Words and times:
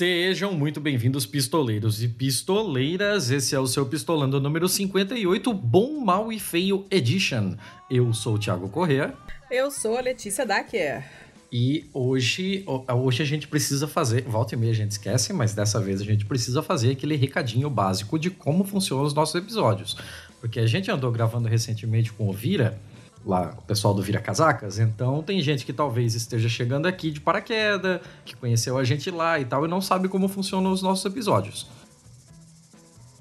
Sejam 0.00 0.54
muito 0.54 0.80
bem-vindos, 0.80 1.26
pistoleiros 1.26 2.02
e 2.02 2.08
pistoleiras. 2.08 3.30
Esse 3.30 3.54
é 3.54 3.60
o 3.60 3.66
seu 3.66 3.84
Pistolando 3.84 4.40
número 4.40 4.66
58, 4.66 5.52
Bom, 5.52 6.00
Mal 6.00 6.32
e 6.32 6.40
Feio 6.40 6.86
Edition. 6.90 7.54
Eu 7.90 8.10
sou 8.14 8.36
o 8.36 8.38
Thiago 8.38 8.70
Correa. 8.70 9.12
Eu 9.50 9.70
sou 9.70 9.98
a 9.98 10.00
Letícia 10.00 10.46
Dacker. 10.46 11.04
E 11.52 11.84
hoje, 11.92 12.64
hoje 12.88 13.22
a 13.22 13.26
gente 13.26 13.46
precisa 13.46 13.86
fazer, 13.86 14.22
volta 14.22 14.54
e 14.54 14.58
meia 14.58 14.72
a 14.72 14.74
gente 14.74 14.92
esquece, 14.92 15.34
mas 15.34 15.52
dessa 15.52 15.78
vez 15.78 16.00
a 16.00 16.04
gente 16.04 16.24
precisa 16.24 16.62
fazer 16.62 16.92
aquele 16.92 17.14
recadinho 17.14 17.68
básico 17.68 18.18
de 18.18 18.30
como 18.30 18.64
funcionam 18.64 19.04
os 19.04 19.12
nossos 19.12 19.34
episódios. 19.34 19.98
Porque 20.40 20.60
a 20.60 20.66
gente 20.66 20.90
andou 20.90 21.12
gravando 21.12 21.46
recentemente 21.46 22.10
com 22.10 22.26
o 22.26 22.32
Vira, 22.32 22.80
lá, 23.24 23.54
o 23.58 23.62
pessoal 23.62 23.94
do 23.94 24.02
Vira 24.02 24.20
Casacas. 24.20 24.78
Então 24.78 25.22
tem 25.22 25.40
gente 25.42 25.64
que 25.64 25.72
talvez 25.72 26.14
esteja 26.14 26.48
chegando 26.48 26.86
aqui 26.86 27.10
de 27.10 27.20
paraquedas, 27.20 28.00
que 28.24 28.34
conheceu 28.34 28.78
a 28.78 28.84
gente 28.84 29.10
lá 29.10 29.38
e 29.38 29.44
tal, 29.44 29.64
e 29.64 29.68
não 29.68 29.80
sabe 29.80 30.08
como 30.08 30.28
funcionam 30.28 30.72
os 30.72 30.82
nossos 30.82 31.04
episódios. 31.04 31.68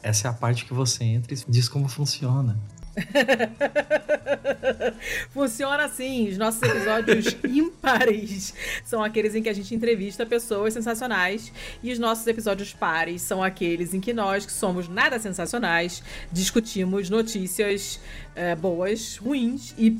Essa 0.01 0.27
é 0.27 0.31
a 0.31 0.33
parte 0.33 0.65
que 0.65 0.73
você 0.73 1.03
entra 1.03 1.33
e 1.33 1.37
diz 1.47 1.67
como 1.67 1.87
funciona. 1.87 2.57
Funciona 5.31 5.85
assim. 5.85 6.29
Os 6.29 6.37
nossos 6.37 6.61
episódios 6.61 7.35
ímpares 7.43 8.53
são 8.83 9.03
aqueles 9.03 9.35
em 9.35 9.41
que 9.41 9.49
a 9.49 9.53
gente 9.53 9.73
entrevista 9.73 10.25
pessoas 10.25 10.73
sensacionais. 10.73 11.51
E 11.81 11.91
os 11.91 11.99
nossos 11.99 12.25
episódios 12.27 12.73
pares 12.73 13.21
são 13.21 13.43
aqueles 13.43 13.93
em 13.93 13.99
que 13.99 14.13
nós, 14.13 14.45
que 14.45 14.51
somos 14.51 14.87
nada 14.87 15.19
sensacionais, 15.19 16.03
discutimos 16.31 17.09
notícias 17.09 17.99
é, 18.35 18.55
boas, 18.55 19.17
ruins 19.17 19.73
e 19.77 19.97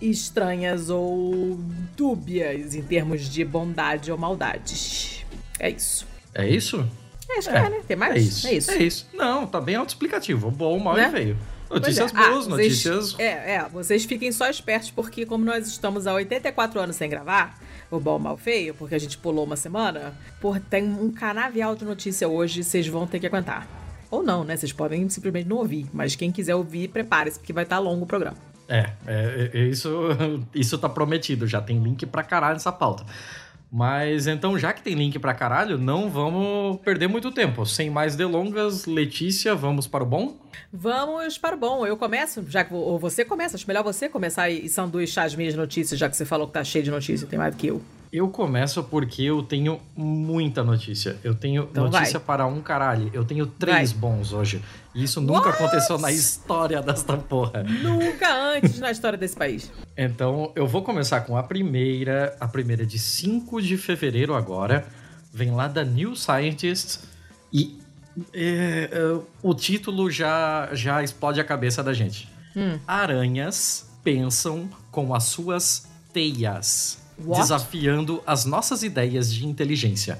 estranhas 0.00 0.88
ou 0.88 1.58
dúbias 1.96 2.74
em 2.74 2.82
termos 2.82 3.28
de 3.28 3.44
bondade 3.44 4.10
ou 4.10 4.16
maldades. 4.16 5.24
É 5.58 5.70
isso. 5.70 6.06
É 6.34 6.48
isso? 6.48 6.88
É, 7.28 7.38
acho 7.38 7.50
que 7.50 7.56
é, 7.56 7.70
né? 7.70 7.80
Tem 7.86 7.96
mais? 7.96 8.14
É 8.14 8.18
isso. 8.18 8.46
É 8.46 8.54
isso. 8.54 8.70
É 8.70 8.82
isso. 8.82 9.06
Não, 9.12 9.46
tá 9.46 9.60
bem 9.60 9.76
autoexplicativo. 9.76 10.50
Bom, 10.50 10.78
mal 10.78 10.96
né? 10.96 11.08
e 11.08 11.10
feio. 11.10 11.36
Notícias 11.70 12.12
é. 12.12 12.14
boas, 12.14 12.46
ah, 12.46 12.50
notícias. 12.50 13.16
É, 13.18 13.54
é, 13.54 13.68
vocês 13.72 14.04
fiquem 14.04 14.32
só 14.32 14.50
espertos, 14.50 14.90
porque 14.90 15.24
como 15.24 15.44
nós 15.44 15.68
estamos 15.68 16.06
há 16.06 16.14
84 16.14 16.80
anos 16.80 16.96
sem 16.96 17.08
gravar, 17.08 17.56
o 17.90 18.00
bom, 18.00 18.18
mal, 18.18 18.36
feio, 18.36 18.74
porque 18.74 18.94
a 18.94 18.98
gente 18.98 19.16
pulou 19.16 19.44
uma 19.44 19.56
semana, 19.56 20.12
por 20.40 20.58
tem 20.58 20.84
um 20.84 21.12
canavial 21.12 21.76
de 21.76 21.84
notícia 21.84 22.28
hoje, 22.28 22.64
vocês 22.64 22.86
vão 22.88 23.06
ter 23.06 23.20
que 23.20 23.26
aguentar. 23.26 23.68
Ou 24.10 24.22
não, 24.22 24.42
né? 24.42 24.56
Vocês 24.56 24.72
podem 24.72 25.08
simplesmente 25.08 25.48
não 25.48 25.58
ouvir, 25.58 25.86
mas 25.92 26.16
quem 26.16 26.32
quiser 26.32 26.56
ouvir, 26.56 26.88
prepare-se, 26.88 27.38
porque 27.38 27.52
vai 27.52 27.62
estar 27.62 27.78
longo 27.78 28.04
o 28.04 28.06
programa. 28.06 28.36
É, 28.68 28.92
é, 29.06 29.50
é, 29.52 29.58
isso, 29.60 29.90
isso 30.54 30.76
tá 30.78 30.88
prometido, 30.88 31.46
já 31.46 31.60
tem 31.60 31.80
link 31.80 32.04
pra 32.06 32.22
caralho 32.22 32.54
nessa 32.54 32.72
pauta. 32.72 33.04
Mas 33.70 34.26
então, 34.26 34.58
já 34.58 34.72
que 34.72 34.82
tem 34.82 34.94
link 34.94 35.18
pra 35.18 35.32
caralho, 35.32 35.78
não 35.78 36.10
vamos 36.10 36.78
perder 36.80 37.06
muito 37.06 37.30
tempo. 37.30 37.64
Sem 37.64 37.88
mais 37.88 38.16
delongas, 38.16 38.84
Letícia, 38.86 39.54
vamos 39.54 39.86
para 39.86 40.02
o 40.02 40.06
bom? 40.06 40.36
Vamos 40.72 41.38
para 41.38 41.54
o 41.54 41.58
bom. 41.58 41.86
Eu 41.86 41.96
começo, 41.96 42.44
já 42.48 42.64
que 42.64 42.74
ou 42.74 42.98
você 42.98 43.24
começa, 43.24 43.56
acho 43.56 43.66
melhor 43.68 43.84
você 43.84 44.08
começar 44.08 44.50
e 44.50 44.68
sanduichar 44.68 45.24
as 45.24 45.34
minhas 45.34 45.54
notícias, 45.54 45.98
já 45.98 46.08
que 46.08 46.16
você 46.16 46.24
falou 46.24 46.48
que 46.48 46.54
tá 46.54 46.64
cheio 46.64 46.84
de 46.84 46.90
notícias, 46.90 47.28
tem 47.28 47.38
mais 47.38 47.54
do 47.54 47.58
que 47.58 47.68
eu. 47.68 47.80
Eu 48.12 48.28
começo 48.28 48.82
porque 48.82 49.22
eu 49.22 49.40
tenho 49.40 49.80
muita 49.96 50.64
notícia. 50.64 51.16
Eu 51.22 51.32
tenho 51.32 51.68
então 51.70 51.84
notícia 51.84 52.18
vai. 52.18 52.26
para 52.26 52.46
um 52.46 52.60
caralho. 52.60 53.08
Eu 53.12 53.24
tenho 53.24 53.46
três 53.46 53.92
vai. 53.92 54.00
bons 54.00 54.32
hoje. 54.32 54.60
E 54.94 55.04
isso 55.04 55.20
nunca 55.20 55.50
What? 55.50 55.62
aconteceu 55.62 55.98
na 55.98 56.10
história 56.10 56.82
desta 56.82 57.16
porra. 57.16 57.62
Nunca 57.62 58.54
antes 58.54 58.78
na 58.80 58.90
história 58.90 59.16
desse 59.16 59.36
país. 59.36 59.70
Então, 59.96 60.52
eu 60.56 60.66
vou 60.66 60.82
começar 60.82 61.20
com 61.20 61.36
a 61.36 61.42
primeira. 61.42 62.36
A 62.40 62.48
primeira 62.48 62.84
de 62.84 62.98
5 62.98 63.62
de 63.62 63.76
fevereiro 63.76 64.34
agora. 64.34 64.86
Vem 65.32 65.52
lá 65.52 65.68
da 65.68 65.84
New 65.84 66.16
Scientist. 66.16 67.00
E 67.52 67.78
é, 68.32 68.90
é, 68.92 69.20
o 69.42 69.54
título 69.54 70.10
já, 70.10 70.68
já 70.72 71.02
explode 71.02 71.40
a 71.40 71.44
cabeça 71.44 71.82
da 71.82 71.92
gente. 71.92 72.28
Hum. 72.56 72.78
Aranhas 72.86 73.88
pensam 74.02 74.68
com 74.90 75.14
as 75.14 75.24
suas 75.24 75.86
teias. 76.12 76.98
What? 77.22 77.42
desafiando 77.42 78.22
as 78.26 78.46
nossas 78.46 78.82
ideias 78.82 79.32
de 79.32 79.46
inteligência. 79.46 80.18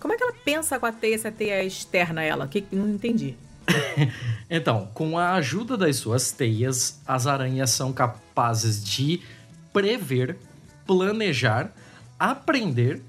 Como 0.00 0.14
é 0.14 0.16
que 0.16 0.22
ela 0.22 0.32
pensa 0.42 0.80
com 0.80 0.86
a 0.86 0.92
teia 0.92 1.18
se 1.18 1.28
a 1.28 1.32
teia 1.32 1.56
é 1.56 1.66
externa 1.66 2.22
a 2.22 2.24
ela? 2.24 2.48
Que 2.48 2.64
não 2.72 2.88
entendi. 2.88 3.36
então, 4.50 4.88
com 4.94 5.18
a 5.18 5.34
ajuda 5.34 5.76
das 5.76 5.96
suas 5.96 6.32
teias, 6.32 7.00
as 7.06 7.26
aranhas 7.26 7.70
são 7.70 7.92
capazes 7.92 8.82
de 8.84 9.20
prever, 9.72 10.36
planejar, 10.86 11.72
aprender 12.18 13.00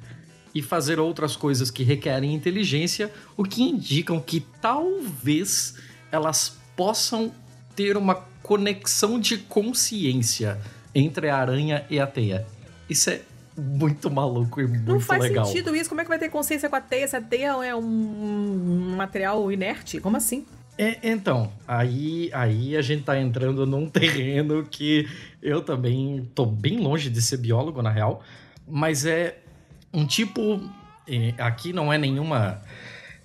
e 0.54 0.62
fazer 0.62 1.00
outras 1.00 1.36
coisas 1.36 1.72
que 1.72 1.84
requerem 1.84 2.34
inteligência, 2.34 3.12
o 3.38 3.44
que 3.44 3.64
indicam 3.64 4.20
que 4.20 4.42
talvez 4.62 5.76
elas 6.12 6.58
possam 6.76 7.32
ter 7.76 7.96
uma 7.96 8.16
conexão 8.44 9.20
de 9.20 9.38
consciência 9.38 10.60
entre 10.94 11.30
a 11.30 11.38
aranha 11.38 11.86
e 11.90 12.00
a 12.00 12.06
teia. 12.06 12.46
Isso 12.90 13.10
é 13.10 13.22
muito 13.62 14.10
maluco 14.10 14.60
e 14.60 14.64
muito 14.64 14.80
legal. 14.80 14.96
Não 14.96 15.00
faz 15.00 15.24
legal. 15.24 15.46
sentido 15.46 15.76
isso. 15.76 15.90
Como 15.90 16.02
é 16.02 16.04
que 16.04 16.10
vai 16.10 16.20
ter 16.20 16.30
consciência 16.30 16.68
com 16.68 16.76
a 16.76 16.82
teia 16.82 17.08
se 17.08 17.16
a 17.16 17.22
teia 17.22 17.64
é 17.64 17.76
um 17.76 18.96
material 18.98 19.52
inerte? 19.52 20.00
Como 20.00 20.18
assim? 20.18 20.46
É, 20.78 20.98
então, 21.04 21.52
aí, 21.68 22.32
aí 22.34 22.76
a 22.76 22.82
gente 22.82 23.04
tá 23.04 23.20
entrando 23.20 23.66
num 23.66 23.88
terreno 23.90 24.64
que 24.64 25.08
eu 25.42 25.62
também 25.62 26.28
tô 26.34 26.46
bem 26.46 26.80
longe 26.80 27.10
de 27.10 27.22
ser 27.22 27.38
biólogo, 27.38 27.82
na 27.82 27.92
real, 27.92 28.24
mas 28.68 29.06
é 29.06 29.38
um 29.94 30.06
tipo. 30.06 30.60
Aqui 31.38 31.74
não 31.74 31.92
é 31.92 31.98
nenhuma, 31.98 32.62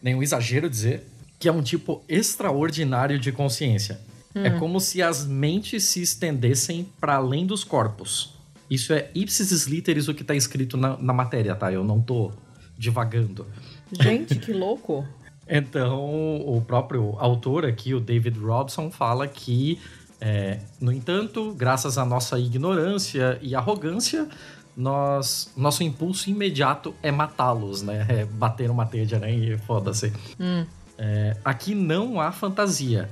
nenhum 0.03 0.23
exagero 0.23 0.69
dizer 0.69 1.07
que 1.39 1.49
é 1.49 1.53
um 1.53 1.63
tipo 1.63 2.03
extraordinário 2.09 3.19
de 3.19 3.31
consciência. 3.31 4.01
É 4.35 4.39
hum. 4.39 4.45
É 4.45 4.51
como 4.59 4.81
se 4.81 5.01
as 5.01 5.27
mentes 5.27 5.85
se 5.85 6.03
estendessem 6.03 6.89
para 7.01 7.15
além 7.15 7.47
dos 7.47 7.65
corpos. 7.65 8.36
Isso 8.69 8.93
é 8.93 9.11
ipsis 9.15 9.67
literis 9.67 10.09
o 10.09 10.15
que 10.15 10.25
tá 10.25 10.35
escrito 10.35 10.77
na, 10.77 10.97
na 10.97 11.13
matéria, 11.13 11.55
tá? 11.55 11.73
Eu 11.73 11.85
não 11.85 12.01
tô 12.01 12.33
divagando. 12.77 13.47
Gente, 13.93 14.37
que 14.39 14.53
louco! 14.55 15.07
então, 15.49 16.41
o 16.45 16.61
próprio 16.67 17.15
autor 17.19 17.65
aqui, 17.65 17.95
o 17.95 18.01
David 18.01 18.39
Robson, 18.39 18.91
fala 18.91 19.29
que, 19.29 19.79
é, 20.21 20.59
no 20.81 20.91
entanto, 20.91 21.55
graças 21.55 21.99
à 21.99 22.05
nossa 22.05 22.39
ignorância 22.39 23.39
e 23.41 23.55
arrogância, 23.55 24.29
nós, 24.77 25.53
nosso 25.57 25.83
impulso 25.83 26.29
imediato 26.29 26.95
é 27.03 27.11
matá-los, 27.11 27.81
né? 27.81 28.05
É 28.09 28.25
bater 28.25 28.71
uma 28.71 28.85
teia 28.85 29.07
de 29.07 29.15
aranha 29.15 29.55
e 29.55 29.59
foda-se. 29.59 30.13
Hum. 30.39 30.67
É, 30.99 31.37
aqui 31.45 31.75
não 31.75 32.21
há 32.21 32.33
fantasia. 32.33 33.09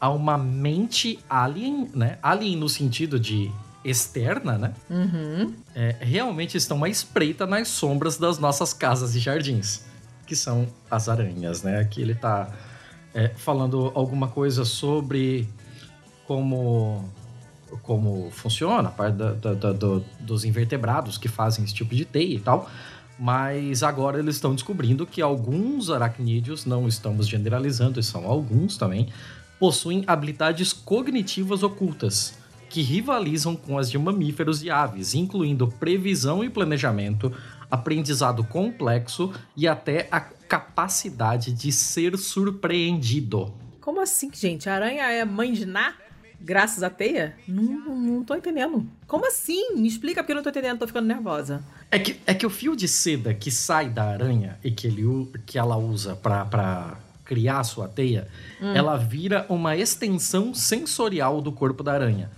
Há 0.00 0.10
uma 0.10 0.36
mente 0.36 1.18
alien, 1.28 1.88
né? 1.94 2.18
Alien 2.22 2.56
no 2.56 2.68
sentido 2.68 3.20
de 3.20 3.52
externa, 3.90 4.58
né? 4.58 4.74
Uhum. 4.90 5.54
É, 5.74 5.96
realmente 6.00 6.56
estão 6.56 6.82
à 6.82 6.88
espreita 6.88 7.46
nas 7.46 7.68
sombras 7.68 8.16
das 8.16 8.38
nossas 8.38 8.72
casas 8.72 9.14
e 9.14 9.20
jardins, 9.20 9.84
que 10.26 10.34
são 10.34 10.66
as 10.90 11.08
aranhas, 11.08 11.62
né? 11.62 11.78
Aqui 11.78 12.02
ele 12.02 12.14
tá 12.14 12.50
é, 13.14 13.28
falando 13.28 13.92
alguma 13.94 14.28
coisa 14.28 14.64
sobre 14.64 15.48
como 16.26 17.08
como 17.82 18.30
funciona 18.30 18.88
a 18.88 18.92
parte 18.92 19.16
da, 19.16 19.32
da, 19.32 19.54
da, 19.54 19.72
do, 19.72 20.04
dos 20.20 20.44
invertebrados 20.44 21.18
que 21.18 21.28
fazem 21.28 21.64
esse 21.64 21.74
tipo 21.74 21.94
de 21.94 22.04
teia 22.04 22.36
e 22.36 22.40
tal. 22.40 22.70
Mas 23.18 23.82
agora 23.82 24.18
eles 24.18 24.36
estão 24.36 24.54
descobrindo 24.54 25.06
que 25.06 25.20
alguns 25.20 25.90
aracnídeos, 25.90 26.64
não 26.64 26.86
estamos 26.86 27.26
generalizando, 27.26 28.00
são 28.02 28.24
alguns 28.26 28.76
também, 28.76 29.08
possuem 29.58 30.04
habilidades 30.06 30.72
cognitivas 30.72 31.62
ocultas 31.62 32.34
que 32.68 32.82
rivalizam 32.82 33.56
com 33.56 33.78
as 33.78 33.90
de 33.90 33.98
mamíferos 33.98 34.62
e 34.62 34.70
aves, 34.70 35.14
incluindo 35.14 35.68
previsão 35.68 36.42
e 36.44 36.50
planejamento, 36.50 37.32
aprendizado 37.70 38.44
complexo 38.44 39.32
e 39.56 39.66
até 39.66 40.08
a 40.10 40.20
capacidade 40.20 41.52
de 41.52 41.72
ser 41.72 42.16
surpreendido. 42.16 43.52
Como 43.80 44.00
assim, 44.00 44.30
gente? 44.32 44.68
A 44.68 44.74
aranha 44.74 45.04
é 45.04 45.24
mãe 45.24 45.52
de 45.52 45.66
Ná? 45.66 45.94
Graças 46.40 46.82
à 46.82 46.90
teia? 46.90 47.34
Não, 47.48 47.96
não 47.96 48.22
tô 48.22 48.34
entendendo. 48.34 48.86
Como 49.06 49.26
assim? 49.26 49.74
Me 49.74 49.88
explica 49.88 50.22
porque 50.22 50.32
eu 50.32 50.36
não 50.36 50.42
tô 50.42 50.50
entendendo, 50.50 50.78
tô 50.78 50.86
ficando 50.86 51.06
nervosa. 51.06 51.64
É 51.90 51.98
que, 51.98 52.20
é 52.26 52.34
que 52.34 52.44
o 52.44 52.50
fio 52.50 52.76
de 52.76 52.86
seda 52.86 53.32
que 53.32 53.50
sai 53.50 53.88
da 53.88 54.04
aranha 54.04 54.58
e 54.62 54.70
que, 54.70 54.86
ele, 54.86 55.02
que 55.46 55.58
ela 55.58 55.76
usa 55.76 56.14
pra, 56.14 56.44
pra 56.44 56.98
criar 57.24 57.60
a 57.60 57.64
sua 57.64 57.88
teia, 57.88 58.28
hum. 58.60 58.72
ela 58.74 58.96
vira 58.96 59.46
uma 59.48 59.76
extensão 59.76 60.54
sensorial 60.54 61.40
do 61.40 61.50
corpo 61.50 61.82
da 61.82 61.92
aranha. 61.92 62.30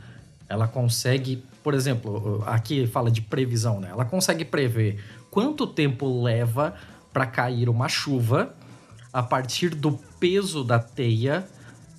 Ela 0.48 0.66
consegue, 0.66 1.42
por 1.62 1.74
exemplo, 1.74 2.42
aqui 2.46 2.86
fala 2.86 3.10
de 3.10 3.20
previsão, 3.20 3.80
né? 3.80 3.88
Ela 3.90 4.04
consegue 4.04 4.44
prever 4.44 4.98
quanto 5.30 5.66
tempo 5.66 6.22
leva 6.22 6.74
para 7.12 7.26
cair 7.26 7.68
uma 7.68 7.88
chuva 7.88 8.54
a 9.12 9.22
partir 9.22 9.70
do 9.74 9.92
peso 10.20 10.62
da 10.64 10.78
teia, 10.78 11.46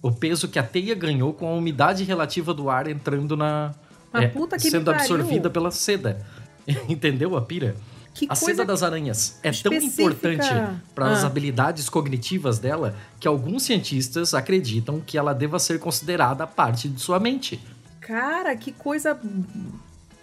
o 0.02 0.12
peso 0.12 0.48
que 0.48 0.58
a 0.58 0.64
teia 0.64 0.96
ganhou 0.96 1.34
com 1.34 1.48
a 1.48 1.52
umidade 1.54 2.04
relativa 2.04 2.54
do 2.54 2.70
ar 2.70 2.88
entrando 2.88 3.36
na 3.36 3.74
é, 4.14 4.32
sendo 4.58 4.90
absorvida 4.92 5.50
pela 5.50 5.70
seda. 5.72 6.26
Entendeu 6.88 7.36
a 7.36 7.42
pira? 7.42 7.76
Que 8.14 8.26
a 8.30 8.36
seda 8.36 8.66
das 8.66 8.82
aranhas 8.82 9.40
é 9.44 9.52
tão 9.52 9.72
específica. 9.72 10.02
importante 10.02 10.50
para 10.96 11.12
as 11.12 11.24
Ah. 11.24 11.28
habilidades 11.28 11.88
cognitivas 11.90 12.58
dela 12.58 12.96
que 13.20 13.28
alguns 13.28 13.64
cientistas 13.64 14.34
acreditam 14.34 15.00
que 15.00 15.18
ela 15.18 15.34
deva 15.34 15.60
ser 15.60 15.80
considerada 15.80 16.48
parte 16.48 16.90
de 16.90 17.00
sua 17.00 17.20
mente. 17.20 17.60
Cara, 18.10 18.56
que 18.56 18.72
coisa. 18.72 19.20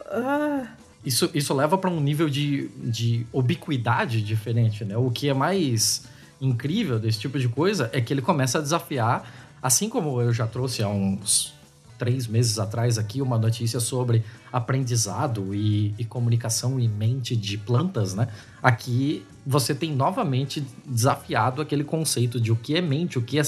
Ah, 0.06 0.66
Isso, 1.04 1.30
isso 1.32 1.54
leva 1.54 1.78
para 1.78 1.88
um 1.88 2.00
nível 2.00 2.28
de, 2.28 2.66
de 2.82 3.24
ubiquidade 3.32 4.20
diferente, 4.22 4.84
né? 4.84 4.96
O 4.96 5.08
que 5.08 5.28
é 5.28 5.34
mais 5.34 6.02
incrível 6.40 6.98
desse 6.98 7.20
tipo 7.20 7.38
de 7.38 7.48
coisa 7.48 7.88
é 7.92 8.00
que 8.00 8.12
ele 8.12 8.20
começa 8.20 8.58
a 8.58 8.60
desafiar, 8.60 9.54
assim 9.62 9.88
como 9.88 10.20
eu 10.20 10.32
já 10.32 10.48
trouxe 10.48 10.82
há 10.82 10.88
uns 10.88 11.54
três 11.96 12.26
meses 12.26 12.58
atrás 12.58 12.98
aqui 12.98 13.22
uma 13.22 13.38
notícia 13.38 13.78
sobre 13.78 14.24
aprendizado 14.52 15.54
e, 15.54 15.94
e 15.96 16.04
comunicação 16.04 16.80
e 16.80 16.88
mente 16.88 17.36
de 17.36 17.56
plantas, 17.56 18.14
né? 18.14 18.26
Aqui 18.60 19.24
você 19.46 19.76
tem 19.76 19.94
novamente 19.94 20.60
desafiado 20.84 21.62
aquele 21.62 21.84
conceito 21.84 22.40
de 22.40 22.50
o 22.50 22.56
que 22.56 22.74
é 22.74 22.80
mente, 22.80 23.16
o 23.16 23.22
que 23.22 23.38
é, 23.38 23.42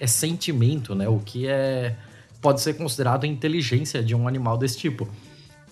é 0.00 0.06
sentimento, 0.08 0.96
né? 0.96 1.08
O 1.08 1.20
que 1.20 1.46
é 1.46 1.94
pode 2.44 2.60
ser 2.60 2.74
considerado 2.74 3.24
a 3.24 3.26
inteligência 3.26 4.02
de 4.02 4.14
um 4.14 4.28
animal 4.28 4.58
desse 4.58 4.76
tipo. 4.76 5.08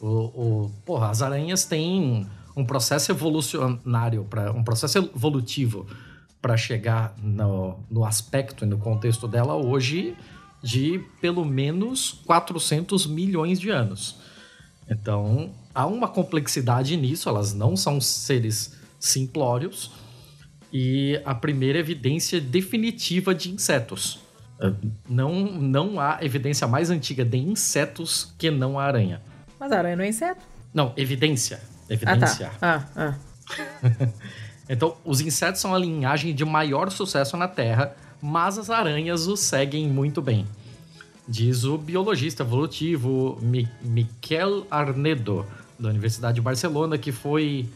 O, 0.01 0.07
o, 0.07 0.73
porra, 0.87 1.11
as 1.11 1.21
aranhas 1.21 1.67
têm 1.67 2.27
um 2.57 2.65
processo 2.65 3.13
evolucionário, 3.13 4.25
pra, 4.25 4.51
um 4.53 4.65
processo 4.65 4.97
evolutivo 4.97 5.87
para 6.41 6.57
chegar 6.57 7.15
no, 7.23 7.79
no 7.91 8.07
aspecto 8.07 8.65
e 8.65 8.67
no 8.67 8.79
contexto 8.79 9.29
dela 9.29 9.55
hoje 9.55 10.17
de 10.63 10.99
pelo 11.21 11.45
menos 11.45 12.23
400 12.25 13.07
milhões 13.07 13.61
de 13.61 13.69
anos. 13.69 14.17
Então, 14.89 15.51
há 15.75 15.87
uma 15.87 16.09
complexidade 16.09 16.97
nisso, 16.97 17.29
elas 17.29 17.53
não 17.53 17.77
são 17.77 18.01
seres 18.01 18.79
simplórios. 18.99 19.91
E 20.73 21.21
a 21.27 21.35
primeira 21.35 21.79
evidência 21.79 22.41
definitiva 22.41 23.35
de 23.35 23.51
insetos. 23.51 24.22
Não, 25.09 25.33
não 25.45 25.99
há 26.01 26.19
evidência 26.23 26.67
mais 26.67 26.91
antiga 26.91 27.25
de 27.25 27.37
insetos 27.39 28.33
que 28.39 28.51
não 28.51 28.79
a 28.79 28.85
aranha. 28.85 29.21
mas 29.59 29.73
a 29.73 29.79
aranha 29.79 29.97
não 29.97 30.05
é 30.05 30.09
inseto? 30.09 30.41
Não, 30.73 30.93
evidência. 30.97 31.61
Ah, 31.63 31.93
Evidência. 31.93 32.51
tá. 32.59 32.87
Ah, 32.97 33.15
ah. 33.91 34.09
Então, 34.69 34.97
os 35.05 35.21
insetos 35.21 35.61
são 35.61 35.75
a 35.75 35.79
linhagem 35.79 36.35
de 36.35 36.45
maior 36.45 36.91
sucesso 36.91 37.37
na 37.37 37.49
Terra, 37.49 37.95
mas 38.23 38.57
as 38.57 38.71
aranhas 38.71 39.27
os 39.27 39.41
seguem 39.41 39.89
muito 39.89 40.23
bem. 40.23 40.47
Diz 41.29 41.65
o 41.65 41.77
biologista 41.77 42.43
evolutivo 42.43 43.39
Mi 43.43 43.69
Miquel 43.83 44.67
Arnedo, 44.71 45.45
da 45.79 45.89
Universidade 45.91 46.37
de 46.37 46.41
Barcelona, 46.41 46.97
que 46.97 47.13
foi, 47.13 47.69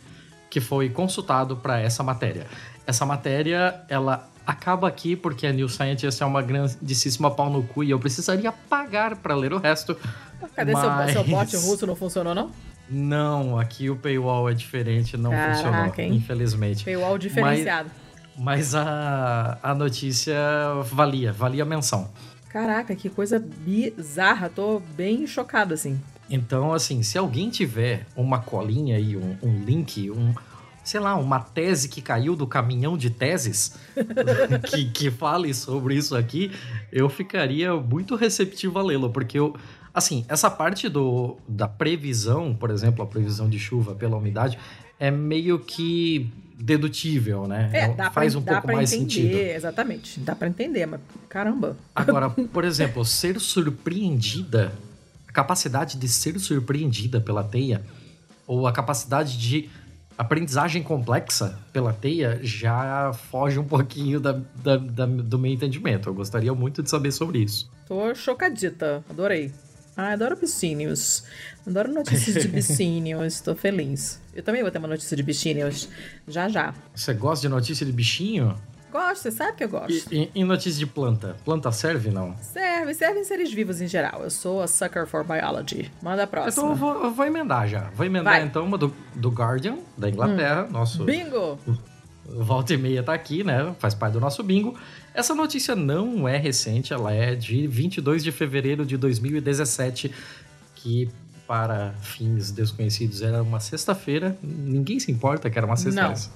que 0.48 0.60
foi 0.60 0.88
consultado 0.88 1.56
para 1.56 1.80
essa 1.80 2.02
matéria. 2.02 2.46
Essa 2.86 3.04
matéria, 3.04 3.80
ela 3.88 4.28
acaba 4.46 4.86
aqui 4.86 5.16
porque 5.16 5.46
a 5.46 5.52
New 5.52 5.68
Scientist 5.68 6.22
é 6.22 6.26
uma 6.26 6.40
grandíssima 6.40 7.30
pau 7.30 7.50
no 7.50 7.62
cu 7.64 7.82
e 7.82 7.90
eu 7.90 7.98
precisaria 7.98 8.52
pagar 8.52 9.16
para 9.16 9.34
ler 9.34 9.52
o 9.52 9.58
resto. 9.58 9.96
Cadê 10.54 10.72
Mas- 10.72 11.12
seu, 11.12 11.24
seu 11.24 11.36
bot 11.36 11.56
russo? 11.56 11.86
Não 11.86 11.96
funcionou, 11.96 12.34
não? 12.34 12.50
Não, 12.88 13.58
aqui 13.58 13.90
o 13.90 13.96
paywall 13.96 14.48
é 14.48 14.54
diferente, 14.54 15.16
não 15.16 15.32
Caraca, 15.32 15.54
funcionou, 15.56 15.92
hein? 15.98 16.14
infelizmente. 16.14 16.84
Paywall 16.84 17.18
diferenciado. 17.18 17.90
Mas 18.38 18.74
a, 18.74 19.58
a 19.62 19.74
notícia 19.74 20.36
valia, 20.84 21.32
valia 21.32 21.64
a 21.64 21.66
menção. 21.66 22.08
Caraca, 22.50 22.94
que 22.94 23.08
coisa 23.08 23.38
bizarra. 23.40 24.48
Tô 24.48 24.80
bem 24.94 25.26
chocado, 25.26 25.74
assim. 25.74 26.00
Então, 26.30 26.72
assim, 26.72 27.02
se 27.02 27.18
alguém 27.18 27.50
tiver 27.50 28.06
uma 28.14 28.38
colinha 28.40 28.96
aí, 28.96 29.16
um, 29.16 29.36
um 29.42 29.64
link, 29.64 30.10
um, 30.10 30.34
sei 30.86 31.00
lá, 31.00 31.16
uma 31.16 31.40
tese 31.40 31.88
que 31.88 32.00
caiu 32.00 32.36
do 32.36 32.46
caminhão 32.46 32.96
de 32.96 33.10
teses 33.10 33.76
que, 34.70 34.88
que 34.90 35.10
fale 35.10 35.52
sobre 35.52 35.96
isso 35.96 36.16
aqui, 36.16 36.52
eu 36.92 37.08
ficaria 37.08 37.74
muito 37.74 38.14
receptivo 38.14 38.78
a 38.78 38.82
lê-lo, 38.82 39.10
porque 39.10 39.38
eu. 39.38 39.54
Assim, 39.92 40.24
essa 40.28 40.50
parte 40.50 40.88
do, 40.90 41.38
da 41.48 41.66
previsão, 41.66 42.54
por 42.54 42.70
exemplo, 42.70 43.02
a 43.02 43.06
previsão 43.06 43.48
de 43.48 43.58
chuva 43.58 43.94
pela 43.94 44.16
umidade, 44.16 44.58
é 45.00 45.10
meio 45.10 45.58
que 45.58 46.30
dedutível, 46.58 47.48
né? 47.48 47.70
É, 47.72 47.88
dá 47.88 48.10
Faz 48.10 48.34
pra, 48.34 48.40
um 48.40 48.44
dá 48.44 48.52
pouco 48.52 48.66
mais 48.76 48.92
entender, 48.92 49.12
sentido. 49.12 49.36
exatamente. 49.38 50.20
Dá 50.20 50.36
pra 50.36 50.48
entender, 50.48 50.86
mas 50.86 51.00
caramba. 51.28 51.76
Agora, 51.94 52.30
por 52.52 52.64
exemplo, 52.64 53.04
ser 53.04 53.40
surpreendida, 53.40 54.72
a 55.26 55.32
capacidade 55.32 55.96
de 55.96 56.08
ser 56.08 56.38
surpreendida 56.38 57.20
pela 57.20 57.42
teia, 57.42 57.82
ou 58.46 58.66
a 58.66 58.72
capacidade 58.72 59.38
de 59.38 59.68
aprendizagem 60.16 60.82
complexa 60.82 61.58
pela 61.72 61.92
teia, 61.92 62.38
já 62.42 63.12
foge 63.30 63.58
um 63.58 63.64
pouquinho 63.64 64.18
da, 64.20 64.32
da- 64.62 64.76
da- 64.76 65.06
do 65.06 65.38
meu 65.38 65.52
entendimento. 65.52 66.08
Eu 66.08 66.14
gostaria 66.14 66.52
muito 66.54 66.82
de 66.82 66.90
saber 66.90 67.12
sobre 67.12 67.40
isso. 67.40 67.70
Tô 67.86 68.14
chocadita. 68.14 69.04
Adorei. 69.10 69.52
Ah, 69.96 70.12
adoro 70.12 70.36
bichinhos. 70.36 71.24
Adoro 71.66 71.92
notícias 71.92 72.42
de 72.42 72.48
bichinhos. 72.48 73.40
Tô 73.40 73.54
feliz. 73.54 74.20
Eu 74.34 74.42
também 74.42 74.62
vou 74.62 74.70
ter 74.70 74.78
uma 74.78 74.88
notícia 74.88 75.16
de 75.16 75.22
bichinhos. 75.22 75.88
Já, 76.28 76.48
já. 76.48 76.74
Você 76.94 77.14
gosta 77.14 77.42
de 77.42 77.48
notícia 77.48 77.84
de 77.86 77.92
bichinho? 77.92 78.54
Gosto, 78.90 79.22
você 79.22 79.30
sabe 79.30 79.56
que 79.56 79.64
eu 79.64 79.68
gosto. 79.68 79.90
E, 80.12 80.24
e- 80.24 80.30
e 80.36 80.44
notícia 80.44 80.78
de 80.78 80.86
planta? 80.86 81.36
Planta 81.44 81.70
serve, 81.72 82.10
não? 82.10 82.34
Serve, 82.40 82.94
serve 82.94 83.20
em 83.20 83.24
seres 83.24 83.52
vivos 83.52 83.80
em 83.80 83.86
geral. 83.88 84.22
Eu 84.22 84.30
sou 84.30 84.62
a 84.62 84.66
sucker 84.68 85.06
for 85.06 85.24
biology. 85.24 85.90
Manda 86.02 86.22
a 86.22 86.26
próxima. 86.26 86.52
Então 86.52 86.70
eu 86.70 86.76
vou, 86.76 87.04
eu 87.04 87.10
vou 87.12 87.26
emendar 87.26 87.68
já. 87.68 87.90
Vou 87.94 88.06
emendar 88.06 88.34
Vai. 88.34 88.42
Hum. 88.44 88.46
então 88.46 88.64
uma 88.64 88.78
do, 88.78 88.94
do 89.14 89.28
Guardian, 89.30 89.76
da 89.98 90.08
Inglaterra, 90.08 90.66
nosso 90.70 91.04
Bingo! 91.04 91.58
Volta 92.28 92.74
e 92.74 92.76
meia 92.76 93.02
tá 93.04 93.14
aqui, 93.14 93.44
né? 93.44 93.72
Faz 93.78 93.94
parte 93.94 94.14
do 94.14 94.20
nosso 94.20 94.42
bingo. 94.42 94.76
Essa 95.14 95.32
notícia 95.32 95.76
não 95.76 96.26
é 96.28 96.36
recente, 96.36 96.92
ela 96.92 97.12
é 97.12 97.36
de 97.36 97.68
22 97.68 98.24
de 98.24 98.32
fevereiro 98.32 98.84
de 98.84 98.96
2017, 98.96 100.10
que 100.74 101.08
para 101.46 101.92
fins 102.02 102.50
desconhecidos 102.50 103.22
era 103.22 103.40
uma 103.40 103.60
sexta-feira. 103.60 104.36
Ninguém 104.42 104.98
se 104.98 105.12
importa 105.12 105.48
que 105.48 105.56
era 105.56 105.64
uma 105.66 105.76
sexta-feira. 105.76 106.32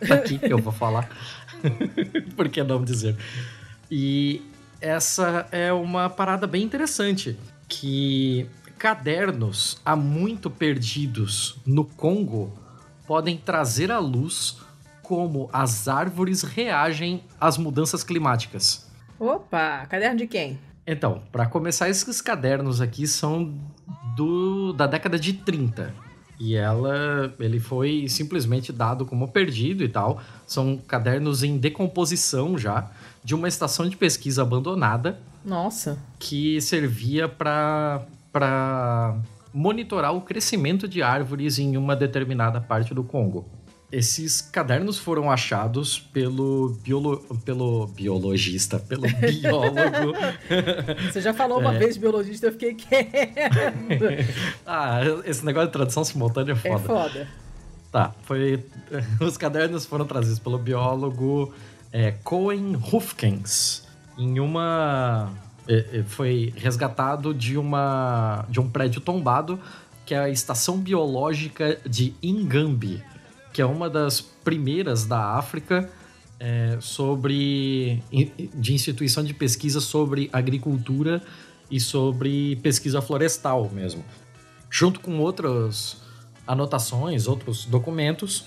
É, 0.00 0.06
tá 0.06 0.14
aqui 0.14 0.38
eu 0.42 0.58
vou 0.58 0.72
falar. 0.72 1.10
Por 2.36 2.48
que 2.48 2.62
não 2.62 2.84
dizer? 2.84 3.16
E 3.90 4.42
essa 4.80 5.46
é 5.52 5.72
uma 5.72 6.08
parada 6.08 6.46
bem 6.46 6.62
interessante, 6.62 7.36
que 7.68 8.46
cadernos 8.78 9.78
há 9.84 9.94
muito 9.94 10.50
perdidos 10.50 11.58
no 11.66 11.84
Congo 11.84 12.52
podem 13.06 13.36
trazer 13.36 13.90
à 13.90 13.98
luz 13.98 14.58
como 15.02 15.50
as 15.52 15.88
árvores 15.88 16.42
reagem 16.42 17.24
às 17.40 17.58
mudanças 17.58 18.04
climáticas. 18.04 18.88
Opa, 19.18 19.84
caderno 19.86 20.18
de 20.18 20.26
quem? 20.26 20.58
Então, 20.86 21.22
para 21.30 21.46
começar, 21.46 21.88
esses 21.88 22.20
cadernos 22.20 22.80
aqui 22.80 23.06
são 23.06 23.52
do, 24.16 24.72
da 24.72 24.86
década 24.86 25.18
de 25.18 25.32
30. 25.32 25.92
E 26.40 26.56
ela, 26.56 27.34
ele 27.38 27.60
foi 27.60 28.08
simplesmente 28.08 28.72
dado 28.72 29.04
como 29.04 29.28
perdido 29.28 29.84
e 29.84 29.88
tal. 29.88 30.22
São 30.46 30.78
cadernos 30.78 31.42
em 31.42 31.58
decomposição 31.58 32.56
já, 32.56 32.90
de 33.22 33.34
uma 33.34 33.46
estação 33.46 33.86
de 33.86 33.94
pesquisa 33.94 34.40
abandonada 34.40 35.20
Nossa. 35.44 35.98
que 36.18 36.58
servia 36.62 37.28
para 37.28 38.06
monitorar 39.52 40.14
o 40.14 40.22
crescimento 40.22 40.88
de 40.88 41.02
árvores 41.02 41.58
em 41.58 41.76
uma 41.76 41.94
determinada 41.94 42.58
parte 42.58 42.94
do 42.94 43.04
Congo. 43.04 43.46
Esses 43.92 44.40
cadernos 44.40 44.98
foram 44.98 45.30
achados 45.30 45.98
pelo, 45.98 46.78
biolo, 46.82 47.18
pelo 47.44 47.88
biologista, 47.88 48.78
pelo 48.78 49.02
biólogo. 49.18 50.14
Você 51.10 51.20
já 51.20 51.34
falou 51.34 51.58
É. 51.58 51.60
uma 51.62 51.72
vez 51.72 51.96
biologista, 51.96 52.46
eu 52.46 52.52
fiquei 52.52 52.74
quieto. 52.74 53.10
ah, 54.64 55.00
esse 55.24 55.44
negócio 55.44 55.66
de 55.68 55.72
tradução 55.72 56.04
simultânea 56.04 56.52
é 56.52 56.54
É 56.54 56.78
foda. 56.78 56.84
foda. 56.86 57.28
Tá, 57.90 58.14
foi. 58.22 58.64
Os 59.20 59.36
cadernos 59.36 59.84
foram 59.84 60.04
trazidos 60.06 60.38
pelo 60.38 60.58
biólogo 60.58 61.52
é, 61.92 62.12
Cohen 62.22 62.76
Hufkens 62.76 63.82
em 64.16 64.38
uma. 64.38 65.32
é, 65.66 65.98
é, 65.98 66.02
Foi 66.04 66.52
resgatado 66.56 67.34
de 67.34 67.58
uma 67.58 68.44
de 68.48 68.60
um 68.60 68.70
prédio 68.70 69.00
tombado 69.00 69.58
que 70.06 70.14
é 70.14 70.18
a 70.18 70.28
estação 70.28 70.78
biológica 70.78 71.78
de 71.86 72.14
Ingambi, 72.22 73.02
que 73.52 73.60
é 73.60 73.66
uma 73.66 73.90
das 73.90 74.20
primeiras 74.20 75.04
da 75.04 75.36
África 75.36 75.90
é, 76.38 76.78
sobre 76.80 78.02
de 78.54 78.72
instituição 78.72 79.22
de 79.22 79.34
pesquisa 79.34 79.80
sobre 79.80 80.30
agricultura 80.32 81.22
e 81.70 81.78
sobre 81.78 82.56
pesquisa 82.56 83.02
florestal 83.02 83.70
mesmo, 83.72 84.04
junto 84.70 85.00
com 85.00 85.18
outras 85.18 85.98
anotações, 86.46 87.26
outros 87.26 87.64
documentos, 87.64 88.44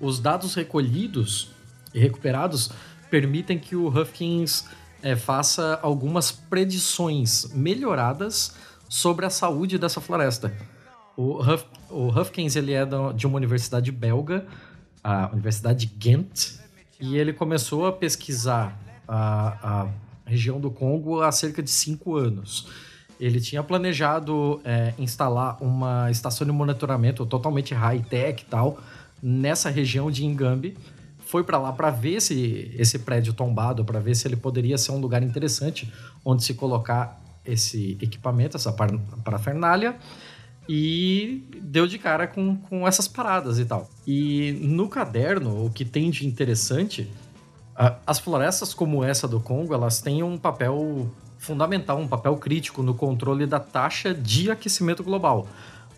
os 0.00 0.18
dados 0.18 0.54
recolhidos 0.54 1.50
e 1.94 2.00
recuperados 2.00 2.70
permitem 3.10 3.58
que 3.58 3.76
o 3.76 3.88
Huffkins 3.88 4.66
eh, 5.02 5.14
faça 5.14 5.78
algumas 5.82 6.32
predições 6.32 7.48
melhoradas 7.54 8.54
sobre 8.88 9.24
a 9.26 9.30
saúde 9.30 9.78
dessa 9.78 10.00
floresta. 10.00 10.52
O, 11.16 11.40
Huff, 11.40 11.64
o 11.90 12.08
Huffkins 12.08 12.56
ele 12.56 12.72
é 12.72 12.84
de 13.14 13.26
uma 13.26 13.36
universidade 13.36 13.90
belga, 13.90 14.46
a 15.02 15.30
Universidade 15.32 15.86
de 15.86 15.94
Ghent, 15.94 16.58
e 17.00 17.16
ele 17.16 17.32
começou 17.32 17.86
a 17.86 17.92
pesquisar 17.92 18.78
a, 19.08 19.84
a 19.84 19.88
região 20.26 20.60
do 20.60 20.70
Congo 20.70 21.22
há 21.22 21.32
cerca 21.32 21.62
de 21.62 21.70
cinco 21.70 22.16
anos. 22.16 22.68
Ele 23.18 23.40
tinha 23.40 23.62
planejado 23.62 24.60
é, 24.64 24.92
instalar 24.98 25.56
uma 25.62 26.10
estação 26.10 26.46
de 26.46 26.52
monitoramento 26.52 27.24
totalmente 27.24 27.72
high-tech 27.72 28.42
e 28.42 28.46
tal 28.46 28.78
nessa 29.22 29.70
região 29.70 30.10
de 30.10 30.24
Ingambi. 30.24 30.76
Foi 31.20 31.42
para 31.42 31.58
lá 31.58 31.72
para 31.72 31.90
ver 31.90 32.16
esse, 32.16 32.70
esse 32.76 32.98
prédio 32.98 33.32
tombado, 33.32 33.84
para 33.84 33.98
ver 34.00 34.14
se 34.14 34.28
ele 34.28 34.36
poderia 34.36 34.76
ser 34.76 34.92
um 34.92 34.98
lugar 34.98 35.22
interessante 35.22 35.90
onde 36.24 36.44
se 36.44 36.54
colocar 36.54 37.20
esse 37.44 37.96
equipamento, 38.02 38.56
essa 38.56 38.72
parafernália. 39.24 39.96
E 40.68 41.44
deu 41.62 41.86
de 41.86 41.98
cara 41.98 42.26
com, 42.26 42.56
com 42.56 42.86
essas 42.86 43.06
paradas 43.06 43.58
e 43.58 43.64
tal. 43.64 43.88
E 44.06 44.52
no 44.60 44.88
caderno, 44.88 45.66
o 45.66 45.70
que 45.70 45.84
tem 45.84 46.10
de 46.10 46.26
interessante, 46.26 47.08
as 48.06 48.18
florestas 48.18 48.74
como 48.74 49.04
essa 49.04 49.28
do 49.28 49.38
Congo, 49.38 49.74
elas 49.74 50.00
têm 50.00 50.22
um 50.22 50.36
papel 50.36 51.10
fundamental, 51.38 51.98
um 51.98 52.08
papel 52.08 52.36
crítico 52.36 52.82
no 52.82 52.94
controle 52.94 53.46
da 53.46 53.60
taxa 53.60 54.12
de 54.12 54.50
aquecimento 54.50 55.04
global. 55.04 55.46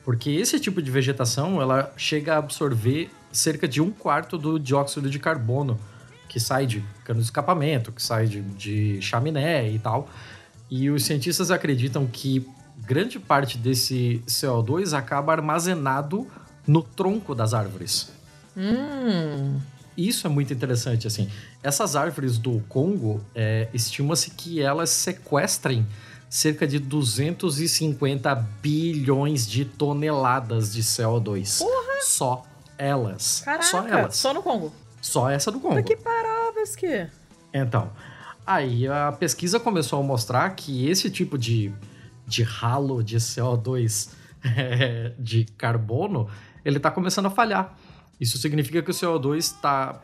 Porque 0.04 0.30
esse 0.30 0.58
tipo 0.58 0.82
de 0.82 0.90
vegetação, 0.90 1.60
ela 1.60 1.92
chega 1.96 2.34
a 2.34 2.38
absorver 2.38 3.10
cerca 3.30 3.68
de 3.68 3.80
um 3.80 3.90
quarto 3.90 4.36
do 4.36 4.58
dióxido 4.58 5.08
de 5.08 5.18
carbono 5.18 5.78
que 6.28 6.38
sai 6.38 6.66
de 6.66 6.84
cano 7.04 7.20
de 7.20 7.26
escapamento, 7.26 7.90
que 7.90 8.02
sai 8.02 8.26
de, 8.26 8.42
de 8.42 9.00
chaminé 9.00 9.68
e 9.70 9.78
tal. 9.78 10.08
E 10.70 10.90
os 10.90 11.04
cientistas 11.04 11.50
acreditam 11.50 12.06
que 12.06 12.46
grande 12.86 13.18
parte 13.18 13.58
desse 13.58 14.22
CO2 14.26 14.96
acaba 14.96 15.32
armazenado 15.32 16.26
no 16.66 16.82
tronco 16.82 17.34
das 17.34 17.54
árvores. 17.54 18.10
Hum. 18.56 19.60
Isso 19.96 20.26
é 20.26 20.30
muito 20.30 20.52
interessante, 20.52 21.06
assim. 21.06 21.28
Essas 21.62 21.96
árvores 21.96 22.38
do 22.38 22.60
Congo, 22.68 23.20
é, 23.34 23.68
estima-se 23.74 24.30
que 24.30 24.60
elas 24.60 24.90
sequestrem 24.90 25.84
cerca 26.28 26.66
de 26.66 26.78
250 26.78 28.34
bilhões 28.62 29.46
de 29.46 29.64
toneladas 29.64 30.72
de 30.72 30.82
CO2. 30.82 31.58
Porra! 31.58 32.00
Só 32.02 32.44
elas. 32.76 33.40
Caraca, 33.44 33.64
só 33.64 33.88
elas. 33.88 34.16
Só 34.16 34.32
no 34.32 34.42
Congo. 34.42 34.72
Só 35.00 35.28
essa 35.28 35.50
do 35.50 35.58
Congo. 35.58 35.74
Mas 35.74 35.84
que 35.84 35.96
paráveis 35.96 36.76
que. 36.76 37.08
Então, 37.52 37.90
aí 38.46 38.86
a 38.86 39.12
pesquisa 39.12 39.58
começou 39.58 39.98
a 39.98 40.02
mostrar 40.02 40.50
que 40.50 40.88
esse 40.88 41.10
tipo 41.10 41.36
de, 41.36 41.72
de 42.28 42.42
ralo 42.42 43.02
de 43.02 43.16
CO2 43.16 44.10
é, 44.44 45.12
de 45.18 45.44
carbono, 45.56 46.28
ele 46.64 46.76
está 46.76 46.90
começando 46.90 47.26
a 47.26 47.30
falhar. 47.30 47.76
Isso 48.20 48.36
significa 48.38 48.82
que 48.82 48.90
o 48.90 48.94
CO2 48.94 49.38
está 49.38 50.00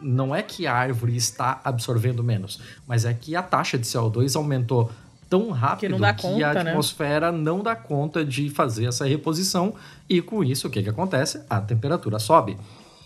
não 0.00 0.34
é 0.34 0.42
que 0.42 0.66
a 0.66 0.74
árvore 0.74 1.14
está 1.14 1.60
absorvendo 1.62 2.24
menos, 2.24 2.58
mas 2.86 3.04
é 3.04 3.12
que 3.12 3.36
a 3.36 3.42
taxa 3.42 3.76
de 3.76 3.84
CO2 3.84 4.34
aumentou 4.34 4.90
tão 5.28 5.50
rápido 5.50 5.98
que, 5.98 6.14
que 6.14 6.22
conta, 6.22 6.50
a 6.50 6.64
né? 6.64 6.70
atmosfera 6.70 7.30
né? 7.30 7.38
não 7.38 7.62
dá 7.62 7.76
conta 7.76 8.24
de 8.24 8.48
fazer 8.48 8.86
essa 8.86 9.06
reposição 9.06 9.74
e 10.08 10.22
com 10.22 10.42
isso 10.42 10.68
o 10.68 10.70
que, 10.70 10.82
que 10.82 10.88
acontece? 10.88 11.42
A 11.50 11.60
temperatura 11.60 12.18
sobe. 12.18 12.56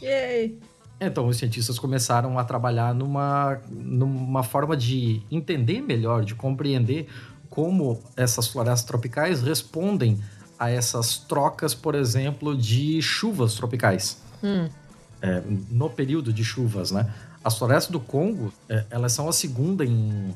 Yay. 0.00 0.56
Então 1.00 1.26
os 1.26 1.36
cientistas 1.36 1.78
começaram 1.78 2.38
a 2.38 2.44
trabalhar 2.44 2.94
numa, 2.94 3.60
numa 3.70 4.42
forma 4.42 4.76
de 4.76 5.22
entender 5.30 5.80
melhor, 5.80 6.24
de 6.24 6.34
compreender 6.34 7.08
como 7.50 8.00
essas 8.16 8.48
florestas 8.48 8.84
tropicais 8.84 9.42
respondem 9.42 10.20
a 10.58 10.70
essas 10.70 11.18
trocas, 11.18 11.74
por 11.74 11.94
exemplo, 11.94 12.56
de 12.56 13.00
chuvas 13.00 13.54
tropicais. 13.54 14.18
Hum. 14.42 14.68
É, 15.20 15.42
no 15.70 15.88
período 15.90 16.32
de 16.32 16.44
chuvas, 16.44 16.90
né? 16.90 17.12
As 17.42 17.56
florestas 17.56 17.90
do 17.90 18.00
Congo, 18.00 18.52
é, 18.68 18.84
elas 18.90 19.12
são 19.12 19.28
a 19.28 19.32
segunda 19.32 19.84
em, 19.84 20.34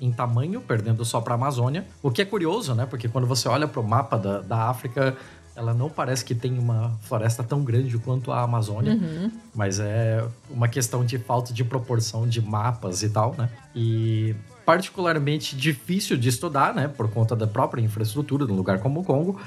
em 0.00 0.12
tamanho, 0.12 0.60
perdendo 0.60 1.04
só 1.04 1.20
para 1.20 1.34
a 1.34 1.36
Amazônia. 1.36 1.86
O 2.02 2.10
que 2.10 2.22
é 2.22 2.24
curioso, 2.24 2.74
né? 2.74 2.86
Porque 2.86 3.08
quando 3.08 3.26
você 3.26 3.48
olha 3.48 3.66
para 3.66 3.80
o 3.80 3.86
mapa 3.86 4.18
da, 4.18 4.40
da 4.40 4.68
África, 4.68 5.16
ela 5.54 5.74
não 5.74 5.90
parece 5.90 6.24
que 6.24 6.34
tem 6.34 6.58
uma 6.58 6.98
floresta 7.02 7.42
tão 7.42 7.62
grande 7.62 7.98
quanto 7.98 8.32
a 8.32 8.42
Amazônia, 8.42 8.94
uhum. 8.94 9.30
mas 9.54 9.78
é 9.78 10.24
uma 10.50 10.68
questão 10.68 11.04
de 11.04 11.18
falta 11.18 11.52
de 11.52 11.62
proporção 11.62 12.26
de 12.26 12.40
mapas 12.40 13.02
e 13.02 13.10
tal, 13.10 13.34
né? 13.36 13.50
E 13.74 14.34
particularmente 14.64 15.56
difícil 15.56 16.16
de 16.16 16.28
estudar, 16.28 16.74
né? 16.74 16.88
Por 16.88 17.10
conta 17.10 17.34
da 17.34 17.46
própria 17.46 17.82
infraestrutura 17.82 18.46
de 18.46 18.52
um 18.52 18.56
lugar 18.56 18.78
como 18.80 19.00
o 19.00 19.04
Congo 19.04 19.40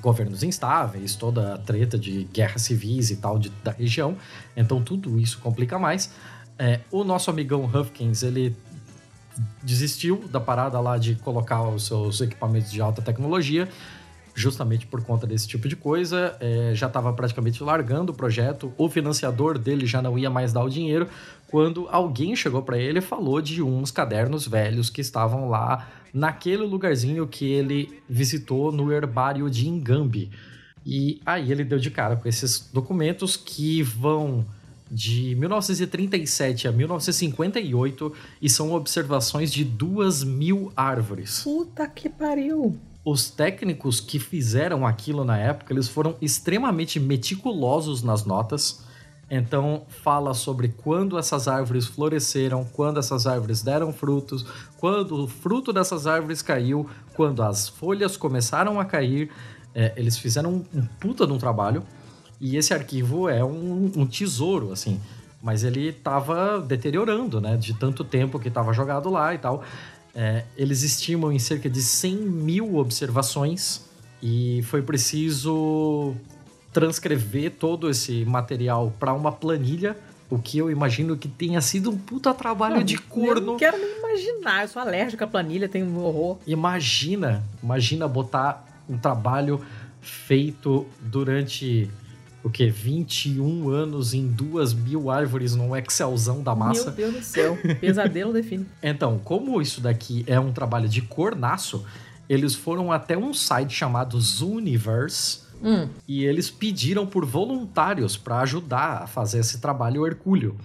governos 0.00 0.42
instáveis, 0.42 1.16
toda 1.16 1.54
a 1.54 1.58
treta 1.58 1.98
de 1.98 2.24
guerras 2.24 2.62
civis 2.62 3.10
e 3.10 3.16
tal 3.16 3.38
de, 3.38 3.48
da 3.62 3.70
região. 3.70 4.16
Então 4.56 4.82
tudo 4.82 5.18
isso 5.18 5.38
complica 5.38 5.78
mais. 5.78 6.12
É, 6.58 6.80
o 6.90 7.02
nosso 7.02 7.30
amigão 7.30 7.64
Huffkins, 7.64 8.22
ele 8.22 8.54
desistiu 9.62 10.24
da 10.30 10.40
parada 10.40 10.78
lá 10.80 10.96
de 10.96 11.16
colocar 11.16 11.62
os 11.62 11.86
seus 11.86 12.20
equipamentos 12.20 12.70
de 12.70 12.80
alta 12.80 13.02
tecnologia, 13.02 13.68
justamente 14.34 14.86
por 14.86 15.02
conta 15.02 15.26
desse 15.26 15.48
tipo 15.48 15.68
de 15.68 15.74
coisa. 15.74 16.36
É, 16.40 16.72
já 16.74 16.86
estava 16.86 17.12
praticamente 17.12 17.62
largando 17.62 18.12
o 18.12 18.14
projeto, 18.14 18.72
o 18.78 18.88
financiador 18.88 19.58
dele 19.58 19.86
já 19.86 20.00
não 20.00 20.18
ia 20.18 20.30
mais 20.30 20.52
dar 20.52 20.62
o 20.62 20.68
dinheiro, 20.68 21.08
quando 21.54 21.86
alguém 21.88 22.34
chegou 22.34 22.62
para 22.62 22.76
ele 22.76 22.98
e 22.98 23.00
falou 23.00 23.40
de 23.40 23.62
uns 23.62 23.92
cadernos 23.92 24.44
velhos 24.44 24.90
que 24.90 25.00
estavam 25.00 25.48
lá 25.48 25.88
naquele 26.12 26.64
lugarzinho 26.64 27.28
que 27.28 27.44
ele 27.44 28.02
visitou 28.08 28.72
no 28.72 28.92
herbário 28.92 29.48
de 29.48 29.68
Ingambi. 29.68 30.32
E 30.84 31.20
aí 31.24 31.52
ele 31.52 31.62
deu 31.62 31.78
de 31.78 31.92
cara 31.92 32.16
com 32.16 32.28
esses 32.28 32.68
documentos 32.72 33.36
que 33.36 33.84
vão 33.84 34.44
de 34.90 35.36
1937 35.36 36.66
a 36.66 36.72
1958 36.72 38.12
e 38.42 38.50
são 38.50 38.72
observações 38.72 39.52
de 39.52 39.64
duas 39.64 40.24
mil 40.24 40.72
árvores. 40.76 41.42
Puta 41.44 41.86
que 41.86 42.08
pariu! 42.08 42.76
Os 43.04 43.30
técnicos 43.30 44.00
que 44.00 44.18
fizeram 44.18 44.84
aquilo 44.84 45.24
na 45.24 45.38
época, 45.38 45.72
eles 45.72 45.86
foram 45.86 46.16
extremamente 46.20 46.98
meticulosos 46.98 48.02
nas 48.02 48.24
notas. 48.24 48.83
Então, 49.30 49.82
fala 49.88 50.34
sobre 50.34 50.68
quando 50.68 51.18
essas 51.18 51.48
árvores 51.48 51.86
floresceram, 51.86 52.64
quando 52.64 52.98
essas 52.98 53.26
árvores 53.26 53.62
deram 53.62 53.92
frutos, 53.92 54.44
quando 54.78 55.24
o 55.24 55.28
fruto 55.28 55.72
dessas 55.72 56.06
árvores 56.06 56.42
caiu, 56.42 56.88
quando 57.14 57.42
as 57.42 57.68
folhas 57.68 58.16
começaram 58.16 58.78
a 58.78 58.84
cair. 58.84 59.30
É, 59.74 59.92
eles 59.96 60.16
fizeram 60.16 60.64
um, 60.72 60.86
puta 61.00 61.26
de 61.26 61.32
um 61.32 61.38
trabalho. 61.38 61.82
E 62.40 62.56
esse 62.56 62.74
arquivo 62.74 63.28
é 63.28 63.42
um, 63.44 63.90
um 63.96 64.06
tesouro, 64.06 64.72
assim. 64.72 65.00
Mas 65.42 65.64
ele 65.64 65.88
estava 65.88 66.60
deteriorando, 66.60 67.40
né? 67.40 67.56
De 67.56 67.74
tanto 67.74 68.04
tempo 68.04 68.38
que 68.38 68.48
estava 68.48 68.72
jogado 68.72 69.10
lá 69.10 69.34
e 69.34 69.38
tal. 69.38 69.62
É, 70.14 70.44
eles 70.56 70.82
estimam 70.82 71.32
em 71.32 71.38
cerca 71.38 71.68
de 71.68 71.82
100 71.82 72.16
mil 72.16 72.76
observações. 72.76 73.82
E 74.22 74.62
foi 74.64 74.82
preciso 74.82 76.14
transcrever 76.74 77.52
todo 77.52 77.88
esse 77.88 78.24
material 78.24 78.92
para 78.98 79.14
uma 79.14 79.30
planilha, 79.30 79.96
o 80.28 80.38
que 80.38 80.58
eu 80.58 80.68
imagino 80.68 81.16
que 81.16 81.28
tenha 81.28 81.60
sido 81.60 81.90
um 81.90 81.96
puta 81.96 82.34
trabalho 82.34 82.76
não, 82.76 82.82
de 82.82 82.98
corno. 82.98 83.40
Eu 83.40 83.46
não 83.52 83.56
quero 83.56 83.78
nem 83.78 83.98
imaginar, 83.98 84.62
eu 84.62 84.68
sou 84.68 84.82
alérgica 84.82 85.24
à 85.24 85.28
planilha, 85.28 85.68
tenho 85.68 85.86
um 85.86 86.04
horror. 86.04 86.38
Imagina, 86.46 87.44
imagina 87.62 88.08
botar 88.08 88.82
um 88.88 88.98
trabalho 88.98 89.60
feito 90.02 90.84
durante 91.00 91.88
o 92.42 92.50
que? 92.50 92.68
21 92.68 93.70
anos 93.70 94.12
em 94.12 94.26
duas 94.26 94.74
mil 94.74 95.10
árvores 95.10 95.54
num 95.54 95.74
Excelzão 95.76 96.42
da 96.42 96.54
massa. 96.56 96.86
Meu 96.86 96.94
Deus 96.94 97.14
do 97.14 97.22
céu, 97.22 97.56
pesadelo 97.80 98.32
define. 98.34 98.66
Então, 98.82 99.18
como 99.18 99.62
isso 99.62 99.80
daqui 99.80 100.24
é 100.26 100.38
um 100.38 100.52
trabalho 100.52 100.88
de 100.88 101.00
cornaço, 101.00 101.86
eles 102.28 102.54
foram 102.54 102.90
até 102.90 103.16
um 103.16 103.32
site 103.32 103.72
chamado 103.72 104.20
Zooniverse, 104.20 105.43
Hum. 105.64 105.88
E 106.06 106.24
eles 106.24 106.50
pediram 106.50 107.06
por 107.06 107.24
voluntários 107.24 108.18
para 108.18 108.40
ajudar 108.40 109.02
a 109.02 109.06
fazer 109.06 109.38
esse 109.38 109.60
trabalho 109.60 110.06
hercúleo. 110.06 110.56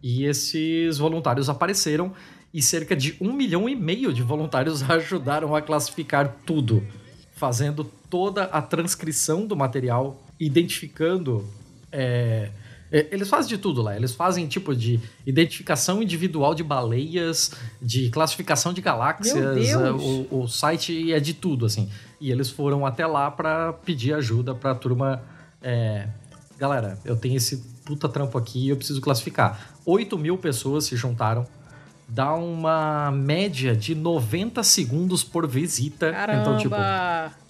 E 0.00 0.24
esses 0.24 0.98
voluntários 0.98 1.48
apareceram 1.48 2.12
e 2.52 2.62
cerca 2.62 2.94
de 2.94 3.16
um 3.20 3.32
milhão 3.32 3.68
e 3.68 3.74
meio 3.74 4.12
de 4.12 4.22
voluntários 4.22 4.80
ajudaram 4.88 5.56
a 5.56 5.60
classificar 5.60 6.36
tudo, 6.46 6.86
fazendo 7.34 7.82
toda 8.08 8.44
a 8.44 8.62
transcrição 8.62 9.44
do 9.44 9.56
material, 9.56 10.22
identificando. 10.38 11.44
É, 11.90 12.50
eles 13.10 13.28
fazem 13.28 13.48
de 13.48 13.58
tudo 13.58 13.82
lá. 13.82 13.96
Eles 13.96 14.14
fazem 14.14 14.46
tipo 14.46 14.74
de 14.74 15.00
identificação 15.26 16.02
individual 16.02 16.54
de 16.54 16.62
baleias, 16.62 17.52
de 17.80 18.10
classificação 18.10 18.72
de 18.72 18.80
galáxias. 18.80 19.36
É, 19.36 19.90
o, 19.90 20.42
o, 20.42 20.48
site 20.48 21.12
é 21.12 21.18
de 21.18 21.34
tudo, 21.34 21.66
assim. 21.66 21.88
E 22.20 22.30
eles 22.30 22.50
foram 22.50 22.86
até 22.86 23.06
lá 23.06 23.30
para 23.30 23.72
pedir 23.72 24.14
ajuda 24.14 24.54
para 24.54 24.70
a 24.70 24.74
turma. 24.74 25.22
É, 25.60 26.08
Galera, 26.56 26.98
eu 27.04 27.16
tenho 27.16 27.36
esse 27.36 27.56
puta 27.84 28.08
trampo 28.08 28.38
aqui 28.38 28.66
e 28.66 28.68
eu 28.68 28.76
preciso 28.76 29.00
classificar. 29.00 29.74
8 29.84 30.16
mil 30.16 30.38
pessoas 30.38 30.84
se 30.84 30.96
juntaram 30.96 31.46
dá 32.08 32.34
uma 32.34 33.10
média 33.10 33.74
de 33.74 33.94
90 33.94 34.62
segundos 34.62 35.24
por 35.24 35.46
visita. 35.46 36.12
Caramba. 36.12 36.40
Então, 36.40 36.58
tipo, 36.58 36.76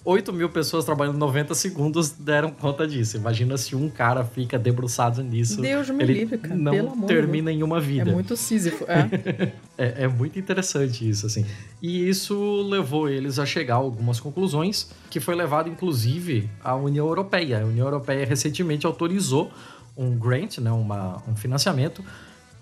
8 0.03 0.31
mil 0.31 0.49
pessoas 0.49 0.85
trabalhando 0.85 1.17
90 1.17 1.55
segundos 1.55 2.11
deram 2.11 2.51
conta 2.51 2.87
disso. 2.87 3.17
Imagina 3.17 3.57
se 3.57 3.75
um 3.75 3.89
cara 3.89 4.23
fica 4.23 4.57
debruçado 4.57 5.23
nisso. 5.23 5.61
Deus 5.61 5.89
me 5.89 6.03
ele 6.03 6.13
livre, 6.13 6.37
cara. 6.37 6.55
não 6.55 6.71
Pelo 6.71 7.07
termina 7.07 7.51
em 7.51 7.63
uma 7.63 7.79
vida. 7.79 8.11
É 8.11 8.13
muito 8.13 8.35
sísifo. 8.37 8.85
É. 8.87 9.51
É, 9.77 10.05
é 10.05 10.07
muito 10.07 10.39
interessante 10.39 11.07
isso, 11.07 11.25
assim. 11.25 11.45
E 11.81 12.07
isso 12.07 12.61
levou 12.61 13.09
eles 13.09 13.37
a 13.37 13.45
chegar 13.45 13.73
a 13.73 13.77
algumas 13.77 14.21
conclusões, 14.21 14.89
que 15.09 15.19
foi 15.19 15.35
levado, 15.35 15.67
inclusive, 15.67 16.49
à 16.63 16.73
União 16.77 17.05
Europeia. 17.05 17.61
A 17.61 17.65
União 17.65 17.85
Europeia 17.85 18.25
recentemente 18.25 18.85
autorizou 18.85 19.51
um 19.97 20.17
grant, 20.17 20.59
né, 20.59 20.71
uma, 20.71 21.21
um 21.27 21.35
financiamento, 21.35 22.01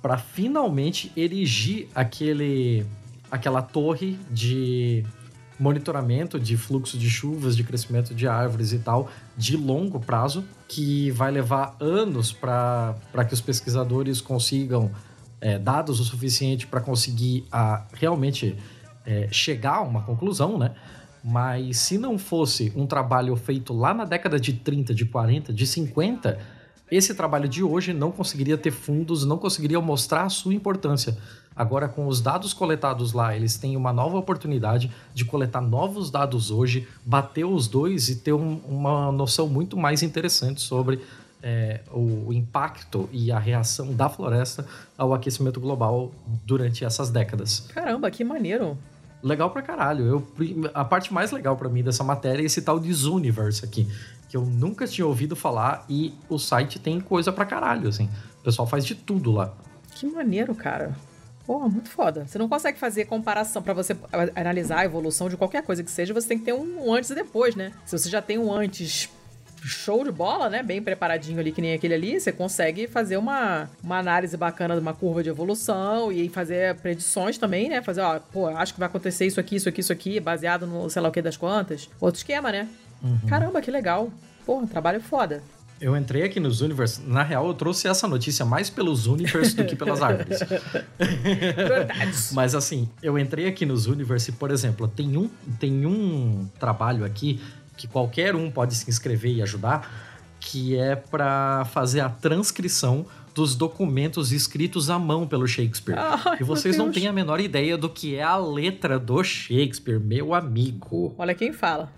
para 0.04 0.18
finalmente 0.18 1.10
erigir 1.16 1.88
aquele, 1.96 2.86
aquela 3.32 3.62
torre 3.62 4.20
de 4.30 5.06
monitoramento 5.58 6.38
de 6.38 6.58
fluxo 6.58 6.98
de 6.98 7.10
chuvas, 7.10 7.56
de 7.56 7.64
crescimento 7.64 8.14
de 8.14 8.28
árvores 8.28 8.74
e 8.74 8.80
tal, 8.80 9.10
de 9.38 9.56
longo 9.56 10.02
prazo, 10.02 10.44
que 10.68 11.10
vai 11.12 11.32
levar 11.32 11.78
anos 11.80 12.34
para 12.34 12.98
que 13.26 13.34
os 13.34 13.40
pesquisadores 13.40 14.20
consigam 14.20 14.92
é, 15.40 15.58
dados 15.58 16.02
o 16.02 16.04
suficiente 16.04 16.68
para 16.68 16.82
conseguir 16.82 17.46
a, 17.50 17.86
realmente 17.94 18.58
é, 19.06 19.30
chegar 19.32 19.76
a 19.76 19.82
uma 19.84 20.02
conclusão, 20.02 20.58
né? 20.58 20.76
Mas 21.24 21.78
se 21.78 21.98
não 21.98 22.18
fosse 22.18 22.74
um 22.76 22.86
trabalho 22.86 23.34
feito 23.38 23.72
lá 23.74 23.94
na 23.94 24.04
década 24.04 24.38
de 24.38 24.52
30, 24.52 24.94
de 24.94 25.06
40, 25.06 25.54
de 25.54 25.66
50, 25.66 26.38
esse 26.96 27.14
trabalho 27.16 27.48
de 27.48 27.64
hoje 27.64 27.94
não 27.94 28.12
conseguiria 28.12 28.58
ter 28.58 28.72
fundos, 28.72 29.26
não 29.26 29.38
conseguiria 29.38 29.82
mostrar 29.82 30.24
a 30.24 30.30
sua 30.30 30.54
importância. 30.54 31.18
Agora, 31.56 31.88
com 31.88 32.08
os 32.08 32.20
dados 32.20 32.54
coletados 32.54 33.14
lá, 33.14 33.36
eles 33.36 33.58
têm 33.58 33.78
uma 33.78 33.94
nova 33.94 34.18
oportunidade 34.18 34.92
de 35.14 35.24
coletar 35.24 35.62
novos 35.62 36.10
dados 36.10 36.50
hoje, 36.50 36.88
bater 37.06 37.46
os 37.46 37.68
dois 37.68 38.10
e 38.10 38.16
ter 38.18 38.34
um, 38.34 38.60
uma 38.68 39.12
noção 39.12 39.48
muito 39.48 39.78
mais 39.78 40.02
interessante 40.02 40.62
sobre 40.62 41.00
é, 41.44 41.82
o 41.92 42.32
impacto 42.32 43.10
e 43.12 43.32
a 43.32 43.38
reação 43.38 43.94
da 43.94 44.10
floresta 44.10 44.66
ao 44.98 45.14
aquecimento 45.14 45.60
global 45.60 46.12
durante 46.46 46.86
essas 46.86 47.10
décadas. 47.10 47.68
Caramba, 47.74 48.10
que 48.10 48.24
maneiro. 48.24 48.78
Legal 49.22 49.50
pra 49.52 49.62
caralho. 49.62 50.06
Eu, 50.06 50.28
a 50.74 50.84
parte 50.84 51.14
mais 51.14 51.32
legal 51.32 51.56
para 51.56 51.70
mim 51.70 51.84
dessa 51.84 52.04
matéria 52.04 52.42
é 52.42 52.46
esse 52.46 52.62
tal 52.62 52.80
de 52.80 52.92
Zooniverse 52.94 53.64
aqui, 53.64 53.88
que 54.34 54.38
eu 54.38 54.42
nunca 54.42 54.88
tinha 54.88 55.06
ouvido 55.06 55.36
falar 55.36 55.86
e 55.88 56.12
o 56.28 56.40
site 56.40 56.80
tem 56.80 57.00
coisa 57.00 57.32
pra 57.32 57.46
caralho, 57.46 57.88
assim. 57.88 58.10
O 58.40 58.44
pessoal 58.44 58.68
faz 58.68 58.84
de 58.84 58.96
tudo 58.96 59.32
lá. 59.32 59.54
Que 59.94 60.08
maneiro, 60.08 60.56
cara. 60.56 60.98
Pô, 61.46 61.60
muito 61.70 61.88
foda. 61.88 62.26
Você 62.26 62.40
não 62.40 62.50
consegue 62.50 62.80
fazer 62.80 63.06
comparação 63.06 63.62
para 63.62 63.76
você 63.76 63.96
analisar 64.36 64.80
a 64.80 64.86
evolução 64.86 65.30
de 65.30 65.38
qualquer 65.38 65.62
coisa 65.62 65.84
que 65.84 65.92
seja, 65.92 66.16
você 66.16 66.30
tem 66.30 66.40
que 66.40 66.46
ter 66.46 66.54
um 66.54 66.92
antes 66.92 67.12
e 67.12 67.16
depois, 67.16 67.56
né? 67.56 67.74
Se 67.86 67.96
você 67.96 68.10
já 68.10 68.24
tem 68.24 68.40
um 68.40 68.52
antes 68.52 69.08
show 69.64 70.04
de 70.04 70.12
bola, 70.12 70.50
né? 70.50 70.64
Bem 70.64 70.82
preparadinho 70.82 71.40
ali, 71.40 71.52
que 71.52 71.62
nem 71.62 71.76
aquele 71.76 71.94
ali, 71.94 72.20
você 72.20 72.32
consegue 72.32 72.88
fazer 72.88 73.18
uma, 73.18 73.70
uma 73.84 74.00
análise 74.00 74.36
bacana 74.36 74.74
de 74.74 74.82
uma 74.82 74.96
curva 74.96 75.22
de 75.22 75.30
evolução 75.30 76.12
e 76.12 76.28
fazer 76.28 76.76
predições 76.78 77.38
também, 77.38 77.70
né? 77.70 77.84
Fazer, 77.84 78.02
ó, 78.02 78.20
pô, 78.20 78.48
acho 78.48 78.74
que 78.74 78.80
vai 78.80 78.88
acontecer 78.88 79.28
isso 79.28 79.40
aqui, 79.40 79.58
isso 79.58 79.70
aqui, 79.70 79.82
isso 79.82 79.94
aqui, 79.94 80.20
baseado 80.20 80.66
no 80.66 80.90
sei 80.90 81.04
lá 81.04 81.10
o 81.10 81.12
que 81.12 81.22
das 81.22 81.38
quantas. 81.38 81.88
Outro 82.02 82.18
esquema, 82.18 82.52
né? 82.52 82.68
Uhum. 83.04 83.20
Caramba, 83.28 83.62
que 83.62 83.70
legal. 83.70 84.10
Pô, 84.46 84.66
trabalho 84.66 85.02
foda. 85.02 85.44
Eu 85.84 85.98
entrei 85.98 86.24
aqui 86.24 86.40
nos 86.40 86.62
Universe. 86.62 87.02
Na 87.06 87.24
real, 87.24 87.46
eu 87.46 87.54
trouxe 87.54 87.90
essa 87.90 88.08
notícia 88.08 88.46
mais 88.46 88.70
pelos 88.70 89.06
Universe 89.06 89.54
do 89.54 89.66
que 89.66 89.76
pelas 89.76 90.02
árvores. 90.02 90.40
Mas 92.32 92.56
assim, 92.56 92.88
eu 93.02 93.20
entrei 93.20 93.48
aqui 93.48 93.66
nos 93.66 93.86
Universe, 93.86 94.32
por 94.32 94.50
exemplo, 94.50 94.88
tem 94.88 95.18
um, 95.18 95.30
tem 95.60 95.86
um 95.86 96.48
trabalho 96.58 97.04
aqui 97.04 97.42
que 97.76 97.86
qualquer 97.88 98.34
um 98.34 98.50
pode 98.50 98.76
se 98.76 98.90
inscrever 98.90 99.34
e 99.34 99.42
ajudar, 99.42 99.92
que 100.40 100.78
é 100.78 100.96
para 100.96 101.66
fazer 101.66 102.00
a 102.00 102.08
transcrição 102.08 103.06
dos 103.34 103.56
documentos 103.56 104.32
escritos 104.32 104.90
à 104.90 104.98
mão 104.98 105.28
pelo 105.28 105.48
Shakespeare. 105.48 105.98
Ai, 105.98 106.38
e 106.40 106.44
vocês 106.44 106.78
não 106.78 106.92
têm 106.92 107.08
a 107.08 107.14
menor 107.14 107.42
ideia 107.42 107.78
do 107.78 107.90
que 107.90 108.16
é 108.16 108.24
a 108.24 108.38
letra 108.38 109.00
do 109.00 109.22
Shakespeare, 109.24 110.00
meu 110.00 110.34
amigo. 110.34 111.14
Olha 111.18 111.34
quem 111.34 111.52
fala. 111.52 111.92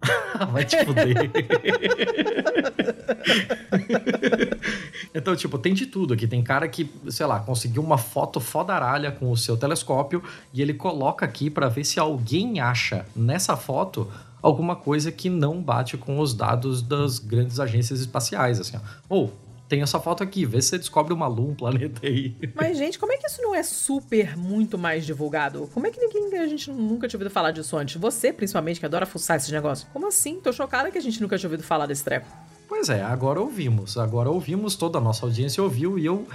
Vai 0.52 0.64
te 0.64 0.84
fuder. 0.84 1.30
então, 5.14 5.34
tipo, 5.34 5.58
tem 5.58 5.74
de 5.74 5.86
tudo 5.86 6.14
aqui. 6.14 6.26
Tem 6.26 6.42
cara 6.42 6.68
que, 6.68 6.90
sei 7.08 7.26
lá, 7.26 7.40
conseguiu 7.40 7.82
uma 7.82 7.98
foto 7.98 8.40
fodaralha 8.40 9.10
com 9.10 9.30
o 9.30 9.36
seu 9.36 9.56
telescópio 9.56 10.22
e 10.52 10.62
ele 10.62 10.74
coloca 10.74 11.24
aqui 11.24 11.50
para 11.50 11.68
ver 11.68 11.84
se 11.84 11.98
alguém 11.98 12.60
acha 12.60 13.04
nessa 13.14 13.56
foto 13.56 14.08
alguma 14.40 14.76
coisa 14.76 15.10
que 15.10 15.28
não 15.28 15.60
bate 15.60 15.96
com 15.96 16.20
os 16.20 16.32
dados 16.32 16.80
das 16.80 17.18
grandes 17.18 17.58
agências 17.58 18.00
espaciais, 18.00 18.60
assim, 18.60 18.78
Ou, 19.08 19.26
oh, 19.26 19.47
tem 19.68 19.82
essa 19.82 20.00
foto 20.00 20.22
aqui, 20.22 20.46
vê 20.46 20.62
se 20.62 20.68
você 20.68 20.78
descobre 20.78 21.12
uma 21.12 21.26
lua, 21.26 21.50
um 21.50 21.54
planeta 21.54 22.06
aí. 22.06 22.34
Mas, 22.54 22.78
gente, 22.78 22.98
como 22.98 23.12
é 23.12 23.16
que 23.16 23.26
isso 23.26 23.42
não 23.42 23.54
é 23.54 23.62
super 23.62 24.36
muito 24.36 24.78
mais 24.78 25.04
divulgado? 25.04 25.68
Como 25.74 25.86
é 25.86 25.90
que 25.90 26.00
ninguém, 26.00 26.38
a 26.38 26.46
gente 26.46 26.70
nunca 26.70 27.06
tinha 27.06 27.18
ouvido 27.18 27.30
falar 27.30 27.50
disso 27.50 27.76
antes? 27.76 28.00
Você, 28.00 28.32
principalmente, 28.32 28.80
que 28.80 28.86
adora 28.86 29.04
fuçar 29.04 29.36
esses 29.36 29.50
negócios. 29.50 29.88
Como 29.92 30.06
assim? 30.06 30.40
Tô 30.40 30.52
chocada 30.52 30.90
que 30.90 30.96
a 30.96 31.02
gente 31.02 31.20
nunca 31.20 31.36
tinha 31.36 31.48
ouvido 31.48 31.62
falar 31.62 31.86
desse 31.86 32.02
treco. 32.02 32.26
Pois 32.66 32.88
é, 32.88 33.02
agora 33.02 33.40
ouvimos. 33.40 33.98
Agora 33.98 34.30
ouvimos, 34.30 34.74
toda 34.74 34.98
a 34.98 35.00
nossa 35.00 35.26
audiência 35.26 35.62
ouviu 35.62 35.98
e 35.98 36.06
eu 36.06 36.26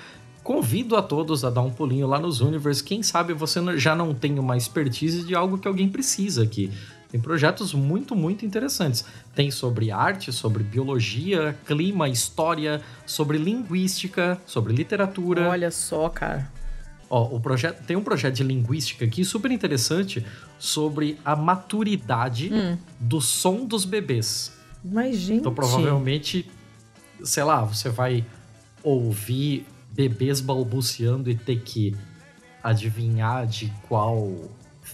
convido 0.44 0.96
a 0.96 1.02
todos 1.02 1.46
a 1.46 1.50
dar 1.50 1.62
um 1.62 1.72
pulinho 1.72 2.06
lá 2.06 2.20
nos 2.20 2.42
Universe. 2.42 2.84
Quem 2.84 3.02
sabe 3.02 3.34
você 3.34 3.60
já 3.78 3.96
não 3.96 4.14
tem 4.14 4.38
uma 4.38 4.58
expertise 4.58 5.24
de 5.24 5.34
algo 5.34 5.58
que 5.58 5.68
alguém 5.68 5.90
precisa 5.90 6.44
aqui. 6.44 6.72
Tem 7.14 7.22
projetos 7.22 7.76
muito, 7.76 8.16
muito 8.16 8.44
interessantes. 8.44 9.06
Tem 9.36 9.52
sobre 9.52 9.92
arte, 9.92 10.34
sobre 10.34 10.64
biologia, 10.64 11.56
clima, 11.64 12.10
história, 12.10 12.82
sobre 13.06 13.38
linguística, 13.38 14.42
sobre 14.48 14.74
literatura. 14.74 15.48
Olha 15.48 15.70
só, 15.70 16.10
cara. 16.10 16.52
Ó, 17.08 17.36
o 17.36 17.40
projeto 17.40 17.86
tem 17.86 17.96
um 17.96 18.04
projeto 18.04 18.34
de 18.34 18.44
linguística 18.44 19.06
aqui 19.06 19.24
super 19.24 19.52
interessante 19.52 20.26
sobre 20.58 21.20
a 21.24 21.36
maturidade 21.36 22.52
hum. 22.52 22.80
do 23.00 23.22
som 23.22 23.64
dos 23.64 23.86
bebês. 23.86 24.52
Mas 24.84 25.18
gente, 25.18 25.42
então 25.42 25.54
provavelmente, 25.54 26.50
sei 27.24 27.44
lá, 27.44 27.64
você 27.64 27.90
vai 27.90 28.26
ouvir 28.82 29.68
bebês 29.92 30.42
balbuciando 30.42 31.30
e 31.30 31.36
ter 31.36 31.60
que 31.60 31.96
adivinhar 32.64 33.46
de 33.46 33.72
qual 33.88 34.50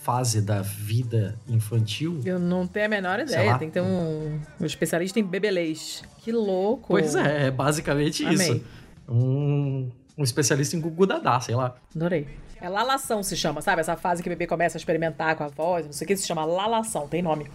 fase 0.10 0.41
da 0.41 0.63
vida 0.63 1.36
infantil? 1.48 2.19
Eu 2.26 2.39
não 2.39 2.65
tenho 2.65 2.88
a 2.88 2.89
menor 2.89 3.19
ideia. 3.19 3.56
Tem 3.60 3.67
que 3.67 3.76
ter 3.76 3.82
um, 3.82 4.39
um 4.60 4.65
especialista 4.65 5.19
em 5.19 5.24
bebelês. 5.24 6.02
Que 6.17 6.32
louco. 6.32 6.88
Pois 6.88 7.13
é, 7.13 7.45
é 7.45 7.52
basicamente 7.52 8.26
Amei. 8.26 8.36
isso. 8.36 8.63
Um, 9.08 9.91
um 10.17 10.24
especialista 10.24 10.76
em 10.76 10.82
gugu 10.82 11.06
dadá, 11.06 11.39
sei 11.39 11.54
lá. 11.54 11.76
Adorei. 11.95 12.28
É 12.60 12.67
lalação 12.67 13.22
se 13.22 13.38
chama, 13.38 13.62
sabe? 13.62 13.82
Essa 13.82 13.95
fase 13.95 14.24
que 14.24 14.28
o 14.28 14.32
bebê 14.32 14.48
começa 14.48 14.78
a 14.78 14.80
experimentar 14.80 15.36
com 15.36 15.43
a 15.43 15.48
voz, 15.48 15.86
não 15.86 15.93
sei 15.93 16.06
o 16.06 16.08
que, 16.08 16.17
se 16.17 16.26
chama 16.26 16.43
lalação, 16.43 17.08
tem 17.08 17.22
nome. 17.22 17.45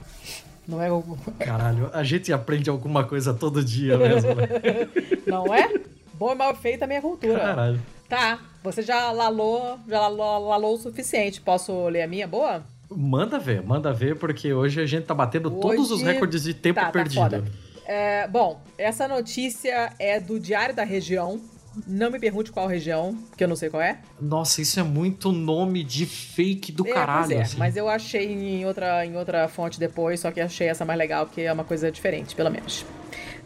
Não 0.66 0.80
é 0.80 0.92
o. 0.92 1.02
Caralho, 1.40 1.90
a 1.92 2.04
gente 2.04 2.32
aprende 2.32 2.70
alguma 2.70 3.02
coisa 3.02 3.34
todo 3.34 3.64
dia 3.64 3.98
mesmo. 3.98 4.32
Né? 4.32 4.46
não 5.26 5.52
é? 5.52 5.74
Bom 6.14 6.32
e 6.32 6.34
mal 6.36 6.54
feito 6.54 6.84
a 6.84 6.86
minha 6.86 7.02
cultura. 7.02 7.40
Caralho. 7.40 7.80
Tá, 8.14 8.38
você 8.62 8.80
já 8.80 9.10
lalou, 9.10 9.76
já 9.88 10.02
lalou, 10.02 10.48
lalou 10.48 10.74
o 10.74 10.78
suficiente. 10.78 11.40
Posso 11.40 11.88
ler 11.88 12.02
a 12.02 12.06
minha 12.06 12.28
boa? 12.28 12.62
Manda 12.88 13.40
ver, 13.40 13.60
manda 13.60 13.92
ver, 13.92 14.16
porque 14.16 14.52
hoje 14.52 14.80
a 14.80 14.86
gente 14.86 15.04
tá 15.04 15.12
batendo 15.12 15.48
hoje... 15.48 15.60
todos 15.60 15.90
os 15.90 16.00
recordes 16.00 16.44
de 16.44 16.54
tempo 16.54 16.78
tá, 16.78 16.92
perdido. 16.92 17.42
Tá 17.42 17.42
é, 17.84 18.28
bom, 18.28 18.62
essa 18.78 19.08
notícia 19.08 19.92
é 19.98 20.20
do 20.20 20.38
Diário 20.38 20.72
da 20.72 20.84
Região. 20.84 21.40
Não 21.88 22.08
me 22.08 22.20
pergunte 22.20 22.52
qual 22.52 22.68
região, 22.68 23.18
porque 23.30 23.42
eu 23.42 23.48
não 23.48 23.56
sei 23.56 23.68
qual 23.68 23.82
é. 23.82 23.98
Nossa, 24.20 24.62
isso 24.62 24.78
é 24.78 24.84
muito 24.84 25.32
nome 25.32 25.82
de 25.82 26.06
fake 26.06 26.70
do 26.70 26.86
é, 26.86 26.92
caralho. 26.92 27.32
É, 27.32 27.42
assim. 27.42 27.58
mas 27.58 27.76
eu 27.76 27.88
achei 27.88 28.32
em 28.32 28.64
outra, 28.64 29.04
em 29.04 29.16
outra 29.16 29.48
fonte 29.48 29.80
depois, 29.80 30.20
só 30.20 30.30
que 30.30 30.40
achei 30.40 30.68
essa 30.68 30.84
mais 30.84 30.96
legal, 30.96 31.26
porque 31.26 31.40
é 31.40 31.52
uma 31.52 31.64
coisa 31.64 31.90
diferente, 31.90 32.36
pelo 32.36 32.48
menos. 32.48 32.86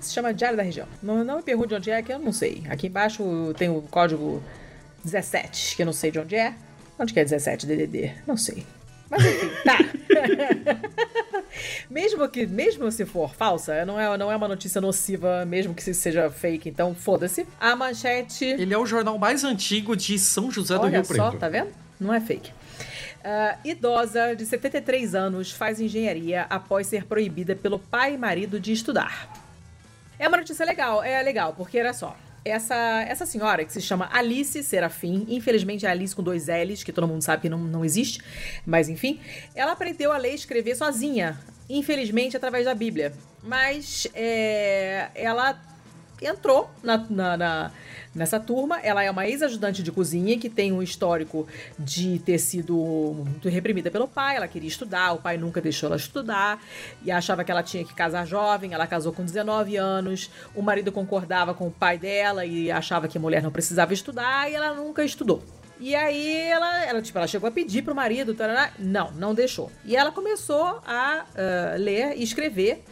Se 0.00 0.12
chama 0.12 0.32
Diário 0.32 0.56
da 0.56 0.62
Região. 0.62 0.86
Não, 1.02 1.24
não 1.24 1.36
me 1.36 1.42
pergunte 1.42 1.74
onde 1.74 1.90
é, 1.90 2.02
que 2.02 2.12
eu 2.12 2.18
não 2.18 2.32
sei. 2.32 2.62
Aqui 2.68 2.86
embaixo 2.86 3.22
tem 3.56 3.68
o 3.68 3.82
código 3.82 4.42
17, 5.04 5.76
que 5.76 5.82
eu 5.82 5.86
não 5.86 5.92
sei 5.92 6.10
de 6.10 6.18
onde 6.18 6.36
é. 6.36 6.54
Onde 6.98 7.12
que 7.12 7.20
é 7.20 7.24
17 7.24 7.66
DDD? 7.66 8.12
Não 8.26 8.36
sei. 8.36 8.66
Mas 9.10 9.24
enfim, 9.24 9.50
tá. 9.64 9.78
mesmo 11.88 12.28
que, 12.28 12.46
mesmo 12.46 12.90
se 12.92 13.06
for 13.06 13.34
falsa, 13.34 13.84
não 13.86 13.98
é, 13.98 14.18
não 14.18 14.30
é 14.30 14.36
uma 14.36 14.48
notícia 14.48 14.80
nociva, 14.80 15.44
mesmo 15.46 15.74
que 15.74 15.82
seja 15.94 16.30
fake, 16.30 16.68
então 16.68 16.94
foda-se. 16.94 17.46
A 17.58 17.74
manchete. 17.74 18.44
Ele 18.44 18.74
é 18.74 18.78
o 18.78 18.84
jornal 18.84 19.16
mais 19.18 19.44
antigo 19.44 19.96
de 19.96 20.18
São 20.18 20.50
José 20.50 20.74
do 20.74 20.82
Olha 20.82 20.98
Rio 20.98 21.06
Preto. 21.06 21.22
Olha 21.22 21.32
só, 21.32 21.38
tá 21.38 21.48
vendo? 21.48 21.70
Não 21.98 22.12
é 22.12 22.20
fake. 22.20 22.50
Uh, 22.50 23.58
idosa 23.64 24.34
de 24.36 24.44
73 24.46 25.14
anos 25.14 25.50
faz 25.50 25.80
engenharia 25.80 26.42
após 26.42 26.86
ser 26.86 27.04
proibida 27.04 27.56
pelo 27.56 27.78
pai 27.78 28.14
e 28.14 28.18
marido 28.18 28.60
de 28.60 28.72
estudar. 28.72 29.47
É 30.18 30.28
uma 30.28 30.36
notícia 30.36 30.64
legal, 30.64 31.02
é 31.02 31.22
legal, 31.22 31.54
porque 31.56 31.78
era 31.78 31.92
só. 31.92 32.16
essa, 32.44 32.74
essa 33.02 33.26
senhora, 33.26 33.64
que 33.64 33.72
se 33.72 33.80
chama 33.80 34.08
Alice 34.12 34.62
Serafim, 34.62 35.26
infelizmente 35.28 35.86
é 35.86 35.90
Alice 35.90 36.14
com 36.14 36.22
dois 36.22 36.46
L's, 36.48 36.82
que 36.82 36.92
todo 36.92 37.06
mundo 37.06 37.22
sabe 37.22 37.42
que 37.42 37.48
não, 37.48 37.58
não 37.58 37.84
existe, 37.84 38.20
mas 38.66 38.88
enfim, 38.88 39.20
ela 39.54 39.72
aprendeu 39.72 40.12
a 40.12 40.16
ler 40.16 40.32
e 40.32 40.34
escrever 40.34 40.74
sozinha, 40.74 41.38
infelizmente 41.68 42.36
através 42.36 42.64
da 42.64 42.74
Bíblia. 42.74 43.12
Mas 43.42 44.08
é, 44.14 45.08
ela 45.14 45.60
entrou 46.22 46.70
na, 46.82 46.98
na, 47.08 47.36
na, 47.36 47.70
nessa 48.14 48.38
turma. 48.40 48.80
Ela 48.80 49.02
é 49.02 49.10
uma 49.10 49.26
ex-ajudante 49.26 49.82
de 49.82 49.92
cozinha 49.92 50.38
que 50.38 50.48
tem 50.48 50.72
um 50.72 50.82
histórico 50.82 51.46
de 51.78 52.18
ter 52.20 52.38
sido 52.38 52.74
muito 53.26 53.48
reprimida 53.48 53.90
pelo 53.90 54.08
pai. 54.08 54.36
Ela 54.36 54.48
queria 54.48 54.68
estudar, 54.68 55.12
o 55.12 55.18
pai 55.18 55.36
nunca 55.36 55.60
deixou 55.60 55.88
ela 55.88 55.96
estudar 55.96 56.62
e 57.04 57.10
achava 57.10 57.44
que 57.44 57.50
ela 57.50 57.62
tinha 57.62 57.84
que 57.84 57.94
casar 57.94 58.26
jovem. 58.26 58.72
Ela 58.74 58.86
casou 58.86 59.12
com 59.12 59.24
19 59.24 59.76
anos. 59.76 60.30
O 60.54 60.62
marido 60.62 60.90
concordava 60.90 61.54
com 61.54 61.66
o 61.66 61.70
pai 61.70 61.98
dela 61.98 62.44
e 62.44 62.70
achava 62.70 63.08
que 63.08 63.18
a 63.18 63.20
mulher 63.20 63.42
não 63.42 63.50
precisava 63.50 63.92
estudar 63.92 64.50
e 64.50 64.54
ela 64.54 64.74
nunca 64.74 65.04
estudou. 65.04 65.42
E 65.80 65.94
aí 65.94 66.36
ela, 66.42 66.84
ela, 66.84 67.00
tipo, 67.00 67.16
ela 67.18 67.26
chegou 67.28 67.48
a 67.48 67.52
pedir 67.52 67.82
pro 67.82 67.94
marido, 67.94 68.34
tarará, 68.34 68.72
não, 68.78 69.12
não 69.12 69.32
deixou. 69.32 69.70
E 69.84 69.96
ela 69.96 70.10
começou 70.10 70.80
a 70.84 71.24
uh, 71.24 71.80
ler 71.80 72.16
e 72.16 72.22
escrever 72.22 72.82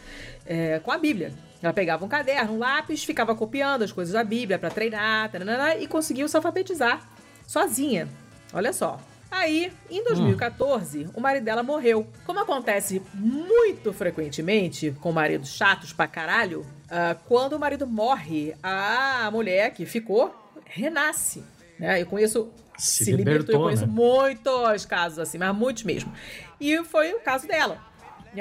uh, 0.45 0.81
com 0.81 0.91
a 0.91 0.97
Bíblia. 0.97 1.33
Ela 1.61 1.73
pegava 1.73 2.05
um 2.05 2.07
caderno, 2.07 2.53
um 2.53 2.59
lápis, 2.59 3.03
ficava 3.03 3.35
copiando 3.35 3.83
as 3.83 3.91
coisas 3.91 4.13
da 4.13 4.23
Bíblia 4.23 4.59
para 4.59 4.69
treinar, 4.69 5.31
tarará, 5.31 5.77
e 5.77 5.87
conseguiu 5.87 6.27
se 6.27 6.35
alfabetizar 6.35 7.09
sozinha. 7.45 8.07
Olha 8.53 8.71
só. 8.71 8.99
Aí, 9.29 9.73
em 9.91 10.03
2014, 10.03 11.05
hum. 11.05 11.09
o 11.15 11.21
marido 11.21 11.43
dela 11.43 11.61
morreu. 11.61 12.07
Como 12.25 12.39
acontece 12.39 13.01
muito 13.13 13.91
frequentemente 13.91 14.95
com 15.01 15.11
maridos 15.11 15.49
chatos 15.49 15.91
pra 15.91 16.07
caralho, 16.07 16.61
uh, 16.61 17.17
quando 17.25 17.53
o 17.53 17.59
marido 17.59 17.85
morre, 17.85 18.55
a 18.63 19.29
mulher 19.31 19.73
que 19.73 19.85
ficou 19.85 20.33
renasce. 20.65 21.43
Né? 21.77 22.01
Eu 22.01 22.05
conheço 22.05 22.49
se, 22.77 23.05
se 23.05 23.11
libertou, 23.11 23.55
eu 23.55 23.61
conheço 23.61 23.85
né? 23.85 23.91
muitos 23.91 24.85
casos 24.85 25.19
assim, 25.19 25.37
mas 25.37 25.53
muitos 25.55 25.83
mesmo. 25.83 26.11
E 26.59 26.83
foi 26.85 27.13
o 27.13 27.19
caso 27.19 27.47
dela. 27.47 27.86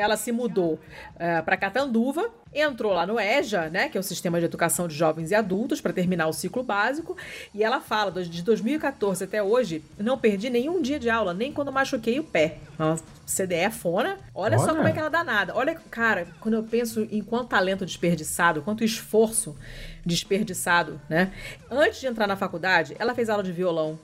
Ela 0.01 0.17
se 0.17 0.33
mudou 0.33 0.75
uh, 0.75 0.81
eh, 1.19 1.43
para 1.43 1.57
Catanduva, 1.57 2.31
entrou 2.55 2.93
lá 2.93 3.07
no 3.07 3.21
EJA, 3.21 3.69
né, 3.69 3.89
que 3.89 3.97
é 3.97 4.01
o 4.01 4.03
Sistema 4.03 4.39
de 4.39 4.47
Educação 4.47 4.89
de 4.89 4.95
Jovens 4.95 5.31
e 5.31 5.35
Adultos, 5.35 5.81
para 5.81 5.93
terminar 5.93 6.27
o 6.27 6.33
ciclo 6.33 6.63
básico. 6.63 7.17
E 7.55 7.63
ela 7.63 7.81
fala, 7.81 8.11
de 8.11 8.43
2014 8.43 9.25
até 9.25 9.43
hoje, 9.43 9.85
não 9.99 10.19
perdi 10.19 10.49
nenhum 10.49 10.81
dia 10.81 10.99
de 10.99 11.11
aula, 11.11 11.35
nem 11.35 11.53
quando 11.53 11.73
machuquei 11.73 12.19
o 12.19 12.25
pé. 12.25 12.59
Uma 12.79 12.97
CDE 13.27 13.71
fona. 13.71 14.19
Olha, 14.35 14.57
Olha, 14.57 14.59
só 14.59 14.75
como 14.75 14.87
é 14.87 14.93
que 14.93 14.99
ela 14.99 15.11
dá 15.11 15.25
nada. 15.25 15.55
Olha, 15.55 15.75
cara, 15.91 16.29
quando 16.41 16.55
eu 16.55 16.63
penso 16.63 17.07
em 17.11 17.23
quanto 17.23 17.49
talento 17.49 17.85
desperdiçado, 17.85 18.63
quanto 18.63 18.85
esforço 18.85 19.57
desperdiçado, 20.05 21.01
né? 21.09 21.33
Antes 21.71 22.01
de 22.01 22.07
entrar 22.07 22.27
na 22.27 22.37
faculdade, 22.37 22.95
ela 22.99 23.15
fez 23.15 23.29
aula 23.29 23.43
de 23.43 23.53
violão, 23.53 23.99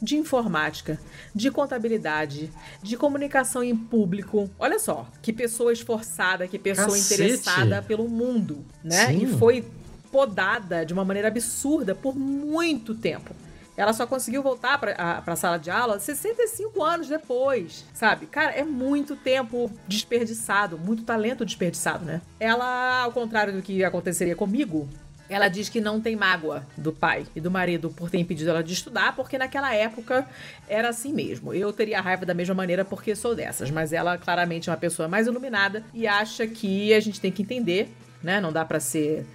de 0.00 0.16
informática, 0.16 0.98
de 1.34 1.50
contabilidade, 1.50 2.50
de 2.82 2.96
comunicação 2.96 3.62
em 3.62 3.76
público. 3.76 4.50
Olha 4.58 4.78
só, 4.78 5.06
que 5.22 5.32
pessoa 5.32 5.72
esforçada, 5.72 6.46
que 6.46 6.58
pessoa 6.58 6.88
Cacete. 6.88 7.14
interessada 7.14 7.82
pelo 7.82 8.08
mundo, 8.08 8.64
né? 8.82 9.06
Sim. 9.06 9.24
E 9.24 9.26
foi 9.26 9.64
podada 10.10 10.84
de 10.84 10.92
uma 10.92 11.04
maneira 11.04 11.28
absurda 11.28 11.94
por 11.94 12.16
muito 12.16 12.94
tempo. 12.94 13.34
Ela 13.76 13.92
só 13.92 14.06
conseguiu 14.06 14.42
voltar 14.42 14.78
para 14.78 15.22
a 15.26 15.36
sala 15.36 15.58
de 15.58 15.70
aula 15.70 16.00
65 16.00 16.82
anos 16.82 17.08
depois, 17.08 17.84
sabe? 17.92 18.24
Cara, 18.24 18.52
é 18.52 18.64
muito 18.64 19.14
tempo 19.14 19.70
desperdiçado, 19.86 20.78
muito 20.78 21.02
talento 21.02 21.44
desperdiçado, 21.44 22.02
né? 22.02 22.22
Ela, 22.40 23.02
ao 23.02 23.12
contrário 23.12 23.52
do 23.52 23.60
que 23.60 23.84
aconteceria 23.84 24.34
comigo, 24.34 24.88
ela 25.28 25.48
diz 25.48 25.68
que 25.68 25.80
não 25.80 26.00
tem 26.00 26.14
mágoa 26.14 26.66
do 26.76 26.92
pai 26.92 27.26
e 27.34 27.40
do 27.40 27.50
marido 27.50 27.90
por 27.90 28.10
ter 28.10 28.18
impedido 28.18 28.50
ela 28.50 28.62
de 28.62 28.72
estudar, 28.72 29.14
porque 29.16 29.36
naquela 29.36 29.74
época 29.74 30.26
era 30.68 30.88
assim 30.88 31.12
mesmo. 31.12 31.52
Eu 31.52 31.72
teria 31.72 32.00
raiva 32.00 32.24
da 32.24 32.34
mesma 32.34 32.54
maneira 32.54 32.84
porque 32.84 33.14
sou 33.16 33.34
dessas, 33.34 33.70
mas 33.70 33.92
ela 33.92 34.16
claramente 34.18 34.68
é 34.68 34.72
uma 34.72 34.78
pessoa 34.78 35.08
mais 35.08 35.26
iluminada 35.26 35.84
e 35.92 36.06
acha 36.06 36.46
que 36.46 36.94
a 36.94 37.00
gente 37.00 37.20
tem 37.20 37.32
que 37.32 37.42
entender, 37.42 37.88
né? 38.22 38.40
Não 38.40 38.52
dá 38.52 38.64
para 38.64 38.78
ser 38.78 39.26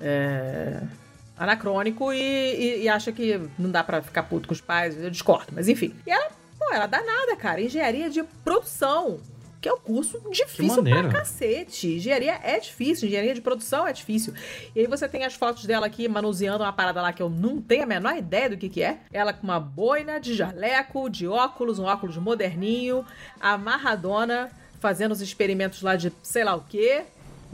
é, 0.00 0.80
anacrônico 1.38 2.12
e, 2.12 2.18
e, 2.18 2.82
e, 2.82 2.88
acha 2.88 3.12
que 3.12 3.40
não 3.58 3.70
dá 3.70 3.84
para 3.84 4.02
ficar 4.02 4.24
puto 4.24 4.48
com 4.48 4.54
os 4.54 4.60
pais. 4.60 5.00
Eu 5.00 5.10
discordo, 5.10 5.52
mas 5.54 5.68
enfim. 5.68 5.94
E 6.06 6.10
ela, 6.10 6.30
pô, 6.58 6.72
ela 6.72 6.86
dá 6.86 7.02
nada, 7.02 7.36
cara. 7.36 7.60
Engenharia 7.60 8.10
de 8.10 8.22
produção 8.44 9.20
que 9.66 9.70
é 9.70 9.72
um 9.72 9.80
curso 9.80 10.22
difícil 10.30 10.84
pra 10.84 11.08
cacete. 11.08 11.96
Engenharia 11.96 12.38
é 12.40 12.60
difícil, 12.60 13.08
engenharia 13.08 13.34
de 13.34 13.40
produção 13.40 13.84
é 13.84 13.92
difícil. 13.92 14.32
E 14.76 14.80
aí 14.80 14.86
você 14.86 15.08
tem 15.08 15.24
as 15.24 15.34
fotos 15.34 15.64
dela 15.64 15.86
aqui 15.86 16.06
manuseando 16.06 16.62
uma 16.62 16.72
parada 16.72 17.02
lá 17.02 17.12
que 17.12 17.20
eu 17.20 17.28
não 17.28 17.60
tenho 17.60 17.82
a 17.82 17.86
menor 17.86 18.16
ideia 18.16 18.48
do 18.48 18.56
que 18.56 18.68
que 18.68 18.80
é. 18.80 19.00
Ela 19.12 19.32
com 19.32 19.42
uma 19.42 19.58
boina 19.58 20.20
de 20.20 20.34
jaleco, 20.34 21.10
de 21.10 21.26
óculos, 21.26 21.80
um 21.80 21.84
óculos 21.84 22.16
moderninho, 22.16 23.04
amarradona, 23.40 24.52
fazendo 24.78 25.10
os 25.10 25.20
experimentos 25.20 25.82
lá 25.82 25.96
de 25.96 26.12
sei 26.22 26.44
lá 26.44 26.54
o 26.54 26.60
quê 26.60 27.04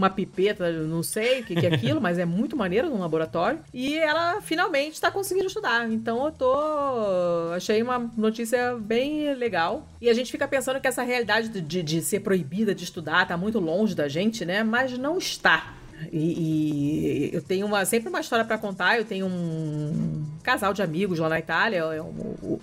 uma 0.03 0.11
pipeta, 0.11 0.71
não 0.71 1.03
sei 1.03 1.41
o 1.41 1.45
que, 1.45 1.55
que 1.55 1.67
é 1.67 1.75
aquilo, 1.75 2.01
mas 2.03 2.19
é 2.19 2.25
muito 2.25 2.57
maneiro 2.57 2.91
no 2.91 2.99
laboratório. 2.99 3.61
E 3.73 3.97
ela 3.97 4.41
finalmente 4.41 4.95
está 4.95 5.11
conseguindo 5.11 5.47
estudar. 5.47 5.91
Então 5.91 6.27
eu 6.27 6.33
tô. 6.33 7.53
Achei 7.55 7.83
uma 7.83 8.11
notícia 8.17 8.77
bem 8.77 9.35
legal. 9.35 9.87
E 10.01 10.09
a 10.09 10.15
gente 10.15 10.31
fica 10.31 10.49
pensando 10.49 10.81
que 10.81 10.89
essa 10.89 11.03
realidade 11.03 11.49
de, 11.49 11.83
de 11.83 12.03
ser 12.03 12.21
proibida 12.21 12.75
de 12.75 12.85
estudar 12.85 13.27
tá 13.27 13.37
muito 13.37 13.59
longe 13.59 13.95
da 13.95 14.09
gente, 14.09 14.45
né? 14.45 14.63
Mas 14.63 14.97
não 14.99 15.19
está. 15.19 15.75
E, 16.11 17.31
e, 17.31 17.31
eu 17.35 17.43
tenho 17.43 17.67
uma, 17.67 17.85
sempre 17.85 18.09
uma 18.09 18.21
história 18.21 18.45
para 18.45 18.59
contar. 18.59 18.99
Eu 18.99 19.05
tenho 19.05 19.27
um 19.27 20.25
casal 20.43 20.73
de 20.73 20.83
amigos 20.83 21.19
lá 21.19 21.29
na 21.29 21.39
Itália. 21.39 21.79
É 21.79 22.03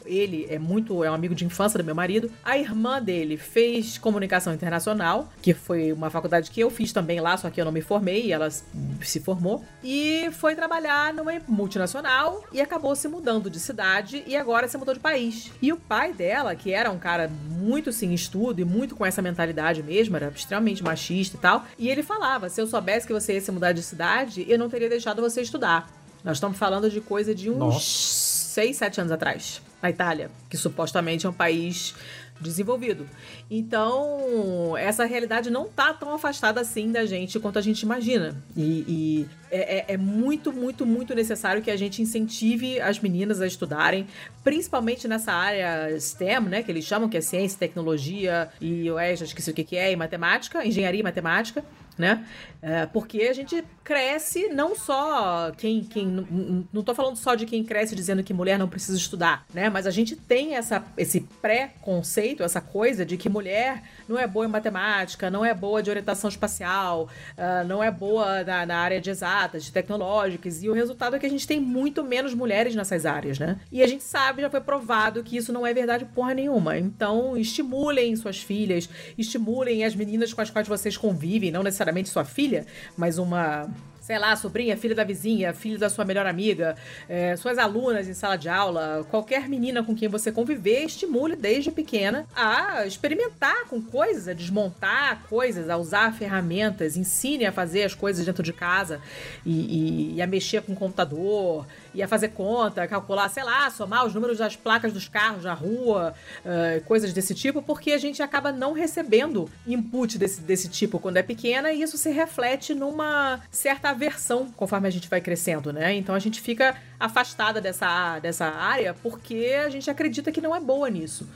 ele 0.05 0.47
é 0.49 0.57
muito 0.57 1.03
é 1.03 1.11
um 1.11 1.13
amigo 1.13 1.35
de 1.35 1.45
infância 1.45 1.77
do 1.77 1.83
meu 1.83 1.95
marido. 1.95 2.31
A 2.43 2.57
irmã 2.57 3.01
dele 3.01 3.37
fez 3.37 3.97
comunicação 3.97 4.53
internacional, 4.53 5.29
que 5.41 5.53
foi 5.53 5.91
uma 5.91 6.09
faculdade 6.09 6.51
que 6.51 6.59
eu 6.59 6.69
fiz 6.69 6.91
também 6.91 7.19
lá, 7.19 7.37
só 7.37 7.49
que 7.49 7.59
eu 7.61 7.65
não 7.65 7.71
me 7.71 7.81
formei. 7.81 8.31
ela 8.31 8.49
se 8.49 9.19
formou 9.19 9.63
e 9.83 10.29
foi 10.31 10.55
trabalhar 10.55 11.13
numa 11.13 11.31
multinacional 11.47 12.43
e 12.51 12.59
acabou 12.59 12.95
se 12.95 13.07
mudando 13.07 13.49
de 13.49 13.59
cidade 13.59 14.23
e 14.25 14.35
agora 14.35 14.67
se 14.67 14.77
mudou 14.77 14.93
de 14.93 14.99
país. 14.99 15.51
E 15.61 15.71
o 15.71 15.77
pai 15.77 16.13
dela, 16.13 16.55
que 16.55 16.73
era 16.73 16.89
um 16.91 16.97
cara 16.97 17.29
muito 17.49 17.91
sim 17.91 18.13
estudo 18.13 18.61
e 18.61 18.65
muito 18.65 18.95
com 18.95 19.05
essa 19.05 19.21
mentalidade 19.21 19.83
mesmo, 19.83 20.15
era 20.15 20.29
extremamente 20.29 20.83
machista 20.83 21.37
e 21.37 21.39
tal. 21.39 21.65
E 21.77 21.89
ele 21.89 22.03
falava: 22.03 22.49
se 22.49 22.61
eu 22.61 22.67
soubesse 22.67 23.05
que 23.05 23.13
você 23.13 23.28
se 23.37 23.51
mudar 23.51 23.73
de 23.73 23.83
cidade, 23.83 24.45
eu 24.47 24.57
não 24.57 24.69
teria 24.69 24.87
deixado 24.87 25.21
você 25.21 25.41
estudar. 25.41 25.91
Nós 26.23 26.37
estamos 26.37 26.57
falando 26.57 26.89
de 26.89 27.01
coisa 27.01 27.35
de 27.35 27.49
uns 27.49 27.57
Nossa. 27.57 27.79
6, 27.79 28.77
7 28.77 29.01
anos 29.01 29.11
atrás, 29.11 29.61
na 29.81 29.89
Itália, 29.89 30.31
que 30.49 30.57
supostamente 30.57 31.25
é 31.25 31.29
um 31.29 31.33
país 31.33 31.93
desenvolvido. 32.39 33.05
Então, 33.51 34.77
essa 34.77 35.05
realidade 35.05 35.49
não 35.49 35.67
tá 35.67 35.93
tão 35.93 36.13
afastada 36.13 36.61
assim 36.61 36.91
da 36.91 37.05
gente 37.05 37.39
quanto 37.39 37.59
a 37.59 37.61
gente 37.61 37.81
imagina. 37.81 38.41
E, 38.55 38.85
e 38.87 39.27
é, 39.51 39.77
é, 39.77 39.85
é, 39.93 39.97
muito, 39.97 40.53
muito, 40.53 40.85
muito 40.85 41.13
necessário 41.13 41.61
que 41.61 41.69
a 41.69 41.75
gente 41.75 42.01
incentive 42.01 42.79
as 42.79 42.99
meninas 42.99 43.41
a 43.41 43.47
estudarem, 43.47 44.07
principalmente 44.43 45.07
nessa 45.07 45.33
área 45.33 45.99
STEM, 45.99 46.41
né? 46.41 46.63
Que 46.63 46.71
eles 46.71 46.85
chamam 46.85 47.09
que 47.09 47.17
é 47.17 47.21
ciência, 47.21 47.59
tecnologia 47.59 48.49
e 48.61 48.87
eu 48.87 48.97
é, 48.97 49.15
já 49.15 49.25
esqueci 49.25 49.51
o 49.51 49.53
que, 49.53 49.63
que 49.63 49.75
é, 49.75 49.91
e 49.91 49.95
matemática, 49.95 50.65
engenharia 50.65 51.01
e 51.01 51.03
matemática 51.03 51.63
né? 51.99 52.25
É, 52.61 52.85
porque 52.85 53.21
a 53.23 53.33
gente 53.33 53.63
cresce 53.83 54.49
não 54.49 54.75
só 54.75 55.51
quem. 55.57 55.83
quem 55.83 56.05
não 56.05 56.79
estou 56.79 56.93
falando 56.93 57.15
só 57.15 57.35
de 57.35 57.45
quem 57.45 57.63
cresce 57.63 57.95
dizendo 57.95 58.23
que 58.23 58.33
mulher 58.33 58.59
não 58.59 58.67
precisa 58.67 58.97
estudar, 58.97 59.45
né? 59.53 59.69
Mas 59.69 59.87
a 59.87 59.91
gente 59.91 60.15
tem 60.15 60.55
essa, 60.55 60.83
esse 60.97 61.21
pré-conceito, 61.41 62.43
essa 62.43 62.61
coisa 62.61 63.05
de 63.05 63.17
que 63.17 63.29
mulher 63.29 63.83
não 64.07 64.17
é 64.17 64.27
boa 64.27 64.45
em 64.45 64.49
matemática, 64.49 65.29
não 65.29 65.43
é 65.43 65.53
boa 65.53 65.81
de 65.81 65.89
orientação 65.89 66.29
espacial, 66.29 67.09
uh, 67.37 67.67
não 67.67 67.83
é 67.83 67.89
boa 67.89 68.43
na, 68.43 68.65
na, 68.65 68.77
área 68.77 68.99
de 68.99 69.09
exatas, 69.09 69.63
de 69.63 69.71
tecnológicas, 69.71 70.61
e 70.63 70.69
o 70.69 70.73
resultado 70.73 71.15
é 71.15 71.19
que 71.19 71.25
a 71.25 71.29
gente 71.29 71.47
tem 71.47 71.59
muito 71.59 72.03
menos 72.03 72.33
mulheres 72.33 72.75
nessas 72.75 73.05
áreas, 73.05 73.39
né? 73.39 73.59
E 73.71 73.81
a 73.81 73.87
gente 73.87 74.03
sabe, 74.03 74.41
já 74.41 74.49
foi 74.49 74.61
provado 74.61 75.23
que 75.23 75.37
isso 75.37 75.53
não 75.53 75.65
é 75.65 75.73
verdade 75.73 76.05
porra 76.05 76.33
nenhuma. 76.33 76.77
Então, 76.77 77.37
estimulem 77.37 78.15
suas 78.15 78.39
filhas, 78.39 78.89
estimulem 79.17 79.83
as 79.83 79.95
meninas 79.95 80.33
com 80.33 80.41
as 80.41 80.49
quais 80.49 80.67
vocês 80.67 80.97
convivem, 80.97 81.51
não 81.51 81.63
necessariamente 81.63 81.89
necessariamente 81.89 82.09
sua 82.09 82.25
filha, 82.25 82.48
mas 82.97 83.17
uma 83.17 83.69
sei 84.09 84.17
lá, 84.17 84.35
sobrinha, 84.35 84.75
filha 84.75 84.95
da 84.95 85.03
vizinha, 85.03 85.53
filho 85.53 85.77
da 85.77 85.87
sua 85.87 86.03
melhor 86.03 86.25
amiga, 86.25 86.75
é, 87.07 87.35
suas 87.35 87.59
alunas 87.59 88.07
em 88.07 88.13
sala 88.15 88.37
de 88.37 88.49
aula, 88.49 89.05
qualquer 89.07 89.47
menina 89.47 89.83
com 89.83 89.95
quem 89.95 90.09
você 90.09 90.31
conviver, 90.31 90.83
estimule 90.83 91.35
desde 91.35 91.69
pequena 91.69 92.25
a 92.35 92.87
experimentar 92.87 93.65
com 93.69 93.79
coisas, 93.79 94.27
a 94.27 94.33
desmontar 94.33 95.21
coisas, 95.29 95.69
a 95.69 95.77
usar 95.77 96.11
ferramentas, 96.11 96.97
ensine 96.97 97.45
a 97.45 97.51
fazer 97.51 97.83
as 97.83 97.93
coisas 97.93 98.25
dentro 98.25 98.41
de 98.41 98.51
casa 98.51 98.99
e, 99.45 99.51
e, 99.51 100.15
e 100.15 100.21
a 100.23 100.25
mexer 100.25 100.63
com 100.63 100.73
o 100.73 100.75
computador, 100.75 101.67
ia 101.93 102.07
fazer 102.07 102.29
conta, 102.29 102.87
calcular, 102.87 103.29
sei 103.29 103.43
lá, 103.43 103.69
somar 103.69 104.07
os 104.07 104.13
números 104.15 104.39
das 104.39 104.55
placas 104.55 104.91
dos 104.91 105.07
carros 105.07 105.43
na 105.43 105.53
rua, 105.53 106.15
uh, 106.43 106.83
coisas 106.85 107.13
desse 107.13 107.35
tipo, 107.35 107.61
porque 107.61 107.91
a 107.91 107.97
gente 107.99 108.23
acaba 108.23 108.51
não 108.51 108.73
recebendo 108.73 109.47
input 109.67 110.17
desse, 110.17 110.41
desse 110.41 110.67
tipo 110.67 110.99
quando 110.99 111.17
é 111.17 111.23
pequena 111.23 111.71
e 111.71 111.83
isso 111.83 111.95
se 111.95 112.09
reflete 112.09 112.73
numa 112.73 113.39
certa 113.51 113.98
aversão 113.99 114.49
conforme 114.55 114.87
a 114.87 114.91
gente 114.91 115.09
vai 115.09 115.19
crescendo, 115.19 115.73
né? 115.73 115.93
Então 115.93 116.15
a 116.15 116.19
gente 116.19 116.39
fica 116.39 116.75
afastada 116.99 117.59
dessa, 117.59 118.19
dessa 118.19 118.45
área 118.45 118.93
porque 118.93 119.55
a 119.65 119.69
gente 119.69 119.89
acredita 119.89 120.31
que 120.31 120.39
não 120.41 120.55
é 120.55 120.59
boa 120.59 120.89
nisso. 120.89 121.27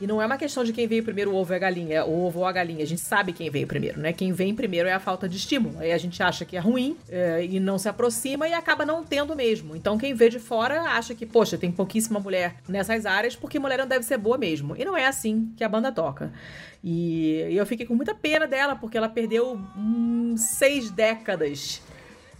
E 0.00 0.06
não 0.06 0.22
é 0.22 0.26
uma 0.26 0.38
questão 0.38 0.62
de 0.62 0.72
quem 0.72 0.86
veio 0.86 1.02
primeiro, 1.02 1.32
o 1.32 1.34
ovo 1.34 1.52
e 1.52 1.56
a 1.56 1.58
galinha, 1.58 2.04
o 2.04 2.26
ovo 2.26 2.40
ou 2.40 2.46
a 2.46 2.52
galinha. 2.52 2.84
A 2.84 2.86
gente 2.86 3.00
sabe 3.00 3.32
quem 3.32 3.50
veio 3.50 3.66
primeiro, 3.66 4.00
né? 4.00 4.12
Quem 4.12 4.32
vem 4.32 4.54
primeiro 4.54 4.88
é 4.88 4.92
a 4.92 5.00
falta 5.00 5.28
de 5.28 5.36
estímulo. 5.36 5.78
Aí 5.78 5.92
a 5.92 5.98
gente 5.98 6.22
acha 6.22 6.44
que 6.44 6.56
é 6.56 6.60
ruim 6.60 6.96
é, 7.08 7.44
e 7.44 7.58
não 7.58 7.78
se 7.78 7.88
aproxima 7.88 8.46
e 8.48 8.52
acaba 8.52 8.86
não 8.86 9.02
tendo 9.02 9.34
mesmo. 9.34 9.74
Então 9.74 9.98
quem 9.98 10.14
vê 10.14 10.28
de 10.28 10.38
fora 10.38 10.82
acha 10.82 11.14
que, 11.14 11.26
poxa, 11.26 11.58
tem 11.58 11.72
pouquíssima 11.72 12.20
mulher 12.20 12.56
nessas 12.68 13.06
áreas 13.06 13.34
porque 13.34 13.58
mulher 13.58 13.78
não 13.78 13.86
deve 13.86 14.04
ser 14.04 14.18
boa 14.18 14.38
mesmo. 14.38 14.76
E 14.76 14.84
não 14.84 14.96
é 14.96 15.06
assim 15.06 15.52
que 15.56 15.64
a 15.64 15.68
banda 15.68 15.90
toca. 15.90 16.32
E, 16.82 17.46
e 17.50 17.56
eu 17.56 17.66
fiquei 17.66 17.84
com 17.84 17.94
muita 17.94 18.14
pena 18.14 18.46
dela 18.46 18.76
porque 18.76 18.96
ela 18.96 19.08
perdeu 19.08 19.60
hum, 19.76 20.36
seis 20.36 20.90
décadas 20.90 21.82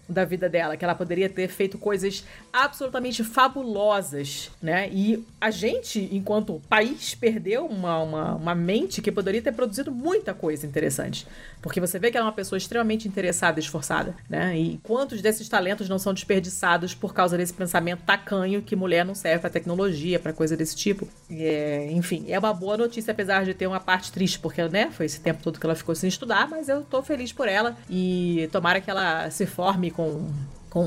da 0.09 0.25
vida 0.25 0.49
dela, 0.49 0.77
que 0.77 0.85
ela 0.85 0.95
poderia 0.95 1.29
ter 1.29 1.49
feito 1.49 1.77
coisas 1.77 2.25
absolutamente 2.53 3.23
fabulosas, 3.23 4.51
né? 4.63 4.89
E 4.91 5.25
a 5.41 5.51
gente, 5.51 6.09
enquanto 6.13 6.61
país, 6.69 7.15
perdeu 7.15 7.67
uma, 7.67 8.03
uma, 8.03 8.35
uma 8.35 8.55
mente 8.55 9.03
que 9.03 9.13
poderia 9.13 9.43
ter 9.43 9.53
produzido 9.53 9.93
muita 9.93 10.33
coisa 10.33 10.67
interessante. 10.67 11.27
Porque 11.61 11.81
você 11.81 11.99
vê 11.99 12.11
que 12.11 12.17
ela 12.17 12.27
é 12.27 12.29
uma 12.29 12.35
pessoa 12.35 12.57
extremamente 12.57 13.09
interessada 13.09 13.59
e 13.59 13.63
esforçada, 13.63 14.15
né? 14.29 14.57
E 14.57 14.79
quantos 14.83 15.21
desses 15.21 15.49
talentos 15.49 15.89
não 15.89 15.99
são 15.99 16.15
desperdiçados 16.15 16.95
por 16.95 17.13
causa 17.13 17.37
desse 17.37 17.53
pensamento 17.53 18.03
tacanho 18.05 18.63
que 18.63 18.77
mulher 18.77 19.05
não 19.05 19.15
serve 19.15 19.41
para 19.41 19.51
tecnologia, 19.51 20.19
para 20.19 20.33
coisa 20.33 20.57
desse 20.57 20.77
tipo? 20.77 21.09
É, 21.31 21.89
enfim, 21.91 22.25
é 22.29 22.39
uma 22.39 22.55
boa 22.55 22.77
notícia, 22.77 23.11
apesar 23.11 23.45
de 23.45 23.55
ter 23.55 23.67
uma 23.67 23.81
parte 23.81 24.13
triste, 24.13 24.39
porque, 24.39 24.63
né, 24.69 24.91
foi 24.93 25.07
esse 25.07 25.21
tempo 25.21 25.43
todo 25.43 25.59
que 25.59 25.67
ela 25.67 25.75
ficou 25.75 25.95
sem 25.95 26.09
estudar, 26.09 26.49
mas 26.49 26.69
eu 26.69 26.83
tô 26.83 27.03
feliz 27.03 27.33
por 27.33 27.49
ela 27.49 27.77
e 27.91 28.49
tomara 28.53 28.81
que 28.81 28.91
ela 28.91 29.31
se 29.31 29.45
forme 29.45 29.91
com, 29.99 30.31
com 30.71 30.85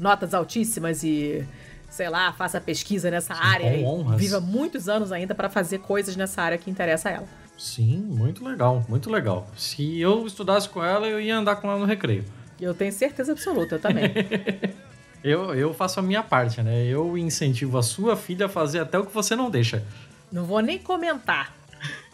notas 0.00 0.34
altíssimas 0.34 1.04
e 1.04 1.46
sei 1.88 2.08
lá, 2.08 2.32
faça 2.32 2.60
pesquisa 2.60 3.08
nessa 3.08 3.34
Sim, 3.34 3.40
área 3.40 3.76
e 3.76 3.84
viva 4.16 4.40
muitos 4.40 4.88
anos 4.88 5.12
ainda 5.12 5.32
para 5.32 5.48
fazer 5.48 5.78
coisas 5.78 6.16
nessa 6.16 6.42
área 6.42 6.58
que 6.58 6.68
interessa 6.68 7.08
a 7.08 7.12
ela. 7.12 7.28
Sim, 7.56 7.98
muito 7.98 8.44
legal, 8.44 8.84
muito 8.88 9.08
legal. 9.08 9.48
Se 9.56 10.00
eu 10.00 10.26
estudasse 10.26 10.68
com 10.68 10.82
ela, 10.82 11.06
eu 11.06 11.20
ia 11.20 11.36
andar 11.36 11.56
com 11.56 11.70
ela 11.70 11.78
no 11.78 11.84
recreio. 11.84 12.24
Eu 12.60 12.74
tenho 12.74 12.90
certeza 12.90 13.30
absoluta 13.30 13.78
também. 13.78 14.10
eu, 15.22 15.54
eu 15.54 15.72
faço 15.72 16.00
a 16.00 16.02
minha 16.02 16.22
parte, 16.22 16.60
né? 16.62 16.84
Eu 16.84 17.16
incentivo 17.16 17.78
a 17.78 17.82
sua 17.82 18.16
filha 18.16 18.46
a 18.46 18.48
fazer 18.48 18.80
até 18.80 18.98
o 18.98 19.06
que 19.06 19.14
você 19.14 19.36
não 19.36 19.48
deixa. 19.48 19.84
Não 20.32 20.44
vou 20.44 20.60
nem 20.60 20.78
comentar. 20.78 21.54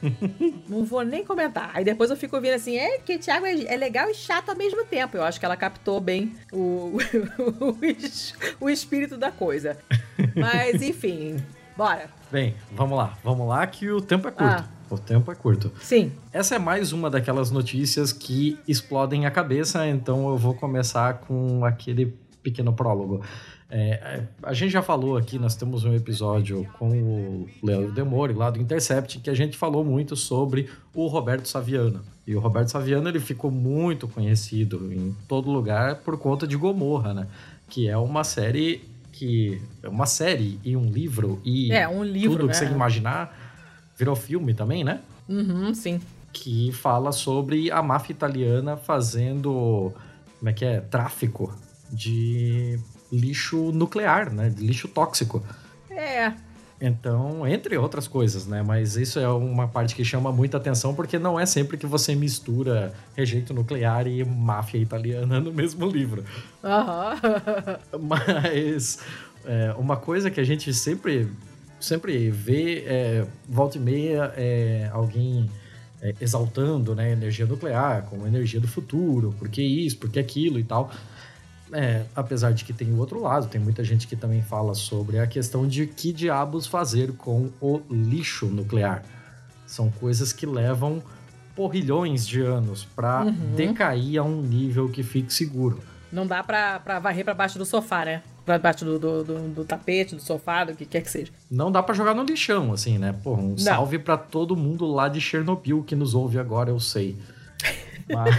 não 0.68 0.84
vou 0.84 1.02
nem 1.02 1.24
comentar. 1.24 1.70
Aí 1.74 1.84
depois 1.84 2.10
eu 2.10 2.16
fico 2.16 2.36
ouvindo 2.36 2.54
assim, 2.54 2.76
é 2.76 2.98
que 2.98 3.18
Thiago 3.18 3.46
é, 3.46 3.64
é 3.64 3.76
legal 3.76 4.08
e 4.08 4.14
chato 4.14 4.50
ao 4.50 4.56
mesmo 4.56 4.84
tempo. 4.84 5.16
Eu 5.16 5.24
acho 5.24 5.38
que 5.38 5.44
ela 5.44 5.56
captou 5.56 6.00
bem 6.00 6.34
o, 6.52 6.98
o, 8.60 8.64
o 8.64 8.70
espírito 8.70 9.16
da 9.16 9.30
coisa. 9.30 9.78
Mas, 10.34 10.82
enfim, 10.82 11.36
bora. 11.76 12.10
Bem, 12.30 12.54
vamos 12.72 12.96
lá. 12.96 13.16
Vamos 13.24 13.48
lá 13.48 13.66
que 13.66 13.90
o 13.90 14.00
tempo 14.00 14.28
é 14.28 14.30
curto. 14.30 14.64
Ah. 14.64 14.68
O 14.90 14.96
tempo 14.96 15.30
é 15.30 15.34
curto. 15.34 15.70
Sim. 15.80 16.12
Essa 16.32 16.56
é 16.56 16.58
mais 16.58 16.92
uma 16.92 17.10
daquelas 17.10 17.50
notícias 17.50 18.12
que 18.12 18.58
explodem 18.66 19.26
a 19.26 19.30
cabeça, 19.30 19.86
então 19.86 20.28
eu 20.30 20.36
vou 20.36 20.54
começar 20.54 21.18
com 21.20 21.64
aquele 21.64 22.16
pequeno 22.42 22.72
prólogo. 22.72 23.22
É, 23.70 24.22
a 24.42 24.54
gente 24.54 24.70
já 24.70 24.80
falou 24.80 25.16
aqui, 25.16 25.38
nós 25.38 25.54
temos 25.54 25.84
um 25.84 25.94
episódio 25.94 26.66
com 26.78 26.88
o 26.88 27.48
Leandro 27.62 27.92
Demore, 27.92 28.32
lá 28.32 28.50
do 28.50 28.58
Intercept, 28.58 29.20
que 29.20 29.28
a 29.28 29.34
gente 29.34 29.58
falou 29.58 29.84
muito 29.84 30.16
sobre 30.16 30.70
o 30.94 31.06
Roberto 31.06 31.46
Saviano. 31.46 32.00
E 32.26 32.34
o 32.34 32.40
Roberto 32.40 32.68
Saviano 32.68 33.08
ele 33.08 33.20
ficou 33.20 33.50
muito 33.50 34.08
conhecido 34.08 34.90
em 34.92 35.14
todo 35.26 35.50
lugar 35.50 35.96
por 35.96 36.18
conta 36.18 36.46
de 36.46 36.56
Gomorra, 36.56 37.12
né? 37.12 37.26
Que 37.68 37.88
é 37.88 37.96
uma 37.96 38.24
série 38.24 38.82
que 39.12 39.60
é 39.82 39.88
uma 39.88 40.06
série 40.06 40.60
e 40.64 40.76
um 40.76 40.86
livro 40.86 41.40
e 41.44 41.72
é, 41.72 41.88
um 41.88 42.04
livro, 42.04 42.36
tudo 42.36 42.46
né? 42.46 42.52
que 42.52 42.58
você 42.58 42.66
imaginar 42.66 43.36
virou 43.96 44.14
filme 44.14 44.54
também, 44.54 44.84
né? 44.84 45.00
Uhum, 45.28 45.74
sim. 45.74 46.00
Que 46.32 46.70
fala 46.72 47.10
sobre 47.10 47.70
a 47.70 47.82
máfia 47.82 48.12
italiana 48.12 48.76
fazendo 48.76 49.92
como 50.38 50.48
é 50.48 50.52
que 50.52 50.64
é 50.64 50.80
tráfico 50.80 51.52
de 51.90 52.78
lixo 53.12 53.72
nuclear, 53.72 54.32
né? 54.32 54.52
Lixo 54.56 54.88
tóxico. 54.88 55.42
É. 55.90 56.32
Então, 56.80 57.46
entre 57.46 57.76
outras 57.76 58.06
coisas, 58.06 58.46
né? 58.46 58.62
Mas 58.62 58.96
isso 58.96 59.18
é 59.18 59.28
uma 59.28 59.66
parte 59.66 59.94
que 59.96 60.04
chama 60.04 60.30
muita 60.30 60.58
atenção 60.58 60.94
porque 60.94 61.18
não 61.18 61.38
é 61.38 61.44
sempre 61.44 61.76
que 61.76 61.86
você 61.86 62.14
mistura 62.14 62.94
rejeito 63.16 63.52
nuclear 63.52 64.06
e 64.06 64.24
máfia 64.24 64.78
italiana 64.78 65.40
no 65.40 65.52
mesmo 65.52 65.86
livro. 65.88 66.24
Uhum. 66.62 67.98
Mas 68.06 69.00
é, 69.44 69.74
uma 69.76 69.96
coisa 69.96 70.30
que 70.30 70.40
a 70.40 70.44
gente 70.44 70.72
sempre, 70.72 71.28
sempre 71.80 72.30
vê, 72.30 72.84
é, 72.86 73.26
volta 73.48 73.76
e 73.76 73.80
meia, 73.80 74.32
é 74.36 74.88
alguém 74.92 75.50
é, 76.00 76.14
exaltando 76.20 76.94
né, 76.94 77.10
energia 77.10 77.44
nuclear 77.44 78.02
como 78.04 78.24
energia 78.24 78.60
do 78.60 78.68
futuro, 78.68 79.34
porque 79.38 79.62
isso, 79.62 79.98
porque 79.98 80.20
aquilo 80.20 80.60
e 80.60 80.64
tal. 80.64 80.92
É, 81.72 82.04
apesar 82.16 82.52
de 82.52 82.64
que 82.64 82.72
tem 82.72 82.92
o 82.92 82.98
outro 82.98 83.20
lado, 83.20 83.46
tem 83.46 83.60
muita 83.60 83.84
gente 83.84 84.06
que 84.06 84.16
também 84.16 84.42
fala 84.42 84.74
sobre 84.74 85.18
a 85.18 85.26
questão 85.26 85.66
de 85.66 85.86
que 85.86 86.12
diabos 86.12 86.66
fazer 86.66 87.12
com 87.12 87.50
o 87.60 87.80
lixo 87.90 88.46
nuclear. 88.46 89.02
São 89.66 89.90
coisas 89.90 90.32
que 90.32 90.46
levam 90.46 91.02
porrilhões 91.54 92.26
de 92.26 92.40
anos 92.40 92.84
para 92.84 93.24
uhum. 93.24 93.54
decair 93.54 94.18
a 94.18 94.22
um 94.22 94.40
nível 94.40 94.88
que 94.88 95.02
fique 95.02 95.32
seguro. 95.32 95.80
Não 96.10 96.26
dá 96.26 96.42
pra, 96.42 96.80
pra 96.80 96.98
varrer 96.98 97.24
pra 97.24 97.34
baixo 97.34 97.58
do 97.58 97.66
sofá, 97.66 98.04
né? 98.04 98.22
Pra 98.46 98.58
baixo 98.58 98.84
do, 98.84 98.98
do, 98.98 99.24
do, 99.24 99.48
do 99.48 99.64
tapete, 99.64 100.14
do 100.14 100.22
sofá, 100.22 100.64
do 100.64 100.74
que 100.74 100.86
quer 100.86 101.02
que 101.02 101.10
seja. 101.10 101.30
Não 101.50 101.70
dá 101.70 101.82
para 101.82 101.94
jogar 101.94 102.14
no 102.14 102.22
lixão, 102.22 102.72
assim, 102.72 102.96
né? 102.96 103.14
Pô, 103.22 103.34
um 103.34 103.48
Não. 103.48 103.58
salve 103.58 103.98
para 103.98 104.16
todo 104.16 104.56
mundo 104.56 104.86
lá 104.86 105.08
de 105.08 105.20
Chernobyl 105.20 105.82
que 105.82 105.94
nos 105.94 106.14
ouve 106.14 106.38
agora, 106.38 106.70
eu 106.70 106.80
sei. 106.80 107.16
Mas... 108.08 108.34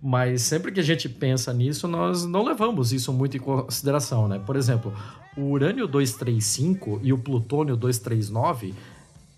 Mas 0.00 0.42
sempre 0.42 0.70
que 0.70 0.78
a 0.78 0.82
gente 0.82 1.08
pensa 1.08 1.52
nisso, 1.52 1.88
nós 1.88 2.24
não 2.24 2.44
levamos 2.44 2.92
isso 2.92 3.12
muito 3.12 3.36
em 3.36 3.40
consideração, 3.40 4.28
né? 4.28 4.40
Por 4.44 4.54
exemplo, 4.54 4.94
o 5.36 5.42
urânio 5.50 5.88
235 5.88 7.00
e 7.02 7.12
o 7.12 7.18
plutônio 7.18 7.76
239 7.76 8.74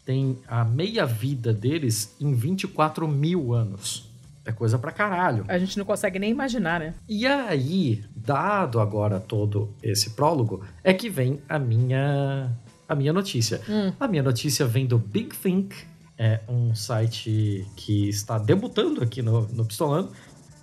têm 0.04 0.38
a 0.46 0.64
meia 0.64 1.06
vida 1.06 1.52
deles 1.52 2.14
em 2.20 2.34
24 2.34 3.08
mil 3.08 3.54
anos. 3.54 4.08
É 4.44 4.52
coisa 4.52 4.78
pra 4.78 4.90
caralho. 4.90 5.44
A 5.48 5.58
gente 5.58 5.78
não 5.78 5.84
consegue 5.84 6.18
nem 6.18 6.30
imaginar, 6.30 6.80
né? 6.80 6.94
E 7.08 7.26
aí, 7.26 8.02
dado 8.14 8.80
agora 8.80 9.20
todo 9.20 9.70
esse 9.82 10.10
prólogo, 10.10 10.64
é 10.82 10.92
que 10.92 11.08
vem 11.08 11.40
a 11.48 11.58
minha 11.58 12.50
a 12.88 12.94
minha 12.94 13.12
notícia. 13.12 13.60
Hum. 13.68 13.92
A 14.00 14.08
minha 14.08 14.22
notícia 14.22 14.66
vem 14.66 14.84
do 14.84 14.98
Big 14.98 15.36
Think, 15.36 15.76
é 16.18 16.40
um 16.48 16.74
site 16.74 17.64
que 17.76 18.08
está 18.08 18.36
debutando 18.36 19.02
aqui 19.02 19.22
no, 19.22 19.42
no 19.48 19.64
Pistolando 19.64 20.10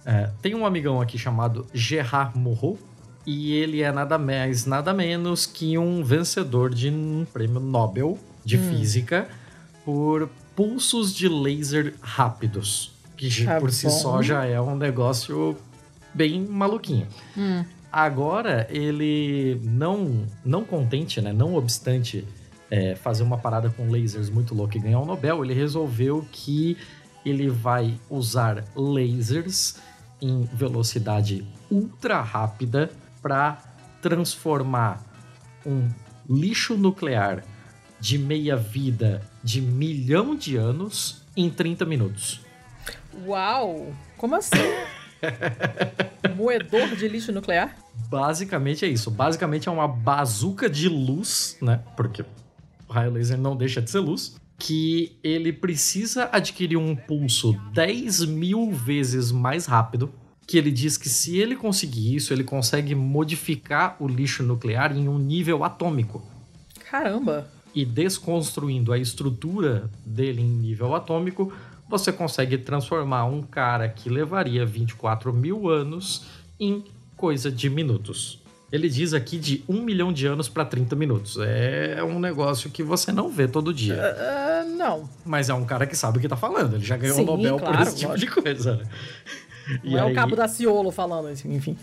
é, 0.08 0.30
tem 0.41 0.56
um 0.56 0.65
amigão 0.65 1.02
aqui 1.02 1.17
chamado 1.17 1.67
Gerard 1.74 2.39
Moreau, 2.39 2.80
e 3.26 3.52
ele 3.52 3.82
é 3.82 3.91
nada 3.91 4.17
mais, 4.17 4.65
nada 4.65 4.93
menos 4.93 5.46
que 5.46 5.78
um 5.78 6.02
vencedor 6.02 6.74
de 6.74 6.89
um 6.89 7.28
prêmio 7.34 7.60
Nobel 7.60 8.17
de 8.46 8.56
hum. 8.58 8.70
Física 8.70 9.28
por 9.84 10.30
pulsos 10.56 11.13
de 11.13 11.28
laser 11.28 11.93
rápidos. 12.00 12.93
Que 13.17 13.43
tá 13.43 13.56
por 13.56 13.67
bom. 13.67 13.76
si 13.76 13.89
só 13.89 14.22
já 14.22 14.46
é 14.46 14.62
um 14.62 14.78
negócio 14.78 15.58
bem 16.13 16.39
maluquinho. 16.46 17.08
Hum. 17.38 17.65
Agora, 17.91 18.65
ele 18.70 19.60
não, 19.62 20.26
não 20.46 20.63
contente, 20.63 21.20
né? 21.20 21.34
Não 21.34 21.56
obstante 21.56 22.26
é, 22.72 22.96
fazer 22.96 23.24
uma 23.24 23.38
parada 23.38 23.70
com 23.70 23.91
lasers 23.91 24.30
muito 24.30 24.56
louca 24.56 24.78
e 24.78 24.80
ganhar 24.80 25.02
um 25.02 25.06
Nobel, 25.06 25.43
ele 25.43 25.54
resolveu 25.54 26.26
que 26.32 26.78
ele 27.26 27.50
vai 27.50 28.00
usar 28.10 28.63
lasers 28.74 29.76
em 30.21 30.43
velocidade 30.43 31.45
ultra 31.69 32.21
rápida 32.21 32.91
para 33.21 33.58
transformar 34.01 35.03
um 35.65 35.89
lixo 36.30 36.77
nuclear 36.77 37.43
de 37.99 38.17
meia 38.17 38.56
vida 38.56 39.21
de 39.43 39.62
milhão 39.62 40.36
de 40.36 40.56
anos 40.56 41.23
em 41.36 41.49
30 41.49 41.86
minutos. 41.86 42.41
Uau! 43.25 43.93
Como 44.17 44.36
assim? 44.36 44.58
Moedor 46.36 46.95
de 46.95 47.08
lixo 47.08 47.32
nuclear? 47.32 47.75
Basicamente 48.10 48.86
é 48.86 48.88
isso. 48.88 49.10
Basicamente 49.10 49.67
é 49.67 49.71
uma 49.71 49.88
bazuca 49.88 50.69
de 50.69 50.88
luz, 50.88 51.58
né? 51.62 51.82
Porque 51.95 52.23
o 52.88 52.93
raio 52.93 53.12
laser 53.12 53.38
não 53.38 53.56
deixa 53.56 53.82
de 53.82 53.89
ser 53.89 53.99
luz 53.99 54.36
que 54.58 55.17
ele 55.24 55.54
precisa 55.54 56.30
adquirir 56.32 56.78
um 56.78 56.96
pulso 56.96 57.54
10 57.74 58.26
mil 58.26 58.72
vezes 58.72 59.32
mais 59.32 59.65
rápido. 59.65 60.12
Que 60.48 60.58
ele 60.58 60.72
diz 60.72 60.98
que 60.98 61.10
se 61.10 61.38
ele 61.38 61.56
conseguir 61.56 62.15
isso, 62.15 62.34
ele 62.34 62.43
consegue 62.43 62.96
modificar 62.96 63.98
o 64.00 64.08
lixo 64.08 64.41
nuclear 64.43 64.96
em 64.96 65.08
um 65.08 65.20
nível 65.20 65.63
atômico. 65.63 66.26
Caramba! 66.89 67.50
E 67.76 67.84
desconstruindo 67.84 68.93
a 68.93 68.98
estrutura 68.98 69.91
dele 70.06 70.41
em 70.41 70.50
nível 70.50 70.96
atômico, 70.96 71.52
você 71.89 72.12
consegue 72.12 72.58
transformar 72.58 73.26
um 73.26 73.41
cara 73.41 73.88
que 73.89 74.10
levaria 74.10 74.65
24 74.65 75.34
mil 75.34 75.70
anos 75.70 76.26
em 76.60 76.84
coisa 77.15 77.52
de 77.52 77.70
minutos. 77.70 78.41
Ele 78.71 78.89
diz 78.89 79.13
aqui 79.13 79.38
de 79.38 79.63
1 79.67 79.82
milhão 79.82 80.12
de 80.12 80.27
anos 80.27 80.49
para 80.49 80.65
30 80.65 80.95
minutos. 80.95 81.38
É 81.39 82.03
um 82.03 82.19
negócio 82.19 82.69
que 82.69 82.84
você 82.84 83.13
não 83.13 83.30
vê 83.30 83.47
todo 83.47 83.73
dia. 83.73 83.95
Uh, 83.95 84.75
não. 84.75 85.10
Mas 85.25 85.49
é 85.49 85.53
um 85.53 85.63
cara 85.63 85.86
que 85.86 85.95
sabe 85.95 86.17
o 86.17 86.21
que 86.21 86.27
tá 86.27 86.36
falando. 86.36 86.75
Ele 86.75 86.84
já 86.84 86.97
ganhou 86.97 87.21
o 87.21 87.25
Nobel 87.25 87.58
claro, 87.58 87.77
por 87.77 87.88
esse 87.88 87.95
tipo 87.95 88.12
lógico. 88.12 88.36
de 88.36 88.41
coisa. 88.41 88.75
Né? 88.75 88.84
Não 89.84 89.97
é 89.97 90.01
aí... 90.01 90.12
o 90.12 90.15
cabo 90.15 90.36
da 90.36 90.47
Ciolo 90.49 90.91
falando, 90.91 91.27
assim, 91.27 91.56
enfim. 91.56 91.77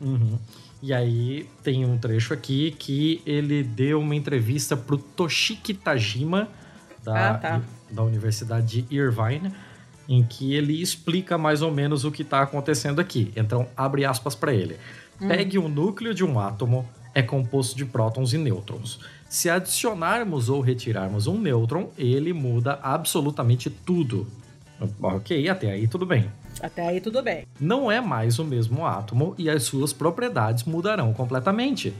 Uhum. 0.00 0.38
E 0.82 0.94
aí 0.94 1.48
tem 1.62 1.84
um 1.84 1.98
trecho 1.98 2.32
aqui 2.32 2.74
que 2.78 3.20
ele 3.26 3.62
deu 3.62 4.00
uma 4.00 4.14
entrevista 4.14 4.76
pro 4.76 4.96
Toshiki 4.96 5.74
Tajima, 5.74 6.48
da, 7.02 7.30
ah, 7.30 7.34
tá. 7.34 7.62
da 7.90 8.02
Universidade 8.02 8.82
de 8.82 8.94
Irvine, 8.94 9.52
em 10.08 10.22
que 10.22 10.54
ele 10.54 10.80
explica 10.80 11.36
mais 11.36 11.60
ou 11.60 11.70
menos 11.70 12.04
o 12.04 12.10
que 12.10 12.22
está 12.22 12.42
acontecendo 12.42 13.00
aqui. 13.00 13.32
Então, 13.36 13.68
abre 13.76 14.04
aspas 14.04 14.34
para 14.34 14.54
ele. 14.54 14.76
Hum. 15.20 15.28
Pegue 15.28 15.58
o 15.58 15.68
núcleo 15.68 16.14
de 16.14 16.24
um 16.24 16.38
átomo, 16.38 16.88
é 17.14 17.22
composto 17.22 17.76
de 17.76 17.84
prótons 17.84 18.32
e 18.32 18.38
nêutrons. 18.38 19.00
Se 19.28 19.48
adicionarmos 19.48 20.48
ou 20.48 20.60
retirarmos 20.60 21.26
um 21.26 21.38
nêutron, 21.38 21.90
ele 21.96 22.32
muda 22.32 22.78
absolutamente 22.82 23.70
tudo. 23.70 24.26
Ok, 25.00 25.48
até 25.48 25.70
aí 25.70 25.86
tudo 25.86 26.06
bem. 26.06 26.30
Até 26.60 26.88
aí 26.88 27.00
tudo 27.00 27.22
bem. 27.22 27.46
Não 27.60 27.90
é 27.90 28.00
mais 28.00 28.38
o 28.38 28.44
mesmo 28.44 28.84
átomo 28.86 29.34
e 29.36 29.50
as 29.50 29.62
suas 29.64 29.92
propriedades 29.92 30.64
mudarão 30.64 31.12
completamente. 31.12 31.92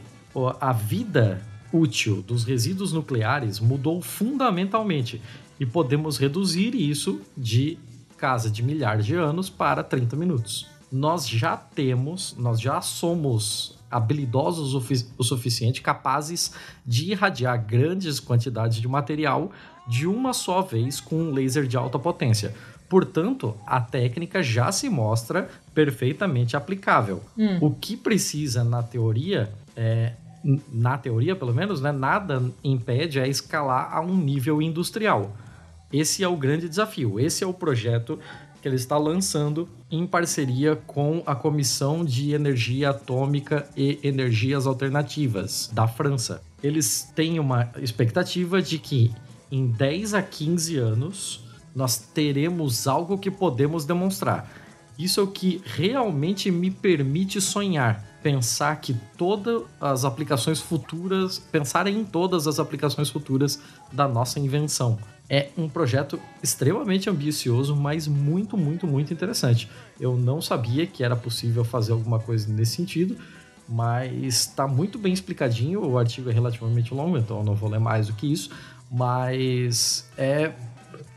A 0.60 0.72
vida 0.72 1.40
útil 1.72 2.22
dos 2.22 2.44
resíduos 2.44 2.92
nucleares 2.92 3.60
mudou 3.60 4.00
fundamentalmente 4.00 5.20
e 5.58 5.66
podemos 5.66 6.16
reduzir 6.16 6.74
isso 6.74 7.20
de 7.36 7.78
casa 8.16 8.50
de 8.50 8.62
milhares 8.62 9.06
de 9.06 9.14
anos 9.14 9.48
para 9.48 9.82
30 9.82 10.16
minutos. 10.16 10.66
Nós 10.90 11.28
já 11.28 11.56
temos, 11.56 12.34
nós 12.36 12.60
já 12.60 12.80
somos 12.80 13.78
habilidosos 13.90 14.74
o, 14.74 15.06
o 15.18 15.24
suficiente 15.24 15.82
capazes 15.82 16.52
de 16.86 17.10
irradiar 17.10 17.64
grandes 17.64 18.20
quantidades 18.20 18.80
de 18.80 18.86
material 18.86 19.50
de 19.86 20.06
uma 20.06 20.32
só 20.32 20.62
vez 20.62 21.00
com 21.00 21.16
um 21.16 21.32
laser 21.32 21.66
de 21.66 21.76
alta 21.76 21.98
potência. 21.98 22.54
Portanto, 22.88 23.56
a 23.66 23.80
técnica 23.80 24.42
já 24.42 24.72
se 24.72 24.88
mostra 24.88 25.48
perfeitamente 25.74 26.56
aplicável. 26.56 27.22
Hum. 27.36 27.58
O 27.60 27.70
que 27.70 27.96
precisa, 27.96 28.64
na 28.64 28.82
teoria, 28.82 29.48
é, 29.76 30.12
na 30.72 30.98
teoria 30.98 31.36
pelo 31.36 31.54
menos, 31.54 31.80
né, 31.80 31.92
nada 31.92 32.42
impede 32.64 33.20
a 33.20 33.28
escalar 33.28 33.92
a 33.92 34.00
um 34.00 34.16
nível 34.16 34.60
industrial. 34.60 35.36
Esse 35.92 36.22
é 36.22 36.28
o 36.28 36.36
grande 36.36 36.68
desafio. 36.68 37.18
Esse 37.18 37.44
é 37.44 37.46
o 37.46 37.52
projeto 37.52 38.18
que 38.60 38.68
ele 38.68 38.76
está 38.76 38.98
lançando 38.98 39.68
em 39.90 40.06
parceria 40.06 40.76
com 40.76 41.22
a 41.26 41.34
Comissão 41.34 42.04
de 42.04 42.32
Energia 42.32 42.90
Atômica 42.90 43.68
e 43.76 43.98
Energias 44.02 44.66
Alternativas 44.66 45.70
da 45.72 45.88
França. 45.88 46.42
Eles 46.62 47.10
têm 47.14 47.38
uma 47.38 47.70
expectativa 47.78 48.60
de 48.60 48.78
que 48.78 49.10
em 49.50 49.66
10 49.66 50.14
a 50.14 50.22
15 50.22 50.76
anos 50.76 51.44
nós 51.74 51.96
teremos 51.96 52.86
algo 52.86 53.18
que 53.18 53.30
podemos 53.30 53.84
demonstrar. 53.84 54.50
Isso 54.98 55.20
é 55.20 55.22
o 55.22 55.28
que 55.28 55.62
realmente 55.64 56.50
me 56.50 56.70
permite 56.70 57.40
sonhar. 57.40 58.04
Pensar 58.22 58.76
que 58.82 58.94
todas 59.16 59.62
as 59.80 60.04
aplicações 60.04 60.60
futuras, 60.60 61.38
pensar 61.38 61.86
em 61.86 62.04
todas 62.04 62.46
as 62.46 62.58
aplicações 62.58 63.08
futuras 63.08 63.60
da 63.90 64.06
nossa 64.06 64.38
invenção. 64.38 64.98
É 65.32 65.50
um 65.56 65.68
projeto 65.68 66.18
extremamente 66.42 67.08
ambicioso, 67.08 67.76
mas 67.76 68.08
muito, 68.08 68.56
muito, 68.56 68.84
muito 68.84 69.12
interessante. 69.12 69.70
Eu 70.00 70.16
não 70.16 70.42
sabia 70.42 70.88
que 70.88 71.04
era 71.04 71.14
possível 71.14 71.64
fazer 71.64 71.92
alguma 71.92 72.18
coisa 72.18 72.52
nesse 72.52 72.72
sentido, 72.72 73.16
mas 73.68 74.12
está 74.34 74.66
muito 74.66 74.98
bem 74.98 75.12
explicadinho. 75.12 75.84
O 75.84 75.96
artigo 75.96 76.28
é 76.28 76.32
relativamente 76.32 76.92
longo, 76.92 77.16
então 77.16 77.38
eu 77.38 77.44
não 77.44 77.54
vou 77.54 77.70
ler 77.70 77.78
mais 77.78 78.08
do 78.08 78.12
que 78.14 78.30
isso, 78.30 78.50
mas 78.90 80.10
é 80.18 80.52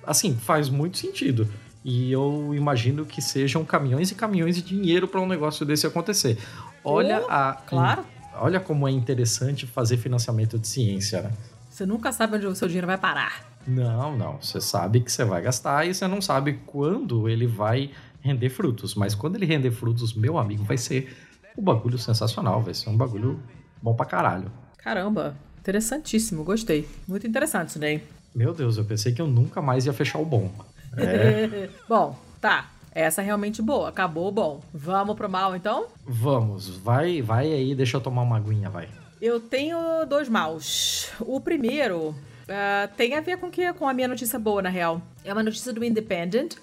assim, 0.06 0.36
faz 0.36 0.70
muito 0.70 1.00
sentido. 1.00 1.50
E 1.84 2.12
eu 2.12 2.54
imagino 2.54 3.06
que 3.06 3.22
sejam 3.22 3.66
caminhões 3.66 4.12
e 4.12 4.16
caminhões 4.16 4.56
de 4.56 4.62
dinheiro 4.62 5.08
para 5.08 5.20
um 5.20 5.28
negócio 5.28 5.66
desse 5.66 5.88
acontecer. 5.88 6.38
Olha 6.84 7.24
oh, 7.24 7.32
a 7.32 7.54
claro. 7.66 8.06
Olha 8.36 8.60
como 8.60 8.88
é 8.88 8.92
interessante 8.92 9.68
fazer 9.68 9.98
financiamento 9.98 10.58
de 10.58 10.68
ciência, 10.68 11.22
né? 11.22 11.32
Você 11.70 11.86
nunca 11.86 12.12
sabe 12.12 12.38
onde 12.38 12.46
o 12.46 12.56
seu 12.56 12.68
dinheiro 12.68 12.88
vai 12.88 12.98
parar. 12.98 13.53
Não, 13.68 14.16
não. 14.16 14.42
Você 14.42 14.60
sabe 14.60 15.00
que 15.00 15.12
você 15.12 15.24
vai 15.24 15.42
gastar 15.42 15.88
e 15.88 15.94
você 15.94 16.08
não 16.08 16.22
sabe 16.22 16.60
quando 16.66 17.28
ele 17.30 17.48
vai 17.48 17.92
render 18.22 18.50
frutos. 18.50 18.96
Mas 18.96 19.16
quando 19.16 19.36
ele 19.36 19.46
render 19.46 19.72
frutos, 19.72 20.14
meu 20.14 20.38
amigo, 20.38 20.64
vai 20.64 20.78
ser 20.78 21.16
um 21.58 21.64
bagulho 21.64 21.98
sensacional. 21.98 22.62
Vai 22.62 22.74
ser 22.74 22.90
um 22.90 22.98
bagulho 22.98 23.40
bom 23.82 23.94
pra 23.94 24.06
caralho. 24.06 24.52
Caramba, 24.78 25.36
interessantíssimo. 25.60 26.44
Gostei. 26.44 26.88
Muito 27.08 27.28
interessante 27.28 27.70
isso 27.70 27.80
daí. 27.80 28.04
Meu 28.34 28.54
Deus, 28.54 28.78
eu 28.78 28.86
pensei 28.86 29.14
que 29.14 29.22
eu 29.22 29.28
nunca 29.28 29.62
mais 29.62 29.86
ia 29.86 29.94
fechar 29.94 30.20
o 30.20 30.26
bom. 30.26 30.52
É. 30.98 31.70
bom, 31.88 32.18
tá. 32.42 32.70
Essa 32.96 33.22
é 33.22 33.26
realmente 33.26 33.62
boa. 33.62 33.90
Acabou 33.90 34.32
bom. 34.32 34.62
Vamos 34.74 35.16
pro 35.16 35.30
mal, 35.30 35.56
então? 35.56 35.88
Vamos. 36.06 36.70
Vai, 36.78 37.22
vai 37.22 37.52
aí, 37.52 37.74
deixa 37.74 37.98
eu 37.98 38.02
tomar 38.02 38.22
uma 38.22 38.38
aguinha, 38.38 38.70
vai. 38.70 38.88
Eu 39.22 39.40
tenho 39.40 40.06
dois 40.06 40.30
maus. 40.30 41.10
O 41.20 41.40
primeiro 41.40 42.14
Uh, 42.44 42.94
tem 42.96 43.16
a 43.16 43.22
ver 43.22 43.38
com, 43.38 43.50
que, 43.50 43.72
com 43.74 43.88
a 43.88 43.94
minha 43.94 44.08
notícia 44.08 44.38
boa, 44.38 44.62
na 44.62 44.70
real. 44.70 45.02
É 45.24 45.32
uma 45.32 45.44
notícia 45.44 45.72
do 45.72 45.84
Independent, 45.84 46.56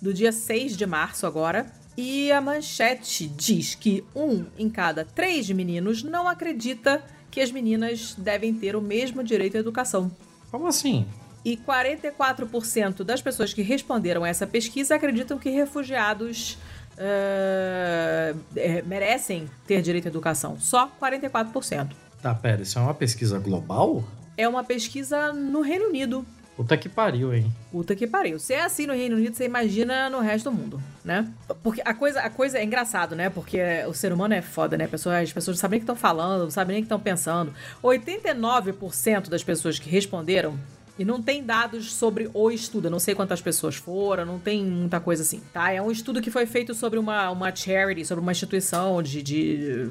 do 0.00 0.12
dia 0.12 0.32
6 0.32 0.76
de 0.76 0.86
março 0.86 1.26
agora. 1.26 1.66
E 1.96 2.32
a 2.32 2.40
manchete 2.40 3.26
diz 3.28 3.74
que 3.74 4.04
um 4.14 4.46
em 4.58 4.68
cada 4.70 5.04
três 5.04 5.50
meninos 5.50 6.02
não 6.02 6.26
acredita 6.26 7.02
que 7.30 7.40
as 7.40 7.50
meninas 7.50 8.14
devem 8.16 8.52
ter 8.54 8.76
o 8.76 8.80
mesmo 8.80 9.22
direito 9.22 9.56
à 9.56 9.60
educação. 9.60 10.10
Como 10.50 10.66
assim? 10.66 11.06
E 11.44 11.56
44% 11.56 13.02
das 13.02 13.20
pessoas 13.20 13.52
que 13.52 13.62
responderam 13.62 14.24
a 14.24 14.28
essa 14.28 14.46
pesquisa 14.46 14.94
acreditam 14.94 15.38
que 15.38 15.50
refugiados 15.50 16.58
uh, 16.92 18.86
merecem 18.86 19.48
ter 19.66 19.82
direito 19.82 20.06
à 20.06 20.08
educação. 20.08 20.58
Só 20.58 20.90
44%. 21.00 21.92
Tá, 22.22 22.34
pera, 22.34 22.62
isso 22.62 22.78
é 22.78 22.82
uma 22.82 22.94
pesquisa 22.94 23.38
global? 23.38 24.04
É 24.36 24.48
uma 24.48 24.64
pesquisa 24.64 25.32
no 25.32 25.60
Reino 25.60 25.86
Unido. 25.86 26.26
Puta 26.56 26.76
que 26.76 26.88
pariu, 26.88 27.32
hein? 27.32 27.50
Puta 27.70 27.96
que 27.96 28.06
pariu. 28.06 28.38
Se 28.38 28.52
é 28.52 28.62
assim 28.62 28.86
no 28.86 28.92
Reino 28.92 29.16
Unido, 29.16 29.34
você 29.34 29.46
imagina 29.46 30.10
no 30.10 30.20
resto 30.20 30.50
do 30.50 30.56
mundo, 30.56 30.82
né? 31.02 31.26
Porque 31.62 31.80
a 31.82 31.94
coisa, 31.94 32.20
a 32.20 32.28
coisa 32.28 32.58
é 32.58 32.64
engraçado, 32.64 33.16
né? 33.16 33.30
Porque 33.30 33.58
o 33.88 33.94
ser 33.94 34.12
humano 34.12 34.34
é 34.34 34.42
foda, 34.42 34.76
né? 34.76 34.86
Pessoas, 34.86 35.22
as 35.22 35.32
pessoas 35.32 35.56
não 35.56 35.60
sabem 35.60 35.78
nem 35.78 35.78
o 35.78 35.80
que 35.80 35.92
estão 35.92 35.96
falando, 35.96 36.42
não 36.42 36.50
sabem 36.50 36.74
nem 36.74 36.82
o 36.82 36.84
que 36.84 36.86
estão 36.86 37.00
pensando. 37.00 37.54
89% 37.82 39.30
das 39.30 39.42
pessoas 39.42 39.78
que 39.78 39.88
responderam 39.88 40.58
e 41.02 41.04
não 41.04 41.20
tem 41.20 41.42
dados 41.42 41.92
sobre 41.92 42.30
o 42.32 42.48
estudo. 42.48 42.86
Eu 42.86 42.90
não 42.90 43.00
sei 43.00 43.12
quantas 43.12 43.42
pessoas 43.42 43.74
foram, 43.74 44.24
não 44.24 44.38
tem 44.38 44.64
muita 44.64 45.00
coisa 45.00 45.22
assim, 45.22 45.40
tá? 45.52 45.72
É 45.72 45.82
um 45.82 45.90
estudo 45.90 46.20
que 46.20 46.30
foi 46.30 46.46
feito 46.46 46.74
sobre 46.74 46.96
uma, 46.96 47.28
uma 47.30 47.54
charity, 47.54 48.04
sobre 48.04 48.22
uma 48.22 48.30
instituição 48.30 49.02
de, 49.02 49.20
de 49.20 49.88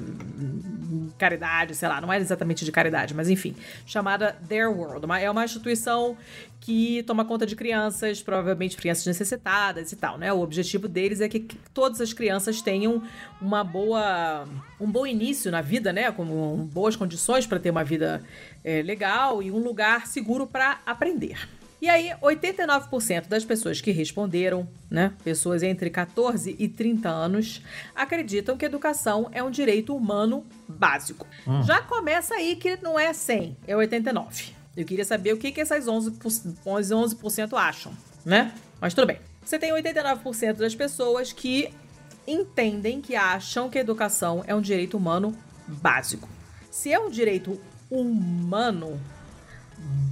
caridade, 1.18 1.74
sei 1.74 1.86
lá, 1.86 2.00
não 2.00 2.10
é 2.10 2.18
exatamente 2.18 2.64
de 2.64 2.72
caridade, 2.72 3.12
mas 3.12 3.28
enfim, 3.28 3.54
chamada 3.84 4.34
Their 4.48 4.70
World. 4.70 5.06
é 5.20 5.30
uma 5.30 5.44
instituição 5.44 6.16
que 6.62 7.02
toma 7.02 7.24
conta 7.24 7.44
de 7.44 7.56
crianças, 7.56 8.22
provavelmente 8.22 8.76
crianças 8.76 9.04
necessitadas 9.04 9.90
e 9.90 9.96
tal, 9.96 10.16
né? 10.16 10.32
O 10.32 10.40
objetivo 10.40 10.86
deles 10.86 11.20
é 11.20 11.28
que 11.28 11.40
todas 11.74 12.00
as 12.00 12.12
crianças 12.12 12.62
tenham 12.62 13.02
uma 13.40 13.64
boa, 13.64 14.46
um 14.80 14.88
bom 14.88 15.04
início 15.04 15.50
na 15.50 15.60
vida, 15.60 15.92
né? 15.92 16.10
Com 16.12 16.24
boas 16.72 16.94
condições 16.94 17.48
para 17.48 17.58
ter 17.58 17.70
uma 17.70 17.82
vida 17.82 18.22
é, 18.62 18.80
legal 18.80 19.42
e 19.42 19.50
um 19.50 19.58
lugar 19.58 20.06
seguro 20.06 20.46
para 20.46 20.78
aprender. 20.86 21.48
E 21.80 21.88
aí, 21.88 22.12
89% 22.22 23.26
das 23.26 23.44
pessoas 23.44 23.80
que 23.80 23.90
responderam, 23.90 24.68
né, 24.88 25.12
pessoas 25.24 25.64
entre 25.64 25.90
14 25.90 26.54
e 26.56 26.68
30 26.68 27.08
anos, 27.08 27.60
acreditam 27.92 28.56
que 28.56 28.64
educação 28.64 29.28
é 29.32 29.42
um 29.42 29.50
direito 29.50 29.96
humano 29.96 30.46
básico. 30.68 31.26
Hum. 31.44 31.60
Já 31.64 31.82
começa 31.82 32.36
aí 32.36 32.54
que 32.54 32.78
não 32.80 32.96
é 32.96 33.12
100, 33.12 33.56
é 33.66 33.76
89. 33.76 34.61
Eu 34.76 34.84
queria 34.84 35.04
saber 35.04 35.32
o 35.34 35.36
que, 35.36 35.52
que 35.52 35.60
essas 35.60 35.86
11%, 35.86 36.56
11 36.64 36.94
acham, 37.54 37.92
né? 38.24 38.54
Mas 38.80 38.94
tudo 38.94 39.06
bem. 39.06 39.18
Você 39.44 39.58
tem 39.58 39.72
89% 39.72 40.54
das 40.54 40.74
pessoas 40.74 41.32
que 41.32 41.72
entendem, 42.26 43.00
que 43.00 43.14
acham 43.14 43.68
que 43.68 43.78
a 43.78 43.80
educação 43.80 44.42
é 44.46 44.54
um 44.54 44.60
direito 44.60 44.96
humano 44.96 45.36
básico. 45.66 46.28
Se 46.70 46.92
é 46.92 46.98
um 46.98 47.10
direito 47.10 47.60
humano 47.90 48.98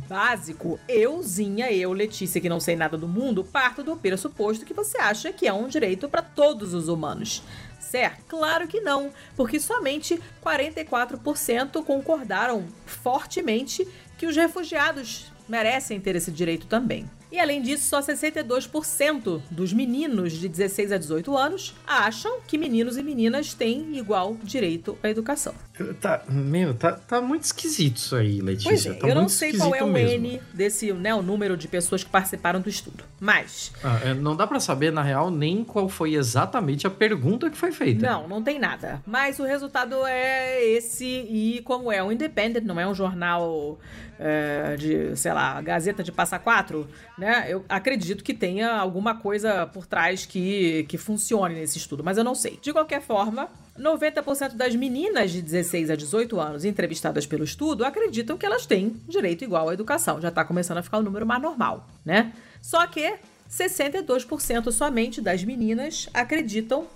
básico, 0.09 0.79
euzinha, 0.89 1.71
eu, 1.73 1.93
Letícia, 1.93 2.41
que 2.41 2.49
não 2.49 2.59
sei 2.59 2.75
nada 2.75 2.99
do 2.99 3.07
mundo, 3.07 3.45
parto 3.45 3.83
do 3.83 3.97
pressuposto 3.97 4.67
que 4.67 4.75
você 4.75 4.99
acha 4.99 5.33
que 5.33 5.47
é 5.47 5.53
um 5.53 5.69
direito 5.69 6.09
para 6.09 6.23
todos 6.23 6.75
os 6.75 6.89
humanos. 6.89 7.43
Certo? 7.79 8.25
Claro 8.29 8.69
que 8.69 8.81
não, 8.81 9.11
porque 9.37 9.59
somente 9.59 10.21
44% 10.45 11.85
concordaram 11.85 12.65
fortemente 12.87 13.87
que 14.21 14.27
os 14.27 14.37
refugiados 14.37 15.33
merecem 15.49 15.99
ter 15.99 16.15
esse 16.15 16.31
direito 16.31 16.67
também. 16.67 17.09
E 17.33 17.39
além 17.39 17.63
disso, 17.63 17.87
só 17.87 18.01
62% 18.01 19.41
dos 19.51 19.73
meninos 19.73 20.33
de 20.33 20.49
16 20.49 20.93
a 20.93 20.99
18 20.99 21.37
anos 21.37 21.75
acham 21.87 22.41
que 22.47 22.59
meninos 22.59 22.97
e 22.97 23.03
meninas 23.03 23.55
têm 23.55 23.97
igual 23.97 24.37
direito 24.43 24.99
à 25.01 25.09
educação. 25.09 25.55
Tá, 26.01 26.23
meu, 26.29 26.75
tá, 26.75 26.93
tá 26.93 27.21
muito 27.21 27.45
esquisito 27.45 27.97
isso 27.99 28.17
aí, 28.17 28.41
Letícia. 28.41 28.71
Pois 28.71 28.87
é, 28.87 28.95
tá 28.95 29.09
eu 29.09 29.15
não 29.15 29.29
sei 29.29 29.57
qual 29.57 29.75
é 29.75 29.83
o 29.83 29.87
mesmo. 29.87 30.27
N 30.27 30.41
desse, 30.53 30.93
né, 30.93 31.15
o 31.15 31.23
número 31.23 31.57
de 31.57 31.69
pessoas 31.69 32.03
que 32.03 32.11
participaram 32.11 32.61
do 32.61 32.69
estudo. 32.69 33.05
Mas. 33.21 33.73
Ah, 33.83 34.01
é, 34.05 34.13
não 34.13 34.35
dá 34.35 34.47
para 34.47 34.59
saber, 34.59 34.93
na 34.93 35.03
real, 35.03 35.31
nem 35.31 35.63
qual 35.63 35.89
foi 35.89 36.15
exatamente 36.15 36.87
a 36.87 36.91
pergunta 36.91 37.49
que 37.49 37.57
foi 37.57 37.71
feita. 37.71 38.05
Não, 38.05 38.27
não 38.27 38.43
tem 38.43 38.59
nada. 38.59 39.01
Mas 39.07 39.39
o 39.39 39.45
resultado 39.45 40.05
é 40.05 40.65
esse, 40.65 41.07
e 41.07 41.63
como 41.65 41.93
é 41.93 42.03
um 42.03 42.11
independent, 42.11 42.65
não 42.65 42.79
é 42.79 42.87
um 42.87 42.95
jornal 42.95 43.79
é, 44.23 44.77
de, 44.77 45.17
sei 45.17 45.33
lá, 45.33 45.59
Gazeta 45.63 46.03
de 46.03 46.13
Passa 46.13 46.39
Quatro, 46.39 46.87
né? 47.17 47.47
Eu 47.49 47.65
acredito 47.67 48.23
que 48.23 48.35
tenha 48.35 48.71
alguma 48.71 49.15
coisa 49.15 49.67
por 49.67 49.87
trás 49.87 50.27
que, 50.27 50.85
que 50.85 50.99
funcione 50.99 51.55
nesse 51.55 51.79
estudo, 51.79 52.05
mas 52.05 52.19
eu 52.19 52.25
não 52.25 52.35
sei. 52.35 52.59
De 52.61 52.71
qualquer 52.71 53.01
forma, 53.01 53.49
90% 53.79 54.57
das 54.57 54.77
meninas 54.77 55.31
de 55.31 55.41
16 55.41 55.91
a 55.91 55.97
18 55.97 56.39
anos 56.39 56.65
entrevistadas 56.67 57.25
pelo 57.25 57.45
estudo 57.45 57.83
acreditam 57.83 58.37
que 58.37 58.45
elas 58.45 58.67
têm 58.67 58.95
direito 59.09 59.43
igual 59.43 59.71
à 59.71 59.73
educação. 59.75 60.21
Já 60.21 60.29
está 60.29 60.45
começando 60.45 60.79
a 60.79 60.83
ficar 60.83 60.99
um 60.99 61.03
número 61.03 61.25
mais 61.25 61.41
normal, 61.41 61.89
né? 62.05 62.35
Só 62.61 62.87
que 62.87 63.15
62% 63.51 64.71
somente 64.71 65.23
das 65.23 65.43
meninas 65.43 66.11
acreditam 66.13 66.87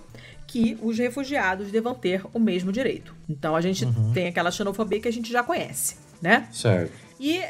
que 0.45 0.77
os 0.79 0.95
refugiados 0.95 1.71
devam 1.71 1.95
ter 1.95 2.23
o 2.31 2.39
mesmo 2.39 2.71
direito. 2.71 3.15
Então 3.27 3.55
a 3.55 3.61
gente 3.61 3.83
uhum. 3.83 4.13
tem 4.13 4.27
aquela 4.27 4.51
xenofobia 4.51 4.99
que 4.99 5.07
a 5.07 5.11
gente 5.11 5.31
já 5.31 5.41
conhece, 5.41 5.97
né? 6.21 6.47
Certo. 6.51 7.04
E 7.19 7.39
uh, 7.39 7.43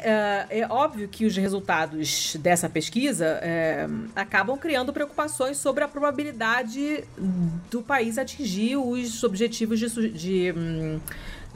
é 0.48 0.66
óbvio 0.70 1.08
que 1.08 1.26
os 1.26 1.36
resultados 1.36 2.36
dessa 2.38 2.68
pesquisa 2.68 3.40
uh, 3.40 4.08
acabam 4.14 4.56
criando 4.56 4.92
preocupações 4.92 5.56
sobre 5.58 5.82
a 5.82 5.88
probabilidade 5.88 7.02
do 7.70 7.82
país 7.82 8.16
atingir 8.16 8.76
os 8.76 9.24
objetivos 9.24 9.80
de, 9.80 10.10
de 10.10 10.52
um, 10.56 11.00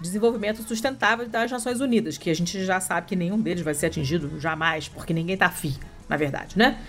desenvolvimento 0.00 0.62
sustentável 0.62 1.28
das 1.28 1.50
Nações 1.52 1.80
Unidas, 1.80 2.18
que 2.18 2.30
a 2.30 2.34
gente 2.34 2.64
já 2.64 2.80
sabe 2.80 3.06
que 3.06 3.14
nenhum 3.14 3.40
deles 3.40 3.62
vai 3.62 3.74
ser 3.74 3.86
atingido 3.86 4.40
jamais, 4.40 4.88
porque 4.88 5.14
ninguém 5.14 5.34
está 5.34 5.46
afim, 5.46 5.76
na 6.08 6.16
verdade, 6.16 6.58
né? 6.58 6.80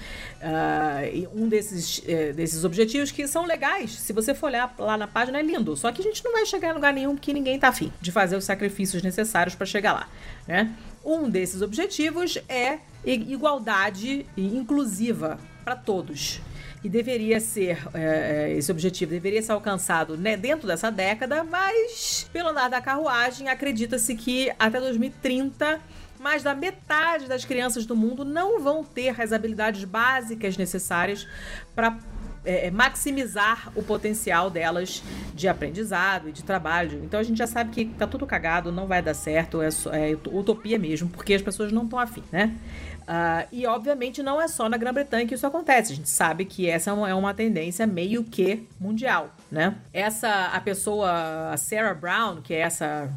Uh, 0.41 1.43
um 1.43 1.47
desses, 1.47 1.99
uh, 1.99 2.33
desses 2.33 2.63
objetivos 2.63 3.11
que 3.11 3.27
são 3.27 3.45
legais, 3.45 3.91
se 3.91 4.11
você 4.11 4.33
for 4.33 4.47
olhar 4.47 4.73
lá 4.79 4.97
na 4.97 5.07
página, 5.07 5.37
é 5.37 5.43
lindo. 5.43 5.75
Só 5.77 5.91
que 5.91 6.01
a 6.01 6.03
gente 6.03 6.23
não 6.25 6.31
vai 6.31 6.47
chegar 6.47 6.71
em 6.71 6.73
lugar 6.73 6.91
nenhum 6.91 7.13
porque 7.13 7.31
ninguém 7.31 7.55
está 7.55 7.67
afim 7.67 7.93
de 8.01 8.11
fazer 8.11 8.35
os 8.35 8.43
sacrifícios 8.43 9.03
necessários 9.03 9.53
para 9.53 9.67
chegar 9.67 9.93
lá, 9.93 10.09
né? 10.47 10.73
Um 11.03 11.29
desses 11.29 11.61
objetivos 11.61 12.37
é 12.47 12.79
igualdade 13.05 14.25
inclusiva 14.37 15.39
para 15.63 15.75
todos. 15.75 16.41
E 16.83 16.89
deveria 16.89 17.39
ser, 17.39 17.77
é, 17.93 18.53
esse 18.57 18.71
objetivo 18.71 19.11
deveria 19.11 19.41
ser 19.41 19.51
alcançado 19.51 20.17
né, 20.17 20.35
dentro 20.35 20.67
dessa 20.67 20.91
década, 20.91 21.43
mas 21.43 22.27
pelo 22.33 22.49
andar 22.49 22.69
da 22.69 22.81
carruagem, 22.81 23.49
acredita-se 23.49 24.15
que 24.15 24.51
até 24.57 24.79
2030 24.79 25.79
mais 26.19 26.43
da 26.43 26.53
metade 26.53 27.27
das 27.27 27.43
crianças 27.43 27.85
do 27.85 27.95
mundo 27.95 28.23
não 28.23 28.61
vão 28.61 28.83
ter 28.83 29.19
as 29.19 29.31
habilidades 29.31 29.83
básicas 29.83 30.55
necessárias 30.55 31.27
para 31.75 31.97
é, 32.43 32.67
é, 32.67 32.71
maximizar 32.71 33.71
o 33.75 33.83
potencial 33.83 34.49
delas 34.49 35.03
de 35.33 35.47
aprendizado 35.47 36.29
e 36.29 36.31
de 36.31 36.43
trabalho. 36.43 37.01
Então 37.03 37.19
a 37.19 37.23
gente 37.23 37.37
já 37.37 37.47
sabe 37.47 37.71
que 37.71 37.85
tá 37.85 38.07
tudo 38.07 38.25
cagado, 38.25 38.71
não 38.71 38.87
vai 38.87 39.01
dar 39.01 39.13
certo, 39.13 39.61
é, 39.61 39.69
é 39.91 40.17
utopia 40.31 40.79
mesmo, 40.79 41.09
porque 41.09 41.33
as 41.33 41.41
pessoas 41.41 41.71
não 41.71 41.83
estão 41.83 41.99
afim, 41.99 42.23
né? 42.31 42.55
Uh, 43.01 43.47
e 43.51 43.65
obviamente 43.65 44.23
não 44.23 44.39
é 44.39 44.47
só 44.47 44.69
na 44.69 44.77
Grã-Bretanha 44.77 45.27
que 45.27 45.33
isso 45.33 45.45
acontece. 45.45 45.93
A 45.93 45.95
gente 45.95 46.09
sabe 46.09 46.45
que 46.45 46.69
essa 46.69 46.91
é 46.91 47.13
uma 47.13 47.33
tendência 47.33 47.85
meio 47.85 48.23
que 48.23 48.67
mundial, 48.79 49.29
né? 49.51 49.75
Essa 49.91 50.45
a 50.47 50.61
pessoa, 50.61 51.51
a 51.51 51.57
Sarah 51.57 51.93
Brown, 51.93 52.41
que 52.41 52.53
é 52.53 52.59
essa 52.59 53.11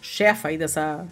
chefa 0.00 0.48
aí 0.48 0.58
dessa 0.58 1.04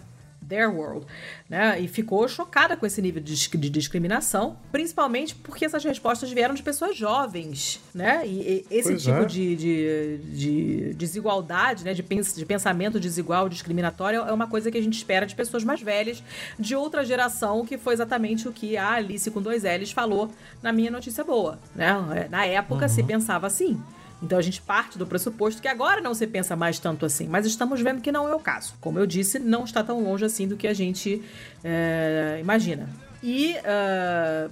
Their 0.47 0.69
World, 0.69 1.05
né? 1.49 1.79
E 1.79 1.87
ficou 1.87 2.27
chocada 2.27 2.75
com 2.75 2.85
esse 2.85 3.01
nível 3.01 3.21
de, 3.21 3.35
de, 3.35 3.69
discriminação, 3.69 4.57
principalmente 4.71 5.35
porque 5.35 5.65
essas 5.65 5.83
respostas 5.83 6.31
vieram 6.31 6.53
de 6.55 6.63
pessoas 6.63 6.95
jovens, 6.95 7.79
né? 7.93 8.25
E, 8.25 8.65
e 8.69 8.75
esse 8.75 8.89
pois 8.89 9.03
tipo 9.03 9.17
é. 9.17 9.25
de, 9.25 9.55
de, 9.55 10.17
de, 10.17 10.93
desigualdade, 10.93 11.83
né? 11.83 11.93
De, 11.93 12.03
pens, 12.03 12.35
de 12.35 12.45
pensamento 12.45 12.99
desigual, 12.99 13.49
discriminatório, 13.49 14.21
é 14.21 14.33
uma 14.33 14.47
coisa 14.47 14.71
que 14.71 14.77
a 14.77 14.81
gente 14.81 14.97
espera 14.97 15.25
de 15.25 15.35
pessoas 15.35 15.63
mais 15.63 15.81
velhas, 15.81 16.23
de 16.59 16.75
outra 16.75 17.03
geração, 17.03 17.65
que 17.65 17.77
foi 17.77 17.93
exatamente 17.93 18.47
o 18.47 18.53
que 18.53 18.77
a 18.77 18.93
Alice 18.93 19.29
com 19.31 19.41
dois 19.41 19.63
L's 19.63 19.91
falou 19.91 20.31
na 20.61 20.71
minha 20.71 20.91
notícia 20.91 21.23
boa, 21.23 21.59
né? 21.75 22.27
Na 22.29 22.45
época 22.45 22.83
uhum. 22.83 22.89
se 22.89 23.03
pensava 23.03 23.47
assim. 23.47 23.81
Então 24.25 24.39
a 24.39 24.41
gente 24.41 24.59
parte 24.59 24.97
do 24.97 25.05
pressuposto 25.05 25.61
que 25.61 25.67
agora 25.67 26.01
não 26.01 26.15
se 26.15 26.25
pensa 26.25 26.55
mais 26.55 26.79
tanto 26.79 27.05
assim, 27.05 27.27
mas 27.27 27.45
estamos 27.45 27.79
vendo 27.79 28.01
que 28.01 28.11
não 28.11 28.27
é 28.27 28.33
o 28.33 28.39
caso. 28.39 28.73
Como 28.81 28.97
eu 28.97 29.05
disse, 29.05 29.37
não 29.37 29.63
está 29.63 29.83
tão 29.83 30.03
longe 30.03 30.25
assim 30.25 30.47
do 30.47 30.57
que 30.57 30.67
a 30.67 30.73
gente 30.73 31.21
é, 31.63 32.39
imagina. 32.41 32.89
E 33.21 33.53
uh, 33.53 34.51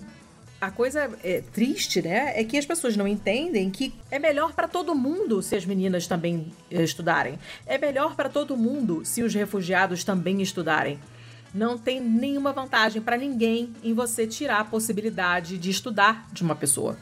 a 0.61 0.69
coisa 0.69 1.09
é, 1.23 1.41
triste, 1.41 2.03
né, 2.03 2.39
é 2.39 2.43
que 2.43 2.55
as 2.55 2.67
pessoas 2.67 2.95
não 2.95 3.07
entendem 3.07 3.71
que 3.71 3.93
é 4.11 4.19
melhor 4.19 4.53
para 4.53 4.67
todo 4.67 4.93
mundo 4.93 5.41
se 5.41 5.55
as 5.55 5.65
meninas 5.65 6.05
também 6.05 6.53
eh, 6.71 6.83
estudarem. 6.83 7.39
É 7.65 7.77
melhor 7.77 8.15
para 8.15 8.29
todo 8.29 8.55
mundo 8.55 9.03
se 9.03 9.23
os 9.23 9.33
refugiados 9.33 10.03
também 10.03 10.39
estudarem. 10.39 10.99
Não 11.51 11.79
tem 11.79 11.99
nenhuma 11.99 12.53
vantagem 12.53 13.01
para 13.01 13.17
ninguém 13.17 13.73
em 13.83 13.93
você 13.93 14.27
tirar 14.27 14.59
a 14.59 14.65
possibilidade 14.65 15.57
de 15.57 15.69
estudar 15.69 16.29
de 16.31 16.43
uma 16.43 16.55
pessoa. 16.55 16.97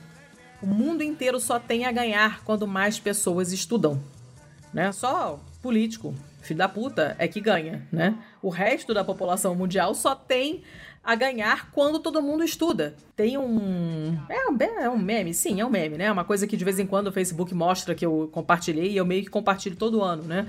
O 0.62 0.68
mundo 0.68 1.01
inteiro 1.01 1.39
só 1.39 1.59
tem 1.59 1.86
a 1.86 1.91
ganhar 1.91 2.43
quando 2.43 2.68
mais 2.68 2.99
pessoas 2.99 3.51
estudam. 3.51 4.01
Né? 4.74 4.91
Só 4.91 5.39
político, 5.62 6.14
filho 6.41 6.57
da 6.57 6.70
puta, 6.70 7.16
é 7.20 7.28
que 7.28 7.41
ganha, 7.41 7.88
né? 7.91 8.18
O 8.41 8.49
resto 8.49 8.93
da 8.93 9.03
população 9.03 9.53
mundial 9.53 9.93
só 9.93 10.16
tem 10.16 10.64
a 11.03 11.16
ganhar 11.16 11.72
quando 11.72 11.99
todo 11.99 12.22
mundo 12.22 12.43
estuda. 12.43 12.95
Tem 13.16 13.38
um. 13.38 14.18
É 14.30 14.49
um, 14.49 14.57
é 14.82 14.89
um 14.89 14.97
meme, 14.97 15.34
sim, 15.34 15.59
é 15.59 15.66
um 15.66 15.70
meme, 15.70 15.97
né? 15.97 16.12
Uma 16.12 16.24
coisa 16.24 16.45
que 16.45 16.55
de 16.55 16.64
vez 16.64 16.80
em 16.80 16.86
quando 16.86 17.07
o 17.07 17.12
Facebook 17.12 17.53
mostra 17.53 17.95
que 17.95 18.05
eu 18.05 18.30
compartilhei 18.32 18.91
e 18.91 18.97
eu 18.97 19.05
meio 19.05 19.24
que 19.24 19.30
compartilho 19.30 19.76
todo 19.76 20.01
ano, 20.01 20.24
né? 20.24 20.47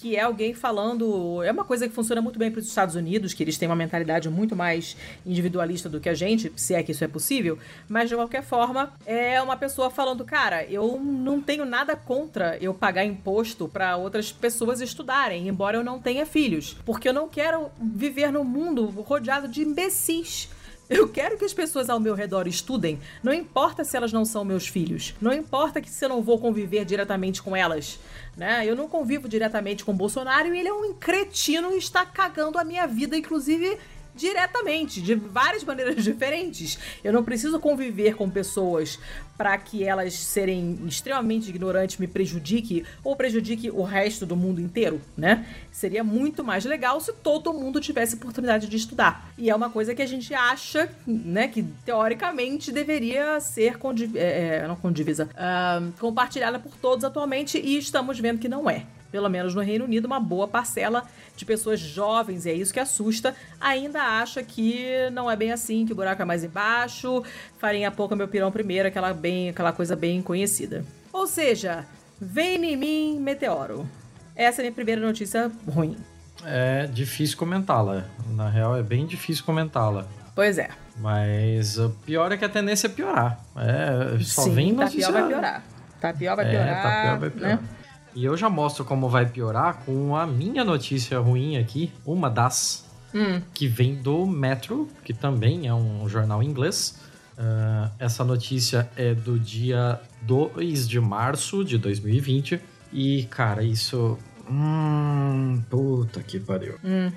Que 0.00 0.16
é 0.16 0.22
alguém 0.22 0.54
falando. 0.54 1.42
É 1.42 1.52
uma 1.52 1.62
coisa 1.62 1.86
que 1.86 1.94
funciona 1.94 2.22
muito 2.22 2.38
bem 2.38 2.50
para 2.50 2.58
os 2.58 2.66
Estados 2.66 2.94
Unidos, 2.94 3.34
que 3.34 3.42
eles 3.42 3.58
têm 3.58 3.68
uma 3.68 3.76
mentalidade 3.76 4.30
muito 4.30 4.56
mais 4.56 4.96
individualista 5.26 5.90
do 5.90 6.00
que 6.00 6.08
a 6.08 6.14
gente, 6.14 6.50
se 6.56 6.72
é 6.74 6.82
que 6.82 6.92
isso 6.92 7.04
é 7.04 7.08
possível. 7.08 7.58
Mas 7.86 8.08
de 8.08 8.14
qualquer 8.14 8.42
forma, 8.42 8.94
é 9.04 9.42
uma 9.42 9.58
pessoa 9.58 9.90
falando, 9.90 10.24
cara, 10.24 10.64
eu 10.64 10.98
não 10.98 11.42
tenho 11.42 11.66
nada 11.66 11.94
contra 11.94 12.56
eu 12.62 12.72
pagar 12.72 13.04
imposto 13.04 13.68
para 13.68 13.94
outras 13.98 14.32
pessoas 14.32 14.80
estudarem, 14.80 15.46
embora 15.46 15.76
eu 15.76 15.84
não 15.84 16.00
tenha 16.00 16.24
filhos. 16.24 16.74
Porque 16.86 17.06
eu 17.06 17.12
não 17.12 17.28
quero 17.28 17.70
viver 17.78 18.32
num 18.32 18.42
mundo 18.42 18.86
rodeado 18.86 19.48
de 19.48 19.60
imbecis. 19.60 20.48
Eu 20.90 21.08
quero 21.08 21.38
que 21.38 21.44
as 21.44 21.54
pessoas 21.54 21.88
ao 21.88 22.00
meu 22.00 22.16
redor 22.16 22.48
estudem, 22.48 22.98
não 23.22 23.32
importa 23.32 23.84
se 23.84 23.96
elas 23.96 24.12
não 24.12 24.24
são 24.24 24.44
meus 24.44 24.66
filhos, 24.66 25.14
não 25.22 25.32
importa 25.32 25.80
que 25.80 25.88
se 25.88 26.04
eu 26.04 26.08
não 26.08 26.20
vou 26.20 26.36
conviver 26.36 26.84
diretamente 26.84 27.40
com 27.40 27.54
elas, 27.54 28.00
né? 28.36 28.66
Eu 28.66 28.74
não 28.74 28.88
convivo 28.88 29.28
diretamente 29.28 29.84
com 29.84 29.92
o 29.92 29.94
Bolsonaro 29.94 30.52
e 30.52 30.58
ele 30.58 30.68
é 30.68 30.72
um 30.72 30.92
cretino 30.92 31.72
e 31.72 31.78
está 31.78 32.04
cagando 32.04 32.58
a 32.58 32.64
minha 32.64 32.88
vida, 32.88 33.16
inclusive 33.16 33.78
diretamente, 34.20 35.00
de 35.00 35.14
várias 35.14 35.64
maneiras 35.64 35.96
diferentes. 36.04 36.78
Eu 37.02 37.12
não 37.12 37.24
preciso 37.24 37.58
conviver 37.58 38.14
com 38.14 38.28
pessoas 38.28 38.98
para 39.38 39.56
que 39.56 39.82
elas 39.82 40.12
serem 40.12 40.78
extremamente 40.86 41.48
ignorantes 41.48 41.96
me 41.96 42.06
prejudique 42.06 42.84
ou 43.02 43.16
prejudique 43.16 43.70
o 43.70 43.82
resto 43.82 44.26
do 44.26 44.36
mundo 44.36 44.60
inteiro, 44.60 45.00
né? 45.16 45.46
Seria 45.72 46.04
muito 46.04 46.44
mais 46.44 46.66
legal 46.66 47.00
se 47.00 47.10
todo 47.10 47.54
mundo 47.54 47.80
tivesse 47.80 48.16
oportunidade 48.16 48.68
de 48.68 48.76
estudar. 48.76 49.32
E 49.38 49.48
é 49.48 49.56
uma 49.56 49.70
coisa 49.70 49.94
que 49.94 50.02
a 50.02 50.06
gente 50.06 50.34
acha, 50.34 50.90
né, 51.06 51.48
que 51.48 51.62
teoricamente 51.86 52.70
deveria 52.70 53.40
ser 53.40 53.78
condiv 53.78 54.14
é, 54.14 54.56
é, 54.56 54.68
não 54.68 54.76
condivisa, 54.76 55.24
uh, 55.24 55.92
compartilhada 55.98 56.58
por 56.58 56.72
todos 56.76 57.02
atualmente 57.02 57.58
e 57.58 57.78
estamos 57.78 58.18
vendo 58.20 58.38
que 58.38 58.48
não 58.48 58.68
é 58.68 58.84
pelo 59.10 59.28
menos 59.28 59.54
no 59.54 59.60
Reino 59.60 59.84
Unido, 59.84 60.06
uma 60.06 60.20
boa 60.20 60.46
parcela 60.46 61.04
de 61.36 61.44
pessoas 61.44 61.80
jovens, 61.80 62.46
e 62.46 62.50
é 62.50 62.54
isso 62.54 62.72
que 62.72 62.80
assusta, 62.80 63.34
ainda 63.60 64.02
acha 64.02 64.42
que 64.42 65.10
não 65.12 65.30
é 65.30 65.36
bem 65.36 65.52
assim, 65.52 65.86
que 65.86 65.92
o 65.92 65.96
buraco 65.96 66.22
é 66.22 66.24
mais 66.24 66.44
embaixo, 66.44 67.22
farinha 67.58 67.90
pouca 67.90 68.14
meu 68.14 68.28
pirão 68.28 68.52
primeiro, 68.52 68.88
aquela, 68.88 69.12
bem, 69.12 69.48
aquela 69.48 69.72
coisa 69.72 69.96
bem 69.96 70.22
conhecida. 70.22 70.84
Ou 71.12 71.26
seja, 71.26 71.84
vem 72.20 72.64
em 72.64 72.76
mim, 72.76 73.20
meteoro. 73.20 73.88
Essa 74.36 74.60
é 74.60 74.62
a 74.62 74.64
minha 74.64 74.74
primeira 74.74 75.00
notícia 75.00 75.50
ruim. 75.68 75.96
É 76.44 76.86
difícil 76.86 77.36
comentá-la. 77.36 78.04
Na 78.28 78.48
real, 78.48 78.76
é 78.76 78.82
bem 78.82 79.06
difícil 79.06 79.44
comentá-la. 79.44 80.06
Pois 80.34 80.56
é. 80.56 80.70
Mas 80.96 81.78
o 81.78 81.90
pior 82.04 82.32
é 82.32 82.36
que 82.36 82.44
a 82.44 82.48
tendência 82.48 82.86
é 82.86 82.90
piorar. 82.90 83.40
É, 83.56 84.18
só 84.22 84.42
Sim, 84.42 84.54
vem 84.54 84.72
notícia... 84.72 85.06
Tá 85.06 85.12
pior 85.12 85.20
vai 85.20 85.28
piorar. 85.28 85.62
Tá 86.00 86.12
pior 86.12 86.36
vai 86.36 86.50
piorar. 86.50 86.68
É, 86.68 86.82
tá 86.82 87.02
pior 87.02 87.18
vai 87.18 87.30
piorar. 87.30 87.56
Né? 87.56 87.68
E 88.14 88.24
eu 88.24 88.36
já 88.36 88.48
mostro 88.48 88.84
como 88.84 89.08
vai 89.08 89.26
piorar 89.26 89.82
com 89.84 90.16
a 90.16 90.26
minha 90.26 90.64
notícia 90.64 91.18
ruim 91.18 91.56
aqui, 91.56 91.92
uma 92.04 92.28
das. 92.28 92.88
Hum. 93.12 93.42
que 93.52 93.66
vem 93.66 93.96
do 93.96 94.24
Metro, 94.24 94.88
que 95.04 95.12
também 95.12 95.66
é 95.66 95.74
um 95.74 96.08
jornal 96.08 96.40
inglês. 96.44 96.96
Uh, 97.36 97.90
essa 97.98 98.22
notícia 98.22 98.88
é 98.96 99.14
do 99.14 99.36
dia 99.36 100.00
2 100.22 100.88
de 100.88 101.00
março 101.00 101.64
de 101.64 101.76
2020. 101.76 102.60
E, 102.92 103.24
cara, 103.24 103.64
isso. 103.64 104.16
Hum, 104.48 105.60
puta 105.68 106.22
que 106.22 106.38
pariu. 106.38 106.76
Hum. 106.84 107.10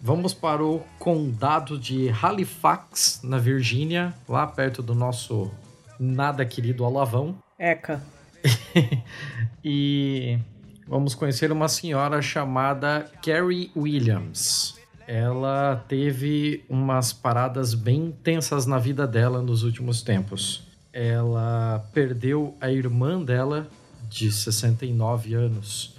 Vamos 0.00 0.32
para 0.32 0.62
o 0.62 0.82
condado 0.98 1.78
de 1.78 2.10
Halifax, 2.22 3.20
na 3.24 3.38
Virgínia, 3.38 4.14
lá 4.28 4.46
perto 4.46 4.82
do 4.82 4.94
nosso 4.94 5.50
nada 5.98 6.44
querido 6.44 6.84
Alavão. 6.84 7.36
Eca. 7.58 8.02
e 9.64 10.38
vamos 10.86 11.14
conhecer 11.14 11.50
uma 11.50 11.68
senhora 11.68 12.20
chamada 12.22 13.10
Carrie 13.22 13.70
Williams. 13.76 14.76
Ela 15.06 15.84
teve 15.88 16.64
umas 16.68 17.12
paradas 17.12 17.74
bem 17.74 18.12
tensas 18.22 18.66
na 18.66 18.78
vida 18.78 19.06
dela 19.06 19.40
nos 19.40 19.62
últimos 19.62 20.02
tempos. 20.02 20.66
Ela 20.92 21.86
perdeu 21.92 22.56
a 22.60 22.70
irmã 22.70 23.22
dela, 23.22 23.68
de 24.08 24.32
69 24.32 25.34
anos, 25.34 25.94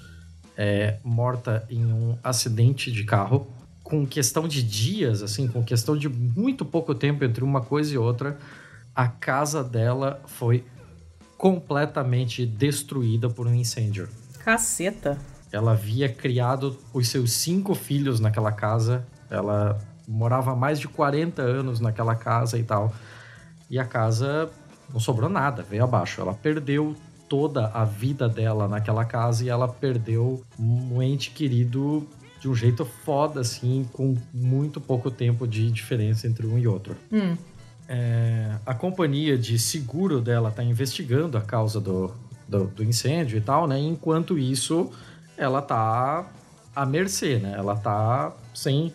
é, 0.58 0.98
morta 1.04 1.66
em 1.70 1.86
um 1.86 2.18
acidente 2.24 2.92
de 2.92 3.04
carro. 3.04 3.48
Com 3.84 4.06
questão 4.06 4.48
de 4.48 4.62
dias, 4.62 5.22
assim, 5.22 5.48
com 5.48 5.64
questão 5.64 5.96
de 5.96 6.10
muito 6.10 6.66
pouco 6.66 6.94
tempo 6.94 7.24
entre 7.24 7.44
uma 7.44 7.62
coisa 7.62 7.94
e 7.94 7.98
outra, 7.98 8.38
a 8.94 9.08
casa 9.08 9.64
dela 9.64 10.22
foi 10.26 10.66
completamente 11.38 12.46
destruída 12.46 13.30
por 13.30 13.48
um 13.48 13.54
incêndio. 13.54 14.10
Caceta. 14.40 15.18
Ela 15.52 15.72
havia 15.72 16.10
criado 16.10 16.78
os 16.94 17.08
seus 17.08 17.32
cinco 17.34 17.76
filhos 17.76 18.20
naquela 18.20 18.52
casa. 18.52 19.06
Ela 19.30 19.80
morava 20.08 20.56
mais 20.56 20.80
de 20.80 20.88
40 20.88 21.42
anos 21.42 21.80
naquela 21.80 22.16
casa 22.16 22.58
e 22.58 22.64
tal. 22.64 22.94
E 23.70 23.78
a 23.78 23.86
casa 23.86 24.50
não 24.92 25.00
sobrou 25.00 25.30
nada, 25.30 25.64
veio 25.64 25.84
abaixo. 25.84 26.22
Ela 26.22 26.34
perdeu 26.34 26.96
toda 27.30 27.68
a 27.68 27.84
vida 27.84 28.28
dela 28.28 28.68
naquela 28.68 29.06
casa 29.06 29.44
e 29.44 29.50
ela 29.50 29.68
perdeu 29.68 30.42
um 30.58 31.02
ente 31.02 31.32
querido 31.32 32.08
de 32.40 32.48
um 32.48 32.56
jeito 32.56 32.86
foda, 32.86 33.42
assim, 33.42 33.88
com 33.92 34.16
muito 34.34 34.80
pouco 34.80 35.10
tempo 35.12 35.48
de 35.48 35.70
diferença 35.72 36.28
entre 36.28 36.46
um 36.46 36.58
e 36.58 36.68
outro. 36.68 36.96
Hum. 37.12 37.36
É, 37.88 38.56
a 38.66 38.74
companhia 38.74 39.38
de 39.38 39.58
seguro 39.58 40.20
dela 40.20 40.50
está 40.50 40.62
investigando 40.62 41.38
a 41.38 41.42
causa 41.42 41.80
do, 41.80 42.14
do, 42.48 42.66
do, 42.66 42.84
incêndio 42.84 43.38
e 43.38 43.42
tal, 43.42 43.66
né? 43.66 43.80
Enquanto 43.80 44.38
isso, 44.38 44.92
ela 45.38 45.62
tá 45.62 46.30
à 46.76 46.86
mercê, 46.86 47.38
né? 47.38 47.56
Ela 47.58 47.78
tá 47.78 48.34
sem, 48.54 48.94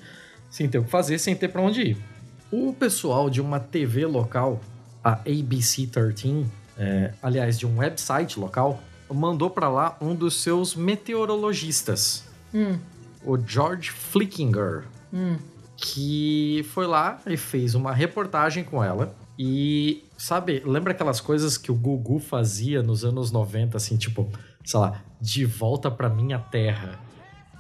sem 0.51 0.69
ter 0.69 0.79
o 0.79 0.85
que 0.85 0.91
fazer, 0.91 1.19
sem 1.19 1.35
ter 1.35 1.49
para 1.49 1.63
onde 1.63 1.81
ir. 1.83 1.97
O 2.51 2.75
pessoal 2.75 3.31
de 3.31 3.41
uma 3.41 3.59
TV 3.59 4.05
local, 4.05 4.61
a 5.03 5.13
ABC 5.13 5.87
13, 5.87 6.47
é, 6.77 7.15
aliás, 7.23 7.59
de 7.59 7.67
um 7.67 7.79
website 7.79 8.39
local, 8.39 8.83
mandou 9.09 9.49
para 9.49 9.71
lá 9.71 9.97
um 10.03 10.15
dos 10.15 10.43
seus 10.43 10.75
meteorologistas, 10.75 12.25
hum. 12.53 12.79
o 13.25 13.39
George 13.39 13.91
Flickinger. 13.91 14.85
Hum 15.11 15.52
que 15.83 16.65
foi 16.73 16.87
lá 16.87 17.19
e 17.27 17.37
fez 17.37 17.75
uma 17.75 17.93
reportagem 17.93 18.63
com 18.63 18.83
ela. 18.83 19.13
E, 19.37 20.05
sabe, 20.17 20.63
lembra 20.65 20.93
aquelas 20.93 21.21
coisas 21.21 21.59
que 21.59 21.73
o 21.73 21.75
Gugu 21.75 22.21
fazia 22.21 22.83
nos 22.85 23.05
anos 23.05 23.33
90, 23.33 23.77
assim, 23.77 23.97
tipo, 23.97 24.31
sei 24.65 24.79
lá, 24.79 25.03
de 25.21 25.45
volta 25.45 25.91
pra 25.91 26.09
minha 26.09 26.39
terra. 26.39 27.01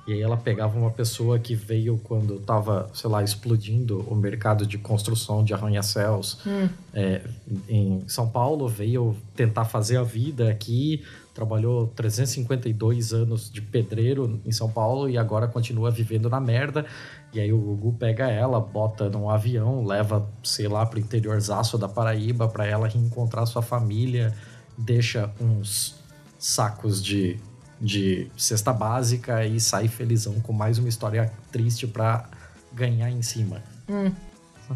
E 0.06 0.12
aí 0.12 0.20
ela 0.20 0.36
pegava 0.36 0.78
uma 0.78 0.90
pessoa 0.90 1.38
que 1.38 1.54
veio 1.54 2.00
quando 2.04 2.38
tava, 2.38 2.88
sei 2.94 3.10
lá, 3.10 3.24
explodindo 3.24 4.00
o 4.00 4.14
mercado 4.14 4.66
de 4.66 4.78
construção 4.78 5.44
de 5.44 5.52
arranha-céus 5.52 6.38
hum. 6.46 6.68
é, 6.94 7.22
em 7.68 8.04
São 8.06 8.28
Paulo, 8.28 8.68
veio 8.68 9.16
tentar 9.34 9.64
fazer 9.64 9.96
a 9.96 10.02
vida 10.02 10.48
aqui, 10.48 11.04
trabalhou 11.34 11.86
352 11.88 13.12
anos 13.12 13.50
de 13.50 13.62
pedreiro 13.62 14.40
em 14.44 14.52
São 14.52 14.68
Paulo 14.68 15.08
e 15.08 15.16
agora 15.16 15.48
continua 15.48 15.90
vivendo 15.90 16.28
na 16.28 16.40
merda. 16.40 16.84
E 17.32 17.40
aí 17.40 17.52
o 17.52 17.58
Gugu 17.58 17.94
pega 17.94 18.28
ela, 18.30 18.60
bota 18.60 19.08
num 19.08 19.30
avião, 19.30 19.84
leva, 19.84 20.28
sei 20.44 20.68
lá, 20.68 20.84
pro 20.84 20.98
interiorzaço 20.98 21.78
da 21.78 21.88
Paraíba 21.88 22.46
para 22.46 22.66
ela 22.66 22.86
reencontrar 22.86 23.46
sua 23.46 23.62
família, 23.62 24.34
deixa 24.76 25.32
uns 25.40 25.94
sacos 26.38 27.02
de, 27.02 27.38
de 27.80 28.30
cesta 28.36 28.72
básica 28.72 29.46
e 29.46 29.58
sai 29.58 29.88
felizão 29.88 30.40
com 30.40 30.52
mais 30.52 30.78
uma 30.78 30.88
história 30.88 31.32
triste 31.50 31.86
para 31.86 32.28
ganhar 32.72 33.10
em 33.10 33.22
cima. 33.22 33.62
Hum. 33.88 34.12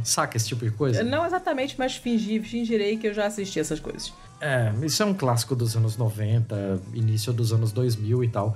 Saca 0.03 0.37
esse 0.37 0.49
tipo 0.49 0.65
de 0.65 0.71
coisa? 0.71 1.03
Não 1.03 1.25
exatamente, 1.25 1.77
mas 1.79 1.97
fingi, 1.97 2.41
fingirei 2.41 2.97
que 2.97 3.07
eu 3.07 3.15
já 3.15 3.27
assisti 3.27 3.61
essas 3.61 3.81
coisas. 3.81 4.13
É, 4.41 4.73
isso 4.83 5.03
é 5.03 5.07
um 5.07 5.15
clássico 5.15 5.55
dos 5.55 5.77
anos 5.77 5.97
90, 5.97 6.81
início 6.93 7.33
dos 7.33 7.53
anos 7.53 7.73
2000 7.73 8.25
e 8.25 8.29
tal. 8.29 8.55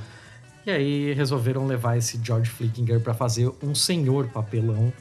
E 0.66 0.70
aí 0.70 1.12
resolveram 1.14 1.66
levar 1.66 1.96
esse 1.96 2.20
George 2.22 2.50
Flickinger 2.50 3.00
para 3.00 3.14
fazer 3.14 3.50
um 3.62 3.74
senhor 3.74 4.28
papelão, 4.28 4.92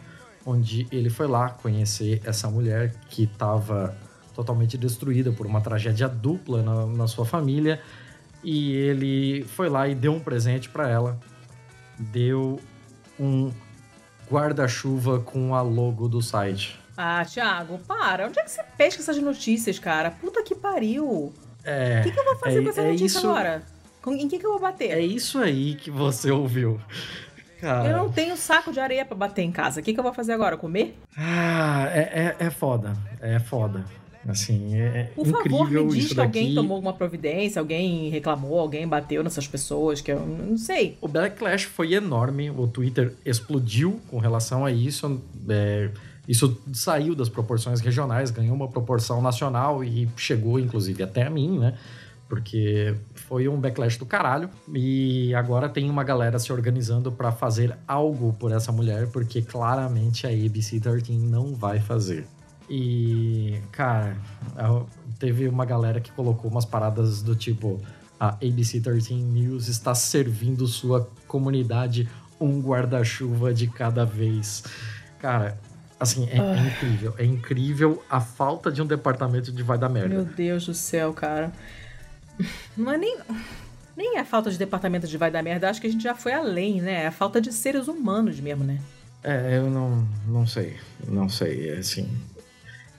onde 0.45 0.87
ele 0.91 1.09
foi 1.09 1.27
lá 1.27 1.49
conhecer 1.49 2.21
essa 2.23 2.49
mulher 2.49 2.93
que 3.09 3.23
estava 3.23 3.95
totalmente 4.33 4.77
destruída 4.77 5.31
por 5.31 5.45
uma 5.45 5.59
tragédia 5.59 6.07
dupla 6.07 6.63
na, 6.63 6.85
na 6.85 7.07
sua 7.07 7.25
família. 7.25 7.81
E 8.41 8.73
ele 8.73 9.43
foi 9.43 9.67
lá 9.67 9.87
e 9.87 9.93
deu 9.93 10.13
um 10.13 10.19
presente 10.19 10.69
para 10.69 10.87
ela. 10.89 11.19
Deu 11.97 12.59
um 13.19 13.51
guarda-chuva 14.31 15.19
com 15.19 15.53
a 15.53 15.61
logo 15.61 16.07
do 16.07 16.21
site. 16.21 16.79
Ah, 16.95 17.25
Thiago, 17.25 17.79
para. 17.79 18.27
Onde 18.27 18.39
é 18.39 18.43
que 18.43 18.51
você 18.51 18.63
pesca 18.77 19.01
essas 19.01 19.17
notícias, 19.17 19.77
cara? 19.77 20.11
Puta 20.11 20.41
que 20.41 20.55
pariu. 20.55 21.33
É. 21.63 21.99
O 21.99 22.03
que, 22.03 22.11
que 22.11 22.19
eu 22.19 22.25
vou 22.25 22.35
fazer 22.37 22.59
é, 22.59 22.63
com 22.63 22.69
essa 22.69 22.81
é 22.81 22.91
notícia 22.91 23.17
isso... 23.17 23.29
agora? 23.29 23.63
Em 24.07 24.27
que, 24.27 24.39
que 24.39 24.45
eu 24.45 24.51
vou 24.51 24.59
bater? 24.59 24.91
É 24.91 25.01
isso 25.01 25.37
aí 25.39 25.75
que 25.75 25.91
você 25.91 26.31
ouviu. 26.31 26.79
Cara. 27.59 27.89
Eu 27.89 27.97
não 27.97 28.09
tenho 28.09 28.37
saco 28.37 28.71
de 28.71 28.79
areia 28.79 29.03
para 29.03 29.17
bater 29.17 29.41
em 29.41 29.51
casa. 29.51 29.81
O 29.81 29.83
que, 29.83 29.93
que 29.93 29.99
eu 29.99 30.03
vou 30.03 30.13
fazer 30.13 30.31
agora? 30.31 30.55
Comer? 30.55 30.97
Ah, 31.17 31.89
é, 31.91 32.35
é, 32.39 32.45
é 32.45 32.49
foda. 32.49 32.93
É 33.19 33.37
foda. 33.39 33.83
Assim, 34.27 34.75
é 34.75 35.11
Por 35.15 35.25
incrível 35.25 35.59
favor, 35.59 35.83
me 35.85 35.93
diz 35.93 36.05
isso 36.05 36.15
que 36.15 36.21
alguém 36.21 36.43
daqui. 36.43 36.55
tomou 36.55 36.75
alguma 36.75 36.93
providência, 36.93 37.59
alguém 37.59 38.09
reclamou, 38.09 38.59
alguém 38.59 38.87
bateu 38.87 39.23
nessas 39.23 39.47
pessoas, 39.47 40.01
que 40.01 40.11
eu 40.11 40.19
não 40.19 40.57
sei. 40.57 40.97
O 41.01 41.07
backlash 41.07 41.63
foi 41.63 41.93
enorme, 41.93 42.49
o 42.49 42.67
Twitter 42.67 43.15
explodiu 43.25 43.99
com 44.09 44.19
relação 44.19 44.65
a 44.65 44.71
isso. 44.71 45.21
É, 45.47 45.89
isso 46.27 46.61
saiu 46.73 47.15
das 47.15 47.29
proporções 47.29 47.79
regionais, 47.79 48.29
ganhou 48.29 48.55
uma 48.55 48.67
proporção 48.67 49.21
nacional 49.21 49.83
e 49.83 50.07
chegou, 50.15 50.59
inclusive, 50.59 51.01
até 51.01 51.23
a 51.23 51.29
mim, 51.29 51.57
né? 51.57 51.75
Porque 52.29 52.95
foi 53.15 53.49
um 53.49 53.59
backlash 53.59 53.97
do 53.97 54.05
caralho. 54.05 54.49
E 54.73 55.33
agora 55.33 55.67
tem 55.67 55.89
uma 55.89 56.03
galera 56.03 56.39
se 56.39 56.53
organizando 56.53 57.11
para 57.11 57.31
fazer 57.31 57.75
algo 57.87 58.33
por 58.33 58.51
essa 58.51 58.71
mulher, 58.71 59.07
porque 59.07 59.41
claramente 59.41 60.25
a 60.25 60.29
ABC 60.29 60.79
13 60.79 61.17
não 61.17 61.55
vai 61.55 61.79
fazer. 61.79 62.25
E, 62.69 63.59
cara, 63.71 64.15
teve 65.17 65.47
uma 65.47 65.65
galera 65.65 65.99
que 65.99 66.11
colocou 66.11 66.51
umas 66.51 66.65
paradas 66.65 67.23
do 67.23 67.35
tipo: 67.35 67.81
a 68.19 68.35
ABC 68.35 68.79
13 68.79 69.15
News 69.15 69.67
está 69.67 69.95
servindo 69.95 70.67
sua 70.67 71.09
comunidade 71.27 72.07
um 72.39 72.61
guarda-chuva 72.61 73.53
de 73.53 73.67
cada 73.67 74.05
vez. 74.05 74.63
Cara, 75.19 75.57
assim, 75.99 76.27
é, 76.29 76.37
é, 76.37 76.67
incrível. 76.67 77.15
É 77.17 77.25
incrível 77.25 78.03
a 78.09 78.21
falta 78.21 78.71
de 78.71 78.81
um 78.81 78.85
departamento 78.85 79.51
de 79.51 79.63
vai 79.63 79.77
dar 79.77 79.89
merda. 79.89 80.09
Meu 80.09 80.25
Deus 80.25 80.65
do 80.65 80.73
céu, 80.73 81.11
cara. 81.13 81.51
Não 82.77 82.91
é 82.91 82.97
nem. 82.97 83.17
Nem 83.95 84.15
é 84.15 84.21
a 84.21 84.25
falta 84.25 84.49
de 84.49 84.57
departamento 84.57 85.07
de 85.07 85.17
vai 85.17 85.29
dar 85.29 85.43
merda, 85.43 85.69
acho 85.69 85.81
que 85.81 85.87
a 85.87 85.91
gente 85.91 86.03
já 86.03 86.15
foi 86.15 86.31
além, 86.31 86.81
né? 86.81 87.03
É 87.03 87.07
a 87.07 87.11
falta 87.11 87.41
de 87.41 87.51
seres 87.51 87.89
humanos 87.89 88.39
mesmo, 88.39 88.63
né? 88.63 88.79
É, 89.21 89.57
eu 89.57 89.69
não, 89.69 90.07
não 90.25 90.47
sei. 90.47 90.77
Não 91.05 91.27
sei, 91.27 91.69
é 91.69 91.77
assim. 91.79 92.09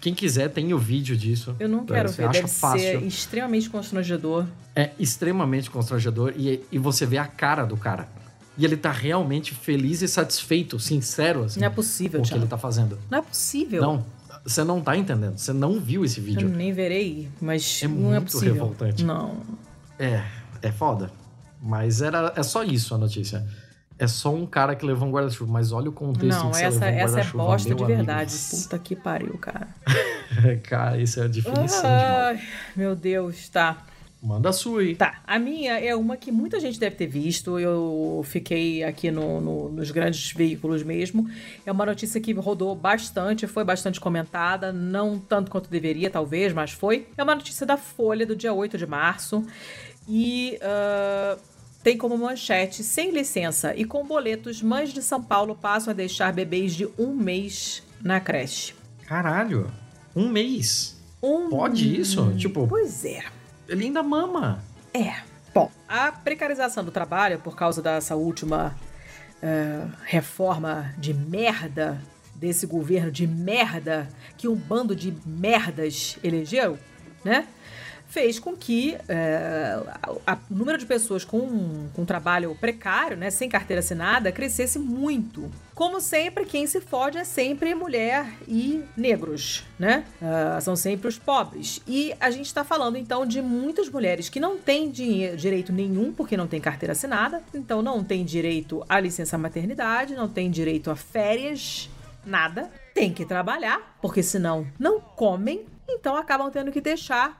Quem 0.00 0.14
quiser 0.14 0.50
tem 0.50 0.72
o 0.74 0.78
vídeo 0.78 1.16
disso. 1.16 1.54
Eu 1.58 1.68
não 1.68 1.84
quero 1.84 2.08
Você 2.08 2.22
ver, 2.22 2.28
acha 2.28 2.40
deve 2.42 2.52
fácil. 2.52 2.80
ser 2.80 3.02
extremamente 3.02 3.70
constrangedor. 3.70 4.46
É 4.76 4.90
extremamente 4.98 5.70
constrangedor 5.70 6.34
e, 6.36 6.62
e 6.70 6.78
você 6.78 7.06
vê 7.06 7.18
a 7.18 7.26
cara 7.26 7.64
do 7.64 7.76
cara. 7.76 8.08
E 8.56 8.64
ele 8.64 8.76
tá 8.76 8.92
realmente 8.92 9.54
feliz 9.54 10.02
e 10.02 10.08
satisfeito, 10.08 10.78
sincero, 10.78 11.44
assim, 11.44 11.60
Não 11.60 11.66
é 11.66 11.70
possível, 11.70 12.20
com 12.20 12.26
o 12.26 12.28
que 12.28 12.34
ele 12.34 12.46
tá 12.46 12.58
fazendo. 12.58 12.98
Não 13.10 13.18
é 13.18 13.22
possível. 13.22 13.80
Não, 13.80 14.06
você 14.44 14.64
não 14.64 14.80
tá 14.80 14.96
entendendo. 14.96 15.36
Você 15.38 15.52
não 15.52 15.78
viu 15.80 16.04
esse 16.04 16.18
Eu 16.20 16.24
vídeo. 16.24 16.48
nem 16.48 16.72
verei, 16.72 17.28
mas 17.40 17.80
É 17.82 17.88
não 17.88 18.08
é 18.08 18.18
muito 18.18 18.32
possível. 18.32 18.54
revoltante. 18.54 19.04
Não. 19.04 19.36
É, 19.98 20.22
é 20.62 20.72
foda. 20.72 21.10
Mas 21.62 22.00
era, 22.00 22.32
é 22.36 22.42
só 22.42 22.62
isso 22.64 22.94
a 22.94 22.98
notícia. 22.98 23.46
É 23.98 24.06
só 24.06 24.34
um 24.34 24.46
cara 24.46 24.74
que 24.74 24.86
levou 24.86 25.06
um 25.06 25.12
guarda-chuva. 25.12 25.52
Mas 25.52 25.72
olha 25.72 25.90
o 25.90 25.92
contexto 25.92 26.24
em 26.24 26.44
Não, 26.44 26.50
que 26.50 26.56
você 26.56 26.64
essa, 26.64 26.84
levou 26.86 26.98
um 27.00 27.04
essa 27.04 27.20
é 27.20 27.24
bosta 27.32 27.68
de 27.68 27.72
amigo. 27.74 27.86
verdade. 27.86 28.34
Puta 28.50 28.78
que 28.78 28.96
pariu, 28.96 29.36
cara. 29.36 29.68
cara, 30.64 30.96
isso 30.96 31.20
é 31.20 31.24
a 31.24 31.28
definição 31.28 31.82
de 31.82 31.86
mal. 31.86 32.16
Ai, 32.28 32.40
meu 32.74 32.96
Deus, 32.96 33.46
tá. 33.50 33.76
Manda 34.22 34.50
a 34.50 34.52
sua 34.52 34.82
aí. 34.82 34.94
Tá, 34.94 35.22
a 35.26 35.38
minha 35.38 35.78
é 35.78 35.96
uma 35.96 36.14
que 36.14 36.30
muita 36.30 36.60
gente 36.60 36.78
deve 36.78 36.94
ter 36.94 37.06
visto. 37.06 37.58
Eu 37.58 38.22
fiquei 38.24 38.84
aqui 38.84 39.10
no, 39.10 39.40
no, 39.40 39.68
nos 39.70 39.90
grandes 39.90 40.32
veículos 40.32 40.82
mesmo. 40.82 41.26
É 41.64 41.72
uma 41.72 41.86
notícia 41.86 42.20
que 42.20 42.32
rodou 42.34 42.74
bastante, 42.74 43.46
foi 43.46 43.64
bastante 43.64 43.98
comentada, 43.98 44.72
não 44.72 45.18
tanto 45.18 45.50
quanto 45.50 45.70
deveria, 45.70 46.10
talvez, 46.10 46.52
mas 46.52 46.70
foi. 46.70 47.08
É 47.16 47.22
uma 47.22 47.34
notícia 47.34 47.64
da 47.64 47.78
Folha 47.78 48.26
do 48.26 48.36
dia 48.36 48.52
8 48.52 48.76
de 48.76 48.86
março. 48.86 49.42
E 50.06 50.58
uh, 50.58 51.40
tem 51.82 51.96
como 51.96 52.18
manchete: 52.18 52.82
sem 52.82 53.10
licença 53.12 53.74
e 53.74 53.86
com 53.86 54.04
boletos, 54.04 54.60
mães 54.60 54.92
de 54.92 55.02
São 55.02 55.22
Paulo 55.22 55.54
passam 55.54 55.92
a 55.92 55.94
deixar 55.94 56.30
bebês 56.30 56.74
de 56.74 56.86
um 56.98 57.14
mês 57.14 57.82
na 58.02 58.20
creche. 58.20 58.74
Caralho, 59.06 59.72
um 60.14 60.28
mês. 60.28 61.00
Um... 61.22 61.48
Pode 61.48 61.98
isso? 61.98 62.34
Tipo. 62.36 62.66
Pois 62.66 63.04
é. 63.06 63.39
Ele 63.70 63.84
ainda 63.84 64.02
mama. 64.02 64.62
É. 64.92 65.14
Bom, 65.54 65.70
a 65.88 66.10
precarização 66.12 66.84
do 66.84 66.90
trabalho 66.90 67.38
por 67.38 67.56
causa 67.56 67.80
dessa 67.80 68.16
última 68.16 68.76
uh, 69.42 69.92
reforma 70.04 70.92
de 70.98 71.14
merda 71.14 72.00
desse 72.34 72.66
governo 72.66 73.12
de 73.12 73.26
merda 73.26 74.08
que 74.36 74.48
um 74.48 74.56
bando 74.56 74.96
de 74.96 75.14
merdas 75.24 76.18
elegeu, 76.22 76.78
né? 77.24 77.46
Fez 78.10 78.40
com 78.40 78.56
que 78.56 78.96
é, 79.08 79.78
o 80.50 80.54
número 80.54 80.76
de 80.76 80.84
pessoas 80.84 81.24
com, 81.24 81.88
com 81.94 82.04
trabalho 82.04 82.56
precário, 82.60 83.16
né, 83.16 83.30
sem 83.30 83.48
carteira 83.48 83.78
assinada, 83.78 84.32
crescesse 84.32 84.78
muito. 84.78 85.50
Como 85.74 86.00
sempre, 86.00 86.44
quem 86.44 86.66
se 86.66 86.80
fode 86.80 87.16
é 87.16 87.24
sempre 87.24 87.74
mulher 87.74 88.26
e 88.46 88.82
negros, 88.96 89.64
né? 89.78 90.04
Uh, 90.20 90.60
são 90.60 90.76
sempre 90.76 91.08
os 91.08 91.18
pobres. 91.18 91.80
E 91.86 92.12
a 92.20 92.30
gente 92.30 92.46
está 92.46 92.62
falando 92.62 92.96
então 92.96 93.24
de 93.24 93.40
muitas 93.40 93.88
mulheres 93.88 94.28
que 94.28 94.38
não 94.38 94.58
têm 94.58 94.90
direito 94.90 95.72
nenhum 95.72 96.12
porque 96.12 96.36
não 96.36 96.46
tem 96.46 96.60
carteira 96.60 96.92
assinada, 96.92 97.42
então 97.54 97.80
não 97.80 98.04
tem 98.04 98.24
direito 98.24 98.84
à 98.88 99.00
licença 99.00 99.38
maternidade, 99.38 100.14
não 100.14 100.28
tem 100.28 100.50
direito 100.50 100.90
a 100.90 100.96
férias, 100.96 101.88
nada. 102.26 102.70
Tem 102.92 103.12
que 103.12 103.24
trabalhar, 103.24 103.96
porque 104.02 104.22
senão 104.22 104.66
não 104.78 105.00
comem, 105.00 105.64
então 105.88 106.16
acabam 106.16 106.50
tendo 106.50 106.70
que 106.70 106.80
deixar 106.80 107.39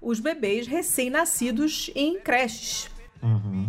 os 0.00 0.20
bebês 0.20 0.66
recém-nascidos 0.66 1.90
em 1.94 2.18
creches. 2.20 2.88
Uhum. 3.22 3.68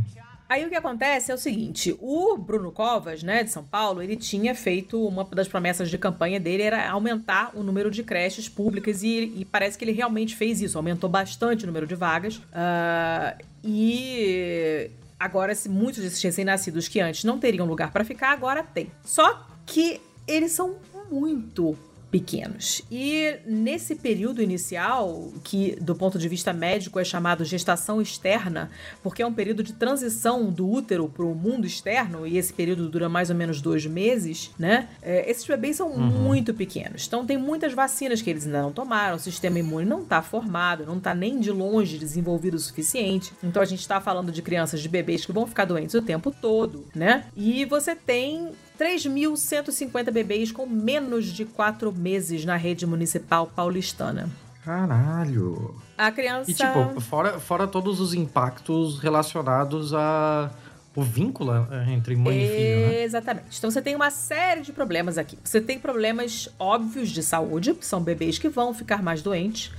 Aí 0.49 0.65
o 0.65 0.69
que 0.69 0.75
acontece 0.75 1.31
é 1.31 1.35
o 1.35 1.37
seguinte, 1.37 1.95
o 2.01 2.35
Bruno 2.35 2.71
Covas, 2.71 3.21
né, 3.21 3.43
de 3.43 3.51
São 3.51 3.63
Paulo, 3.63 4.01
ele 4.01 4.15
tinha 4.15 4.55
feito 4.55 4.99
uma 5.07 5.23
das 5.23 5.47
promessas 5.47 5.91
de 5.91 5.97
campanha 5.99 6.39
dele 6.39 6.63
era 6.63 6.89
aumentar 6.89 7.51
o 7.53 7.61
número 7.61 7.91
de 7.91 8.01
creches 8.01 8.49
públicas 8.49 9.03
e, 9.03 9.31
e 9.37 9.45
parece 9.45 9.77
que 9.77 9.85
ele 9.85 9.91
realmente 9.91 10.35
fez 10.35 10.59
isso, 10.59 10.75
aumentou 10.75 11.07
bastante 11.07 11.65
o 11.65 11.67
número 11.67 11.85
de 11.85 11.93
vagas. 11.93 12.37
Uh, 12.37 13.43
e 13.63 14.89
agora 15.19 15.53
muitos 15.69 16.01
desses 16.01 16.21
recém-nascidos 16.23 16.87
que 16.87 16.99
antes 16.99 17.23
não 17.23 17.37
teriam 17.37 17.67
lugar 17.67 17.91
para 17.91 18.03
ficar 18.03 18.31
agora 18.31 18.63
tem. 18.63 18.91
Só 19.03 19.45
que 19.67 20.01
eles 20.27 20.51
são 20.51 20.77
muito 21.11 21.77
pequenos. 22.11 22.81
E 22.91 23.37
nesse 23.45 23.95
período 23.95 24.41
inicial, 24.41 25.31
que 25.43 25.77
do 25.79 25.95
ponto 25.95 26.17
de 26.17 26.27
vista 26.27 26.51
médico 26.51 26.99
é 26.99 27.03
chamado 27.03 27.45
gestação 27.45 28.01
externa, 28.01 28.69
porque 29.03 29.21
é 29.21 29.25
um 29.25 29.33
período 29.33 29.63
de 29.63 29.73
transição 29.73 30.51
do 30.51 30.69
útero 30.69 31.07
para 31.07 31.25
o 31.25 31.35
mundo 31.35 31.67
externo, 31.67 32.25
e 32.25 32.37
esse 32.37 32.51
período 32.53 32.89
dura 32.89 33.07
mais 33.07 33.29
ou 33.29 33.35
menos 33.35 33.61
dois 33.61 33.85
meses, 33.85 34.51
né? 34.57 34.89
É, 35.01 35.29
esses 35.29 35.45
bebês 35.45 35.75
são 35.75 35.91
uhum. 35.91 35.99
muito 35.99 36.53
pequenos. 36.53 37.05
Então 37.07 37.25
tem 37.25 37.37
muitas 37.37 37.73
vacinas 37.73 38.21
que 38.21 38.29
eles 38.29 38.45
ainda 38.45 38.61
não 38.61 38.71
tomaram, 38.71 39.15
o 39.15 39.19
sistema 39.19 39.59
imune 39.59 39.85
não 39.85 40.01
está 40.01 40.21
formado, 40.21 40.85
não 40.85 40.97
está 40.97 41.13
nem 41.13 41.39
de 41.39 41.51
longe 41.51 41.97
desenvolvido 41.97 42.55
o 42.55 42.59
suficiente. 42.59 43.33
Então 43.43 43.61
a 43.61 43.65
gente 43.65 43.81
está 43.81 44.01
falando 44.01 44.31
de 44.31 44.41
crianças, 44.41 44.81
de 44.81 44.89
bebês 44.89 45.25
que 45.25 45.31
vão 45.31 45.45
ficar 45.45 45.65
doentes 45.65 45.93
o 45.95 46.01
tempo 46.01 46.31
todo, 46.31 46.85
né? 46.95 47.25
E 47.35 47.65
você 47.65 47.95
tem 47.95 48.49
3.150 48.79 50.11
bebês 50.11 50.51
com 50.51 50.65
menos 50.65 51.25
de 51.25 51.43
4 51.43 51.91
meses 51.91 52.45
na 52.45 52.55
rede 52.55 52.85
municipal 52.85 53.45
paulistana. 53.45 54.29
Caralho! 54.63 55.75
A 55.97 56.11
criança. 56.11 56.49
E, 56.49 56.53
tipo, 56.53 57.01
fora, 57.01 57.39
fora 57.39 57.67
todos 57.67 57.99
os 57.99 58.13
impactos 58.13 58.99
relacionados 58.99 59.93
a 59.93 60.49
o 60.95 61.03
vínculo 61.03 61.51
é, 61.71 61.93
entre 61.93 62.15
mãe 62.15 62.43
e 62.43 62.47
filho, 62.47 62.87
né? 62.87 63.03
Exatamente. 63.03 63.57
Então 63.57 63.71
você 63.71 63.81
tem 63.81 63.95
uma 63.95 64.09
série 64.09 64.61
de 64.61 64.73
problemas 64.73 65.17
aqui. 65.17 65.37
Você 65.43 65.61
tem 65.61 65.79
problemas 65.79 66.49
óbvios 66.59 67.09
de 67.09 67.23
saúde, 67.23 67.75
são 67.81 68.01
bebês 68.01 68.37
que 68.37 68.49
vão 68.49 68.73
ficar 68.73 69.01
mais 69.01 69.21
doentes, 69.21 69.71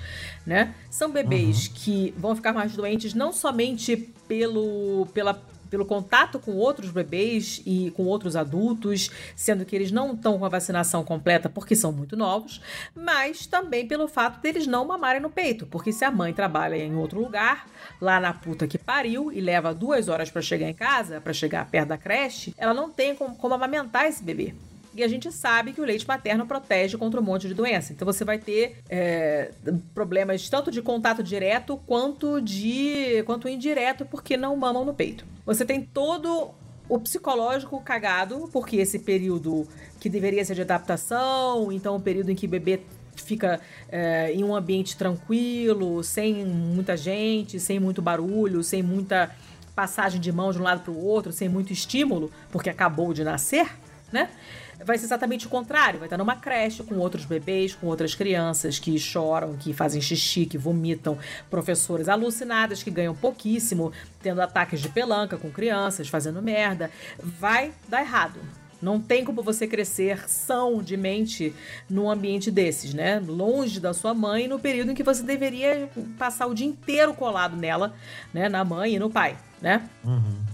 né? 0.46 0.74
São 0.88 1.10
bebês 1.10 1.66
uhum. 1.66 1.72
que 1.74 2.14
vão 2.16 2.34
ficar 2.34 2.52
mais 2.52 2.74
doentes 2.74 3.12
não 3.12 3.32
somente 3.32 3.96
pelo, 4.28 5.06
pela 5.12 5.34
pelo 5.70 5.86
contato 5.86 6.38
com 6.38 6.52
outros 6.52 6.90
bebês 6.90 7.62
e 7.64 7.92
com 7.92 8.04
outros 8.04 8.36
adultos, 8.36 9.10
sendo 9.36 9.64
que 9.64 9.74
eles 9.74 9.92
não 9.92 10.12
estão 10.12 10.38
com 10.38 10.44
a 10.44 10.48
vacinação 10.48 11.04
completa 11.04 11.48
porque 11.48 11.76
são 11.76 11.92
muito 11.92 12.16
novos, 12.16 12.60
mas 12.94 13.46
também 13.46 13.86
pelo 13.86 14.08
fato 14.08 14.40
deles 14.42 14.66
não 14.66 14.84
mamarem 14.84 15.22
no 15.22 15.30
peito, 15.30 15.66
porque 15.66 15.92
se 15.92 16.04
a 16.04 16.10
mãe 16.10 16.34
trabalha 16.34 16.76
em 16.76 16.94
outro 16.96 17.20
lugar, 17.20 17.66
lá 18.00 18.18
na 18.18 18.32
puta 18.32 18.66
que 18.66 18.76
pariu 18.76 19.32
e 19.32 19.40
leva 19.40 19.72
duas 19.72 20.08
horas 20.08 20.30
para 20.30 20.42
chegar 20.42 20.68
em 20.68 20.74
casa, 20.74 21.20
para 21.20 21.32
chegar 21.32 21.64
perto 21.70 21.88
da 21.88 21.98
creche, 21.98 22.54
ela 22.58 22.74
não 22.74 22.90
tem 22.90 23.14
como, 23.14 23.36
como 23.36 23.54
amamentar 23.54 24.06
esse 24.06 24.22
bebê. 24.22 24.54
E 24.94 25.04
a 25.04 25.08
gente 25.08 25.30
sabe 25.30 25.72
que 25.72 25.80
o 25.80 25.84
leite 25.84 26.06
materno 26.06 26.44
protege 26.46 26.98
contra 26.98 27.20
um 27.20 27.22
monte 27.22 27.46
de 27.46 27.54
doença. 27.54 27.92
Então 27.92 28.04
você 28.04 28.24
vai 28.24 28.38
ter 28.38 28.78
é, 28.88 29.52
problemas 29.94 30.48
tanto 30.48 30.70
de 30.70 30.82
contato 30.82 31.22
direto 31.22 31.80
quanto 31.86 32.40
de 32.40 33.22
quanto 33.24 33.48
indireto, 33.48 34.04
porque 34.04 34.36
não 34.36 34.56
mamam 34.56 34.84
no 34.84 34.92
peito. 34.92 35.24
Você 35.50 35.64
tem 35.64 35.82
todo 35.82 36.52
o 36.88 36.96
psicológico 37.00 37.80
cagado, 37.80 38.48
porque 38.52 38.76
esse 38.76 39.00
período 39.00 39.66
que 39.98 40.08
deveria 40.08 40.44
ser 40.44 40.54
de 40.54 40.62
adaptação, 40.62 41.72
então 41.72 41.96
o 41.96 42.00
período 42.00 42.30
em 42.30 42.36
que 42.36 42.46
o 42.46 42.48
bebê 42.48 42.80
fica 43.16 43.60
é, 43.88 44.32
em 44.32 44.44
um 44.44 44.54
ambiente 44.54 44.96
tranquilo, 44.96 46.04
sem 46.04 46.44
muita 46.46 46.96
gente, 46.96 47.58
sem 47.58 47.80
muito 47.80 48.00
barulho, 48.00 48.62
sem 48.62 48.80
muita 48.80 49.34
passagem 49.74 50.20
de 50.20 50.30
mão 50.30 50.52
de 50.52 50.60
um 50.60 50.62
lado 50.62 50.82
para 50.82 50.92
o 50.92 51.04
outro, 51.04 51.32
sem 51.32 51.48
muito 51.48 51.72
estímulo, 51.72 52.30
porque 52.52 52.70
acabou 52.70 53.12
de 53.12 53.24
nascer, 53.24 53.68
né? 54.12 54.30
Vai 54.84 54.98
ser 54.98 55.04
exatamente 55.04 55.46
o 55.46 55.50
contrário. 55.50 55.98
Vai 55.98 56.06
estar 56.06 56.18
numa 56.18 56.36
creche 56.36 56.82
com 56.82 56.96
outros 56.96 57.24
bebês, 57.24 57.74
com 57.74 57.86
outras 57.86 58.14
crianças 58.14 58.78
que 58.78 58.98
choram, 58.98 59.56
que 59.56 59.72
fazem 59.72 60.00
xixi, 60.00 60.46
que 60.46 60.58
vomitam, 60.58 61.18
professoras 61.48 62.08
alucinadas 62.08 62.82
que 62.82 62.90
ganham 62.90 63.14
pouquíssimo, 63.14 63.92
tendo 64.22 64.40
ataques 64.40 64.80
de 64.80 64.88
pelanca 64.88 65.36
com 65.36 65.50
crianças, 65.50 66.08
fazendo 66.08 66.42
merda. 66.42 66.90
Vai 67.22 67.72
dar 67.88 68.00
errado. 68.00 68.40
Não 68.80 68.98
tem 68.98 69.24
como 69.24 69.42
você 69.42 69.66
crescer 69.66 70.26
são 70.26 70.82
de 70.82 70.96
mente 70.96 71.54
num 71.88 72.10
ambiente 72.10 72.50
desses, 72.50 72.94
né? 72.94 73.20
Longe 73.20 73.78
da 73.78 73.92
sua 73.92 74.14
mãe, 74.14 74.48
no 74.48 74.58
período 74.58 74.92
em 74.92 74.94
que 74.94 75.02
você 75.02 75.22
deveria 75.22 75.90
passar 76.18 76.46
o 76.46 76.54
dia 76.54 76.66
inteiro 76.66 77.12
colado 77.12 77.56
nela, 77.56 77.94
né? 78.32 78.48
Na 78.48 78.64
mãe 78.64 78.94
e 78.94 78.98
no 78.98 79.10
pai, 79.10 79.36
né? 79.60 79.86
Uhum 80.02 80.49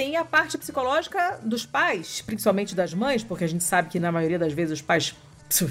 tem 0.00 0.16
a 0.16 0.24
parte 0.24 0.56
psicológica 0.56 1.38
dos 1.44 1.66
pais, 1.66 2.22
principalmente 2.22 2.74
das 2.74 2.94
mães, 2.94 3.22
porque 3.22 3.44
a 3.44 3.46
gente 3.46 3.62
sabe 3.62 3.90
que 3.90 4.00
na 4.00 4.10
maioria 4.10 4.38
das 4.38 4.50
vezes 4.50 4.78
os 4.78 4.80
pais 4.80 5.14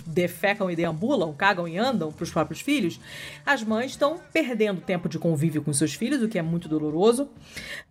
defecam 0.05 0.69
e 0.69 0.75
deambulam, 0.75 1.33
cagam 1.33 1.67
e 1.67 1.79
andam 1.79 2.11
para 2.11 2.23
os 2.23 2.29
próprios 2.29 2.61
filhos, 2.61 2.99
as 3.43 3.63
mães 3.63 3.89
estão 3.89 4.21
perdendo 4.31 4.81
tempo 4.81 5.09
de 5.09 5.17
convívio 5.17 5.63
com 5.63 5.73
seus 5.73 5.95
filhos, 5.95 6.21
o 6.21 6.29
que 6.29 6.37
é 6.37 6.43
muito 6.43 6.69
doloroso. 6.69 7.27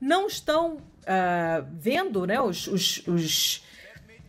Não 0.01 0.29
estão 0.29 0.75
uh, 0.75 1.67
vendo 1.73 2.25
né, 2.25 2.41
os, 2.41 2.69
os, 2.69 3.03
os 3.09 3.65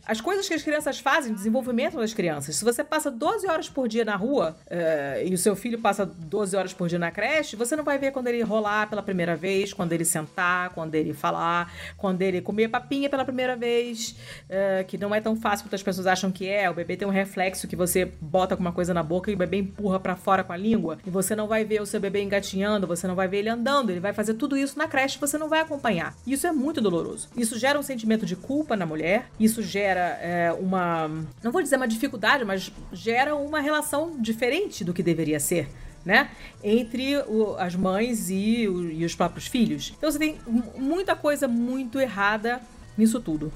as 0.10 0.20
coisas 0.20 0.48
que 0.48 0.56
as 0.56 0.64
crianças 0.64 0.98
fazem, 0.98 1.32
desenvolvimento 1.32 1.96
das 1.98 2.16
crianças. 2.16 2.56
Se 2.56 2.66
você 2.66 2.84
passa 2.84 3.12
12 3.12 3.48
horas 3.48 3.70
por 3.70 3.88
dia 3.88 4.04
na 4.04 4.16
rua 4.16 4.58
uh, 4.66 5.24
e 5.24 5.32
o 5.36 5.38
seu 5.38 5.56
filho 5.56 5.78
passa 5.78 6.04
12 6.04 6.58
horas 6.58 6.74
por 6.74 6.90
dia 6.90 6.98
na 6.98 7.12
creche, 7.12 7.56
você 7.56 7.76
não 7.76 7.84
vai 7.84 8.00
ver 8.00 8.12
quando 8.12 8.28
ele 8.28 8.42
rolar 8.42 8.90
pela 8.90 9.04
primeira 9.04 9.36
vez, 9.36 9.72
quando 9.72 9.94
ele 9.94 10.04
sentar, 10.04 10.72
quando 10.72 10.96
ele 10.96 11.14
falar, 11.14 11.72
quando 11.96 12.24
ele 12.24 12.42
comer 12.42 12.70
papinha 12.70 13.08
pela 13.08 13.24
primeira 13.24 13.56
vez, 13.56 14.16
uh, 14.50 14.84
que 14.88 14.98
não 14.98 15.14
é 15.14 15.22
tão 15.22 15.36
fácil 15.36 15.68
quanto 15.68 15.76
as 15.76 15.84
pessoas 15.84 16.08
acham 16.08 16.32
que 16.32 16.50
é. 16.50 16.68
O 16.68 16.74
bebê 16.74 16.98
tem 16.98 17.08
um 17.08 17.12
reflexo 17.12 17.68
que 17.68 17.76
você 17.76 18.12
bota 18.20 18.56
alguma 18.56 18.72
coisa 18.72 18.96
na 18.96 19.04
boca 19.04 19.30
e 19.30 19.36
o 19.36 19.38
bebê 19.38 19.58
empurra 19.58 20.00
para 20.00 20.16
fora 20.16 20.44
com 20.44 20.52
a 20.52 20.58
língua. 20.58 20.98
E 21.06 21.10
você 21.12 21.36
não 21.36 21.48
vai 21.48 21.64
ver 21.64 21.84
o 21.84 21.86
seu 21.86 22.00
bebê 22.00 22.24
engatinhando, 22.24 22.88
você 22.88 23.06
não 23.06 23.14
vai 23.14 23.28
ver 23.28 23.38
ele 23.38 23.50
andando, 23.50 23.92
ele 23.92 24.00
vai 24.00 24.12
fazer 24.12 24.34
tudo 24.34 24.58
isso 24.58 24.76
na 24.76 24.88
creche, 24.88 25.20
você 25.20 25.38
não 25.38 25.48
vai 25.48 25.60
acompanhar. 25.60 26.16
Isso 26.26 26.48
é 26.48 26.52
muito 26.52 26.82
doloroso. 26.82 27.30
Isso 27.38 27.60
gera 27.60 27.78
um 27.78 27.84
sentimento 27.84 28.26
de 28.26 28.36
culpa 28.36 28.76
na 28.76 28.88
mulher, 28.88 29.28
isso 29.40 29.62
gera 29.62 29.99
gera 30.00 30.18
é, 30.22 30.52
uma. 30.54 31.08
Não 31.44 31.52
vou 31.52 31.62
dizer 31.62 31.76
uma 31.76 31.88
dificuldade, 31.88 32.46
mas 32.46 32.72
gera 32.94 33.36
uma 33.36 33.60
relação 33.60 34.20
diferente 34.20 34.84
do 34.84 34.94
que 34.94 35.04
deveria 35.04 35.40
ser. 35.40 35.70
Né? 36.06 36.32
Entre 36.64 37.18
o, 37.28 37.56
as 37.60 37.76
mães 37.76 38.30
e, 38.30 38.68
o, 38.68 38.90
e, 38.90 39.04
os 39.04 39.14
próprios 39.14 39.48
filhos. 39.48 39.94
Então 39.98 40.10
você 40.10 40.18
tem 40.18 40.38
muita 40.78 41.14
coisa 41.14 41.46
muito 41.46 42.00
errada 42.00 42.62
nisso 42.98 43.20
tudo. 43.20 43.52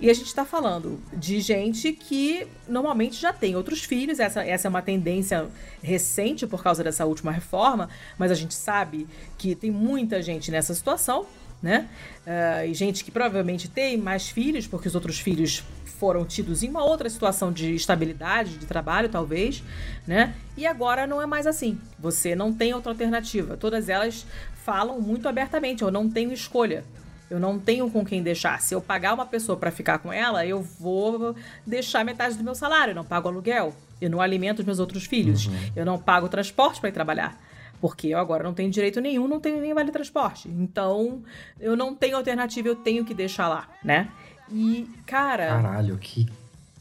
E 0.00 0.08
a 0.10 0.14
gente 0.14 0.26
está 0.26 0.44
falando 0.44 0.98
de 1.12 1.40
gente 1.40 1.92
que 1.92 2.46
normalmente 2.66 3.20
já 3.20 3.32
tem 3.32 3.54
outros 3.54 3.84
filhos, 3.84 4.18
essa, 4.18 4.42
essa 4.42 4.66
é 4.66 4.70
uma 4.70 4.82
tendência 4.82 5.48
recente 5.82 6.46
por 6.46 6.62
causa 6.62 6.82
dessa 6.82 7.04
última 7.04 7.30
reforma, 7.30 7.88
mas 8.18 8.30
a 8.30 8.34
gente 8.34 8.54
sabe 8.54 9.06
que 9.38 9.54
tem 9.54 9.70
muita 9.70 10.22
gente 10.22 10.50
nessa 10.50 10.74
situação, 10.74 11.26
né? 11.62 11.88
Uh, 12.26 12.66
e 12.66 12.74
gente 12.74 13.04
que 13.04 13.10
provavelmente 13.10 13.68
tem 13.68 13.96
mais 13.96 14.28
filhos, 14.28 14.66
porque 14.66 14.88
os 14.88 14.94
outros 14.94 15.20
filhos 15.20 15.62
foram 16.02 16.24
tidos 16.24 16.64
em 16.64 16.68
uma 16.68 16.82
outra 16.82 17.08
situação 17.08 17.52
de 17.52 17.76
estabilidade, 17.76 18.58
de 18.58 18.66
trabalho, 18.66 19.08
talvez, 19.08 19.62
né? 20.04 20.34
E 20.56 20.66
agora 20.66 21.06
não 21.06 21.22
é 21.22 21.26
mais 21.26 21.46
assim. 21.46 21.78
Você 21.96 22.34
não 22.34 22.52
tem 22.52 22.74
outra 22.74 22.90
alternativa. 22.90 23.56
Todas 23.56 23.88
elas 23.88 24.26
falam 24.64 25.00
muito 25.00 25.28
abertamente: 25.28 25.82
eu 25.82 25.92
não 25.92 26.10
tenho 26.10 26.32
escolha. 26.32 26.82
Eu 27.30 27.38
não 27.38 27.56
tenho 27.56 27.88
com 27.88 28.04
quem 28.04 28.20
deixar. 28.20 28.60
Se 28.60 28.74
eu 28.74 28.80
pagar 28.80 29.14
uma 29.14 29.24
pessoa 29.24 29.56
para 29.56 29.70
ficar 29.70 29.98
com 29.98 30.12
ela, 30.12 30.44
eu 30.44 30.60
vou 30.60 31.36
deixar 31.64 32.04
metade 32.04 32.36
do 32.36 32.42
meu 32.42 32.56
salário. 32.56 32.90
Eu 32.90 32.96
não 32.96 33.04
pago 33.04 33.28
aluguel. 33.28 33.72
Eu 34.00 34.10
não 34.10 34.20
alimento 34.20 34.58
os 34.58 34.64
meus 34.64 34.80
outros 34.80 35.04
filhos. 35.04 35.46
Uhum. 35.46 35.54
Eu 35.76 35.86
não 35.86 36.00
pago 36.00 36.28
transporte 36.28 36.80
para 36.80 36.88
ir 36.88 36.92
trabalhar. 36.92 37.40
Porque 37.80 38.08
eu 38.08 38.18
agora 38.18 38.42
não 38.42 38.54
tenho 38.54 38.70
direito 38.70 39.00
nenhum, 39.00 39.28
não 39.28 39.38
tenho 39.38 39.60
nem 39.60 39.72
vale 39.72 39.92
transporte. 39.92 40.48
Então, 40.48 41.22
eu 41.60 41.76
não 41.76 41.94
tenho 41.94 42.16
alternativa, 42.16 42.66
eu 42.66 42.76
tenho 42.76 43.04
que 43.04 43.14
deixar 43.14 43.48
lá, 43.48 43.68
né? 43.84 44.10
E, 44.52 44.88
cara. 45.06 45.48
Caralho, 45.48 45.96
que 45.98 46.26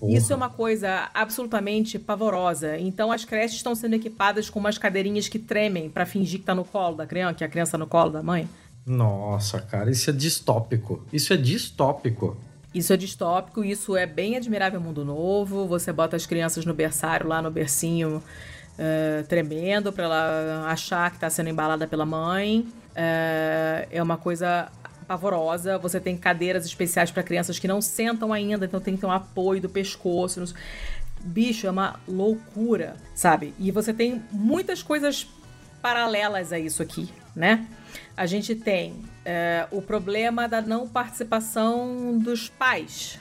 Porra. 0.01 0.13
Isso 0.17 0.33
é 0.33 0.35
uma 0.35 0.49
coisa 0.49 1.11
absolutamente 1.13 1.99
pavorosa. 1.99 2.75
Então 2.75 3.11
as 3.11 3.23
creches 3.23 3.57
estão 3.57 3.75
sendo 3.75 3.93
equipadas 3.93 4.49
com 4.49 4.59
umas 4.59 4.75
cadeirinhas 4.75 5.27
que 5.27 5.37
tremem 5.37 5.91
para 5.91 6.07
fingir 6.07 6.39
que 6.39 6.45
tá 6.47 6.55
no 6.55 6.65
colo 6.65 6.95
da 6.95 7.05
criança, 7.05 7.35
que 7.35 7.43
a 7.43 7.47
criança 7.47 7.73
tá 7.73 7.77
no 7.77 7.85
colo 7.85 8.09
da 8.09 8.23
mãe. 8.23 8.49
Nossa, 8.83 9.61
cara, 9.61 9.91
isso 9.91 10.09
é 10.09 10.13
distópico. 10.13 11.05
Isso 11.13 11.31
é 11.31 11.37
distópico. 11.37 12.35
Isso 12.73 12.91
é 12.91 12.97
distópico, 12.97 13.63
isso 13.63 13.95
é 13.95 14.07
bem 14.07 14.35
admirável 14.35 14.81
mundo 14.81 15.05
novo. 15.05 15.67
Você 15.67 15.93
bota 15.93 16.15
as 16.15 16.25
crianças 16.25 16.65
no 16.65 16.73
berçário, 16.73 17.27
lá 17.27 17.39
no 17.39 17.51
bercinho, 17.51 18.23
uh, 18.79 19.27
tremendo, 19.27 19.93
para 19.93 20.05
ela 20.05 20.65
achar 20.67 21.11
que 21.11 21.17
está 21.17 21.29
sendo 21.29 21.49
embalada 21.49 21.85
pela 21.85 22.07
mãe. 22.07 22.61
Uh, 22.61 23.87
é 23.91 24.01
uma 24.01 24.17
coisa 24.17 24.71
pavorosa. 25.11 25.77
Você 25.77 25.99
tem 25.99 26.15
cadeiras 26.15 26.65
especiais 26.65 27.11
para 27.11 27.21
crianças 27.21 27.59
que 27.59 27.67
não 27.67 27.81
sentam 27.81 28.31
ainda, 28.31 28.65
então 28.65 28.79
tem 28.79 28.95
que 28.95 29.01
ter 29.01 29.07
um 29.07 29.11
apoio 29.11 29.61
do 29.61 29.67
pescoço. 29.67 30.41
Bicho, 31.19 31.67
é 31.67 31.69
uma 31.69 31.99
loucura, 32.07 32.95
sabe? 33.13 33.53
E 33.59 33.71
você 33.71 33.93
tem 33.93 34.23
muitas 34.31 34.81
coisas 34.81 35.27
paralelas 35.81 36.53
a 36.53 36.59
isso 36.59 36.81
aqui, 36.81 37.09
né? 37.35 37.67
A 38.15 38.25
gente 38.25 38.55
tem 38.55 39.01
é, 39.25 39.67
o 39.69 39.81
problema 39.81 40.47
da 40.47 40.61
não 40.61 40.87
participação 40.87 42.17
dos 42.17 42.47
pais. 42.47 43.19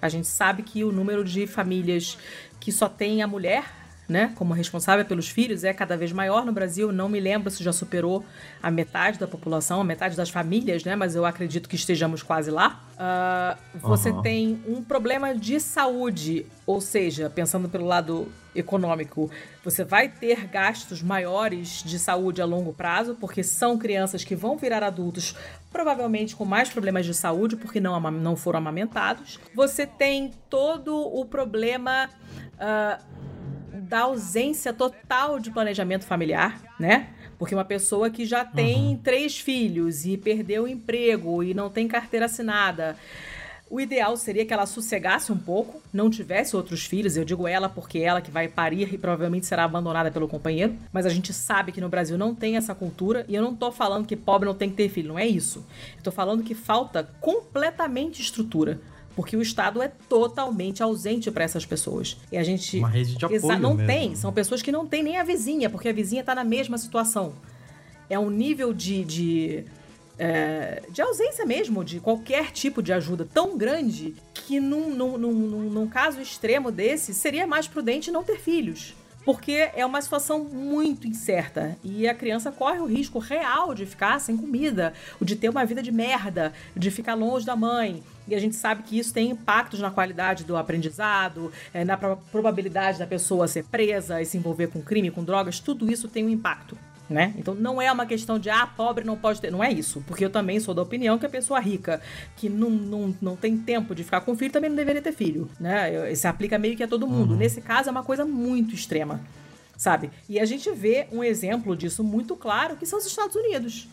A 0.00 0.08
gente 0.08 0.26
sabe 0.26 0.62
que 0.62 0.84
o 0.84 0.90
número 0.90 1.22
de 1.22 1.46
famílias 1.46 2.16
que 2.58 2.72
só 2.72 2.88
tem 2.88 3.22
a 3.22 3.26
mulher 3.26 3.64
né, 4.08 4.32
como 4.36 4.54
responsável 4.54 5.04
pelos 5.04 5.28
filhos 5.28 5.64
é 5.64 5.72
cada 5.72 5.96
vez 5.96 6.12
maior 6.12 6.44
no 6.44 6.52
Brasil. 6.52 6.92
Não 6.92 7.08
me 7.08 7.18
lembro 7.18 7.50
se 7.50 7.62
já 7.62 7.72
superou 7.72 8.24
a 8.62 8.70
metade 8.70 9.18
da 9.18 9.26
população, 9.26 9.80
a 9.80 9.84
metade 9.84 10.16
das 10.16 10.30
famílias, 10.30 10.84
né, 10.84 10.94
mas 10.94 11.14
eu 11.14 11.24
acredito 11.24 11.68
que 11.68 11.76
estejamos 11.76 12.22
quase 12.22 12.50
lá. 12.50 12.82
Uh, 12.96 13.78
você 13.80 14.10
uhum. 14.10 14.22
tem 14.22 14.62
um 14.66 14.82
problema 14.82 15.34
de 15.34 15.60
saúde, 15.60 16.46
ou 16.64 16.80
seja, 16.80 17.28
pensando 17.28 17.68
pelo 17.68 17.84
lado 17.84 18.28
econômico, 18.54 19.30
você 19.62 19.84
vai 19.84 20.08
ter 20.08 20.46
gastos 20.46 21.02
maiores 21.02 21.82
de 21.84 21.98
saúde 21.98 22.40
a 22.40 22.46
longo 22.46 22.72
prazo, 22.72 23.16
porque 23.20 23.42
são 23.42 23.76
crianças 23.76 24.24
que 24.24 24.34
vão 24.34 24.56
virar 24.56 24.82
adultos 24.82 25.34
provavelmente 25.70 26.34
com 26.34 26.44
mais 26.44 26.70
problemas 26.70 27.04
de 27.04 27.12
saúde, 27.12 27.56
porque 27.56 27.80
não, 27.80 28.00
não 28.10 28.34
foram 28.34 28.58
amamentados. 28.58 29.38
Você 29.54 29.86
tem 29.86 30.32
todo 30.48 30.96
o 30.96 31.24
problema. 31.26 32.08
Uh, 32.54 33.26
da 33.88 34.00
ausência 34.00 34.72
total 34.72 35.38
de 35.38 35.50
planejamento 35.50 36.04
familiar, 36.04 36.60
né? 36.78 37.08
Porque 37.38 37.54
uma 37.54 37.64
pessoa 37.64 38.10
que 38.10 38.24
já 38.24 38.44
tem 38.44 38.88
uhum. 38.88 38.96
três 38.96 39.38
filhos 39.38 40.04
e 40.04 40.16
perdeu 40.16 40.64
o 40.64 40.68
emprego 40.68 41.42
e 41.42 41.54
não 41.54 41.70
tem 41.70 41.86
carteira 41.86 42.26
assinada. 42.26 42.96
O 43.68 43.80
ideal 43.80 44.16
seria 44.16 44.46
que 44.46 44.54
ela 44.54 44.64
sossegasse 44.64 45.32
um 45.32 45.36
pouco, 45.36 45.82
não 45.92 46.08
tivesse 46.08 46.54
outros 46.54 46.86
filhos. 46.86 47.16
Eu 47.16 47.24
digo 47.24 47.48
ela 47.48 47.68
porque 47.68 47.98
ela 47.98 48.20
que 48.20 48.30
vai 48.30 48.46
parir 48.46 48.94
e 48.94 48.96
provavelmente 48.96 49.44
será 49.44 49.64
abandonada 49.64 50.10
pelo 50.10 50.28
companheiro. 50.28 50.76
Mas 50.92 51.04
a 51.04 51.08
gente 51.08 51.32
sabe 51.32 51.72
que 51.72 51.80
no 51.80 51.88
Brasil 51.88 52.16
não 52.16 52.32
tem 52.32 52.56
essa 52.56 52.76
cultura. 52.76 53.24
E 53.28 53.34
eu 53.34 53.42
não 53.42 53.56
tô 53.56 53.72
falando 53.72 54.06
que 54.06 54.14
pobre 54.14 54.46
não 54.46 54.54
tem 54.54 54.70
que 54.70 54.76
ter 54.76 54.88
filho, 54.88 55.08
não 55.08 55.18
é 55.18 55.26
isso. 55.26 55.66
Eu 55.96 56.02
tô 56.04 56.12
falando 56.12 56.44
que 56.44 56.54
falta 56.54 57.08
completamente 57.20 58.22
estrutura 58.22 58.80
porque 59.16 59.34
o 59.34 59.40
Estado 59.40 59.82
é 59.82 59.88
totalmente 59.88 60.82
ausente 60.82 61.30
para 61.30 61.42
essas 61.42 61.64
pessoas. 61.64 62.18
E 62.30 62.36
a 62.36 62.44
gente 62.44 62.78
uma 62.78 62.88
rede 62.88 63.16
de 63.16 63.24
apoio 63.24 63.58
não 63.58 63.74
mesmo. 63.74 63.86
tem, 63.86 64.14
são 64.14 64.30
pessoas 64.30 64.60
que 64.60 64.70
não 64.70 64.86
têm 64.86 65.02
nem 65.02 65.16
a 65.16 65.24
vizinha, 65.24 65.70
porque 65.70 65.88
a 65.88 65.92
vizinha 65.92 66.20
está 66.20 66.34
na 66.34 66.44
mesma 66.44 66.76
situação. 66.76 67.32
É 68.10 68.18
um 68.18 68.28
nível 68.30 68.74
de, 68.74 69.04
de 69.04 69.64
é, 70.18 70.82
de 70.90 71.00
ausência 71.02 71.44
mesmo 71.44 71.82
de 71.82 71.98
qualquer 71.98 72.50
tipo 72.50 72.82
de 72.82 72.92
ajuda 72.92 73.26
tão 73.32 73.56
grande 73.56 74.14
que 74.34 74.60
num, 74.60 74.94
num, 74.94 75.18
num, 75.18 75.32
num, 75.70 75.86
caso 75.88 76.20
extremo 76.20 76.70
desse 76.70 77.12
seria 77.14 77.46
mais 77.46 77.66
prudente 77.66 78.10
não 78.10 78.22
ter 78.22 78.38
filhos. 78.38 78.94
Porque 79.26 79.70
é 79.74 79.84
uma 79.84 80.00
situação 80.00 80.44
muito 80.44 81.08
incerta 81.08 81.76
e 81.82 82.08
a 82.08 82.14
criança 82.14 82.52
corre 82.52 82.78
o 82.78 82.86
risco 82.86 83.18
real 83.18 83.74
de 83.74 83.84
ficar 83.84 84.20
sem 84.20 84.36
comida, 84.36 84.94
de 85.20 85.34
ter 85.34 85.48
uma 85.48 85.66
vida 85.66 85.82
de 85.82 85.90
merda, 85.90 86.52
de 86.76 86.92
ficar 86.92 87.14
longe 87.14 87.44
da 87.44 87.56
mãe, 87.56 88.04
e 88.28 88.36
a 88.36 88.38
gente 88.38 88.54
sabe 88.54 88.84
que 88.84 88.96
isso 88.96 89.12
tem 89.12 89.30
impactos 89.30 89.80
na 89.80 89.90
qualidade 89.90 90.44
do 90.44 90.56
aprendizado, 90.56 91.52
é, 91.74 91.84
na 91.84 91.96
probabilidade 91.96 93.00
da 93.00 93.06
pessoa 93.06 93.48
ser 93.48 93.64
presa 93.64 94.22
e 94.22 94.24
se 94.24 94.36
envolver 94.36 94.68
com 94.68 94.80
crime, 94.80 95.10
com 95.10 95.24
drogas, 95.24 95.58
tudo 95.58 95.90
isso 95.90 96.08
tem 96.08 96.24
um 96.24 96.30
impacto. 96.30 96.78
Né? 97.08 97.32
Então 97.38 97.54
não 97.54 97.80
é 97.80 97.90
uma 97.90 98.04
questão 98.04 98.36
de 98.36 98.50
ah, 98.50 98.66
pobre 98.66 99.04
não 99.04 99.16
pode 99.16 99.40
ter. 99.40 99.50
Não 99.50 99.62
é 99.62 99.72
isso. 99.72 100.02
Porque 100.06 100.24
eu 100.24 100.30
também 100.30 100.58
sou 100.58 100.74
da 100.74 100.82
opinião 100.82 101.18
que 101.18 101.26
a 101.26 101.28
pessoa 101.28 101.60
rica, 101.60 102.00
que 102.36 102.48
não, 102.48 102.68
não, 102.68 103.14
não 103.22 103.36
tem 103.36 103.56
tempo 103.56 103.94
de 103.94 104.02
ficar 104.02 104.20
com 104.22 104.36
filho, 104.36 104.52
também 104.52 104.68
não 104.68 104.76
deveria 104.76 105.00
ter 105.00 105.12
filho. 105.12 105.48
Né? 105.60 106.12
Isso 106.12 106.26
aplica 106.26 106.58
meio 106.58 106.76
que 106.76 106.82
a 106.82 106.88
todo 106.88 107.06
mundo. 107.06 107.32
Uhum. 107.32 107.36
Nesse 107.36 107.60
caso, 107.60 107.88
é 107.88 107.92
uma 107.92 108.02
coisa 108.02 108.24
muito 108.24 108.74
extrema. 108.74 109.20
Sabe? 109.76 110.10
E 110.28 110.40
a 110.40 110.44
gente 110.44 110.70
vê 110.72 111.06
um 111.12 111.22
exemplo 111.22 111.76
disso 111.76 112.02
muito 112.02 112.34
claro, 112.34 112.76
que 112.76 112.86
são 112.86 112.98
os 112.98 113.06
Estados 113.06 113.36
Unidos. 113.36 113.88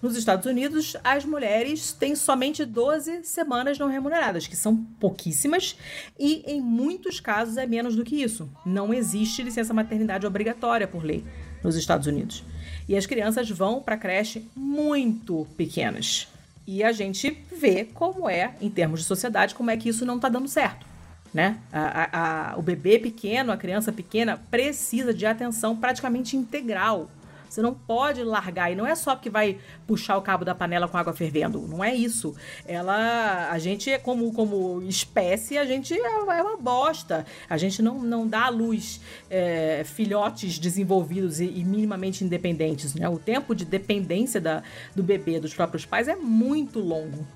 Nos 0.00 0.16
Estados 0.16 0.46
Unidos, 0.46 0.96
as 1.02 1.24
mulheres 1.24 1.92
têm 1.92 2.16
somente 2.16 2.64
12 2.64 3.24
semanas 3.24 3.78
não 3.78 3.88
remuneradas, 3.88 4.48
que 4.48 4.56
são 4.56 4.76
pouquíssimas, 4.76 5.76
e 6.18 6.42
em 6.44 6.60
muitos 6.60 7.20
casos 7.20 7.56
é 7.56 7.66
menos 7.66 7.94
do 7.94 8.04
que 8.04 8.20
isso. 8.20 8.50
Não 8.66 8.92
existe 8.92 9.42
licença 9.42 9.72
maternidade 9.72 10.26
obrigatória 10.26 10.88
por 10.88 11.04
lei 11.04 11.24
nos 11.62 11.76
Estados 11.76 12.06
Unidos. 12.06 12.44
E 12.88 12.96
as 12.96 13.06
crianças 13.06 13.48
vão 13.50 13.80
para 13.80 13.94
a 13.94 13.98
creche 13.98 14.46
muito 14.54 15.46
pequenas. 15.56 16.28
E 16.66 16.82
a 16.82 16.92
gente 16.92 17.36
vê 17.56 17.84
como 17.84 18.28
é, 18.28 18.54
em 18.60 18.70
termos 18.70 19.00
de 19.00 19.06
sociedade, 19.06 19.54
como 19.54 19.70
é 19.70 19.76
que 19.76 19.88
isso 19.88 20.04
não 20.04 20.16
está 20.16 20.28
dando 20.28 20.48
certo. 20.48 20.86
Né? 21.32 21.58
A, 21.72 21.80
a, 21.80 22.52
a, 22.52 22.58
o 22.58 22.62
bebê 22.62 22.98
pequeno, 22.98 23.52
a 23.52 23.56
criança 23.56 23.90
pequena, 23.90 24.40
precisa 24.50 25.14
de 25.14 25.24
atenção 25.24 25.76
praticamente 25.76 26.36
integral 26.36 27.10
você 27.52 27.60
não 27.60 27.74
pode 27.74 28.24
largar. 28.24 28.72
E 28.72 28.74
não 28.74 28.86
é 28.86 28.94
só 28.94 29.14
porque 29.14 29.28
vai 29.28 29.58
puxar 29.86 30.16
o 30.16 30.22
cabo 30.22 30.44
da 30.44 30.54
panela 30.54 30.88
com 30.88 30.96
água 30.96 31.12
fervendo. 31.12 31.60
Não 31.68 31.84
é 31.84 31.94
isso. 31.94 32.34
Ela. 32.66 33.50
A 33.50 33.58
gente, 33.58 33.90
é 33.90 33.98
como, 33.98 34.32
como 34.32 34.82
espécie, 34.82 35.58
a 35.58 35.64
gente 35.66 35.92
é, 35.92 35.98
é 35.98 36.42
uma 36.42 36.56
bosta. 36.56 37.26
A 37.50 37.58
gente 37.58 37.82
não, 37.82 38.00
não 38.02 38.26
dá 38.26 38.46
à 38.46 38.48
luz 38.48 39.00
é, 39.28 39.82
filhotes 39.84 40.58
desenvolvidos 40.58 41.40
e, 41.40 41.44
e, 41.44 41.64
minimamente 41.64 42.24
independentes. 42.24 42.94
Né? 42.94 43.06
O 43.08 43.18
tempo 43.18 43.54
de 43.54 43.66
dependência 43.66 44.40
da, 44.40 44.62
do 44.96 45.02
bebê 45.02 45.38
dos 45.38 45.52
próprios 45.52 45.84
pais 45.84 46.08
é 46.08 46.16
muito 46.16 46.80
longo. 46.80 47.26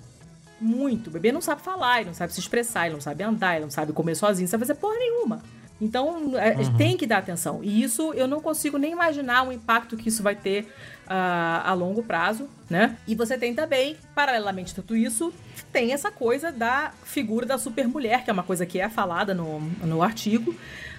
Muito. 0.58 1.08
O 1.08 1.10
bebê 1.10 1.30
não 1.30 1.42
sabe 1.42 1.60
falar, 1.60 2.00
ele 2.00 2.06
não 2.06 2.14
sabe 2.14 2.32
se 2.32 2.40
expressar, 2.40 2.86
ele 2.86 2.94
não 2.94 3.00
sabe 3.02 3.22
andar, 3.22 3.56
ele 3.56 3.64
não 3.64 3.70
sabe 3.70 3.92
comer 3.92 4.14
sozinho, 4.14 4.46
não 4.46 4.50
sabe 4.50 4.64
fazer 4.64 4.80
porra 4.80 4.96
nenhuma. 4.96 5.42
Então, 5.80 6.38
é, 6.38 6.56
uhum. 6.56 6.76
tem 6.76 6.96
que 6.96 7.06
dar 7.06 7.18
atenção. 7.18 7.60
E 7.62 7.82
isso 7.82 8.12
eu 8.14 8.26
não 8.26 8.40
consigo 8.40 8.78
nem 8.78 8.92
imaginar 8.92 9.46
o 9.46 9.52
impacto 9.52 9.96
que 9.96 10.08
isso 10.08 10.22
vai 10.22 10.34
ter 10.34 10.62
uh, 11.06 11.62
a 11.64 11.72
longo 11.74 12.02
prazo, 12.02 12.48
né? 12.68 12.96
E 13.06 13.14
você 13.14 13.36
tem 13.36 13.54
também, 13.54 13.96
paralelamente 14.14 14.72
a 14.72 14.76
tudo 14.76 14.96
isso, 14.96 15.32
tem 15.72 15.92
essa 15.92 16.10
coisa 16.10 16.50
da 16.50 16.92
figura 17.04 17.44
da 17.44 17.58
supermulher, 17.58 18.24
que 18.24 18.30
é 18.30 18.32
uma 18.32 18.42
coisa 18.42 18.64
que 18.64 18.80
é 18.80 18.88
falada 18.88 19.34
no, 19.34 19.60
no 19.60 20.02
artigo. 20.02 20.54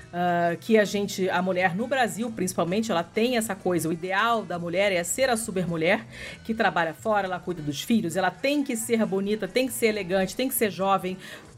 Uh, 0.07 0.55
que 0.61 0.77
a 0.77 0.85
gente, 0.85 1.29
a 1.29 1.41
mulher 1.41 1.75
no 1.75 1.85
Brasil 1.85 2.31
principalmente, 2.31 2.89
ela 2.89 3.03
tem 3.03 3.35
essa 3.35 3.53
coisa. 3.53 3.89
O 3.89 3.91
ideal 3.91 4.41
da 4.41 4.57
mulher 4.57 4.89
é 4.93 5.03
ser 5.03 5.29
a 5.29 5.35
supermulher 5.35 6.05
que 6.45 6.53
trabalha 6.53 6.93
fora, 6.93 7.27
ela 7.27 7.37
cuida 7.41 7.61
dos 7.61 7.81
filhos, 7.81 8.15
ela 8.15 8.31
tem 8.31 8.63
que 8.63 8.77
ser 8.77 9.05
bonita, 9.05 9.49
tem 9.49 9.67
que 9.67 9.73
ser 9.73 9.87
elegante, 9.87 10.33
tem 10.33 10.47
que 10.47 10.55
ser 10.55 10.71
jovem, 10.71 11.17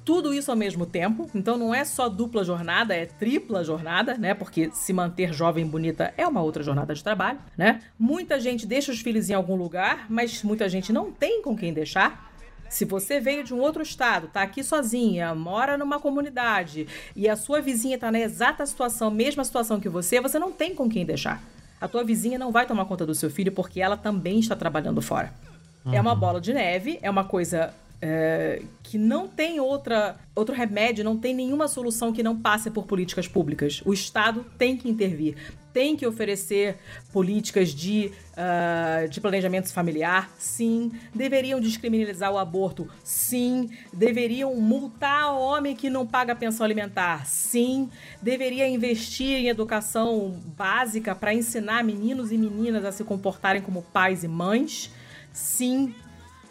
tudo 0.09 0.33
isso 0.33 0.49
ao 0.49 0.57
mesmo 0.57 0.87
tempo. 0.87 1.29
Então 1.35 1.55
não 1.55 1.71
é 1.71 1.85
só 1.85 2.09
dupla 2.09 2.43
jornada, 2.43 2.95
é 2.95 3.05
tripla 3.05 3.63
jornada, 3.63 4.17
né? 4.17 4.33
Porque 4.33 4.71
se 4.73 4.91
manter 4.91 5.31
jovem 5.31 5.63
e 5.63 5.69
bonita 5.69 6.11
é 6.17 6.27
uma 6.27 6.41
outra 6.41 6.63
jornada 6.63 6.95
de 6.95 7.03
trabalho, 7.03 7.37
né? 7.55 7.83
Muita 7.99 8.39
gente 8.39 8.65
deixa 8.65 8.91
os 8.91 9.01
filhos 9.01 9.29
em 9.29 9.35
algum 9.35 9.55
lugar, 9.55 10.07
mas 10.09 10.41
muita 10.41 10.67
gente 10.67 10.91
não 10.91 11.11
tem 11.11 11.43
com 11.43 11.55
quem 11.55 11.71
deixar. 11.71 12.27
Se 12.67 12.85
você 12.85 13.19
veio 13.19 13.43
de 13.43 13.53
um 13.53 13.59
outro 13.59 13.83
estado, 13.83 14.29
tá 14.29 14.41
aqui 14.41 14.63
sozinha, 14.63 15.35
mora 15.35 15.77
numa 15.77 15.99
comunidade 15.99 16.87
e 17.15 17.29
a 17.29 17.35
sua 17.35 17.61
vizinha 17.61 17.95
tá 17.95 18.11
na 18.11 18.19
exata 18.19 18.65
situação, 18.65 19.11
mesma 19.11 19.43
situação 19.43 19.79
que 19.79 19.89
você, 19.89 20.19
você 20.19 20.39
não 20.39 20.51
tem 20.51 20.73
com 20.73 20.89
quem 20.89 21.05
deixar. 21.05 21.39
A 21.79 21.87
tua 21.87 22.03
vizinha 22.03 22.39
não 22.39 22.51
vai 22.51 22.65
tomar 22.65 22.85
conta 22.85 23.05
do 23.05 23.13
seu 23.13 23.29
filho 23.29 23.51
porque 23.51 23.79
ela 23.79 23.95
também 23.95 24.39
está 24.39 24.55
trabalhando 24.55 25.03
fora. 25.03 25.31
Uhum. 25.85 25.93
É 25.93 26.01
uma 26.01 26.13
uhum. 26.13 26.19
bola 26.19 26.41
de 26.41 26.51
neve, 26.51 26.97
é 27.03 27.11
uma 27.11 27.23
coisa 27.23 27.75
é, 28.01 28.61
que 28.81 28.97
não 28.97 29.27
tem 29.27 29.59
outra, 29.59 30.17
outro 30.33 30.55
remédio, 30.55 31.03
não 31.03 31.17
tem 31.17 31.33
nenhuma 31.33 31.67
solução 31.67 32.13
que 32.13 32.23
não 32.23 32.39
passe 32.39 32.71
por 32.71 32.85
políticas 32.85 33.27
públicas. 33.27 33.81
O 33.85 33.93
Estado 33.93 34.45
tem 34.57 34.77
que 34.77 34.89
intervir, 34.89 35.35
tem 35.73 35.95
que 35.95 36.07
oferecer 36.07 36.77
políticas 37.11 37.69
de, 37.69 38.11
uh, 38.33 39.07
de 39.09 39.19
planejamento 39.19 39.71
familiar, 39.73 40.31
sim. 40.37 40.91
Deveriam 41.13 41.59
descriminalizar 41.59 42.31
o 42.31 42.37
aborto, 42.37 42.89
sim. 43.03 43.69
Deveriam 43.93 44.55
multar 44.55 45.33
o 45.33 45.39
homem 45.39 45.75
que 45.75 45.89
não 45.89 46.07
paga 46.07 46.33
pensão 46.35 46.65
alimentar, 46.65 47.25
sim. 47.25 47.89
Deveria 48.21 48.67
investir 48.67 49.39
em 49.39 49.49
educação 49.49 50.39
básica 50.57 51.13
para 51.13 51.33
ensinar 51.33 51.83
meninos 51.83 52.31
e 52.31 52.37
meninas 52.37 52.85
a 52.85 52.91
se 52.91 53.03
comportarem 53.03 53.61
como 53.61 53.81
pais 53.81 54.23
e 54.23 54.27
mães, 54.27 54.89
sim 55.33 55.93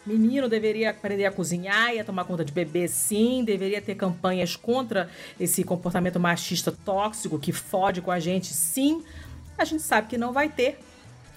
Menino 0.05 0.47
deveria 0.49 0.89
aprender 0.89 1.25
a 1.25 1.31
cozinhar 1.31 1.93
e 1.93 1.99
a 1.99 2.03
tomar 2.03 2.23
conta 2.23 2.43
de 2.43 2.51
bebê, 2.51 2.87
sim. 2.87 3.43
Deveria 3.43 3.81
ter 3.81 3.95
campanhas 3.95 4.55
contra 4.55 5.09
esse 5.39 5.63
comportamento 5.63 6.19
machista 6.19 6.71
tóxico 6.71 7.37
que 7.37 7.51
fode 7.51 8.01
com 8.01 8.11
a 8.11 8.19
gente, 8.19 8.53
sim. 8.53 9.03
A 9.57 9.65
gente 9.65 9.83
sabe 9.83 10.07
que 10.07 10.17
não 10.17 10.31
vai 10.31 10.49
ter, 10.49 10.79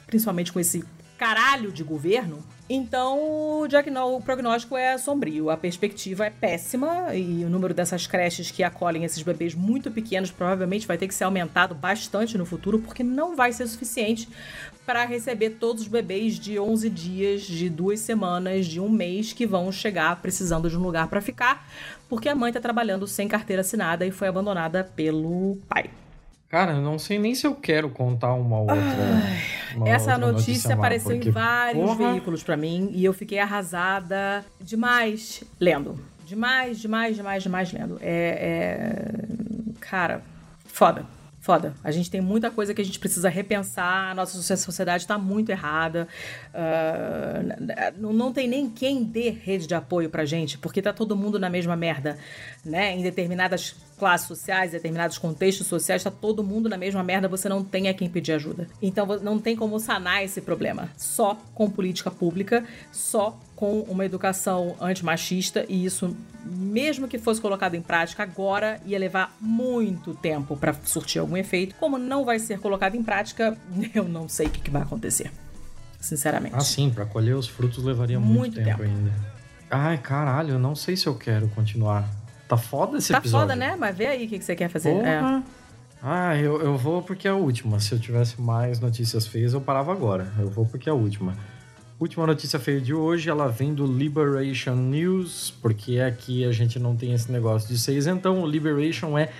principalmente 0.06 0.52
com 0.52 0.60
esse 0.60 0.84
caralho 1.18 1.72
de 1.72 1.82
governo. 1.82 2.42
Então, 2.74 3.18
o, 3.20 3.66
o 4.16 4.20
prognóstico 4.22 4.78
é 4.78 4.96
sombrio, 4.96 5.50
a 5.50 5.58
perspectiva 5.58 6.24
é 6.24 6.30
péssima 6.30 7.14
e 7.14 7.44
o 7.44 7.50
número 7.50 7.74
dessas 7.74 8.06
creches 8.06 8.50
que 8.50 8.62
acolhem 8.62 9.04
esses 9.04 9.22
bebês 9.22 9.54
muito 9.54 9.90
pequenos 9.90 10.30
provavelmente 10.30 10.86
vai 10.86 10.96
ter 10.96 11.06
que 11.06 11.14
ser 11.14 11.24
aumentado 11.24 11.74
bastante 11.74 12.38
no 12.38 12.46
futuro, 12.46 12.78
porque 12.78 13.02
não 13.02 13.36
vai 13.36 13.52
ser 13.52 13.66
suficiente 13.66 14.26
para 14.86 15.04
receber 15.04 15.50
todos 15.60 15.82
os 15.82 15.88
bebês 15.88 16.38
de 16.38 16.58
11 16.58 16.88
dias, 16.88 17.42
de 17.42 17.68
duas 17.68 18.00
semanas, 18.00 18.64
de 18.64 18.80
um 18.80 18.88
mês 18.88 19.34
que 19.34 19.46
vão 19.46 19.70
chegar 19.70 20.22
precisando 20.22 20.70
de 20.70 20.78
um 20.78 20.80
lugar 20.80 21.08
para 21.08 21.20
ficar, 21.20 21.68
porque 22.08 22.26
a 22.26 22.34
mãe 22.34 22.48
está 22.48 22.60
trabalhando 22.60 23.06
sem 23.06 23.28
carteira 23.28 23.60
assinada 23.60 24.06
e 24.06 24.10
foi 24.10 24.28
abandonada 24.28 24.82
pelo 24.96 25.58
pai. 25.68 25.90
Cara, 26.52 26.72
eu 26.72 26.82
não 26.82 26.98
sei 26.98 27.18
nem 27.18 27.34
se 27.34 27.46
eu 27.46 27.54
quero 27.54 27.88
contar 27.88 28.34
uma 28.34 28.60
outra. 28.60 28.76
Ai, 28.76 29.74
uma 29.74 29.88
essa 29.88 30.12
outra 30.12 30.32
notícia, 30.32 30.52
notícia 30.52 30.74
apareceu 30.74 31.12
porque, 31.12 31.30
em 31.30 31.32
vários 31.32 31.82
porra... 31.82 32.12
veículos 32.12 32.42
para 32.42 32.58
mim 32.58 32.90
e 32.92 33.02
eu 33.02 33.14
fiquei 33.14 33.38
arrasada 33.38 34.44
demais 34.60 35.42
lendo. 35.58 35.98
Demais, 36.26 36.78
demais, 36.78 37.16
demais, 37.16 37.42
demais 37.42 37.72
lendo. 37.72 37.98
É. 38.02 39.08
é... 39.72 39.74
Cara, 39.80 40.20
foda. 40.66 41.06
Foda. 41.40 41.74
A 41.82 41.90
gente 41.90 42.08
tem 42.08 42.20
muita 42.20 42.50
coisa 42.50 42.72
que 42.72 42.80
a 42.80 42.84
gente 42.84 43.00
precisa 43.00 43.28
repensar. 43.28 44.10
A 44.10 44.14
nossa 44.14 44.56
sociedade 44.56 45.04
está 45.04 45.18
muito 45.18 45.50
errada. 45.50 46.06
Uh, 46.54 48.12
não 48.14 48.32
tem 48.32 48.46
nem 48.46 48.70
quem 48.70 49.02
dê 49.02 49.30
rede 49.30 49.66
de 49.66 49.74
apoio 49.74 50.08
pra 50.08 50.24
gente, 50.24 50.56
porque 50.56 50.80
tá 50.80 50.92
todo 50.92 51.16
mundo 51.16 51.40
na 51.40 51.50
mesma 51.50 51.74
merda, 51.74 52.16
né? 52.64 52.94
Em 52.94 53.02
determinadas 53.02 53.74
classes 54.02 54.26
sociais, 54.26 54.72
determinados 54.72 55.16
contextos 55.16 55.68
sociais, 55.68 56.00
está 56.00 56.10
todo 56.10 56.42
mundo 56.42 56.68
na 56.68 56.76
mesma 56.76 57.04
merda, 57.04 57.28
você 57.28 57.48
não 57.48 57.62
tem 57.62 57.88
a 57.88 57.94
quem 57.94 58.10
pedir 58.10 58.32
ajuda. 58.32 58.66
Então 58.82 59.06
não 59.22 59.38
tem 59.38 59.54
como 59.54 59.78
sanar 59.78 60.24
esse 60.24 60.40
problema. 60.40 60.90
Só 60.96 61.38
com 61.54 61.70
política 61.70 62.10
pública, 62.10 62.64
só 62.90 63.38
com 63.54 63.82
uma 63.82 64.04
educação 64.04 64.74
antimachista, 64.80 65.64
e 65.68 65.84
isso, 65.84 66.16
mesmo 66.44 67.06
que 67.06 67.16
fosse 67.16 67.40
colocado 67.40 67.76
em 67.76 67.80
prática 67.80 68.24
agora, 68.24 68.80
ia 68.84 68.98
levar 68.98 69.36
muito 69.40 70.14
tempo 70.14 70.56
para 70.56 70.74
surtir 70.82 71.20
algum 71.20 71.36
efeito. 71.36 71.76
Como 71.76 71.96
não 71.96 72.24
vai 72.24 72.40
ser 72.40 72.58
colocado 72.58 72.96
em 72.96 73.04
prática, 73.04 73.56
eu 73.94 74.02
não 74.02 74.28
sei 74.28 74.48
o 74.48 74.50
que, 74.50 74.62
que 74.62 74.70
vai 74.70 74.82
acontecer. 74.82 75.30
Sinceramente. 76.00 76.56
Ah, 76.56 76.60
sim, 76.60 76.90
para 76.90 77.06
colher 77.06 77.36
os 77.36 77.46
frutos 77.46 77.84
levaria 77.84 78.18
muito, 78.18 78.36
muito 78.36 78.54
tempo, 78.56 78.68
tempo 78.68 78.82
ainda. 78.82 79.12
Ai, 79.70 79.96
caralho, 79.98 80.54
eu 80.54 80.58
não 80.58 80.74
sei 80.74 80.96
se 80.96 81.06
eu 81.06 81.14
quero 81.14 81.46
continuar. 81.50 82.21
Tá 82.52 82.56
foda 82.58 82.98
esse 82.98 83.10
tá 83.10 83.18
episódio. 83.18 83.48
Tá 83.48 83.54
foda, 83.54 83.66
né? 83.66 83.76
Mas 83.78 83.96
vê 83.96 84.06
aí 84.08 84.26
o 84.26 84.28
que, 84.28 84.38
que 84.38 84.44
você 84.44 84.54
quer 84.54 84.68
fazer. 84.68 84.92
Porra. 84.92 85.08
É. 85.08 85.42
Ah, 86.02 86.36
eu, 86.36 86.60
eu 86.60 86.76
vou 86.76 87.00
porque 87.00 87.26
é 87.26 87.30
a 87.30 87.34
última. 87.34 87.80
Se 87.80 87.92
eu 87.92 87.98
tivesse 87.98 88.38
mais 88.38 88.78
notícias 88.78 89.26
feias, 89.26 89.54
eu 89.54 89.60
parava 89.62 89.90
agora. 89.90 90.30
Eu 90.38 90.50
vou 90.50 90.66
porque 90.66 90.86
é 90.86 90.92
a 90.92 90.94
última. 90.94 91.34
Última 91.98 92.26
notícia 92.26 92.58
feia 92.58 92.78
de 92.78 92.92
hoje, 92.92 93.30
ela 93.30 93.48
vem 93.48 93.72
do 93.72 93.86
Liberation 93.86 94.74
News, 94.74 95.54
porque 95.62 95.98
aqui 95.98 96.44
a 96.44 96.52
gente 96.52 96.78
não 96.78 96.94
tem 96.94 97.14
esse 97.14 97.32
negócio 97.32 97.66
de 97.68 97.78
seis. 97.78 98.06
Então, 98.06 98.42
o 98.42 98.46
Liberation 98.46 99.16
é, 99.16 99.30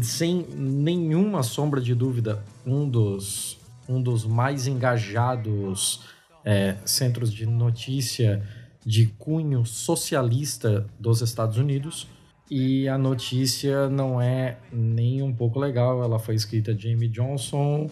sem 0.00 0.44
nenhuma 0.52 1.44
sombra 1.44 1.80
de 1.80 1.94
dúvida, 1.94 2.42
um 2.66 2.88
dos, 2.88 3.56
um 3.88 4.02
dos 4.02 4.26
mais 4.26 4.66
engajados 4.66 6.00
é, 6.44 6.74
centros 6.84 7.32
de 7.32 7.46
notícia 7.46 8.42
de 8.84 9.06
cunho 9.16 9.64
socialista 9.64 10.88
dos 10.98 11.20
Estados 11.20 11.56
Unidos. 11.56 12.08
E 12.54 12.86
a 12.86 12.98
notícia 12.98 13.88
não 13.88 14.20
é 14.20 14.58
nem 14.70 15.22
um 15.22 15.32
pouco 15.32 15.58
legal. 15.58 16.04
Ela 16.04 16.18
foi 16.18 16.34
escrita 16.34 16.78
Jamie 16.78 17.08
Johnson 17.08 17.88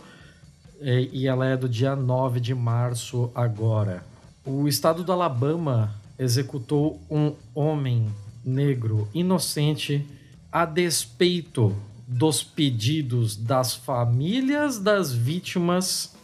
e 0.78 1.26
ela 1.26 1.46
é 1.46 1.56
do 1.56 1.66
dia 1.66 1.96
9 1.96 2.40
de 2.40 2.54
março 2.54 3.30
agora. 3.34 4.04
O 4.44 4.68
estado 4.68 5.02
do 5.02 5.10
Alabama 5.12 5.94
executou 6.18 7.00
um 7.10 7.32
homem 7.54 8.14
negro 8.44 9.08
inocente 9.14 10.06
a 10.52 10.66
despeito 10.66 11.74
dos 12.06 12.44
pedidos 12.44 13.36
das 13.36 13.74
famílias 13.74 14.78
das 14.78 15.10
vítimas 15.10 16.14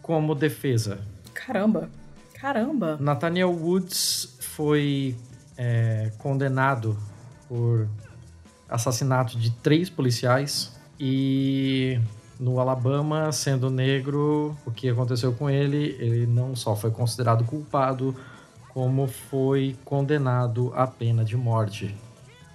como 0.00 0.34
defesa. 0.34 0.98
Caramba, 1.34 1.90
caramba. 2.32 2.96
Nathaniel 2.98 3.50
Woods 3.50 4.34
foi 4.40 5.14
é, 5.58 6.10
condenado 6.16 6.96
por 7.52 7.86
assassinato 8.66 9.38
de 9.38 9.50
três 9.50 9.90
policiais 9.90 10.72
e 10.98 12.00
no 12.40 12.58
Alabama, 12.58 13.30
sendo 13.30 13.68
negro, 13.68 14.56
o 14.64 14.70
que 14.70 14.88
aconteceu 14.88 15.34
com 15.34 15.50
ele, 15.50 15.94
ele 15.98 16.26
não 16.26 16.56
só 16.56 16.74
foi 16.74 16.90
considerado 16.90 17.44
culpado, 17.44 18.16
como 18.70 19.06
foi 19.06 19.76
condenado 19.84 20.72
à 20.74 20.86
pena 20.86 21.22
de 21.22 21.36
morte. 21.36 21.94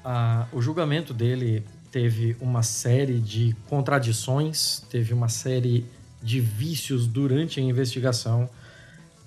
Ah, 0.03 0.47
o 0.51 0.59
julgamento 0.59 1.13
dele 1.13 1.63
teve 1.91 2.35
uma 2.41 2.63
série 2.63 3.19
de 3.19 3.55
contradições, 3.69 4.83
teve 4.89 5.13
uma 5.13 5.29
série 5.29 5.85
de 6.23 6.39
vícios 6.39 7.05
durante 7.05 7.59
a 7.59 7.63
investigação 7.63 8.49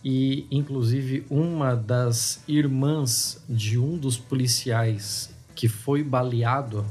e, 0.05 0.49
inclusive, 0.51 1.25
uma 1.31 1.77
das 1.77 2.43
irmãs 2.49 3.41
de 3.49 3.79
um 3.79 3.97
dos 3.97 4.17
policiais 4.19 5.31
que 5.61 5.69
foi 5.69 6.03
baleado 6.03 6.87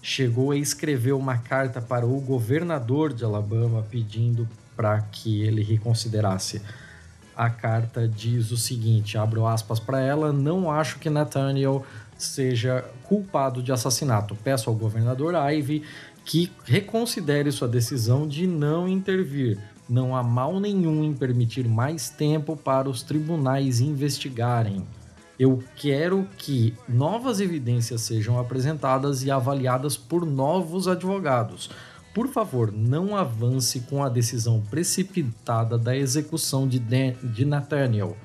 chegou 0.00 0.50
a 0.50 0.56
escrever 0.56 1.12
uma 1.12 1.36
carta 1.36 1.78
para 1.78 2.06
o 2.06 2.18
governador 2.22 3.12
de 3.12 3.22
Alabama 3.22 3.84
pedindo 3.90 4.48
para 4.74 4.98
que 5.02 5.42
ele 5.42 5.62
reconsiderasse. 5.62 6.62
A 7.36 7.50
carta 7.50 8.08
diz 8.08 8.50
o 8.50 8.56
seguinte, 8.56 9.18
abro 9.18 9.46
aspas 9.46 9.78
para 9.78 10.00
ela, 10.00 10.32
não 10.32 10.70
acho 10.70 10.98
que 10.98 11.10
Nathaniel 11.10 11.84
seja 12.16 12.82
culpado 13.02 13.62
de 13.62 13.72
assassinato. 13.72 14.34
Peço 14.42 14.70
ao 14.70 14.74
governador 14.74 15.34
Ivey 15.52 15.82
que 16.24 16.50
reconsidere 16.64 17.52
sua 17.52 17.68
decisão 17.68 18.26
de 18.26 18.46
não 18.46 18.88
intervir. 18.88 19.58
Não 19.86 20.16
há 20.16 20.22
mal 20.22 20.58
nenhum 20.58 21.04
em 21.04 21.12
permitir 21.12 21.68
mais 21.68 22.08
tempo 22.08 22.56
para 22.56 22.88
os 22.88 23.02
tribunais 23.02 23.80
investigarem. 23.80 24.82
Eu 25.42 25.60
quero 25.74 26.28
que 26.38 26.72
novas 26.88 27.40
evidências 27.40 28.02
sejam 28.02 28.38
apresentadas 28.38 29.24
e 29.24 29.30
avaliadas 29.32 29.96
por 29.96 30.24
novos 30.24 30.86
advogados. 30.86 31.68
Por 32.14 32.28
favor, 32.28 32.70
não 32.70 33.16
avance 33.16 33.80
com 33.80 34.04
a 34.04 34.08
decisão 34.08 34.60
precipitada 34.60 35.76
da 35.76 35.96
execução 35.96 36.68
de, 36.68 36.78
Dan 36.78 37.14
de 37.24 37.44
Nathaniel. 37.44 38.16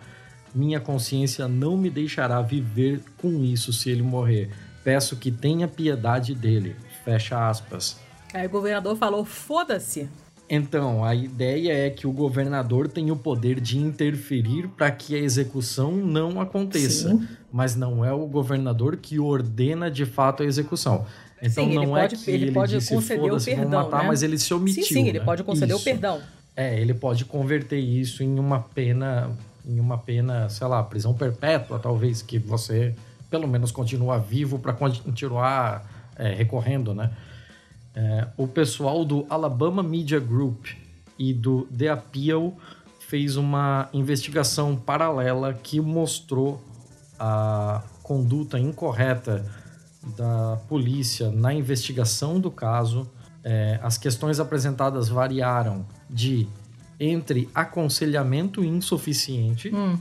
Minha 0.53 0.79
consciência 0.79 1.47
não 1.47 1.75
me 1.75 1.89
deixará 1.89 2.39
viver 2.39 3.01
com 3.17 3.43
isso 3.43 3.73
se 3.73 3.89
ele 3.89 4.03
morrer. 4.03 4.51
Peço 4.83 5.15
que 5.15 5.31
tenha 5.31 5.67
piedade 5.67 6.35
dele. 6.35 6.75
Fecha 7.03 7.49
aspas. 7.49 7.99
Aí 8.31 8.45
o 8.45 8.49
governador 8.51 8.95
falou: 8.95 9.25
foda-se. 9.25 10.07
Então, 10.49 11.03
a 11.03 11.13
ideia 11.13 11.73
é 11.73 11.89
que 11.89 12.07
o 12.07 12.11
governador 12.11 12.87
tem 12.87 13.11
o 13.11 13.15
poder 13.15 13.59
de 13.59 13.77
interferir 13.77 14.69
para 14.69 14.89
que 14.89 15.13
a 15.13 15.19
execução 15.19 15.91
não 15.91 16.39
aconteça, 16.39 17.09
Sim. 17.09 17.27
mas 17.51 17.75
não 17.75 18.03
é 18.03 18.13
o 18.13 18.25
governador 18.25 18.95
que 18.95 19.19
ordena 19.19 19.91
de 19.91 20.05
fato 20.05 20.43
a 20.43 20.45
execução. 20.45 21.05
Então 21.41 21.65
sim, 21.65 21.75
não 21.75 21.95
é 21.95 22.07
pode, 22.07 22.23
que 22.23 22.31
ele, 22.31 22.45
ele 22.45 22.51
pode 22.51 22.77
disse, 22.77 22.93
conceder 22.93 23.31
o 23.31 23.39
perdão, 23.39 23.83
matar, 23.83 24.01
né? 24.01 24.07
mas 24.07 24.23
ele 24.23 24.39
se 24.39 24.51
omitiu. 24.53 24.83
Sim, 24.83 24.93
sim, 24.93 25.07
ele 25.07 25.19
né? 25.19 25.25
pode 25.25 25.43
conceder 25.43 25.75
isso. 25.75 25.81
o 25.81 25.83
perdão. 25.83 26.19
É, 26.55 26.79
ele 26.79 26.93
pode 26.93 27.25
converter 27.25 27.77
isso 27.77 28.23
em 28.23 28.39
uma 28.39 28.59
pena 28.59 29.29
em 29.67 29.79
uma 29.81 29.97
pena, 29.97 30.47
sei 30.47 30.65
lá, 30.65 30.81
prisão 30.81 31.13
perpétua, 31.13 31.77
talvez, 31.77 32.21
que 32.21 32.39
você 32.39 32.95
pelo 33.29 33.47
menos 33.47 33.69
continua 33.69 34.17
vivo 34.17 34.57
para 34.57 34.71
continuar 34.71 35.85
é, 36.15 36.33
recorrendo, 36.33 36.95
né? 36.95 37.11
É, 37.99 38.27
o 38.37 38.47
pessoal 38.47 39.03
do 39.03 39.25
Alabama 39.27 39.81
Media 39.81 40.19
Group 40.19 40.67
e 41.17 41.33
do 41.33 41.63
The 41.75 41.89
Appeal 41.89 42.55
fez 42.99 43.37
uma 43.37 43.89
investigação 43.91 44.75
paralela 44.75 45.51
que 45.51 45.81
mostrou 45.81 46.61
a 47.19 47.81
conduta 48.03 48.59
incorreta 48.59 49.43
da 50.15 50.59
polícia 50.69 51.31
na 51.31 51.51
investigação 51.51 52.39
do 52.39 52.51
caso. 52.51 53.09
É, 53.43 53.79
as 53.81 53.97
questões 53.97 54.39
apresentadas 54.39 55.09
variaram 55.09 55.83
de 56.07 56.47
entre 56.99 57.49
aconselhamento 57.55 58.63
insuficiente 58.63 59.73
hum. 59.73 59.97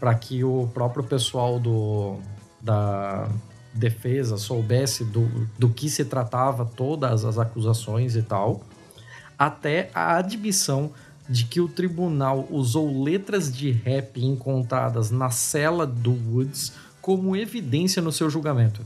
para 0.00 0.14
que 0.16 0.42
o 0.42 0.68
próprio 0.74 1.04
pessoal 1.04 1.60
do, 1.60 2.18
da 2.60 3.28
defesa 3.72 4.36
soubesse 4.36 5.04
do, 5.04 5.28
do 5.58 5.68
que 5.68 5.88
se 5.88 6.04
tratava 6.04 6.64
todas 6.64 7.24
as 7.24 7.38
acusações 7.38 8.16
e 8.16 8.22
tal, 8.22 8.62
até 9.38 9.90
a 9.94 10.16
admissão 10.16 10.92
de 11.28 11.44
que 11.44 11.60
o 11.60 11.68
tribunal 11.68 12.46
usou 12.50 13.02
letras 13.02 13.52
de 13.52 13.70
rap 13.70 14.22
encontradas 14.22 15.10
na 15.10 15.30
cela 15.30 15.86
do 15.86 16.12
Woods 16.12 16.72
como 17.00 17.34
evidência 17.34 18.02
no 18.02 18.12
seu 18.12 18.28
julgamento. 18.28 18.82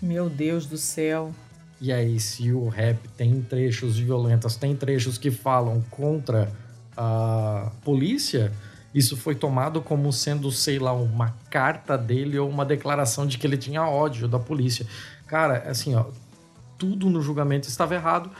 Meu 0.00 0.28
Deus 0.28 0.66
do 0.66 0.76
céu. 0.76 1.32
E 1.80 1.92
aí, 1.92 2.18
se 2.20 2.52
o 2.52 2.68
rap 2.68 3.08
tem 3.16 3.42
trechos 3.42 3.98
violentos, 3.98 4.56
tem 4.56 4.74
trechos 4.74 5.18
que 5.18 5.30
falam 5.30 5.82
contra 5.90 6.50
a 6.96 7.70
polícia, 7.84 8.52
isso 8.94 9.16
foi 9.16 9.34
tomado 9.34 9.80
como 9.80 10.12
sendo, 10.12 10.50
sei 10.50 10.78
lá, 10.78 10.92
uma 10.92 11.34
carta 11.50 11.96
dele 11.96 12.38
ou 12.38 12.48
uma 12.48 12.64
declaração 12.64 13.26
de 13.26 13.38
que 13.38 13.46
ele 13.46 13.56
tinha 13.56 13.82
ódio 13.82 14.28
da 14.28 14.38
polícia. 14.38 14.86
Cara, 15.26 15.64
assim, 15.68 15.94
ó, 15.94 16.06
tudo 16.76 17.08
no 17.08 17.22
julgamento 17.22 17.68
estava 17.68 17.94
errado, 17.94 18.30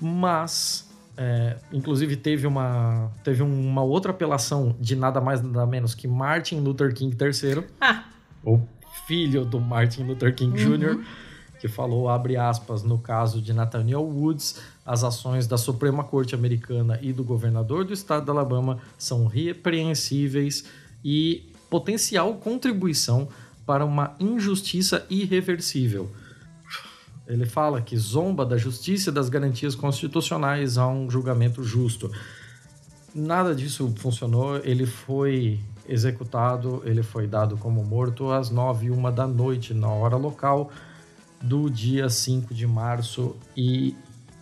mas 0.00 0.88
é, 1.16 1.56
inclusive 1.72 2.16
teve 2.16 2.46
uma, 2.46 3.10
teve 3.24 3.42
uma 3.42 3.82
outra 3.82 4.12
apelação 4.12 4.76
de 4.78 4.94
nada 4.94 5.20
mais 5.20 5.42
nada 5.42 5.66
menos 5.66 5.94
que 5.94 6.06
Martin 6.06 6.60
Luther 6.60 6.94
King 6.94 7.16
III, 7.20 7.64
ah. 7.80 8.04
o 8.44 8.60
filho 9.06 9.44
do 9.44 9.58
Martin 9.58 10.04
Luther 10.04 10.34
King 10.34 10.62
uhum. 10.64 10.76
Jr., 10.76 11.04
que 11.58 11.66
falou, 11.66 12.08
abre 12.08 12.36
aspas, 12.36 12.84
no 12.84 12.98
caso 12.98 13.42
de 13.42 13.52
Nathaniel 13.52 14.02
Woods, 14.02 14.60
as 14.88 15.04
ações 15.04 15.46
da 15.46 15.58
Suprema 15.58 16.02
Corte 16.02 16.34
Americana 16.34 16.98
e 17.02 17.12
do 17.12 17.22
governador 17.22 17.84
do 17.84 17.92
estado 17.92 18.24
de 18.24 18.30
Alabama 18.30 18.78
são 18.96 19.26
repreensíveis 19.26 20.64
e 21.04 21.52
potencial 21.68 22.32
contribuição 22.36 23.28
para 23.66 23.84
uma 23.84 24.16
injustiça 24.18 25.04
irreversível. 25.10 26.10
Ele 27.26 27.44
fala 27.44 27.82
que 27.82 27.98
zomba 27.98 28.46
da 28.46 28.56
justiça 28.56 29.10
e 29.10 29.12
das 29.12 29.28
garantias 29.28 29.74
constitucionais 29.74 30.78
a 30.78 30.88
um 30.88 31.10
julgamento 31.10 31.62
justo. 31.62 32.10
Nada 33.14 33.54
disso 33.54 33.92
funcionou, 33.98 34.56
ele 34.64 34.86
foi 34.86 35.60
executado, 35.86 36.80
ele 36.86 37.02
foi 37.02 37.26
dado 37.26 37.58
como 37.58 37.84
morto 37.84 38.32
às 38.32 38.48
9 38.48 38.86
e 38.86 38.90
uma 38.90 39.12
da 39.12 39.26
noite, 39.26 39.74
na 39.74 39.90
hora 39.90 40.16
local 40.16 40.70
do 41.42 41.68
dia 41.68 42.08
5 42.08 42.54
de 42.54 42.66
março, 42.66 43.36
e 43.54 43.94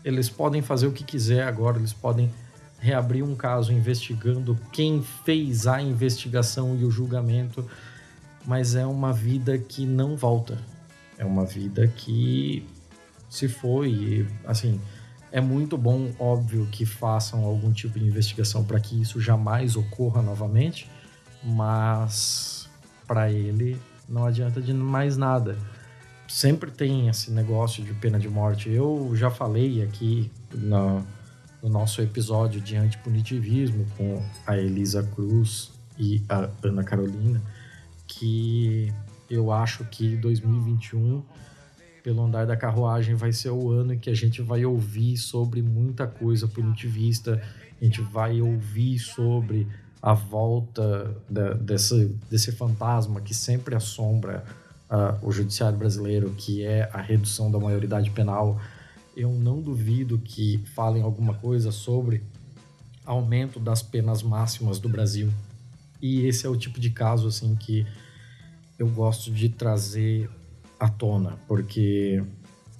eles 0.07 0.30
podem 0.30 0.62
fazer 0.62 0.86
o 0.86 0.92
que 0.92 1.02
quiser 1.02 1.42
agora, 1.42 1.78
eles 1.78 1.92
podem 1.92 2.32
reabrir 2.78 3.24
um 3.24 3.34
caso 3.34 3.72
investigando 3.72 4.57
quem 4.70 5.02
fez 5.24 5.66
a 5.66 5.82
investigação 5.82 6.76
e 6.76 6.84
o 6.84 6.90
julgamento, 6.92 7.68
mas 8.46 8.76
é 8.76 8.86
uma 8.86 9.12
vida 9.12 9.59
que 9.59 9.84
não 9.84 10.16
volta. 10.16 10.59
É 11.18 11.24
uma 11.24 11.44
vida 11.44 11.88
que 11.88 12.64
se 13.28 13.48
foi, 13.48 13.90
e, 13.90 14.28
assim, 14.46 14.80
é 15.32 15.40
muito 15.40 15.76
bom, 15.76 16.12
óbvio, 16.20 16.68
que 16.70 16.86
façam 16.86 17.44
algum 17.44 17.72
tipo 17.72 17.98
de 17.98 18.07
investigação 18.07 18.62
para 18.62 18.78
que 18.78 19.02
isso 19.02 19.20
jamais 19.20 19.74
ocorra 19.74 20.22
novamente, 20.22 20.88
mas 21.42 22.68
para 23.09 23.28
ele 23.32 23.76
não 24.09 24.24
adianta 24.24 24.61
de 24.61 24.72
mais 24.72 25.16
nada 25.16 25.59
sempre 26.37 26.70
tem 26.70 27.09
esse 27.09 27.30
negócio 27.30 27.82
de 27.82 27.95
pena 27.95 28.18
de 28.18 28.28
morte. 28.28 28.68
Eu 28.68 29.11
já 29.14 29.30
falei 29.30 29.82
aqui 29.82 30.30
no, 30.53 31.03
no 31.62 31.70
nosso 31.70 32.03
episódio 32.03 32.61
de 32.61 32.76
antipunitivismo 32.76 33.87
com 33.97 34.22
a 34.47 34.55
Elisa 34.55 35.03
Cruz 35.03 35.72
e 35.99 36.22
a 36.28 36.51
Ana 36.62 36.84
Carolina 36.84 37.43
que 38.07 38.93
eu 39.30 39.51
acho 39.51 39.82
que 39.87 40.14
2021 40.14 41.22
pelo 42.03 42.22
andar 42.22 42.45
da 42.45 42.55
carruagem 42.55 43.14
vai 43.14 43.32
ser 43.32 43.49
o 43.49 43.70
ano 43.70 43.95
em 43.95 43.99
que 43.99 44.11
a 44.11 44.14
gente 44.14 44.43
vai 44.43 44.62
ouvir 44.62 45.16
sobre 45.16 45.62
muita 45.62 46.07
coisa 46.07 46.47
punitivista, 46.47 47.43
a 47.80 47.84
gente 47.84 48.03
vai 48.03 48.43
ouvir 48.43 48.99
sobre 48.99 49.66
a 50.03 50.12
volta 50.12 51.16
da, 51.30 51.55
desse 51.55 52.53
fantasma 52.53 53.22
que 53.22 53.34
sempre 53.34 53.74
assombra 53.74 54.45
uh, 54.91 55.26
o 55.26 55.30
judiciário 55.32 55.78
brasileiro, 55.78 56.30
que 56.37 56.64
é 56.64 56.89
a 56.93 57.01
redução 57.01 57.51
da 57.51 57.59
maioridade 57.59 58.11
penal, 58.11 58.61
eu 59.16 59.32
não 59.32 59.61
duvido 59.61 60.18
que 60.18 60.59
falem 60.74 61.03
alguma 61.03 61.34
coisa 61.34 61.72
sobre 61.72 62.22
aumento 63.05 63.59
das 63.59 63.82
penas 63.82 64.22
máximas 64.22 64.78
do 64.78 64.89
Brasil. 64.89 65.32
E 66.03 66.26
esse 66.26 66.47
é 66.47 66.49
o 66.49 66.57
tipo 66.57 66.78
de 66.78 66.91
caso 66.91 67.28
assim 67.28 67.55
que 67.55 67.87
eu 68.78 68.89
gosto 68.89 69.30
de 69.30 69.49
trazer 69.49 70.28
à 70.78 70.89
tona, 70.89 71.39
porque 71.49 72.22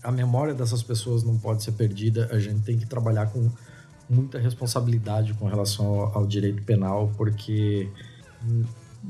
a 0.03 0.13
memória 0.13 0.53
dessas 0.53 0.83
pessoas 0.83 1.23
não 1.23 1.39
pode 1.39 1.63
ser 1.63 1.73
perdida, 1.73 2.29
a 2.31 2.39
gente 2.39 2.61
tem 2.61 2.79
que 2.79 2.87
trabalhar 2.87 3.27
com 3.27 3.51
muita 4.09 4.39
responsabilidade 4.39 5.33
com 5.35 5.47
relação 5.47 5.87
ao, 5.87 6.19
ao 6.19 6.27
direito 6.27 6.63
penal, 6.63 7.11
porque 7.17 7.89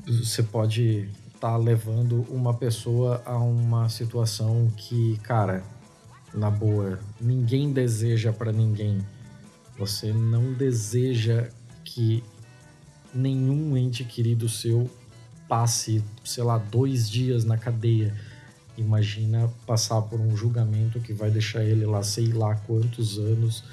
você 0.06 0.42
pode 0.42 1.08
tá 1.40 1.56
levando 1.56 2.26
uma 2.30 2.54
pessoa 2.54 3.22
a 3.24 3.38
uma 3.38 3.88
situação 3.88 4.70
que, 4.76 5.18
cara, 5.22 5.62
na 6.32 6.50
boa, 6.50 6.98
ninguém 7.20 7.72
deseja 7.72 8.32
para 8.32 8.52
ninguém. 8.52 8.98
Você 9.78 10.12
não 10.12 10.52
deseja 10.52 11.48
que 11.84 12.22
nenhum 13.14 13.76
ente 13.76 14.04
querido 14.04 14.48
seu 14.48 14.90
passe, 15.48 16.02
sei 16.24 16.42
lá, 16.42 16.58
dois 16.58 17.08
dias 17.08 17.44
na 17.44 17.56
cadeia. 17.56 18.14
Imagina 18.76 19.50
passar 19.66 20.02
por 20.02 20.20
um 20.20 20.36
julgamento 20.36 21.00
que 21.00 21.12
vai 21.12 21.30
deixar 21.30 21.64
ele 21.64 21.86
lá, 21.86 22.02
sei 22.02 22.32
lá 22.32 22.54
quantos 22.54 23.18
anos, 23.18 23.64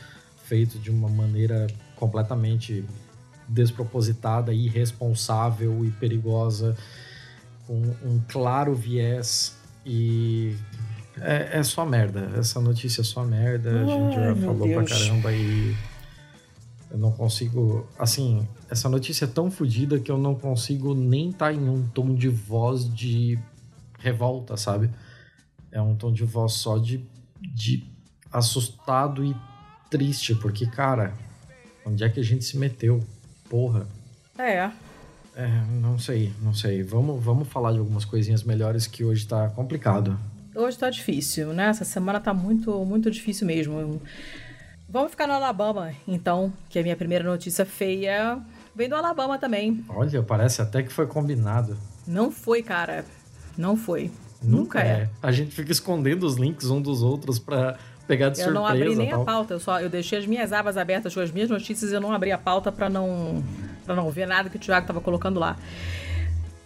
feito 0.46 0.78
de 0.78 0.92
uma 0.92 1.10
maneira 1.10 1.68
completamente 1.96 2.86
despropositada, 3.48 4.54
irresponsável 4.54 5.84
e 5.86 5.92
perigosa 5.92 6.78
com 7.66 7.76
um 7.76 8.22
claro 8.28 8.76
viés 8.76 9.58
e 9.86 10.56
é, 11.20 11.60
é 11.60 11.64
só 11.64 11.86
merda. 11.86 12.32
Essa 12.38 12.60
notícia 12.60 13.02
é 13.02 13.04
só 13.04 13.24
merda. 13.24 13.72
Ai, 13.72 13.84
a 13.84 13.86
gente 13.86 14.16
já 14.16 14.36
falou 14.36 14.68
Deus. 14.68 14.90
pra 14.90 14.98
caramba 14.98 15.32
e 15.32 15.76
eu 16.92 16.98
não 16.98 17.12
consigo. 17.12 17.88
Assim, 17.98 18.48
essa 18.70 18.90
notícia 18.90 19.26
é 19.26 19.28
tão 19.28 19.50
fodida 19.50 20.00
que 20.00 20.12
eu 20.12 20.18
não 20.18 20.36
consigo 20.36 20.94
nem 20.94 21.30
estar 21.30 21.48
tá 21.48 21.54
em 21.54 21.70
um 21.70 21.88
tom 21.88 22.14
de 22.14 22.30
voz 22.30 22.92
de 22.94 23.40
revolta, 24.00 24.58
sabe? 24.58 24.90
É 25.72 25.82
um 25.82 25.96
tom 25.96 26.12
de 26.12 26.24
voz 26.24 26.54
só 26.54 26.78
de, 26.78 27.04
de 27.40 27.88
assustado 28.32 29.24
e 29.24 29.36
triste, 29.90 30.36
porque, 30.36 30.66
cara, 30.66 31.14
onde 31.86 32.04
é 32.04 32.10
que 32.10 32.20
a 32.20 32.24
gente 32.24 32.44
se 32.44 32.58
meteu? 32.58 33.04
Porra. 33.50 33.88
É. 34.38 34.72
É, 35.36 35.48
não 35.82 35.98
sei, 35.98 36.32
não 36.42 36.54
sei. 36.54 36.84
Vamos, 36.84 37.24
vamos 37.24 37.48
falar 37.48 37.72
de 37.72 37.80
algumas 37.80 38.06
coisinhas 38.06 38.44
melhores 38.44 38.86
que 38.88 39.04
hoje 39.04 39.26
tá 39.28 39.50
complicado. 39.50 40.18
Hoje 40.56 40.78
tá 40.78 40.90
difícil, 40.90 41.54
né? 41.54 41.68
Essa 41.68 41.84
semana 41.84 42.20
tá 42.20 42.34
muito, 42.34 42.86
muito 42.86 43.10
difícil 43.10 43.48
mesmo. 43.48 44.02
Vamos 44.88 45.12
ficar 45.12 45.26
no 45.26 45.34
Alabama, 45.34 45.92
então, 46.08 46.54
que 46.70 46.78
é 46.78 46.82
a 46.82 46.84
minha 46.84 46.96
primeira 46.96 47.24
notícia 47.24 47.66
feia 47.66 48.40
vem 48.76 48.90
do 48.90 48.96
Alabama 48.96 49.38
também. 49.38 49.84
Olha, 49.90 50.22
parece 50.24 50.62
até 50.62 50.84
que 50.84 50.92
foi 50.92 51.08
combinado. 51.08 51.78
Não 52.08 52.32
foi, 52.32 52.62
cara. 52.62 53.06
Não 53.58 53.78
foi. 53.78 54.12
Nunca, 54.42 54.80
Nunca 54.80 54.82
é. 54.82 54.88
é. 54.88 55.10
A 55.22 55.32
gente 55.32 55.56
fica 55.56 55.72
escondendo 55.72 56.26
os 56.26 56.36
links 56.36 56.70
um 56.70 56.82
dos 56.82 57.02
outros 57.02 57.40
para 57.40 57.78
pegar 58.08 58.30
de 58.30 58.40
eu 58.40 58.46
surpresa. 58.46 58.50
Eu 58.50 58.54
não 58.54 58.66
abri 58.66 58.96
nem 58.96 59.12
a 59.12 59.20
pauta, 59.20 59.54
eu 59.54 59.60
só 59.60 59.80
eu 59.80 59.90
deixei 59.90 60.20
as 60.20 60.26
minhas 60.26 60.52
abas 60.54 60.78
abertas 60.78 61.14
com 61.14 61.20
as 61.20 61.32
minhas 61.32 61.50
notícias 61.50 61.92
e 61.92 61.94
eu 61.94 62.02
não 62.02 62.12
abri 62.12 62.32
a 62.32 62.38
pauta 62.38 62.72
para 62.72 62.90
não 62.90 63.44
para 63.86 63.96
não 63.96 64.10
ver 64.10 64.26
nada 64.26 64.50
que 64.50 64.58
o 64.58 64.60
Thiago 64.60 64.84
estava 64.84 65.02
colocando 65.02 65.40
lá. 65.40 65.58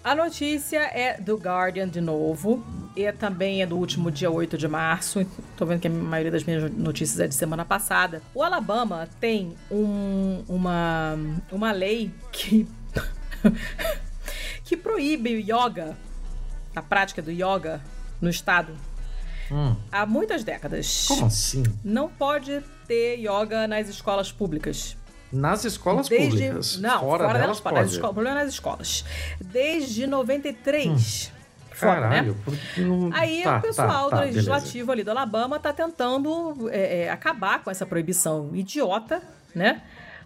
A 0.03 0.15
notícia 0.15 0.79
é 0.79 1.19
do 1.19 1.35
Guardian 1.35 1.89
de 1.89 1.99
novo. 1.99 2.63
E 2.95 3.11
também 3.11 3.61
é 3.61 3.65
do 3.65 3.77
último 3.77 4.09
dia 4.09 4.31
8 4.31 4.57
de 4.57 4.67
março. 4.67 5.23
Tô 5.55 5.65
vendo 5.65 5.81
que 5.81 5.87
a 5.87 5.91
maioria 5.91 6.31
das 6.31 6.43
minhas 6.43 6.71
notícias 6.71 7.19
é 7.19 7.27
de 7.27 7.35
semana 7.35 7.63
passada. 7.63 8.21
O 8.33 8.41
Alabama 8.41 9.07
tem 9.19 9.53
um, 9.69 10.43
uma, 10.47 11.15
uma 11.51 11.71
lei 11.71 12.11
que 12.31 12.67
que 14.63 14.75
proíbe 14.75 15.35
o 15.35 15.39
yoga, 15.39 15.95
a 16.75 16.81
prática 16.81 17.21
do 17.21 17.29
yoga 17.29 17.81
no 18.19 18.29
estado 18.29 18.73
Hum, 19.51 19.75
há 19.91 20.05
muitas 20.05 20.43
décadas. 20.43 21.05
como 21.07 21.25
assim? 21.25 21.63
Não 21.83 22.09
pode 22.09 22.61
ter 22.87 23.17
yoga 23.19 23.67
nas 23.67 23.87
escolas 23.89 24.31
públicas. 24.31 24.95
Nas 25.31 25.65
escolas 25.65 26.07
Desde... 26.07 26.29
públicas. 26.29 26.77
Não, 26.79 26.99
fora, 27.01 27.33
delas, 27.33 27.59
fora. 27.59 27.75
pode. 27.75 27.85
Nas 27.85 27.91
escolas, 27.93 28.11
o 28.11 28.13
problema 28.13 28.39
é 28.39 28.43
nas 28.43 28.53
escolas. 28.53 29.05
Desde 29.41 30.07
93. 30.07 31.31
Fora, 31.71 32.01
né? 32.09 32.15
Caralho. 32.17 32.35
por- 32.43 32.57
não- 32.77 33.09
Aí 33.13 33.43
tá, 33.43 33.57
o 33.57 33.61
pessoal 33.61 34.09
tá, 34.09 34.17
tá, 34.17 34.21
do 34.23 34.25
legislativo 34.27 34.91
ali 34.91 35.03
do 35.03 35.11
Alabama 35.11 35.59
tá 35.59 35.71
tentando 35.71 36.69
é, 36.71 37.03
é, 37.03 37.09
acabar 37.11 37.63
com 37.63 37.69
essa 37.69 37.85
proibição 37.85 38.49
idiota, 38.55 39.21
né? 39.53 39.83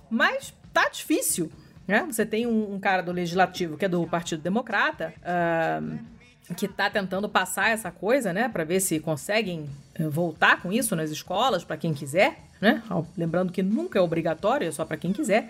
Mas 0.10 0.54
tá 0.72 0.88
difícil, 0.90 1.52
né? 1.88 2.06
Você 2.10 2.26
tem 2.26 2.48
um, 2.48 2.76
um 2.76 2.80
cara 2.80 3.02
do 3.02 3.12
legislativo 3.12 3.78
que 3.78 3.84
é 3.84 3.90
do 3.90 4.06
Partido 4.08 4.42
Democrata. 4.42 5.14
ahn, 5.26 5.98
que 6.56 6.68
tá 6.68 6.90
tentando 6.90 7.28
passar 7.30 7.70
essa 7.70 7.92
coisa, 7.92 8.32
né, 8.34 8.50
Pra 8.50 8.64
ver 8.64 8.80
se 8.80 9.00
conseguem 9.00 9.70
eh, 9.96 10.08
voltar 10.08 10.62
com 10.62 10.72
isso 10.72 10.96
nas 10.96 11.10
escolas 11.10 11.64
para 11.64 11.78
quem 11.78 11.94
quiser, 11.94 12.38
né? 12.62 12.84
Lembrando 13.18 13.52
que 13.52 13.64
nunca 13.64 13.98
é 13.98 14.02
obrigatório, 14.02 14.68
é 14.68 14.72
só 14.72 14.86
para 14.86 14.96
quem 14.98 15.12
quiser. 15.12 15.50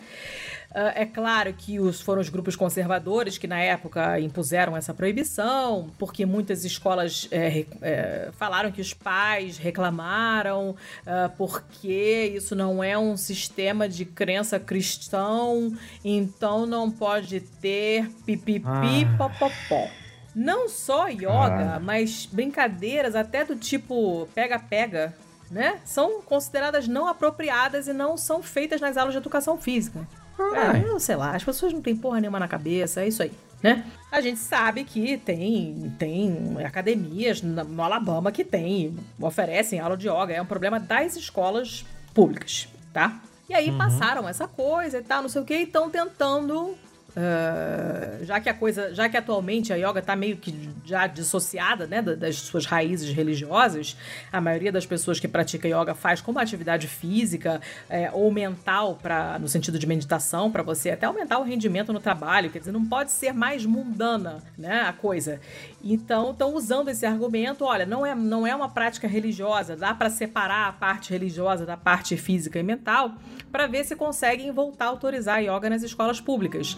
Ah, 0.74 0.94
é 0.96 1.06
claro 1.06 1.52
que 1.54 1.78
os, 1.78 2.00
foram 2.00 2.22
os 2.22 2.30
grupos 2.30 2.56
conservadores 2.56 3.38
que 3.38 3.46
na 3.46 3.60
época 3.60 4.18
impuseram 4.22 4.78
essa 4.78 4.94
proibição, 4.94 5.90
porque 6.00 6.26
muitas 6.26 6.64
escolas 6.64 7.28
re- 7.30 7.68
eh, 7.82 8.30
falaram 8.38 8.72
que 8.72 8.80
os 8.80 8.94
pais 8.94 9.58
reclamaram, 9.58 10.74
ah, 11.06 11.30
porque 11.38 12.32
isso 12.34 12.56
não 12.56 12.82
é 12.82 12.98
um 12.98 13.18
sistema 13.18 13.90
de 13.90 14.06
crença 14.06 14.58
cristão, 14.62 15.76
então 16.06 16.66
não 16.66 16.90
pode 16.90 17.42
ter 17.42 18.10
pipipi 18.26 18.66
Ah. 18.66 19.16
popopó. 19.18 19.90
Não 20.34 20.70
só 20.70 21.08
yoga, 21.08 21.28
Caralho. 21.28 21.86
mas 21.86 22.26
brincadeiras 22.26 23.16
até 23.16 23.44
do 23.44 23.56
tipo 23.56 24.28
pega-pega, 24.34 25.14
né? 25.50 25.80
São 25.84 26.22
consideradas 26.22 26.88
não 26.88 27.08
apropriadas 27.08 27.88
e 27.88 27.94
não 27.94 28.16
são 28.18 28.42
feitas 28.42 28.80
nas 28.80 28.96
aulas 28.96 29.14
de 29.14 29.18
educação 29.18 29.58
física. 29.58 30.08
Caralho. 30.38 30.88
É, 30.88 30.90
eu 30.90 31.00
sei 31.00 31.16
lá, 31.16 31.36
as 31.36 31.44
pessoas 31.44 31.74
não 31.74 31.82
têm 31.82 31.96
porra 31.96 32.22
nenhuma 32.22 32.40
na 32.40 32.48
cabeça, 32.48 33.02
é 33.02 33.08
isso 33.08 33.22
aí, 33.22 33.32
né? 33.62 33.86
A 34.12 34.22
gente 34.22 34.40
sabe 34.40 34.84
que 34.86 35.18
tem, 35.18 35.94
tem 36.00 36.58
academias 36.66 37.42
no 37.42 37.82
Alabama 37.84 38.32
que 38.32 38.44
tem, 38.44 38.96
oferecem 39.20 39.80
aula 39.80 39.98
de 39.98 40.08
yoga, 40.08 40.34
é 40.34 40.42
um 40.42 40.46
problema 40.46 40.80
das 40.80 41.16
escolas 41.16 41.86
públicas, 42.14 42.68
tá? 42.94 43.20
E 43.50 43.54
aí 43.54 43.70
passaram 43.74 44.30
essa 44.30 44.48
coisa 44.48 45.00
e 45.00 45.04
tal, 45.04 45.24
não 45.24 45.30
sei 45.30 45.42
o 45.42 45.46
que, 45.46 45.54
e 45.54 45.64
estão 45.64 45.90
tentando. 45.90 46.74
Ah, 47.16 48.18
já 48.24 48.40
que 48.40 48.50
a 48.50 48.54
coisa, 48.54 48.94
já 48.94 49.10
que 49.10 49.18
atualmente 49.18 49.74
a 49.74 49.76
yoga 49.76 50.02
tá 50.02 50.16
meio 50.16 50.38
que 50.38 50.70
já 50.86 51.08
dissociada, 51.08 51.86
né, 51.88 52.02
da- 52.02 52.16
das 52.16 52.38
suas 52.38 52.66
raízes 52.66 53.14
religiosas, 53.14 53.98
a 54.32 54.40
maioria 54.40 54.72
das 54.72 54.86
pessoas 54.86 55.20
que 55.20 55.28
pratica 55.28 55.68
yoga 55.68 55.94
faz 55.94 56.22
como 56.22 56.40
atividade 56.40 56.88
física 56.88 57.62
é, 57.90 58.10
ou 58.14 58.32
mental 58.32 58.98
para 59.02 59.38
no 59.40 59.48
sentido 59.48 59.78
de 59.78 59.86
meditação 59.88 60.52
para 60.52 60.64
você 60.64 60.92
até 60.92 61.06
aumentar 61.06 61.40
o 61.40 61.44
rendimento 61.44 61.92
no 61.94 62.00
trabalho, 62.00 62.50
quer 62.50 62.60
dizer, 62.60 62.72
não 62.72 62.86
pode 62.86 63.12
ser 63.12 63.34
mais 63.34 63.66
mundana, 63.66 64.38
né, 64.58 64.82
a 64.82 64.94
coisa. 64.94 65.40
Então, 65.84 66.32
estão 66.32 66.54
usando 66.56 66.90
esse 66.90 67.06
argumento, 67.06 67.66
olha, 67.66 67.86
não 67.86 68.06
é, 68.06 68.14
não 68.16 68.46
é 68.46 68.56
uma 68.56 68.70
prática 68.70 69.08
religiosa, 69.08 69.76
dá 69.76 69.94
para 69.94 70.10
separar 70.10 70.68
a 70.68 70.72
parte 70.72 71.12
religiosa 71.12 71.66
da 71.66 71.76
parte 71.76 72.16
física 72.18 72.60
e 72.60 72.64
mental, 72.64 73.14
para 73.52 73.68
ver 73.68 73.84
se 73.84 73.96
conseguem 73.96 74.52
voltar 74.52 74.86
a 74.86 74.90
autorizar 74.90 75.38
a 75.38 75.40
yoga 75.40 75.70
nas 75.70 75.84
escolas 75.84 76.22
públicas. 76.22 76.78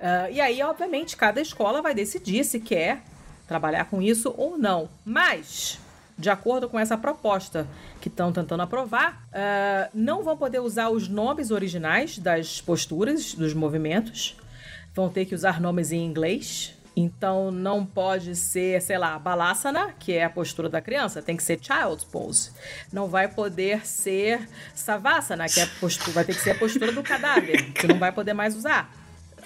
Ah, 0.00 0.30
e 0.30 0.40
aí, 0.40 0.62
obviamente, 0.62 1.16
cada 1.16 1.40
escola 1.40 1.82
vai 1.82 1.94
decidir 1.94 2.44
se 2.44 2.60
quer 2.60 3.02
trabalhar 3.46 3.86
com 3.86 4.00
isso 4.00 4.32
ou 4.36 4.56
não. 4.56 4.88
Mas, 5.04 5.78
de 6.16 6.30
acordo 6.30 6.68
com 6.68 6.78
essa 6.78 6.96
proposta 6.96 7.66
que 8.00 8.08
estão 8.08 8.32
tentando 8.32 8.62
aprovar, 8.62 9.26
ah, 9.32 9.88
não 9.92 10.22
vão 10.22 10.36
poder 10.36 10.60
usar 10.60 10.90
os 10.90 11.08
nomes 11.08 11.50
originais 11.50 12.18
das 12.18 12.60
posturas, 12.60 13.34
dos 13.34 13.54
movimentos. 13.54 14.36
Vão 14.94 15.08
ter 15.08 15.24
que 15.26 15.34
usar 15.34 15.60
nomes 15.60 15.92
em 15.92 16.04
inglês. 16.04 16.74
Então 16.98 17.52
não 17.52 17.86
pode 17.86 18.34
ser, 18.34 18.82
sei 18.82 18.98
lá, 18.98 19.16
balasana, 19.18 19.92
que 19.98 20.12
é 20.12 20.24
a 20.24 20.30
postura 20.30 20.68
da 20.68 20.80
criança, 20.80 21.22
tem 21.22 21.36
que 21.36 21.42
ser 21.42 21.60
child's 21.60 22.04
pose. 22.04 22.50
Não 22.92 23.06
vai 23.06 23.28
poder 23.28 23.86
ser 23.86 24.48
savasana, 24.74 25.46
que 25.46 25.60
é 25.60 25.62
a 25.62 25.68
postura, 25.80 26.12
vai 26.12 26.24
ter 26.24 26.34
que 26.34 26.40
ser 26.40 26.50
a 26.50 26.54
postura 26.56 26.90
do 26.90 27.02
cadáver, 27.02 27.70
que 27.72 27.86
não 27.86 27.98
vai 27.98 28.10
poder 28.10 28.32
mais 28.32 28.56
usar. 28.56 28.92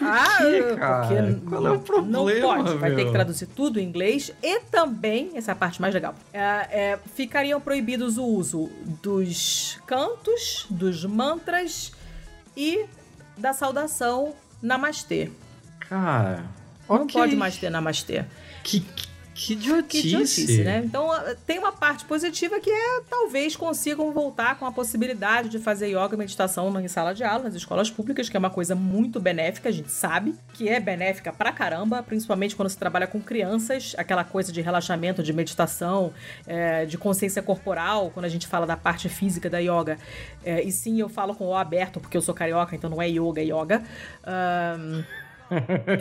Ah, 0.01 0.39
que, 0.39 0.77
cara? 0.77 1.07
porque 1.07 1.49
Qual 1.49 1.67
é 1.67 1.71
o 1.71 1.75
não 1.75 1.81
problema, 1.81 2.41
pode. 2.41 2.79
Vai 2.79 2.91
ter 2.91 2.97
que 2.97 3.05
meu? 3.05 3.13
traduzir 3.13 3.47
tudo 3.47 3.79
em 3.79 3.85
inglês 3.85 4.33
e 4.43 4.61
também, 4.61 5.33
essa 5.35 5.51
é 5.51 5.53
a 5.53 5.57
parte 5.57 5.81
mais 5.81 5.93
legal, 5.93 6.15
é, 6.33 6.39
é, 6.41 6.99
ficariam 7.15 7.61
proibidos 7.61 8.17
o 8.17 8.25
uso 8.25 8.71
dos 9.03 9.79
cantos, 9.87 10.67
dos 10.71 11.05
mantras 11.05 11.93
e 12.57 12.87
da 13.37 13.53
saudação 13.53 14.35
namastê. 14.63 15.31
Cara. 15.81 16.62
Não 16.99 17.05
ok. 17.05 17.21
pode 17.21 17.37
mais 17.37 17.57
ter 17.57 17.71
namastê. 17.71 18.25
Que, 18.63 18.81
que, 18.81 19.07
que 19.07 19.13
Que 19.35 19.53
idiotice. 19.55 20.07
idiotice, 20.09 20.63
né? 20.63 20.83
Então 20.85 21.11
ah, 21.11 21.35
tem 21.47 21.59
uma 21.59 21.73
parte 21.73 22.05
positiva 22.05 22.61
que 22.61 22.71
é 22.71 23.01
talvez 23.09 23.57
consigam 23.57 24.13
voltar 24.13 24.59
com 24.59 24.67
a 24.67 24.71
possibilidade 24.71 25.49
de 25.49 25.59
fazer 25.59 25.89
yoga 25.89 26.15
e 26.15 26.17
meditação 26.19 26.79
em 26.79 26.87
sala 26.87 27.15
de 27.15 27.25
aula, 27.25 27.45
nas 27.45 27.55
escolas 27.55 27.91
públicas, 27.91 28.29
que 28.29 28.37
é 28.37 28.39
uma 28.39 28.51
coisa 28.51 28.75
muito 28.75 29.19
benéfica, 29.19 29.71
a 29.71 29.73
gente 29.73 29.91
sabe 29.91 30.35
que 30.53 30.69
é 30.69 30.79
benéfica 30.79 31.33
pra 31.33 31.51
caramba, 31.51 32.03
principalmente 32.03 32.55
quando 32.55 32.69
se 32.69 32.77
trabalha 32.77 33.07
com 33.07 33.21
crianças, 33.21 33.95
aquela 33.97 34.23
coisa 34.23 34.53
de 34.53 34.61
relaxamento, 34.61 35.23
de 35.23 35.33
meditação, 35.33 36.13
é, 36.47 36.85
de 36.85 36.99
consciência 36.99 37.43
corporal, 37.43 38.11
quando 38.13 38.27
a 38.27 38.29
gente 38.29 38.47
fala 38.47 38.67
da 38.67 38.77
parte 38.77 39.09
física 39.09 39.49
da 39.49 39.59
yoga. 39.59 39.97
É, 40.45 40.63
e 40.63 40.71
sim, 40.71 41.01
eu 41.01 41.09
falo 41.09 41.35
com 41.35 41.47
o 41.47 41.57
aberto, 41.57 42.01
porque 42.01 42.17
eu 42.17 42.23
sou 42.23 42.35
carioca, 42.35 42.77
então 42.77 42.91
não 42.91 43.01
é 43.01 43.09
yoga, 43.09 43.41
é 43.41 43.45
yoga. 43.45 43.83
Ahn, 44.25 45.03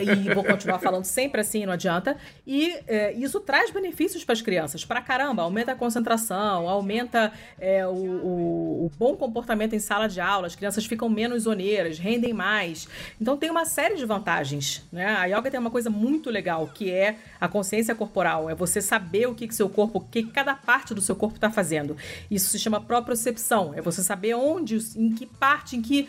e 0.00 0.34
vou 0.34 0.44
continuar 0.44 0.78
falando 0.78 1.04
sempre 1.04 1.40
assim, 1.40 1.64
não 1.66 1.72
adianta. 1.72 2.16
E 2.46 2.74
é, 2.86 3.12
isso 3.12 3.40
traz 3.40 3.70
benefícios 3.70 4.24
para 4.24 4.32
as 4.32 4.42
crianças, 4.42 4.84
pra 4.84 5.00
caramba. 5.00 5.42
Aumenta 5.42 5.72
a 5.72 5.74
concentração, 5.74 6.68
aumenta 6.68 7.32
é, 7.60 7.86
o, 7.86 7.90
o- 7.90 8.86
o 8.86 8.90
bom 8.98 9.16
comportamento 9.16 9.74
em 9.74 9.78
sala 9.78 10.08
de 10.08 10.20
aula, 10.20 10.46
as 10.46 10.54
crianças 10.54 10.84
ficam 10.86 11.08
menos 11.08 11.46
oneiras, 11.46 11.98
rendem 11.98 12.32
mais. 12.32 12.88
Então 13.20 13.36
tem 13.36 13.50
uma 13.50 13.64
série 13.64 13.96
de 13.96 14.04
vantagens. 14.04 14.82
Né? 14.92 15.06
A 15.06 15.26
yoga 15.26 15.50
tem 15.50 15.60
uma 15.60 15.70
coisa 15.70 15.90
muito 15.90 16.30
legal, 16.30 16.66
que 16.68 16.90
é 16.90 17.16
a 17.40 17.48
consciência 17.48 17.94
corporal. 17.94 18.48
É 18.50 18.54
você 18.54 18.80
saber 18.80 19.26
o 19.26 19.34
que, 19.34 19.46
que 19.48 19.54
seu 19.54 19.68
corpo, 19.68 19.98
o 19.98 20.00
que 20.00 20.24
cada 20.24 20.54
parte 20.54 20.94
do 20.94 21.00
seu 21.00 21.14
corpo 21.16 21.36
está 21.36 21.50
fazendo. 21.50 21.96
Isso 22.30 22.48
se 22.50 22.58
chama 22.58 22.80
propriocepção. 22.80 23.72
É 23.74 23.80
você 23.80 24.02
saber 24.02 24.34
onde, 24.34 24.76
em 24.96 25.12
que 25.14 25.26
parte, 25.26 25.76
em 25.76 25.82
que 25.82 26.08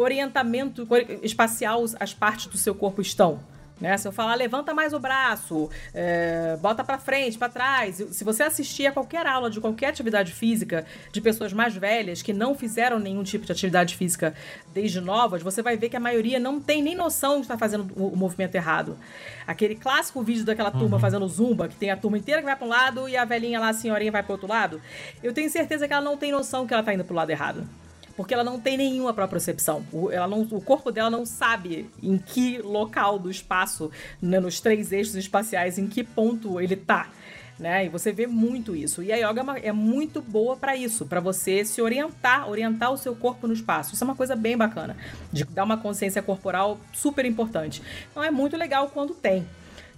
orientamento 0.00 0.86
espacial 1.22 1.84
as 1.98 2.14
partes 2.14 2.46
do 2.46 2.56
seu 2.56 2.74
corpo 2.74 3.00
estão. 3.00 3.40
Né? 3.80 3.96
Se 3.96 4.08
eu 4.08 4.12
falar, 4.12 4.34
levanta 4.34 4.74
mais 4.74 4.92
o 4.92 4.98
braço, 4.98 5.70
é, 5.94 6.56
bota 6.60 6.82
pra 6.82 6.98
frente, 6.98 7.38
pra 7.38 7.48
trás. 7.48 7.96
Se 8.10 8.24
você 8.24 8.42
assistir 8.42 8.86
a 8.86 8.92
qualquer 8.92 9.26
aula 9.26 9.48
de 9.48 9.60
qualquer 9.60 9.86
atividade 9.86 10.32
física 10.32 10.84
de 11.12 11.20
pessoas 11.20 11.52
mais 11.52 11.76
velhas 11.76 12.20
que 12.20 12.32
não 12.32 12.54
fizeram 12.54 12.98
nenhum 12.98 13.22
tipo 13.22 13.46
de 13.46 13.52
atividade 13.52 13.96
física 13.96 14.34
desde 14.74 15.00
novas, 15.00 15.42
você 15.42 15.62
vai 15.62 15.76
ver 15.76 15.88
que 15.88 15.96
a 15.96 16.00
maioria 16.00 16.40
não 16.40 16.60
tem 16.60 16.82
nem 16.82 16.96
noção 16.96 17.36
de 17.36 17.42
estar 17.42 17.56
fazendo 17.56 17.88
o, 17.94 18.16
movimento 18.16 18.54
errado. 18.56 18.98
Aquele 19.46 19.76
clássico 19.76 20.22
vídeo 20.22 20.44
daquela 20.44 20.72
turma 20.72 20.98
fazendo 20.98 21.26
zumba, 21.28 21.68
que 21.68 21.76
tem 21.76 21.90
a 21.90 21.96
turma 21.96 22.18
inteira 22.18 22.40
que 22.40 22.46
vai 22.46 22.56
pra 22.56 22.66
um 22.66 22.70
lado 22.70 23.08
e 23.08 23.16
a 23.16 23.24
velhinha 23.24 23.60
lá, 23.60 23.68
a 23.68 23.72
senhorinha, 23.72 24.10
vai 24.10 24.22
pro 24.22 24.32
outro 24.32 24.48
lado. 24.48 24.80
Eu 25.22 25.32
tenho 25.32 25.48
certeza 25.48 25.86
que 25.86 25.92
ela 25.92 26.02
não 26.02 26.16
tem 26.16 26.32
noção 26.32 26.66
que 26.66 26.74
ela 26.74 26.82
tá 26.82 26.92
indo 26.92 27.04
pro 27.04 27.14
lado 27.14 27.30
errado 27.30 27.64
porque 28.18 28.34
ela 28.34 28.42
não 28.42 28.58
tem 28.58 28.76
nenhuma 28.76 29.14
propriocepção. 29.14 29.86
O, 29.92 30.10
ela 30.10 30.26
não, 30.26 30.40
o 30.42 30.60
corpo 30.60 30.90
dela 30.90 31.08
não 31.08 31.24
sabe 31.24 31.88
em 32.02 32.18
que 32.18 32.58
local 32.58 33.16
do 33.16 33.30
espaço, 33.30 33.92
né, 34.20 34.40
nos 34.40 34.60
três 34.60 34.90
eixos 34.90 35.14
espaciais, 35.14 35.78
em 35.78 35.86
que 35.86 36.02
ponto 36.02 36.60
ele 36.60 36.74
tá. 36.74 37.08
Né? 37.60 37.86
E 37.86 37.88
você 37.88 38.10
vê 38.12 38.26
muito 38.26 38.74
isso. 38.74 39.04
E 39.04 39.12
a 39.12 39.16
yoga 39.16 39.40
é, 39.40 39.42
uma- 39.44 39.58
é 39.58 39.72
muito 39.72 40.20
boa 40.20 40.56
para 40.56 40.74
isso, 40.74 41.06
para 41.06 41.20
você 41.20 41.64
se 41.64 41.80
orientar, 41.80 42.48
orientar 42.50 42.92
o 42.92 42.96
seu 42.98 43.14
corpo 43.14 43.46
no 43.46 43.52
espaço. 43.52 43.94
Isso 43.94 44.02
é 44.02 44.06
uma 44.06 44.16
coisa 44.16 44.34
bem 44.34 44.56
bacana, 44.56 44.96
de 45.32 45.44
dar 45.44 45.62
uma 45.62 45.76
consciência 45.76 46.20
corporal 46.20 46.80
super 46.92 47.24
importante. 47.24 47.80
Então 48.10 48.22
é 48.24 48.32
muito 48.32 48.56
legal 48.56 48.90
quando 48.92 49.14
tem. 49.14 49.46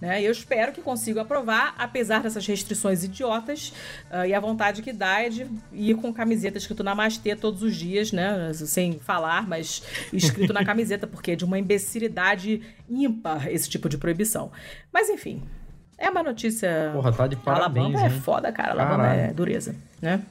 Né? 0.00 0.22
Eu 0.22 0.32
espero 0.32 0.72
que 0.72 0.80
consiga 0.80 1.22
aprovar, 1.22 1.74
apesar 1.76 2.22
dessas 2.22 2.46
restrições 2.46 3.04
idiotas, 3.04 3.72
ah, 4.10 4.26
e 4.26 4.32
a 4.32 4.40
vontade 4.40 4.80
que 4.80 4.92
dá 4.92 5.20
é 5.20 5.28
de 5.28 5.46
ir 5.72 5.94
com 5.96 6.12
camiseta 6.12 6.56
escrito 6.56 6.82
Namastê 6.82 7.36
todos 7.36 7.62
os 7.62 7.76
dias, 7.76 8.10
né? 8.10 8.50
Sem 8.54 8.98
falar, 8.98 9.46
mas 9.46 9.82
escrito 10.12 10.52
na 10.52 10.64
camiseta, 10.64 11.06
porque 11.06 11.32
é 11.32 11.36
de 11.36 11.44
uma 11.44 11.58
imbecilidade 11.58 12.62
ímpar 12.88 13.48
esse 13.48 13.68
tipo 13.68 13.88
de 13.88 13.98
proibição. 13.98 14.50
Mas 14.90 15.10
enfim, 15.10 15.42
é 15.98 16.08
uma 16.08 16.22
notícia. 16.22 16.90
Porra, 16.94 17.12
tá 17.12 17.26
de 17.26 17.36
parabéns, 17.36 17.94
Alabama 17.94 18.06
é 18.06 18.10
foda, 18.10 18.50
cara. 18.50 18.72
Alabama 18.72 19.06
é 19.12 19.32
dureza, 19.34 19.76
né? 20.00 20.22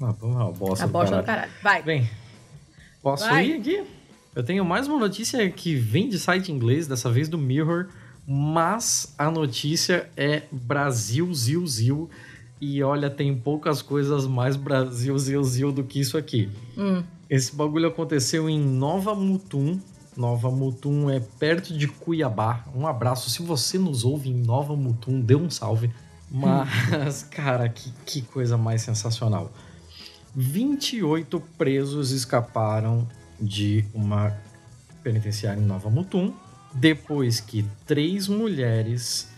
Ah, 0.00 0.12
vamos 0.18 0.36
lá, 0.36 0.50
bosta 0.50 0.84
A 0.84 0.88
bosta 0.88 1.16
do 1.16 1.22
caralho. 1.22 1.48
caralho. 1.48 1.52
Vai. 1.62 1.82
Bem, 1.82 2.10
posso 3.00 3.24
Vai. 3.28 3.46
ir 3.46 3.60
aqui? 3.60 3.84
Eu 4.34 4.42
tenho 4.42 4.64
mais 4.64 4.88
uma 4.88 4.98
notícia 4.98 5.48
que 5.50 5.76
vem 5.76 6.08
de 6.08 6.18
site 6.18 6.50
inglês, 6.50 6.88
dessa 6.88 7.08
vez 7.08 7.28
do 7.28 7.38
Mirror, 7.38 7.88
mas 8.26 9.14
a 9.18 9.30
notícia 9.30 10.08
é 10.16 10.42
Brasil, 10.50 11.32
Zil, 11.34 11.66
Zil. 11.66 12.10
E 12.60 12.82
olha, 12.82 13.10
tem 13.10 13.36
poucas 13.36 13.82
coisas 13.82 14.26
mais 14.26 14.54
Brasil, 14.54 15.18
Zil, 15.18 15.42
Zil 15.42 15.72
do 15.72 15.82
que 15.82 15.98
isso 16.00 16.16
aqui. 16.16 16.48
Hum. 16.78 17.02
Esse 17.28 17.54
bagulho 17.54 17.88
aconteceu 17.88 18.48
em 18.48 18.60
Nova 18.60 19.14
Mutum. 19.14 19.80
Nova 20.16 20.50
Mutum 20.50 21.10
é 21.10 21.18
perto 21.18 21.76
de 21.76 21.88
Cuiabá. 21.88 22.64
Um 22.74 22.86
abraço. 22.86 23.30
Se 23.30 23.42
você 23.42 23.78
nos 23.78 24.04
ouve 24.04 24.30
em 24.30 24.34
Nova 24.34 24.76
Mutum, 24.76 25.20
dê 25.20 25.34
um 25.34 25.50
salve. 25.50 25.90
Mas, 26.30 27.24
cara, 27.30 27.68
que, 27.68 27.92
que 28.06 28.22
coisa 28.22 28.56
mais 28.56 28.82
sensacional. 28.82 29.50
28 30.36 31.40
presos 31.58 32.10
escaparam 32.12 33.08
de 33.40 33.84
uma 33.92 34.32
penitenciária 35.02 35.60
em 35.60 35.64
Nova 35.64 35.90
Mutum 35.90 36.32
depois 36.74 37.40
que 37.40 37.64
três 37.86 38.28
mulheres 38.28 39.28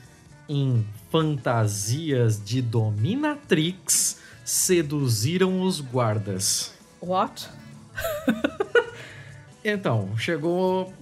em 0.48 0.84
fantasias 1.10 2.42
de 2.42 2.60
dominatrix 2.60 4.18
seduziram 4.44 5.62
os 5.62 5.80
guardas. 5.80 6.72
What? 7.00 7.48
Então, 9.64 10.14
chegou. 10.18 10.92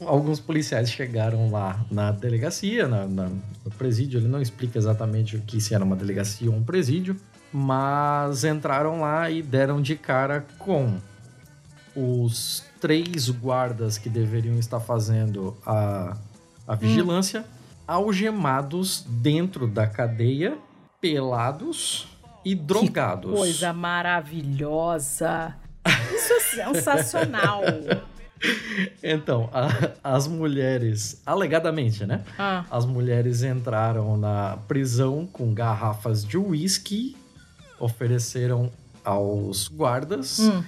Alguns 0.00 0.40
policiais 0.40 0.90
chegaram 0.90 1.52
lá 1.52 1.86
na 1.88 2.10
delegacia, 2.10 2.88
na, 2.88 3.06
na, 3.06 3.28
no 3.64 3.70
presídio. 3.78 4.18
Ele 4.18 4.26
não 4.26 4.42
explica 4.42 4.76
exatamente 4.76 5.36
o 5.36 5.40
que 5.40 5.60
se 5.60 5.72
era 5.72 5.84
uma 5.84 5.94
delegacia 5.94 6.50
ou 6.50 6.56
um 6.56 6.64
presídio, 6.64 7.16
mas 7.52 8.42
entraram 8.42 9.02
lá 9.02 9.30
e 9.30 9.40
deram 9.40 9.80
de 9.80 9.94
cara 9.94 10.44
com 10.58 10.98
os 11.94 12.64
três 12.84 13.30
guardas 13.30 13.96
que 13.96 14.10
deveriam 14.10 14.58
estar 14.58 14.78
fazendo 14.78 15.56
a, 15.64 16.18
a 16.68 16.74
vigilância 16.74 17.40
hum. 17.40 17.44
algemados 17.88 19.02
dentro 19.08 19.66
da 19.66 19.86
cadeia, 19.86 20.58
pelados 21.00 22.06
e 22.44 22.54
drogados. 22.54 23.30
Que 23.30 23.36
coisa 23.38 23.72
maravilhosa! 23.72 25.56
Isso 26.14 26.60
é 26.60 26.74
sensacional! 26.74 27.62
Então, 29.02 29.48
a, 29.54 29.92
as 30.16 30.26
mulheres, 30.26 31.22
alegadamente, 31.24 32.04
né? 32.04 32.22
Ah. 32.38 32.66
As 32.70 32.84
mulheres 32.84 33.42
entraram 33.42 34.18
na 34.18 34.58
prisão 34.68 35.26
com 35.26 35.54
garrafas 35.54 36.22
de 36.22 36.36
uísque, 36.36 37.16
ofereceram 37.80 38.70
aos 39.02 39.66
guardas. 39.68 40.40
Hum 40.40 40.62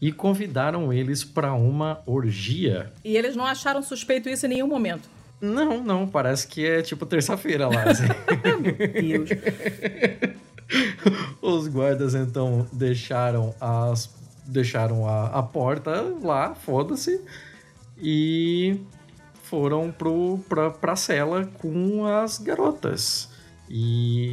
e 0.00 0.12
convidaram 0.12 0.92
eles 0.92 1.24
para 1.24 1.54
uma 1.54 2.02
orgia. 2.06 2.92
E 3.04 3.16
eles 3.16 3.34
não 3.34 3.46
acharam 3.46 3.82
suspeito 3.82 4.28
isso 4.28 4.46
em 4.46 4.50
nenhum 4.50 4.68
momento. 4.68 5.08
Não, 5.40 5.82
não, 5.82 6.06
parece 6.06 6.46
que 6.46 6.66
é 6.66 6.82
tipo 6.82 7.04
terça-feira 7.04 7.68
lá. 7.68 7.82
Assim. 7.90 8.04
Meu 8.42 9.24
Deus. 9.24 9.30
Os 11.40 11.68
guardas 11.68 12.14
então 12.14 12.66
deixaram 12.72 13.54
as 13.60 14.10
deixaram 14.46 15.08
a, 15.08 15.26
a 15.26 15.42
porta 15.42 16.02
lá, 16.22 16.54
foda-se, 16.54 17.20
e 17.98 18.80
foram 19.42 19.90
pro, 19.90 20.38
pra, 20.48 20.70
pra 20.70 20.96
cela 20.96 21.46
com 21.58 22.06
as 22.06 22.38
garotas. 22.38 23.28
E 23.68 24.25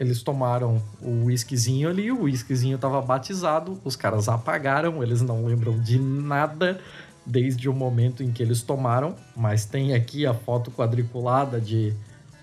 eles 0.00 0.22
tomaram 0.22 0.82
o 1.02 1.26
whiskyzinho 1.26 1.90
ali, 1.90 2.10
o 2.10 2.22
whiskyzinho 2.22 2.78
tava 2.78 3.02
batizado, 3.02 3.78
os 3.84 3.94
caras 3.94 4.30
apagaram, 4.30 5.02
eles 5.02 5.20
não 5.20 5.44
lembram 5.44 5.78
de 5.78 5.98
nada 5.98 6.80
desde 7.26 7.68
o 7.68 7.74
momento 7.74 8.22
em 8.22 8.32
que 8.32 8.42
eles 8.42 8.62
tomaram, 8.62 9.14
mas 9.36 9.66
tem 9.66 9.94
aqui 9.94 10.24
a 10.24 10.32
foto 10.32 10.70
quadriculada 10.70 11.60
de 11.60 11.92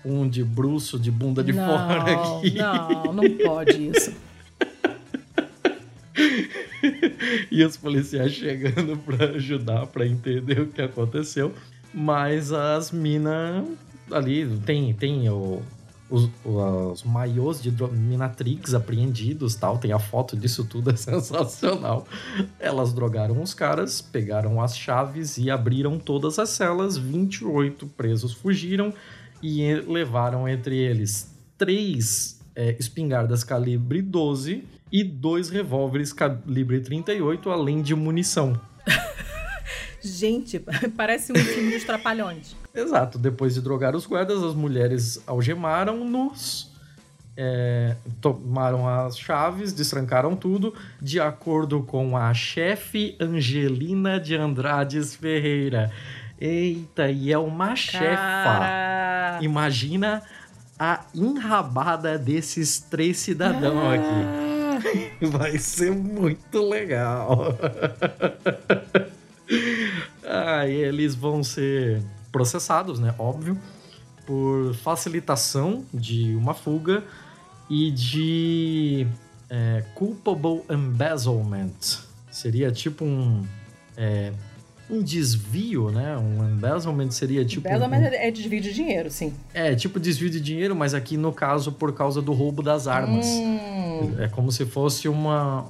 um 0.04 0.28
de 0.28 0.44
bruxo 0.44 1.00
de 1.00 1.10
bunda 1.10 1.42
de 1.42 1.52
não, 1.52 1.66
fora 1.66 2.12
aqui. 2.12 2.54
Não, 2.56 3.12
não 3.12 3.28
pode 3.44 3.88
isso. 3.88 4.14
e 7.50 7.64
os 7.64 7.76
policiais 7.76 8.30
chegando 8.32 8.96
para 8.98 9.30
ajudar, 9.30 9.88
para 9.88 10.06
entender 10.06 10.60
o 10.60 10.68
que 10.68 10.80
aconteceu. 10.80 11.52
Mas 11.92 12.52
as 12.52 12.92
minas 12.92 13.66
ali 14.12 14.46
tem 14.64 14.94
tem 14.94 15.28
o 15.28 15.60
os, 16.10 16.28
os 16.44 17.02
maiôs 17.04 17.62
de 17.62 17.70
Dominatrix 17.70 18.74
apreendidos 18.74 19.54
tal. 19.54 19.78
Tem 19.78 19.92
a 19.92 19.98
foto 19.98 20.36
disso 20.36 20.64
tudo, 20.64 20.90
é 20.92 20.96
sensacional. 20.96 22.06
Elas 22.58 22.92
drogaram 22.92 23.40
os 23.42 23.54
caras, 23.54 24.00
pegaram 24.00 24.60
as 24.60 24.76
chaves 24.76 25.38
e 25.38 25.50
abriram 25.50 25.98
todas 25.98 26.38
as 26.38 26.50
celas. 26.50 26.96
28 26.96 27.86
presos 27.88 28.32
fugiram 28.32 28.92
e 29.42 29.74
levaram 29.86 30.48
entre 30.48 30.76
eles 30.76 31.34
três 31.56 32.40
é, 32.54 32.76
espingardas 32.78 33.44
calibre 33.44 34.02
12 34.02 34.64
e 34.90 35.04
dois 35.04 35.50
revólveres 35.50 36.12
calibre 36.12 36.80
38, 36.80 37.50
além 37.50 37.82
de 37.82 37.94
munição. 37.94 38.58
Gente, 40.02 40.60
parece 40.96 41.32
um 41.32 41.36
filme 41.36 41.72
dos 41.72 41.84
Trapalhões. 41.84 42.56
Exato. 42.74 43.18
Depois 43.18 43.54
de 43.54 43.60
drogar 43.60 43.94
os 43.94 44.06
guardas, 44.06 44.42
as 44.42 44.54
mulheres 44.54 45.22
algemaram-nos, 45.26 46.70
é, 47.36 47.94
tomaram 48.20 48.88
as 48.88 49.18
chaves, 49.18 49.72
destrancaram 49.72 50.34
tudo, 50.34 50.74
de 51.00 51.20
acordo 51.20 51.82
com 51.82 52.16
a 52.16 52.32
chefe 52.34 53.16
Angelina 53.20 54.18
de 54.18 54.36
Andrades 54.36 55.14
Ferreira. 55.14 55.92
Eita, 56.40 57.10
e 57.10 57.32
é 57.32 57.38
uma 57.38 57.74
chefa. 57.74 59.38
Imagina 59.40 60.22
a 60.78 61.04
enrabada 61.12 62.16
desses 62.16 62.78
três 62.78 63.18
cidadãos 63.18 63.82
ah. 63.82 63.94
aqui. 63.94 65.26
Vai 65.26 65.58
ser 65.58 65.90
muito 65.90 66.62
legal. 66.62 67.56
ah, 70.24 70.66
eles 70.66 71.14
vão 71.14 71.42
ser 71.42 72.02
processados, 72.30 72.98
né? 72.98 73.14
Óbvio, 73.18 73.58
por 74.26 74.74
facilitação 74.74 75.84
de 75.92 76.34
uma 76.34 76.54
fuga 76.54 77.02
e 77.70 77.90
de 77.90 79.06
é, 79.48 79.84
culpable 79.94 80.62
embezzlement. 80.70 82.00
Seria 82.30 82.70
tipo 82.70 83.04
um. 83.04 83.44
É, 83.96 84.32
um 84.90 85.02
desvio, 85.02 85.90
né? 85.90 86.16
Um 86.16 86.48
embezzlement 86.48 87.10
seria 87.10 87.44
tipo. 87.44 87.66
Embezzlement 87.66 88.10
um, 88.10 88.14
é 88.14 88.30
desvio 88.30 88.60
de 88.60 88.72
dinheiro, 88.72 89.10
sim. 89.10 89.34
É, 89.52 89.74
tipo 89.74 90.00
desvio 90.00 90.30
de 90.30 90.40
dinheiro, 90.40 90.74
mas 90.74 90.94
aqui 90.94 91.16
no 91.16 91.32
caso 91.32 91.72
por 91.72 91.92
causa 91.92 92.22
do 92.22 92.32
roubo 92.32 92.62
das 92.62 92.86
armas. 92.86 93.26
Hum. 93.26 94.14
É 94.18 94.28
como 94.28 94.50
se 94.52 94.64
fosse 94.64 95.08
uma, 95.08 95.66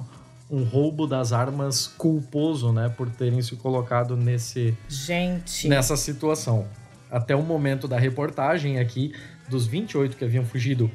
um 0.49 0.63
roubo 0.63 1.05
das 1.05 1.31
armas 1.31 1.87
culposo, 1.87 2.71
né, 2.73 2.89
por 2.89 3.09
terem 3.09 3.41
se 3.41 3.55
colocado 3.55 4.17
nesse 4.17 4.75
gente 4.87 5.67
nessa 5.67 5.95
situação. 5.95 6.67
Até 7.11 7.35
o 7.35 7.43
momento 7.43 7.87
da 7.87 7.97
reportagem 7.97 8.79
aqui, 8.79 9.13
dos 9.47 9.67
28 9.67 10.17
que 10.17 10.25
haviam 10.25 10.45
fugido, 10.45 10.89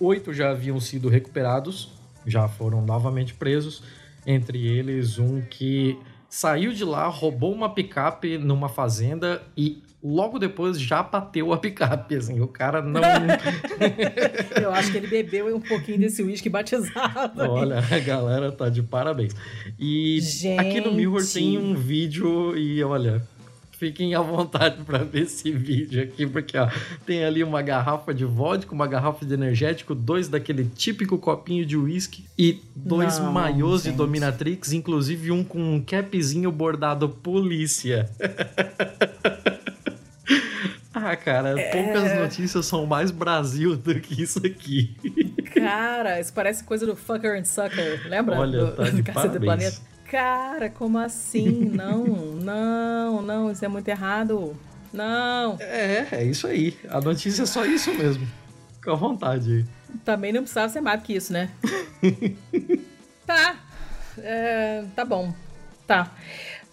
oito 0.00 0.32
já 0.32 0.50
haviam 0.50 0.80
sido 0.80 1.08
recuperados, 1.08 1.92
já 2.26 2.46
foram 2.48 2.80
novamente 2.84 3.34
presos, 3.34 3.82
entre 4.26 4.66
eles 4.66 5.18
um 5.18 5.40
que 5.40 5.98
saiu 6.28 6.72
de 6.72 6.84
lá, 6.84 7.06
roubou 7.06 7.52
uma 7.52 7.72
picape 7.72 8.36
numa 8.36 8.68
fazenda 8.68 9.42
e 9.56 9.82
logo 10.02 10.38
depois 10.38 10.80
já 10.80 11.02
bateu 11.02 11.52
a 11.52 11.58
picape, 11.58 12.16
assim, 12.16 12.40
o 12.40 12.48
cara 12.48 12.80
não... 12.80 13.00
Eu 14.60 14.72
acho 14.72 14.92
que 14.92 14.98
ele 14.98 15.06
bebeu 15.06 15.54
um 15.54 15.60
pouquinho 15.60 15.98
desse 15.98 16.22
uísque 16.22 16.48
batizado. 16.48 17.42
Olha, 17.42 17.78
a 17.78 17.98
galera 17.98 18.52
tá 18.52 18.68
de 18.68 18.82
parabéns. 18.82 19.34
E 19.78 20.20
Gente. 20.20 20.60
aqui 20.60 20.80
no 20.80 20.92
Mirror 20.92 21.22
tem 21.26 21.58
um 21.58 21.74
vídeo 21.74 22.56
e 22.56 22.82
olha, 22.82 23.22
fiquem 23.78 24.14
à 24.14 24.20
vontade 24.20 24.82
para 24.84 24.98
ver 24.98 25.22
esse 25.22 25.52
vídeo 25.52 26.02
aqui, 26.02 26.26
porque 26.26 26.58
ó, 26.58 26.68
tem 27.06 27.24
ali 27.24 27.44
uma 27.44 27.62
garrafa 27.62 28.12
de 28.12 28.24
vodka, 28.24 28.74
uma 28.74 28.88
garrafa 28.88 29.24
de 29.24 29.32
energético, 29.32 29.94
dois 29.94 30.28
daquele 30.28 30.64
típico 30.64 31.16
copinho 31.16 31.64
de 31.64 31.76
uísque 31.76 32.24
e 32.36 32.60
dois 32.74 33.18
Não, 33.18 33.32
maiôs 33.32 33.84
de 33.84 33.92
dominatrix, 33.92 34.72
inclusive 34.72 35.30
um 35.30 35.44
com 35.44 35.60
um 35.60 35.80
capzinho 35.80 36.50
bordado 36.50 37.08
polícia. 37.08 38.10
Ah, 41.08 41.16
cara, 41.16 41.58
é... 41.58 41.70
poucas 41.70 42.14
notícias 42.18 42.66
são 42.66 42.84
mais 42.84 43.10
Brasil 43.10 43.76
do 43.76 43.98
que 43.98 44.22
isso 44.22 44.38
aqui. 44.44 44.94
Cara, 45.54 46.20
isso 46.20 46.32
parece 46.32 46.62
coisa 46.64 46.84
do 46.84 46.94
Fucker 46.94 47.38
and 47.38 47.44
Sucker, 47.44 48.06
lembra? 48.06 48.38
Olha, 48.38 48.66
do, 48.66 48.76
tá 48.76 48.84
de 48.84 49.02
do 49.02 49.12
parabéns. 49.12 49.44
Planeta. 49.44 49.80
Cara, 50.10 50.68
como 50.68 50.98
assim? 50.98 51.64
Não, 51.66 52.04
não, 52.36 53.22
não, 53.22 53.50
isso 53.50 53.64
é 53.64 53.68
muito 53.68 53.88
errado. 53.88 54.54
Não. 54.92 55.56
É, 55.60 56.06
é 56.12 56.24
isso 56.24 56.46
aí. 56.46 56.76
A 56.90 57.00
notícia 57.00 57.42
é 57.42 57.46
só 57.46 57.64
isso 57.64 57.92
mesmo. 57.94 58.26
Fica 58.74 58.92
à 58.92 58.96
vontade. 58.96 59.64
Também 60.04 60.32
não 60.32 60.42
precisava 60.42 60.68
ser 60.68 60.80
mais 60.80 61.00
do 61.00 61.06
que 61.06 61.14
isso, 61.14 61.32
né? 61.32 61.50
tá. 63.26 63.56
É, 64.18 64.84
tá 64.94 65.04
bom. 65.04 65.32
Tá. 65.86 66.10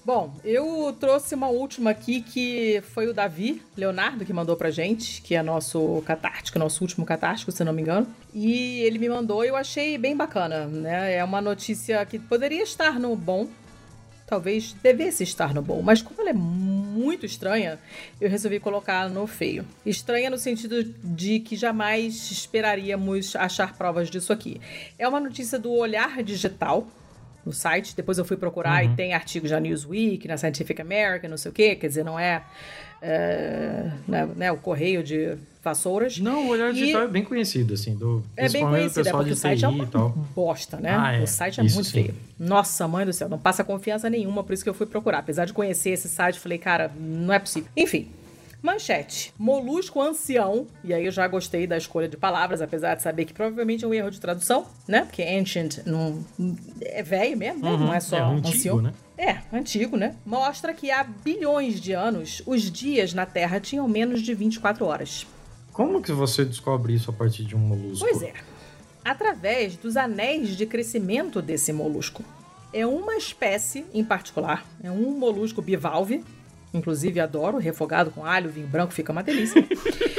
Bom, 0.06 0.32
eu 0.44 0.96
trouxe 1.00 1.34
uma 1.34 1.48
última 1.48 1.90
aqui 1.90 2.22
que 2.22 2.80
foi 2.94 3.08
o 3.08 3.14
Davi 3.14 3.60
Leonardo 3.76 4.24
que 4.24 4.32
mandou 4.32 4.56
pra 4.56 4.70
gente, 4.70 5.20
que 5.20 5.34
é 5.34 5.42
nosso 5.42 6.04
catártico, 6.06 6.60
nosso 6.60 6.84
último 6.84 7.04
catártico, 7.04 7.52
se 7.52 7.64
não 7.64 7.74
me 7.74 7.82
engano. 7.82 8.06
E 8.32 8.82
ele 8.82 9.00
me 9.00 9.10
mandou 9.10 9.44
e 9.44 9.48
eu 9.48 9.56
achei 9.56 9.98
bem 9.98 10.16
bacana, 10.16 10.68
né? 10.68 11.16
É 11.16 11.24
uma 11.24 11.42
notícia 11.42 12.06
que 12.06 12.20
poderia 12.20 12.62
estar 12.62 13.00
no 13.00 13.16
bom, 13.16 13.48
talvez 14.28 14.74
devesse 14.74 15.24
estar 15.24 15.56
no 15.56 15.62
bom, 15.64 15.82
mas 15.82 16.04
como 16.04 16.22
ela 16.22 16.30
é 16.30 16.34
muito 16.34 17.26
estranha, 17.26 17.80
eu 18.22 18.30
resolvi 18.30 18.60
colocar 18.60 19.10
no 19.10 19.26
feio. 19.26 19.66
Estranha 19.84 20.30
no 20.30 20.38
sentido 20.38 20.84
de 20.84 21.40
que 21.40 21.56
jamais 21.56 22.30
esperaríamos 22.30 23.36
achar 23.36 23.76
provas 23.76 24.12
disso 24.12 24.32
aqui. 24.32 24.62
É 25.00 25.08
uma 25.08 25.20
notícia 25.20 25.58
do 25.58 25.72
Olhar 25.72 26.22
Digital, 26.22 26.88
no 27.46 27.54
site. 27.54 27.96
Depois 27.96 28.18
eu 28.18 28.26
fui 28.26 28.38
procurar 28.38 28.84
uhum. 28.84 28.94
e 28.94 28.96
tem 28.96 29.14
artigos 29.14 29.52
na 29.52 29.60
Newsweek, 29.60 30.28
na 30.28 30.38
Scientific 30.38 30.82
American, 30.82 31.30
não 31.30 31.38
sei 31.38 31.52
o 31.52 31.54
quê. 31.54 31.76
Quer 31.76 31.88
dizer, 31.88 32.04
não 32.04 32.20
é, 32.20 32.44
é 33.02 33.92
né, 34.08 34.30
né, 34.36 34.52
o 34.52 34.58
correio 34.58 35.04
de 35.04 35.38
vassouras. 35.64 36.20
Não, 36.20 36.48
o 36.48 36.50
Olhar 36.50 36.72
Digital 36.74 37.04
é 37.04 37.08
bem 37.08 37.24
conhecido, 37.24 37.74
assim. 37.74 37.96
Do, 37.96 38.24
é 38.38 38.48
bem 38.50 38.64
conhecido, 38.64 39.08
é 39.08 39.12
porque 39.12 39.32
o 39.32 39.36
site 39.36 39.66
é 39.66 39.68
uma 39.68 39.86
bosta, 40.36 40.78
né? 40.78 40.96
Ah, 40.98 41.14
é. 41.14 41.24
O 41.24 41.28
site 41.28 41.60
é 41.60 41.66
isso 41.66 41.76
muito 41.76 41.88
sim. 41.88 42.04
feio. 42.04 42.16
Nossa, 42.40 42.88
mãe 42.88 43.06
do 43.06 43.14
céu, 43.14 43.28
não 43.28 43.40
passa 43.40 43.64
confiança 43.64 44.10
nenhuma, 44.10 44.44
por 44.44 44.54
isso 44.54 44.64
que 44.64 44.70
eu 44.70 44.74
fui 44.74 44.86
procurar. 44.86 45.20
Apesar 45.20 45.46
de 45.46 45.54
conhecer 45.54 45.92
esse 45.92 46.08
site, 46.08 46.40
falei, 46.40 46.58
cara, 46.58 46.92
não 47.00 47.34
é 47.34 47.40
possível. 47.40 47.70
Enfim, 47.76 48.10
Manchete. 48.66 49.34
Molusco 49.38 50.02
ancião. 50.02 50.68
E 50.84 50.94
aí 50.94 51.06
eu 51.06 51.12
já 51.12 51.28
gostei 51.28 51.68
da 51.68 51.78
escolha 51.78 52.08
de 52.08 52.18
palavras, 52.18 52.62
apesar 52.62 52.96
de 52.96 53.04
saber 53.04 53.26
que 53.26 53.34
provavelmente 53.34 53.86
é 53.86 53.88
um 53.88 53.94
erro 53.94 54.10
de 54.10 54.20
tradução, 54.20 54.66
né? 54.88 55.02
Porque 55.02 55.22
ancient 55.22 55.86
não, 55.86 56.26
é 56.82 57.04
velho 57.04 57.38
mesmo, 57.38 57.64
né? 57.64 57.72
Uhum, 57.72 57.78
não 57.78 57.94
é 57.94 58.00
só 58.00 58.18
é 58.18 58.22
antigo, 58.22 58.48
ancião. 58.48 58.82
Né? 58.82 58.94
É, 59.18 59.38
antigo, 59.54 59.96
né? 59.96 60.16
Mostra 60.26 60.74
que 60.74 60.92
há 60.92 61.04
bilhões 61.04 61.80
de 61.80 61.94
anos, 61.94 62.42
os 62.46 62.70
dias 62.70 63.14
na 63.14 63.26
Terra 63.26 63.60
tinham 63.60 63.88
menos 63.88 64.22
de 64.22 64.34
24 64.34 64.86
horas. 64.86 65.26
Como 65.72 66.02
que 66.02 66.12
você 66.12 66.44
descobre 66.44 66.94
isso 66.94 67.10
a 67.10 67.14
partir 67.14 67.44
de 67.44 67.56
um 67.56 67.60
molusco? 67.60 68.06
Pois 68.06 68.22
é. 68.22 68.34
Através 69.04 69.78
dos 69.78 69.96
anéis 69.96 70.56
de 70.58 70.66
crescimento 70.66 71.42
desse 71.42 71.72
molusco. 71.72 72.24
É 72.74 72.86
uma 72.86 73.16
espécie 73.16 73.86
em 73.94 74.04
particular, 74.04 74.66
é 74.84 74.92
um 74.92 75.18
molusco 75.18 75.62
bivalve, 75.62 76.26
inclusive 76.76 77.20
adoro, 77.20 77.58
refogado 77.58 78.12
com 78.12 78.26
alho, 78.26 78.50
vinho 78.50 78.68
branco, 78.68 78.94
fica 78.94 79.12
uma 79.12 79.24
delícia. 79.24 79.66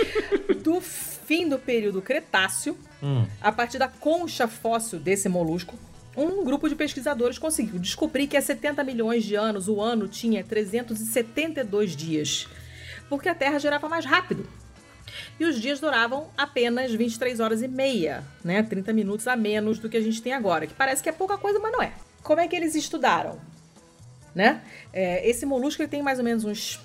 do 0.63 0.81
fim 0.81 1.49
do 1.49 1.59
período 1.59 2.03
Cretáceo, 2.03 2.77
hum. 3.03 3.25
a 3.41 3.53
partir 3.53 3.79
da 3.79 3.89
concha 3.89 4.49
fóssil 4.49 4.99
desse 4.99 5.29
molusco, 5.29 5.79
um 6.17 6.43
grupo 6.45 6.69
de 6.69 6.75
pesquisadores 6.75 7.39
conseguiu 7.39 7.79
descobrir 7.79 8.27
que 8.27 8.37
há 8.37 8.43
70 8.43 8.83
milhões 8.83 9.25
de 9.25 9.35
anos 9.35 9.69
o 9.69 9.81
ano 9.81 10.09
tinha 10.09 10.43
372 10.43 11.95
dias, 11.95 12.49
porque 13.09 13.29
a 13.29 13.35
Terra 13.35 13.59
girava 13.59 13.89
mais 13.89 14.05
rápido. 14.05 14.47
E 15.39 15.45
os 15.45 15.61
dias 15.61 15.79
duravam 15.79 16.29
apenas 16.37 16.93
23 16.93 17.39
horas 17.39 17.63
e 17.63 17.69
meia, 17.69 18.25
né? 18.43 18.63
30 18.63 18.93
minutos 18.93 19.29
a 19.29 19.37
menos 19.37 19.79
do 19.79 19.89
que 19.89 19.97
a 19.97 20.01
gente 20.01 20.23
tem 20.23 20.33
agora, 20.33 20.67
que 20.67 20.75
parece 20.75 21.03
que 21.03 21.09
é 21.09 21.13
pouca 21.13 21.37
coisa, 21.37 21.59
mas 21.59 21.73
não 21.73 21.83
é. 21.83 21.93
Como 22.23 22.41
é 22.41 22.49
que 22.49 22.57
eles 22.57 22.75
estudaram? 22.75 23.39
Né? 24.37 24.61
É, 24.93 25.27
esse 25.27 25.47
molusco 25.47 25.83
ele 25.83 25.89
tem 25.89 26.03
mais 26.03 26.19
ou 26.19 26.25
menos 26.25 26.45
uns 26.45 26.79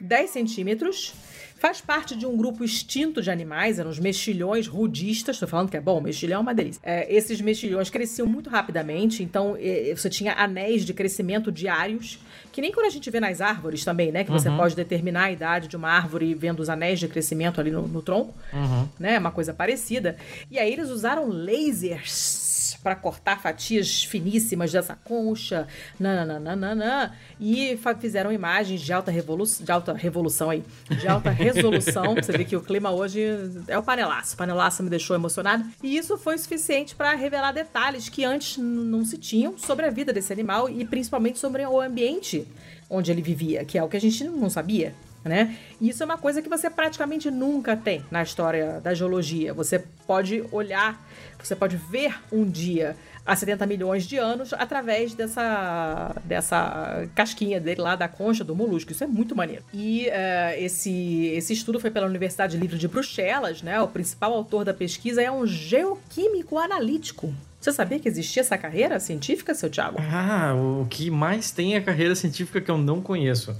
10 0.00 0.28
centímetros. 0.28 1.14
Faz 1.56 1.80
parte 1.80 2.14
de 2.16 2.26
um 2.26 2.36
grupo 2.36 2.62
extinto 2.62 3.22
de 3.22 3.30
animais, 3.30 3.78
eram 3.78 3.88
os 3.88 3.98
mexilhões 3.98 4.66
rudistas. 4.66 5.36
Estou 5.36 5.48
falando 5.48 5.70
que 5.70 5.76
é 5.76 5.80
bom, 5.80 6.00
mexilhão 6.00 6.38
é 6.38 6.42
uma 6.42 6.52
delícia. 6.52 6.80
É, 6.82 7.10
esses 7.14 7.40
mexilhões 7.40 7.88
cresciam 7.88 8.26
muito 8.26 8.50
rapidamente, 8.50 9.22
então 9.22 9.56
é, 9.58 9.94
você 9.96 10.10
tinha 10.10 10.34
anéis 10.34 10.84
de 10.84 10.92
crescimento 10.92 11.50
diários, 11.50 12.18
que 12.52 12.60
nem 12.60 12.72
quando 12.72 12.86
a 12.86 12.90
gente 12.90 13.08
vê 13.08 13.20
nas 13.20 13.40
árvores 13.40 13.84
também, 13.84 14.10
né? 14.12 14.24
Que 14.24 14.32
você 14.32 14.48
uhum. 14.48 14.56
pode 14.56 14.74
determinar 14.74 15.24
a 15.24 15.32
idade 15.32 15.68
de 15.68 15.76
uma 15.76 15.88
árvore 15.88 16.34
vendo 16.34 16.60
os 16.60 16.68
anéis 16.68 16.98
de 16.98 17.06
crescimento 17.08 17.60
ali 17.60 17.70
no, 17.70 17.86
no 17.86 18.02
tronco, 18.02 18.34
uhum. 18.52 18.88
né? 18.98 19.18
Uma 19.18 19.30
coisa 19.30 19.54
parecida. 19.54 20.16
E 20.50 20.58
aí 20.58 20.70
eles 20.70 20.90
usaram 20.90 21.28
lasers 21.28 22.53
para 22.82 22.94
cortar 22.94 23.40
fatias 23.40 24.04
finíssimas 24.04 24.72
dessa 24.72 24.94
concha, 24.94 25.66
nananana, 25.98 27.14
e 27.38 27.78
fizeram 28.00 28.32
imagens 28.32 28.80
de 28.80 28.92
alta, 28.92 29.10
revolução, 29.10 29.64
de 29.64 29.72
alta 29.72 29.92
revolução 29.92 30.50
aí, 30.50 30.64
de 30.88 31.06
alta 31.06 31.28
resolução. 31.30 32.14
Você 32.14 32.32
vê 32.32 32.44
que 32.44 32.56
o 32.56 32.62
clima 32.62 32.90
hoje 32.90 33.22
é 33.68 33.76
o 33.76 33.82
panelaço. 33.82 34.34
O 34.34 34.38
panelaço 34.38 34.82
me 34.82 34.90
deixou 34.90 35.14
emocionado. 35.14 35.64
E 35.82 35.96
isso 35.96 36.16
foi 36.16 36.38
suficiente 36.38 36.94
para 36.94 37.14
revelar 37.14 37.52
detalhes 37.52 38.08
que 38.08 38.24
antes 38.24 38.56
não 38.58 39.04
se 39.04 39.18
tinham 39.18 39.58
sobre 39.58 39.86
a 39.86 39.90
vida 39.90 40.12
desse 40.12 40.32
animal 40.32 40.68
e 40.68 40.84
principalmente 40.84 41.38
sobre 41.38 41.64
o 41.66 41.80
ambiente 41.80 42.46
onde 42.88 43.10
ele 43.10 43.22
vivia, 43.22 43.64
que 43.64 43.76
é 43.76 43.82
o 43.82 43.88
que 43.88 43.96
a 43.96 44.00
gente 44.00 44.24
não 44.24 44.48
sabia 44.48 44.94
né? 45.24 45.56
E 45.80 45.88
isso 45.88 46.02
é 46.02 46.06
uma 46.06 46.18
coisa 46.18 46.42
que 46.42 46.48
você 46.48 46.68
praticamente 46.68 47.30
nunca 47.30 47.76
tem 47.76 48.04
na 48.10 48.22
história 48.22 48.80
da 48.80 48.92
geologia. 48.92 49.54
Você 49.54 49.82
pode 50.06 50.44
olhar, 50.52 51.02
você 51.48 51.56
pode 51.56 51.76
ver 51.76 52.14
um 52.32 52.48
dia 52.48 52.96
há 53.24 53.34
70 53.34 53.66
milhões 53.66 54.06
de 54.06 54.16
anos 54.16 54.52
através 54.52 55.14
dessa, 55.14 56.14
dessa 56.24 57.06
casquinha 57.14 57.60
dele 57.60 57.80
lá 57.80 57.96
da 57.96 58.08
concha 58.08 58.44
do 58.44 58.54
molusco. 58.54 58.92
Isso 58.92 59.04
é 59.04 59.06
muito 59.06 59.34
maneiro. 59.34 59.64
E 59.72 60.08
uh, 60.08 60.62
esse, 60.62 61.26
esse 61.34 61.52
estudo 61.52 61.80
foi 61.80 61.90
pela 61.90 62.06
Universidade 62.06 62.56
Livre 62.56 62.78
de 62.78 62.88
Bruxelas, 62.88 63.62
né? 63.62 63.80
O 63.80 63.88
principal 63.88 64.32
autor 64.32 64.64
da 64.64 64.74
pesquisa 64.74 65.22
é 65.22 65.30
um 65.30 65.46
geoquímico 65.46 66.58
analítico. 66.58 67.34
Você 67.60 67.72
sabia 67.72 67.98
que 67.98 68.08
existia 68.08 68.42
essa 68.42 68.58
carreira 68.58 69.00
científica, 69.00 69.54
seu 69.54 69.70
Thiago? 69.70 69.96
Ah, 69.98 70.54
o 70.54 70.86
que 70.86 71.10
mais 71.10 71.50
tem 71.50 71.74
é 71.74 71.78
a 71.78 71.82
carreira 71.82 72.14
científica 72.14 72.60
que 72.60 72.70
eu 72.70 72.76
não 72.76 73.00
conheço 73.00 73.56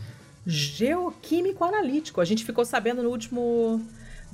geoquímico 0.46 1.64
analítico. 1.64 2.20
A 2.20 2.24
gente 2.24 2.44
ficou 2.44 2.64
sabendo 2.64 3.02
no 3.02 3.08
último 3.08 3.80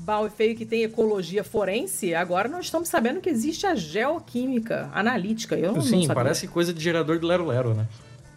Bal 0.00 0.26
e 0.26 0.30
Feio 0.30 0.56
que 0.56 0.64
tem 0.64 0.82
ecologia 0.82 1.44
forense, 1.44 2.14
agora 2.14 2.48
nós 2.48 2.66
estamos 2.66 2.88
sabendo 2.88 3.20
que 3.20 3.28
existe 3.28 3.66
a 3.66 3.74
geoquímica 3.74 4.90
analítica. 4.94 5.56
Eu 5.56 5.72
não, 5.72 5.82
Sim, 5.82 6.06
não 6.06 6.14
parece 6.14 6.48
coisa 6.48 6.72
de 6.72 6.82
gerador 6.82 7.18
de 7.18 7.26
Lero 7.26 7.46
Lero, 7.46 7.74
né? 7.74 7.86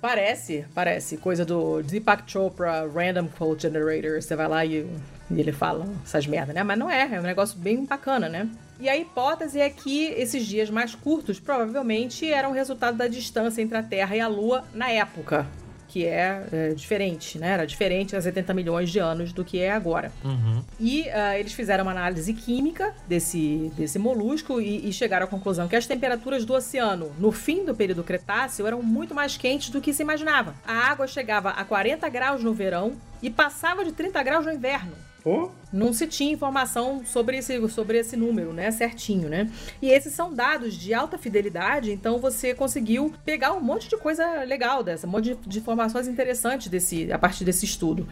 Parece, 0.02 0.66
parece. 0.76 1.16
Coisa 1.16 1.46
do 1.46 1.82
Deepak 1.82 2.30
Chopra 2.30 2.86
Random 2.94 3.30
Quote 3.30 3.62
Generator. 3.62 4.22
Você 4.22 4.36
vai 4.36 4.50
lá 4.50 4.66
e, 4.66 4.86
e 5.32 5.40
ele 5.40 5.54
fala 5.54 5.88
essas 6.04 6.28
merdas, 6.28 6.54
né? 6.54 6.62
Mas 6.62 6.78
não 6.78 6.90
é, 6.90 7.16
é 7.16 7.20
um 7.22 7.24
negócio 7.24 7.58
bem 7.58 7.86
bacana, 7.86 8.28
né? 8.28 8.50
E 8.82 8.90
a 8.90 8.98
hipótese 8.98 9.62
é 9.62 9.70
que 9.70 10.08
esses 10.08 10.46
dias 10.46 10.70
mais 10.70 10.94
curtos 10.94 11.40
provavelmente 11.40 12.30
eram 12.30 12.52
resultado 12.52 12.98
da 12.98 13.08
distância 13.08 13.62
entre 13.62 13.78
a 13.78 13.84
Terra 13.84 14.14
e 14.14 14.20
a 14.20 14.28
Lua 14.28 14.66
na 14.74 14.90
época 14.90 15.48
que 15.94 16.08
é, 16.08 16.44
é, 16.52 16.70
diferente, 16.70 17.38
né? 17.38 17.50
Era 17.50 17.68
diferente 17.68 18.16
há 18.16 18.22
70 18.22 18.52
milhões 18.52 18.90
de 18.90 18.98
anos 18.98 19.32
do 19.32 19.46
que 19.46 19.60
é 19.60 19.72
agora. 19.72 20.12
Uhum. 20.26 20.64
E 20.80 21.02
uh, 21.02 21.38
eles 21.38 21.54
fizeram 21.54 21.84
uma 21.84 21.92
análise 21.92 22.34
química 22.34 22.96
desse, 23.08 23.72
desse 23.78 24.00
molusco 24.00 24.60
e, 24.60 24.90
e, 24.90 24.92
chegaram 24.92 25.26
à 25.28 25.30
conclusão 25.30 25.68
que 25.68 25.76
as 25.76 25.86
temperaturas 25.86 26.46
do 26.46 26.56
oceano 26.56 27.12
no 27.20 27.32
fim 27.32 27.64
do 27.64 27.76
período 27.76 28.04
Cretáceo 28.04 28.66
eram 28.66 28.82
muito 28.82 29.14
mais 29.14 29.38
quentes 29.38 29.70
do 29.70 29.80
que 29.80 29.94
se 29.94 30.02
imaginava. 30.02 30.56
A 30.66 30.74
água 30.74 31.06
chegava 31.06 31.52
a 31.52 31.64
40 31.64 32.10
graus 32.10 32.44
no 32.44 32.56
verão 32.56 32.94
e 33.22 33.30
passava 33.30 33.86
de 33.86 33.92
30 33.92 34.24
graus 34.24 34.46
no 34.48 34.52
inverno. 34.52 34.94
Oh. 35.26 35.50
Não 35.72 35.94
se 35.94 36.06
tinha 36.06 36.34
informação 36.34 37.04
sobre 37.06 37.38
esse, 37.38 37.70
sobre 37.70 37.98
esse 37.98 38.16
número, 38.18 38.54
né? 38.54 38.70
Certinho, 38.72 39.30
né? 39.30 39.50
E 39.82 39.90
esses 39.90 40.14
são 40.14 40.34
dados 40.34 40.76
de 40.76 40.94
alta 40.94 41.18
fidelidade, 41.18 41.92
então 41.92 42.20
você 42.20 42.54
conseguiu 42.54 43.14
pegar 43.24 43.54
um 43.54 43.62
monte 43.62 43.90
de 43.90 43.98
coisa 43.98 44.44
legal 44.44 44.84
dessa, 44.84 45.08
um 45.08 45.10
monte 45.10 45.34
de, 45.34 45.36
de 45.48 45.60
informações 45.60 46.08
interessantes 46.08 46.68
desse, 46.68 47.12
a 47.12 47.18
partir 47.18 47.46
desse 47.46 47.66
estudo. 47.66 48.08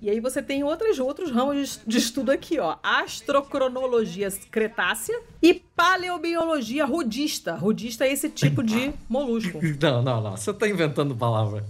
E 0.00 0.10
aí 0.10 0.20
você 0.20 0.42
tem 0.42 0.64
outros, 0.64 0.98
outros 0.98 1.30
ramos 1.30 1.80
de, 1.84 1.90
de 1.90 1.98
estudo 1.98 2.32
aqui, 2.32 2.58
ó. 2.58 2.76
Astrocronologia 2.82 4.28
cretácea 4.50 5.20
e 5.42 5.54
paleobiologia 5.76 6.84
rudista. 6.84 7.54
Rudista 7.54 8.06
é 8.06 8.12
esse 8.12 8.28
tipo 8.28 8.62
de 8.62 8.92
molusco. 9.08 9.60
Não, 9.84 10.02
não, 10.02 10.22
não. 10.22 10.36
Você 10.36 10.52
tá 10.54 10.66
inventando 10.66 11.14
palavra. 11.14 11.64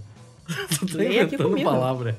Leia 0.93 1.23
aqui 1.23 1.37
comigo. 1.37 1.69
palavra. 1.69 2.17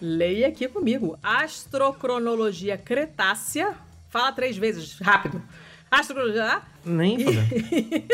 Leia 0.00 0.48
aqui 0.48 0.68
comigo. 0.68 1.18
Astrocronologia 1.22 2.76
Cretácea. 2.76 3.74
Fala 4.08 4.32
três 4.32 4.56
vezes, 4.56 4.98
rápido. 4.98 5.42
Astrocronologia. 5.90 6.62
Nem 6.84 7.18
e, 7.20 8.08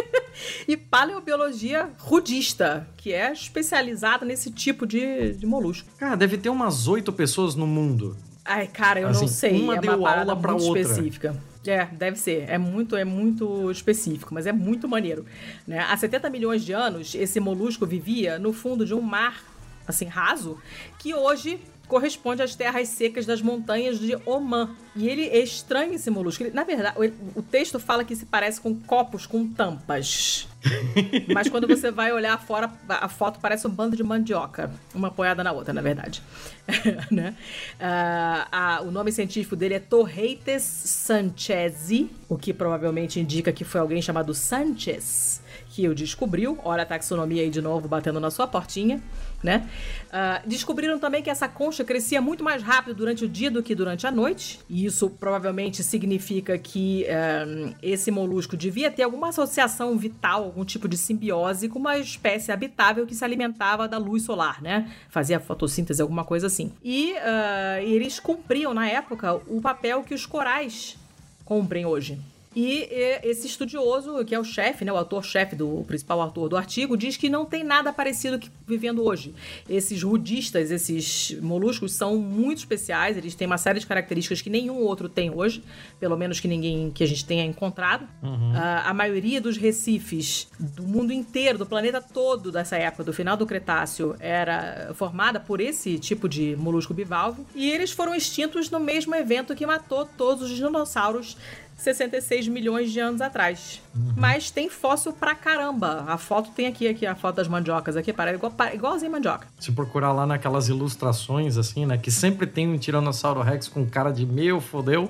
e 0.73 0.77
paleobiologia 0.77 1.91
rudista, 1.99 2.87
que 2.97 3.13
é 3.13 3.33
especializada 3.33 4.27
nesse 4.27 4.51
tipo 4.51 4.87
de, 4.87 5.33
de 5.33 5.47
molusco. 5.47 5.89
Cara, 5.99 6.17
deve 6.17 6.37
ter 6.37 6.51
umas 6.51 6.87
oito 6.87 7.13
pessoas 7.13 7.55
no 7.55 7.67
mundo. 7.67 8.17
Ai, 8.45 8.67
cara, 8.67 9.01
eu 9.01 9.09
assim, 9.09 9.21
não 9.21 9.29
sei. 9.29 9.61
Uma 9.61 9.77
é 9.77 9.81
deu 9.81 9.97
uma 9.97 10.11
aula 10.11 10.37
pra 10.37 10.55
outra. 10.55 10.81
específica. 10.81 11.37
É, 11.69 11.87
deve 11.87 12.19
ser. 12.19 12.49
É 12.49 12.57
muito, 12.57 12.97
é 12.97 13.05
muito 13.05 13.71
específico, 13.71 14.33
mas 14.33 14.47
é 14.47 14.53
muito 14.53 14.89
maneiro. 14.89 15.27
Né? 15.67 15.81
Há 15.81 15.97
70 15.97 16.31
milhões 16.31 16.65
de 16.65 16.73
anos, 16.73 17.15
esse 17.15 17.39
molusco 17.41 17.85
vivia 17.87 18.39
no 18.39 18.53
fundo 18.53 18.87
de 18.87 18.95
um 18.95 19.03
mar 19.03 19.43
assim, 19.87 20.05
raso, 20.05 20.59
que 20.99 21.15
hoje 21.15 21.59
corresponde 21.89 22.43
às 22.43 22.55
terras 22.55 22.89
secas 22.89 23.27
das 23.27 23.41
montanhas 23.43 23.99
de 23.99 24.17
Oman. 24.27 24.71
E 24.95 25.09
ele 25.09 25.27
é 25.29 25.39
estranho 25.39 25.95
esse 25.95 26.11
molusco. 26.11 26.43
Ele, 26.43 26.55
na 26.55 26.65
verdade, 26.65 26.97
o, 26.99 27.41
o 27.41 27.43
texto 27.43 27.81
fala 27.81 28.05
que 28.05 28.15
se 28.15 28.27
parece 28.27 28.61
com 28.61 28.75
copos 28.75 29.27
com 29.27 29.49
tampas. 29.49 30.47
Mas 31.33 31.49
quando 31.49 31.67
você 31.67 31.91
vai 31.91 32.13
olhar 32.13 32.39
fora, 32.41 32.71
a 32.89 33.09
foto 33.09 33.39
parece 33.41 33.67
um 33.67 33.71
bando 33.71 33.97
de 33.97 34.03
mandioca. 34.03 34.71
Uma 34.95 35.09
apoiada 35.09 35.43
na 35.43 35.53
outra, 35.53 35.73
na 35.73 35.81
verdade. 35.81 36.23
né? 37.11 37.35
Uh, 37.81 38.89
o 38.89 38.91
nome 38.91 39.11
científico 39.11 39.57
dele 39.57 39.75
é 39.75 39.81
Torreites 39.81 40.63
sanchezi, 40.63 42.11
o 42.29 42.37
que 42.37 42.53
provavelmente 42.53 43.21
indica 43.21 43.53
que 43.53 43.65
foi 43.65 43.81
alguém 43.81 44.03
chamado 44.03 44.35
Sanchez 44.35 45.41
que 45.79 45.89
o 45.89 45.95
descobriu. 45.95 46.59
Olha 46.65 46.83
a 46.83 46.87
taxonomia 46.87 47.43
aí 47.43 47.51
de 47.51 47.63
novo 47.63 47.87
batendo 47.87 48.19
na 48.19 48.33
sua 48.33 48.49
portinha 48.49 49.01
né? 49.43 49.69
Uh, 50.09 50.49
descobriram 50.49 50.99
também 50.99 51.23
que 51.23 51.31
essa 51.31 51.49
concha 51.49 51.85
crescia 51.85 52.21
muito 52.21 52.43
mais 52.43 52.63
rápido 52.63 52.97
durante 52.97 53.25
o 53.25 53.29
dia 53.29 53.51
do 53.51 53.63
que 53.63 53.75
durante 53.75 54.07
a 54.07 54.11
noite, 54.11 54.59
e 54.69 54.85
isso 54.85 55.09
provavelmente 55.11 55.83
significa 55.83 56.59
que 56.59 57.05
uh, 57.05 57.75
esse 57.83 58.11
molusco 58.11 58.57
devia 58.57 58.91
ter 58.91 59.03
alguma 59.03 59.29
associação 59.29 59.97
vital, 59.97 60.45
algum 60.45 60.65
tipo 60.65 60.89
de 60.89 60.97
simbiose 60.97 61.69
com 61.69 61.79
uma 61.79 61.99
espécie 61.99 62.51
habitável 62.51 63.07
que 63.07 63.15
se 63.15 63.25
alimentava 63.25 63.87
da 63.87 63.99
luz 63.99 64.25
solar, 64.25 64.61
né? 64.61 64.91
Fazia 65.09 65.39
fotossíntese, 65.39 66.03
alguma 66.03 66.25
coisa 66.25 66.47
assim. 66.47 66.73
E 66.83 67.13
uh, 67.13 67.83
eles 67.83 68.19
cumpriam, 68.19 68.75
na 68.75 68.89
época, 68.89 69.35
o 69.47 69.61
papel 69.61 70.03
que 70.03 70.15
os 70.15 70.27
corais 70.27 70.97
cumprem 71.45 71.87
hoje. 71.87 72.19
E 72.61 72.89
esse 73.23 73.47
estudioso, 73.47 74.25
que 74.25 74.35
é 74.35 74.39
o 74.39 74.43
chefe, 74.43 74.85
né, 74.85 74.93
o 74.93 74.97
autor-chefe 74.97 75.55
do 75.55 75.79
o 75.79 75.85
principal 75.85 76.21
autor 76.21 76.49
do 76.49 76.57
artigo, 76.57 76.97
diz 76.97 77.17
que 77.17 77.29
não 77.29 77.45
tem 77.45 77.63
nada 77.63 77.93
parecido 77.93 78.37
que 78.37 78.51
vivendo 78.67 79.05
hoje. 79.05 79.33
Esses 79.69 80.03
rudistas, 80.03 80.73
esses 80.73 81.39
moluscos 81.41 81.93
são 81.93 82.17
muito 82.17 82.59
especiais, 82.59 83.17
eles 83.17 83.37
têm 83.37 83.47
uma 83.47 83.59
série 83.59 83.79
de 83.79 83.87
características 83.87 84.43
que 84.43 84.51
nenhum 84.51 84.79
outro 84.79 85.09
tem 85.09 85.31
hoje, 85.31 85.63
pelo 86.01 86.17
menos 86.17 86.41
que 86.41 86.49
ninguém 86.49 86.91
que 86.91 87.05
a 87.05 87.07
gente 87.07 87.25
tenha 87.25 87.45
encontrado. 87.45 88.09
Uhum. 88.21 88.51
Uh, 88.51 88.83
a 88.87 88.93
maioria 88.93 89.41
dos 89.41 89.57
recifes 89.57 90.49
do 90.59 90.83
mundo 90.83 91.13
inteiro, 91.13 91.59
do 91.59 91.67
planeta 91.67 92.01
todo 92.01 92.51
dessa 92.51 92.77
época, 92.77 93.05
do 93.05 93.13
final 93.13 93.37
do 93.37 93.47
Cretáceo, 93.47 94.17
era 94.19 94.91
formada 94.95 95.39
por 95.39 95.61
esse 95.61 95.97
tipo 95.97 96.29
de 96.29 96.57
molusco 96.57 96.93
bivalve, 96.93 97.47
e 97.55 97.71
eles 97.71 97.93
foram 97.93 98.17
extintos 98.17 98.69
no 98.69 98.81
mesmo 98.81 99.15
evento 99.15 99.55
que 99.55 99.65
matou 99.65 100.05
todos 100.05 100.51
os 100.51 100.57
dinossauros 100.57 101.37
66 101.79 102.49
milhões 102.49 102.91
de 102.91 102.99
anos 102.99 103.21
atrás. 103.21 103.81
Uhum. 103.95 104.13
Mas 104.17 104.51
tem 104.51 104.69
fóssil 104.69 105.13
pra 105.13 105.35
caramba. 105.35 106.05
A 106.09 106.19
foto 106.19 106.51
tem 106.51 106.67
aqui, 106.67 106.89
aqui 106.89 107.07
a 107.07 107.15
foto 107.15 107.37
das 107.37 107.47
mandiocas 107.47 107.97
aqui, 107.97 108.13
parece 108.13 108.37
igual, 108.37 108.53
igualzinho 108.75 109.13
mandioca. 109.13 109.47
Se 109.61 109.71
procurar 109.71 110.13
lá 110.13 110.27
naquelas 110.27 110.69
ilustrações, 110.69 111.57
assim, 111.57 111.87
né? 111.87 111.97
Que 111.97 112.11
sempre 112.11 112.47
tem 112.49 112.69
um 112.69 112.77
Tiranossauro 112.77 113.41
Rex 113.41 113.69
com 113.69 113.87
cara 113.87 114.11
de 114.11 114.27
meu, 114.27 114.61
fodeu. 114.61 115.09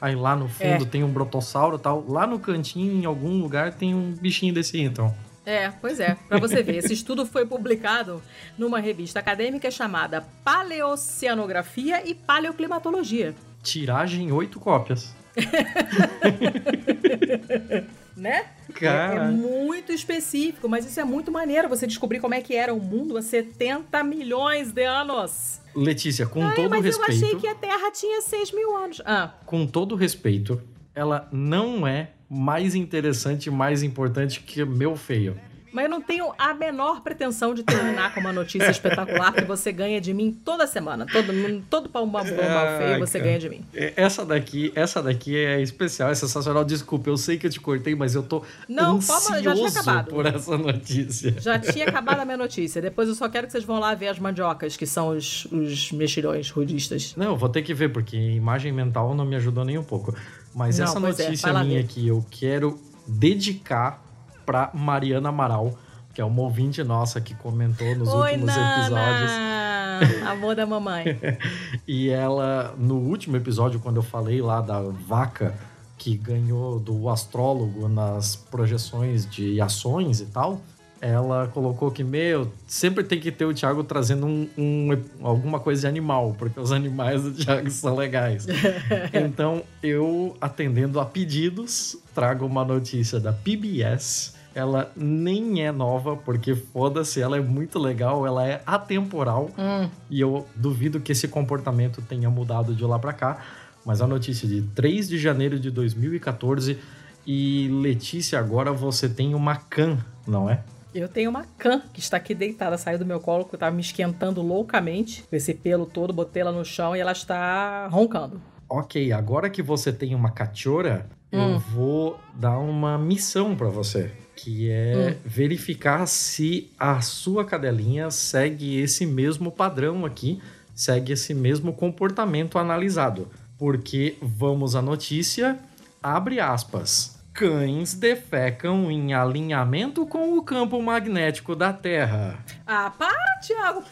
Aí 0.00 0.16
lá 0.16 0.34
no 0.34 0.48
fundo 0.48 0.84
é. 0.84 0.86
tem 0.86 1.04
um 1.04 1.08
brotossauro 1.08 1.76
e 1.76 1.80
tal. 1.80 2.04
Lá 2.08 2.26
no 2.26 2.38
cantinho, 2.38 2.94
em 2.94 3.04
algum 3.04 3.38
lugar, 3.40 3.74
tem 3.74 3.94
um 3.94 4.12
bichinho 4.12 4.54
desse 4.54 4.80
então. 4.80 5.14
É, 5.44 5.70
pois 5.70 6.00
é. 6.00 6.16
Para 6.28 6.40
você 6.40 6.62
ver, 6.62 6.76
esse 6.76 6.92
estudo 6.92 7.26
foi 7.26 7.46
publicado 7.46 8.22
numa 8.58 8.80
revista 8.80 9.20
acadêmica 9.20 9.70
chamada 9.70 10.26
Paleoceanografia 10.42 12.08
e 12.08 12.14
Paleoclimatologia. 12.14 13.34
Tiragem 13.62 14.32
oito 14.32 14.58
cópias. 14.58 15.14
né? 18.16 18.46
Cara. 18.74 19.24
É, 19.24 19.28
é, 19.28 19.30
muito 19.30 19.92
específico, 19.92 20.68
mas 20.68 20.86
isso 20.86 20.98
é 20.98 21.04
muito 21.04 21.30
maneiro 21.30 21.68
você 21.68 21.86
descobrir 21.86 22.20
como 22.20 22.34
é 22.34 22.40
que 22.40 22.54
era 22.54 22.72
o 22.72 22.80
mundo 22.80 23.16
há 23.16 23.22
70 23.22 24.02
milhões 24.04 24.72
de 24.72 24.84
anos. 24.84 25.60
Letícia, 25.74 26.26
com 26.26 26.42
Ai, 26.42 26.54
todo 26.54 26.70
mas 26.70 26.84
respeito. 26.84 27.08
Mas 27.08 27.22
eu 27.22 27.28
achei 27.28 27.40
que 27.40 27.46
a 27.46 27.54
Terra 27.54 27.90
tinha 27.90 28.20
6 28.20 28.52
mil 28.52 28.76
anos. 28.76 29.02
Ah. 29.04 29.34
Com 29.44 29.66
todo 29.66 29.94
respeito, 29.94 30.60
ela 30.94 31.28
não 31.32 31.86
é 31.86 32.10
mais 32.28 32.74
interessante 32.74 33.46
e 33.46 33.50
mais 33.50 33.82
importante 33.82 34.40
que 34.40 34.64
meu 34.64 34.96
feio. 34.96 35.38
Mas 35.76 35.84
eu 35.84 35.90
não 35.90 36.00
tenho 36.00 36.32
a 36.38 36.54
menor 36.54 37.02
pretensão 37.02 37.52
de 37.52 37.62
terminar 37.62 38.14
com 38.14 38.20
uma 38.20 38.32
notícia 38.32 38.70
espetacular 38.70 39.30
que 39.34 39.44
você 39.44 39.70
ganha 39.70 40.00
de 40.00 40.14
mim 40.14 40.32
toda 40.32 40.66
semana. 40.66 41.04
Todo, 41.04 41.34
todo 41.68 41.90
pau 41.90 42.06
bomba 42.06 42.24
feio 42.24 42.98
você 42.98 43.20
ganha 43.20 43.38
de 43.38 43.50
mim. 43.50 43.62
É, 43.74 43.92
essa 43.94 44.24
daqui, 44.24 44.72
essa 44.74 45.02
daqui 45.02 45.36
é 45.36 45.60
especial, 45.60 46.08
é 46.10 46.14
sensacional. 46.14 46.64
Desculpa, 46.64 47.10
eu 47.10 47.18
sei 47.18 47.36
que 47.36 47.46
eu 47.46 47.50
te 47.50 47.60
cortei, 47.60 47.94
mas 47.94 48.14
eu 48.14 48.22
tô 48.22 48.42
não, 48.66 48.96
ansioso 48.96 49.42
já 49.42 49.54
tinha 49.54 49.68
acabado. 49.68 50.08
por 50.08 50.24
essa 50.24 50.56
notícia. 50.56 51.34
Já 51.38 51.58
tinha 51.58 51.86
acabado 51.86 52.20
a 52.20 52.24
minha 52.24 52.38
notícia. 52.38 52.80
Depois 52.80 53.06
eu 53.06 53.14
só 53.14 53.28
quero 53.28 53.46
que 53.46 53.52
vocês 53.52 53.64
vão 53.64 53.78
lá 53.78 53.94
ver 53.94 54.08
as 54.08 54.18
mandiocas, 54.18 54.78
que 54.78 54.86
são 54.86 55.08
os, 55.08 55.44
os 55.52 55.92
mexilhões 55.92 56.48
rudistas. 56.48 57.14
Não, 57.18 57.32
eu 57.32 57.36
vou 57.36 57.50
ter 57.50 57.60
que 57.60 57.74
ver, 57.74 57.90
porque 57.90 58.16
imagem 58.16 58.72
mental 58.72 59.14
não 59.14 59.26
me 59.26 59.36
ajudou 59.36 59.62
nem 59.62 59.76
um 59.76 59.84
pouco. 59.84 60.16
Mas 60.54 60.78
não, 60.78 60.86
essa 60.86 60.96
é, 60.96 61.00
notícia 61.00 61.50
é, 61.50 61.62
minha 61.62 61.80
aqui, 61.80 62.08
eu 62.08 62.24
quero 62.30 62.80
dedicar 63.06 64.05
para 64.46 64.70
Mariana 64.72 65.28
Amaral, 65.28 65.76
que 66.14 66.20
é 66.20 66.24
uma 66.24 66.40
ouvinte 66.42 66.82
nossa 66.84 67.20
que 67.20 67.34
comentou 67.34 67.94
nos 67.96 68.08
Oi, 68.08 68.32
últimos 68.32 68.56
Nana! 68.56 68.80
episódios. 68.80 70.22
Amor 70.26 70.54
da 70.54 70.64
mamãe. 70.64 71.04
e 71.86 72.08
ela, 72.08 72.74
no 72.78 72.96
último 72.96 73.36
episódio, 73.36 73.80
quando 73.80 73.96
eu 73.96 74.02
falei 74.02 74.40
lá 74.40 74.60
da 74.60 74.80
vaca 74.80 75.54
que 75.98 76.16
ganhou 76.16 76.78
do 76.78 77.08
astrólogo 77.08 77.88
nas 77.88 78.36
projeções 78.36 79.28
de 79.28 79.60
ações 79.60 80.20
e 80.20 80.26
tal, 80.26 80.60
ela 81.00 81.48
colocou 81.48 81.90
que, 81.90 82.02
meu, 82.02 82.50
sempre 82.66 83.04
tem 83.04 83.20
que 83.20 83.30
ter 83.30 83.44
o 83.44 83.52
Thiago 83.52 83.84
trazendo 83.84 84.26
um, 84.26 84.48
um, 84.56 84.88
alguma 85.22 85.60
coisa 85.60 85.82
de 85.82 85.86
animal, 85.86 86.34
porque 86.38 86.58
os 86.58 86.72
animais 86.72 87.22
do 87.22 87.32
Thiago 87.32 87.70
são 87.70 87.94
legais. 87.94 88.46
então, 89.12 89.62
eu, 89.82 90.36
atendendo 90.40 90.98
a 90.98 91.04
pedidos, 91.04 91.96
trago 92.14 92.46
uma 92.46 92.64
notícia 92.64 93.20
da 93.20 93.32
PBS. 93.32 94.35
Ela 94.56 94.90
nem 94.96 95.62
é 95.62 95.70
nova, 95.70 96.16
porque 96.16 96.54
foda-se, 96.54 97.20
ela 97.20 97.36
é 97.36 97.40
muito 97.40 97.78
legal, 97.78 98.26
ela 98.26 98.48
é 98.48 98.62
atemporal. 98.64 99.50
Hum. 99.58 99.86
E 100.08 100.18
eu 100.18 100.46
duvido 100.56 100.98
que 100.98 101.12
esse 101.12 101.28
comportamento 101.28 102.00
tenha 102.00 102.30
mudado 102.30 102.74
de 102.74 102.82
lá 102.82 102.98
para 102.98 103.12
cá. 103.12 103.44
Mas 103.84 104.00
a 104.00 104.06
notícia 104.06 104.48
de 104.48 104.62
3 104.62 105.10
de 105.10 105.18
janeiro 105.18 105.60
de 105.60 105.70
2014. 105.70 106.78
E 107.26 107.68
Letícia, 107.82 108.38
agora 108.38 108.72
você 108.72 109.10
tem 109.10 109.34
uma 109.34 109.56
can, 109.56 109.98
não 110.26 110.48
é? 110.48 110.62
Eu 110.94 111.06
tenho 111.06 111.28
uma 111.28 111.44
can 111.58 111.82
que 111.92 112.00
está 112.00 112.16
aqui 112.16 112.34
deitada, 112.34 112.78
saiu 112.78 112.98
do 112.98 113.04
meu 113.04 113.20
colo, 113.20 113.44
que 113.44 113.56
estava 113.56 113.76
me 113.76 113.82
esquentando 113.82 114.40
loucamente 114.40 115.22
com 115.28 115.36
esse 115.36 115.52
pelo 115.52 115.84
todo, 115.84 116.14
botei 116.14 116.40
ela 116.40 116.52
no 116.52 116.64
chão 116.64 116.96
e 116.96 117.00
ela 117.00 117.12
está 117.12 117.88
roncando. 117.88 118.40
Ok, 118.66 119.12
agora 119.12 119.50
que 119.50 119.62
você 119.62 119.92
tem 119.92 120.14
uma 120.14 120.30
cachorra, 120.30 121.06
hum. 121.30 121.52
eu 121.52 121.58
vou 121.58 122.18
dar 122.34 122.58
uma 122.58 122.96
missão 122.96 123.54
para 123.54 123.68
você, 123.68 124.10
que 124.36 124.70
é 124.70 124.94
hum. 124.94 125.20
verificar 125.24 126.06
se 126.06 126.70
a 126.78 127.00
sua 127.00 127.44
cadelinha 127.44 128.10
segue 128.10 128.78
esse 128.78 129.06
mesmo 129.06 129.50
padrão 129.50 130.04
aqui, 130.04 130.40
segue 130.74 131.12
esse 131.12 131.34
mesmo 131.34 131.72
comportamento 131.72 132.58
analisado. 132.58 133.28
Porque 133.58 134.16
vamos 134.20 134.76
à 134.76 134.82
notícia, 134.82 135.58
abre 136.02 136.38
aspas 136.38 137.16
cães 137.36 137.92
defecam 137.92 138.90
em 138.90 139.12
alinhamento 139.12 140.06
com 140.06 140.38
o 140.38 140.42
campo 140.42 140.80
magnético 140.82 141.54
da 141.54 141.70
Terra. 141.70 142.38
Ah, 142.66 142.90
para, 142.90 143.40
Thiago! 143.42 143.84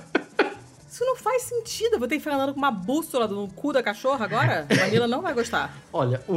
Isso 1.00 1.06
não 1.06 1.16
faz 1.16 1.44
sentido. 1.44 1.94
Eu 1.94 1.98
vou 1.98 2.06
ter 2.06 2.16
que 2.16 2.22
ficar 2.22 2.34
andando 2.34 2.52
com 2.52 2.58
uma 2.58 2.70
bússola 2.70 3.26
no 3.26 3.48
cu 3.48 3.72
da 3.72 3.82
cachorra 3.82 4.22
agora? 4.26 4.66
A 4.68 4.84
Manila 4.84 5.08
não 5.08 5.22
vai 5.22 5.32
gostar. 5.32 5.74
Olha, 5.90 6.22
o... 6.28 6.36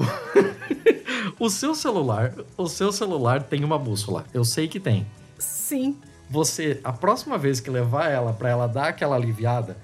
o 1.38 1.49
seu 1.49 1.76
celular, 1.76 2.34
o 2.57 2.69
seu 2.69 2.90
celular 2.90 3.44
tem 3.44 3.61
uma 3.65 3.77
bússola. 3.77 4.23
Eu 4.34 4.45
sei 4.45 4.69
que 4.69 4.80
tem. 4.80 5.06
Sim. 5.38 5.98
Você, 6.30 6.80
a 6.81 6.94
próxima 6.94 7.38
vez 7.38 7.60
que 7.60 7.69
levar 7.69 8.10
ela 8.10 8.31
para 8.31 8.52
ela 8.52 8.65
dar 8.65 8.88
aquela 8.88 9.18
aliviada, 9.18 9.76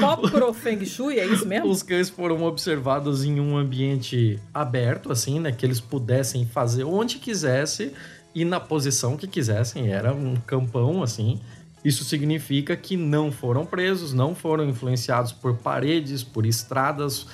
Copro 0.00 0.52
Feng 0.54 0.84
Shui, 0.84 1.18
é 1.18 1.26
isso 1.26 1.46
mesmo? 1.46 1.68
Os 1.68 1.82
cães 1.82 2.08
foram 2.08 2.42
observados 2.44 3.24
em 3.24 3.38
um 3.38 3.56
ambiente 3.56 4.38
aberto, 4.52 5.12
assim, 5.12 5.38
né? 5.38 5.52
Que 5.52 5.66
eles 5.66 5.80
pudessem 5.80 6.46
fazer 6.46 6.84
onde 6.84 7.18
quisesse 7.18 7.92
e 8.34 8.44
na 8.44 8.58
posição 8.58 9.16
que 9.16 9.26
quisessem. 9.26 9.92
Era 9.92 10.14
um 10.14 10.36
campão, 10.36 11.02
assim. 11.02 11.38
Isso 11.84 12.04
significa 12.04 12.76
que 12.76 12.96
não 12.96 13.30
foram 13.30 13.64
presos, 13.64 14.12
não 14.12 14.34
foram 14.34 14.68
influenciados 14.68 15.32
por 15.32 15.56
paredes, 15.56 16.22
por 16.22 16.46
estradas, 16.46 17.26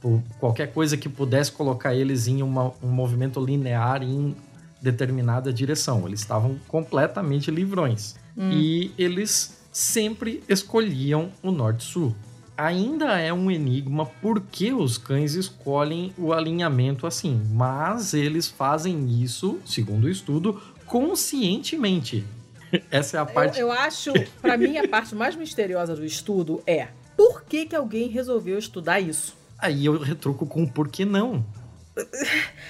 por 0.00 0.22
qualquer 0.38 0.72
coisa 0.72 0.96
que 0.96 1.08
pudesse 1.08 1.50
colocar 1.52 1.94
eles 1.94 2.26
em 2.26 2.42
uma, 2.42 2.72
um 2.82 2.88
movimento 2.88 3.44
linear 3.44 4.02
em 4.02 4.36
determinada 4.80 5.52
direção. 5.52 6.06
Eles 6.06 6.20
estavam 6.20 6.58
completamente 6.68 7.50
livrões. 7.50 8.16
Hum. 8.36 8.50
E 8.52 8.92
eles 8.98 9.56
sempre 9.72 10.42
escolhiam 10.48 11.30
o 11.42 11.50
norte-sul. 11.50 12.14
Ainda 12.56 13.18
é 13.18 13.32
um 13.32 13.50
enigma 13.50 14.06
por 14.06 14.40
que 14.40 14.72
os 14.72 14.96
cães 14.96 15.34
escolhem 15.34 16.14
o 16.16 16.32
alinhamento 16.32 17.06
assim, 17.06 17.42
mas 17.50 18.14
eles 18.14 18.48
fazem 18.48 19.22
isso, 19.22 19.58
segundo 19.66 20.04
o 20.04 20.08
estudo, 20.08 20.60
conscientemente. 20.86 22.24
Essa 22.90 23.18
é 23.18 23.20
a 23.20 23.26
parte. 23.26 23.60
Eu, 23.60 23.66
eu 23.66 23.72
acho, 23.72 24.12
para 24.40 24.56
mim, 24.56 24.78
a 24.78 24.88
parte 24.88 25.14
mais 25.14 25.36
misteriosa 25.36 25.94
do 25.94 26.04
estudo 26.04 26.62
é 26.66 26.88
por 27.16 27.44
que, 27.44 27.66
que 27.66 27.76
alguém 27.76 28.08
resolveu 28.08 28.58
estudar 28.58 29.00
isso? 29.00 29.36
Aí 29.58 29.86
eu 29.86 29.98
retruco 29.98 30.46
com 30.46 30.66
por 30.66 30.88
que 30.88 31.04
não? 31.04 31.44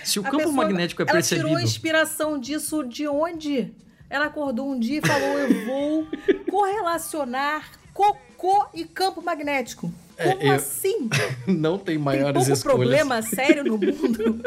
Se 0.05 0.19
o 0.19 0.23
campo 0.23 0.39
pessoa, 0.39 0.55
magnético 0.55 1.03
é 1.03 1.05
percebido. 1.05 1.49
Ela 1.49 1.57
tirou 1.57 1.65
inspiração 1.65 2.39
disso 2.39 2.85
de 2.85 3.09
onde? 3.09 3.75
Ela 4.09 4.27
acordou 4.27 4.71
um 4.71 4.79
dia 4.79 5.01
e 5.03 5.07
falou: 5.07 5.39
Eu 5.39 5.67
vou 5.67 6.07
correlacionar 6.51 7.71
cocô 7.93 8.67
e 8.75 8.85
campo 8.85 9.23
magnético. 9.23 9.93
É, 10.17 10.31
Como 10.31 10.43
é, 10.43 10.49
eu... 10.49 10.53
assim? 10.53 11.09
Não 11.47 11.79
tem 11.79 11.99
maiores 11.99 12.33
tem 12.33 12.35
pouco 12.35 12.53
escolhas. 12.53 12.79
problema 12.79 13.23
sério 13.23 13.65
no 13.65 13.79
mundo. 13.79 14.41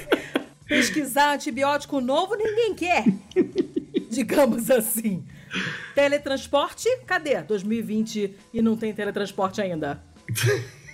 Pesquisar 0.66 1.34
antibiótico 1.34 2.00
novo 2.00 2.36
ninguém 2.36 2.74
quer. 2.74 3.04
Digamos 4.08 4.70
assim. 4.70 5.24
Teletransporte? 5.96 6.88
Cadê? 7.06 7.42
2020 7.42 8.36
e 8.54 8.62
não 8.62 8.76
tem 8.76 8.94
teletransporte 8.94 9.60
ainda. 9.60 10.00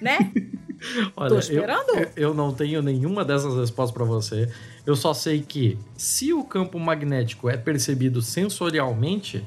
né? 0.00 0.32
Olha, 1.16 1.30
Tô 1.30 1.38
esperando. 1.38 1.98
Eu, 1.98 2.10
eu 2.16 2.34
não 2.34 2.52
tenho 2.52 2.82
nenhuma 2.82 3.24
dessas 3.24 3.54
respostas 3.56 3.94
para 3.94 4.04
você. 4.04 4.50
Eu 4.84 4.94
só 4.96 5.14
sei 5.14 5.40
que 5.40 5.78
se 5.96 6.32
o 6.32 6.44
campo 6.44 6.78
magnético 6.78 7.48
é 7.48 7.56
percebido 7.56 8.20
sensorialmente, 8.22 9.44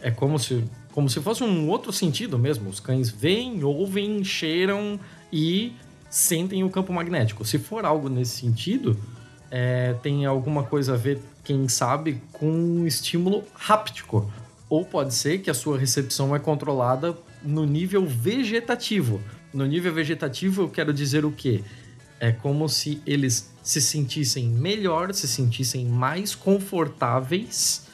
é 0.00 0.10
como 0.10 0.38
se, 0.38 0.64
como 0.92 1.08
se 1.08 1.20
fosse 1.20 1.42
um 1.42 1.68
outro 1.68 1.92
sentido 1.92 2.38
mesmo. 2.38 2.70
Os 2.70 2.80
cães 2.80 3.10
veem, 3.10 3.64
ouvem, 3.64 4.22
cheiram 4.24 4.98
e 5.32 5.72
sentem 6.08 6.64
o 6.64 6.70
campo 6.70 6.92
magnético. 6.92 7.44
Se 7.44 7.58
for 7.58 7.84
algo 7.84 8.08
nesse 8.08 8.38
sentido, 8.38 8.96
é, 9.50 9.94
tem 10.02 10.26
alguma 10.26 10.62
coisa 10.62 10.94
a 10.94 10.96
ver, 10.96 11.20
quem 11.44 11.68
sabe, 11.68 12.20
com 12.32 12.50
um 12.50 12.86
estímulo 12.86 13.44
háptico. 13.68 14.30
Ou 14.68 14.84
pode 14.84 15.14
ser 15.14 15.38
que 15.38 15.50
a 15.50 15.54
sua 15.54 15.78
recepção 15.78 16.36
é 16.36 16.38
controlada 16.38 17.16
no 17.42 17.64
nível 17.64 18.06
vegetativo. 18.06 19.20
No 19.52 19.64
nível 19.64 19.92
vegetativo, 19.92 20.62
eu 20.62 20.68
quero 20.68 20.92
dizer 20.92 21.24
o 21.24 21.32
quê? 21.32 21.62
É 22.20 22.32
como 22.32 22.68
se 22.68 23.00
eles 23.06 23.50
se 23.62 23.80
sentissem 23.80 24.48
melhor, 24.48 25.14
se 25.14 25.26
sentissem 25.26 25.86
mais 25.86 26.34
confortáveis 26.34 27.86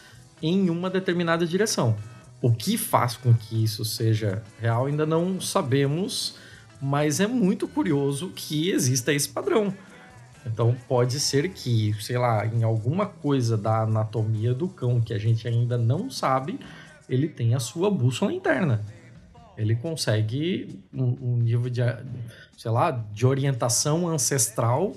em 0.43 0.69
uma 0.71 0.91
determinada 0.91 1.47
direção. 1.47 1.97
O 2.43 2.53
que 2.53 2.77
faz 2.77 3.17
com 3.17 3.33
que 3.33 3.63
isso 3.63 3.85
seja 3.85 4.43
real 4.61 4.87
ainda 4.87 5.07
não 5.07 5.41
sabemos, 5.41 6.37
mas 6.81 7.21
é 7.21 7.27
muito 7.27 7.67
curioso 7.69 8.33
que 8.35 8.71
exista 8.71 9.13
esse 9.13 9.29
padrão. 9.29 9.73
Então 10.47 10.77
pode 10.89 11.19
ser 11.21 11.49
que, 11.51 11.95
sei 12.01 12.19
lá, 12.19 12.45
em 12.47 12.63
alguma 12.63 13.07
coisa 13.07 13.57
da 13.57 13.83
anatomia 13.83 14.53
do 14.53 14.69
cão 14.69 15.01
que 15.01 15.15
a 15.15 15.19
gente 15.19 15.49
ainda 15.49 15.79
não 15.79 16.11
sabe, 16.11 16.59
ele 17.09 17.29
tem 17.29 17.55
a 17.55 17.61
sua 17.61 17.91
bússola 17.91 18.33
interna. 18.33 18.85
Ele 19.57 19.77
consegue 19.77 20.81
um, 20.93 21.17
um 21.21 21.37
nível 21.37 21.71
de, 21.71 21.81
sei 22.57 22.71
lá, 22.71 22.91
de 22.91 23.27
orientação 23.27 24.09
ancestral 24.09 24.95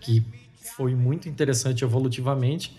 que 0.00 0.24
foi 0.76 0.94
muito 0.94 1.28
interessante 1.28 1.84
evolutivamente. 1.84 2.76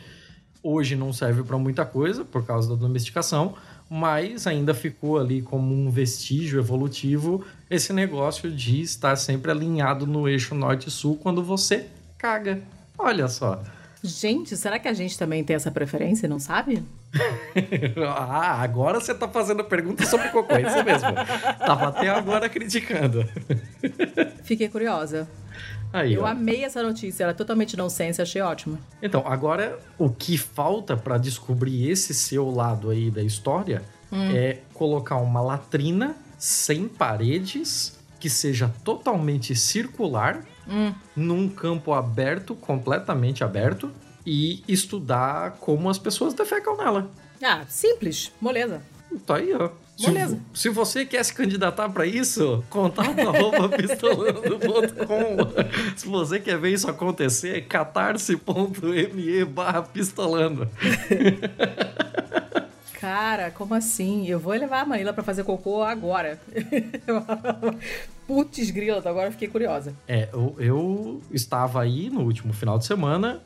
Hoje 0.62 0.96
não 0.96 1.12
serve 1.12 1.44
para 1.44 1.58
muita 1.58 1.86
coisa 1.86 2.24
por 2.24 2.46
causa 2.46 2.70
da 2.70 2.76
domesticação, 2.76 3.56
mas 3.90 4.48
ainda 4.48 4.74
ficou 4.74 5.20
ali 5.20 5.42
como 5.42 5.74
um 5.74 5.90
vestígio 5.90 6.60
evolutivo 6.60 7.46
esse 7.70 7.94
negócio 7.94 8.52
de 8.52 8.82
estar 8.82 9.16
sempre 9.16 9.52
alinhado 9.52 10.08
no 10.08 10.28
eixo 10.28 10.56
norte-sul 10.56 11.18
quando 11.18 11.44
você 11.44 11.88
caga. 12.18 12.62
Olha 12.98 13.28
só. 13.28 13.62
Gente, 14.04 14.56
será 14.58 14.80
que 14.80 14.88
a 14.88 14.94
gente 14.94 15.18
também 15.18 15.44
tem 15.44 15.56
essa 15.56 15.72
preferência, 15.72 16.28
não 16.28 16.40
sabe? 16.40 16.84
ah, 18.08 18.62
agora 18.62 19.00
você 19.00 19.14
tá 19.14 19.28
fazendo 19.28 19.64
pergunta 19.64 20.06
sobre 20.06 20.30
cocô, 20.30 20.56
é 20.56 20.62
isso 20.62 20.84
mesmo. 20.84 21.10
Tava 21.60 21.90
até 21.90 22.10
agora 22.10 22.50
criticando. 22.50 23.28
Fiquei 24.44 24.68
curiosa. 24.68 25.28
Aí, 25.92 26.16
eu 26.16 26.24
ó. 26.24 26.26
amei 26.26 26.64
essa 26.64 26.82
notícia, 26.82 27.24
ela 27.24 27.32
é 27.32 27.36
totalmente 27.36 27.78
nonsense, 27.78 28.20
achei 28.20 28.42
ótimo. 28.42 28.80
Então, 29.02 29.24
agora 29.28 29.78
o 29.98 30.10
que 30.10 30.38
falta 30.40 30.98
para 30.98 31.20
descobrir 31.20 31.88
esse 31.88 32.16
seu 32.16 32.50
lado 32.50 32.90
aí 32.90 33.12
da 33.12 33.22
história 33.22 33.84
hum. 34.12 34.36
é 34.36 34.62
colocar 34.74 35.18
uma 35.18 35.40
latrina 35.40 36.16
sem 36.36 36.88
paredes, 36.88 38.00
que 38.20 38.28
seja 38.28 38.72
totalmente 38.84 39.56
circular 39.56 40.44
hum. 40.68 40.94
num 41.16 41.48
campo 41.48 41.94
aberto, 41.94 42.56
completamente 42.56 43.44
aberto, 43.44 43.92
e 44.26 44.64
estudar 44.68 45.58
como 45.60 45.90
as 45.90 45.98
pessoas 45.98 46.34
defecam 46.34 46.78
nela. 46.78 47.10
Ah, 47.42 47.64
simples, 47.68 48.32
moleza. 48.40 48.82
Tá 49.26 49.38
aí, 49.38 49.54
ó. 49.54 49.70
Beleza. 50.00 50.40
Se, 50.54 50.62
se, 50.62 50.70
você 50.70 51.06
quer 51.06 51.24
se 51.24 51.34
candidatar 51.34 51.88
para 51.90 52.06
isso, 52.06 52.64
contato 52.70 53.20
arroba 53.22 53.70
pistolando.com. 53.70 55.38
Se 55.96 56.08
você 56.08 56.40
quer 56.40 56.58
ver 56.58 56.74
isso 56.74 56.90
acontecer, 56.90 57.62
catarse.me 57.68 59.46
barra 59.46 59.84
pistolando. 59.84 60.68
Cara, 63.00 63.52
como 63.52 63.76
assim? 63.76 64.28
Eu 64.28 64.40
vou 64.40 64.54
levar 64.54 64.82
a 64.82 64.86
Manila 64.86 65.12
para 65.14 65.24
fazer 65.24 65.44
cocô 65.44 65.84
agora. 65.84 66.40
Putz 68.26 68.72
grila, 68.72 69.04
agora 69.06 69.30
fiquei 69.30 69.50
curiosa. 69.50 69.94
É, 70.08 70.30
eu, 70.32 70.56
eu 70.58 71.22
estava 71.30 71.82
aí 71.82 72.10
no 72.10 72.22
último 72.22 72.54
final 72.54 72.80
de 72.80 72.86
semana. 72.86 73.42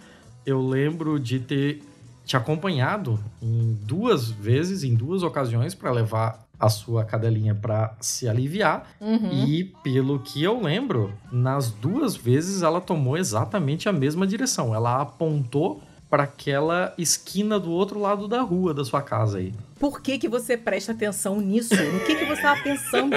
Eu 0.48 0.65
lembro 0.65 1.19
de 1.19 1.41
ter 1.41 1.84
te 2.26 2.38
acompanhado 2.38 3.19
em 3.41 3.78
duas 3.84 4.30
vezes, 4.32 4.82
em 4.82 4.95
duas 4.95 5.22
ocasiões, 5.22 5.76
para 5.76 5.91
levar 5.91 6.48
a 6.57 6.69
sua 6.69 7.03
cadelinha 7.03 7.53
para 7.53 7.94
se 7.99 8.30
aliviar. 8.30 8.88
Uhum. 9.02 9.45
E 9.45 9.65
pelo 9.84 10.19
que 10.19 10.41
eu 10.41 10.61
lembro, 10.61 11.14
nas 11.30 11.69
duas 11.69 12.15
vezes 12.15 12.61
ela 12.61 12.80
tomou 12.80 13.18
exatamente 13.18 13.90
a 13.90 13.91
mesma 13.91 14.26
direção. 14.26 14.74
Ela 14.74 15.02
apontou 15.02 15.82
para 16.10 16.24
aquela 16.24 16.94
esquina 16.98 17.60
do 17.60 17.69
outro 17.69 17.99
lado 17.99 18.26
da 18.26 18.41
rua 18.41 18.74
da 18.74 18.86
sua 18.86 19.02
casa 19.02 19.40
aí. 19.40 19.53
Por 19.78 20.02
que, 20.02 20.18
que 20.18 20.30
você 20.30 20.56
presta 20.56 20.94
atenção 20.94 21.41
nisso? 21.41 21.76
No 21.76 21.99
que, 21.99 22.15
que 22.15 22.26
você 22.26 22.34
estava 22.34 22.61
pensando? 22.61 23.15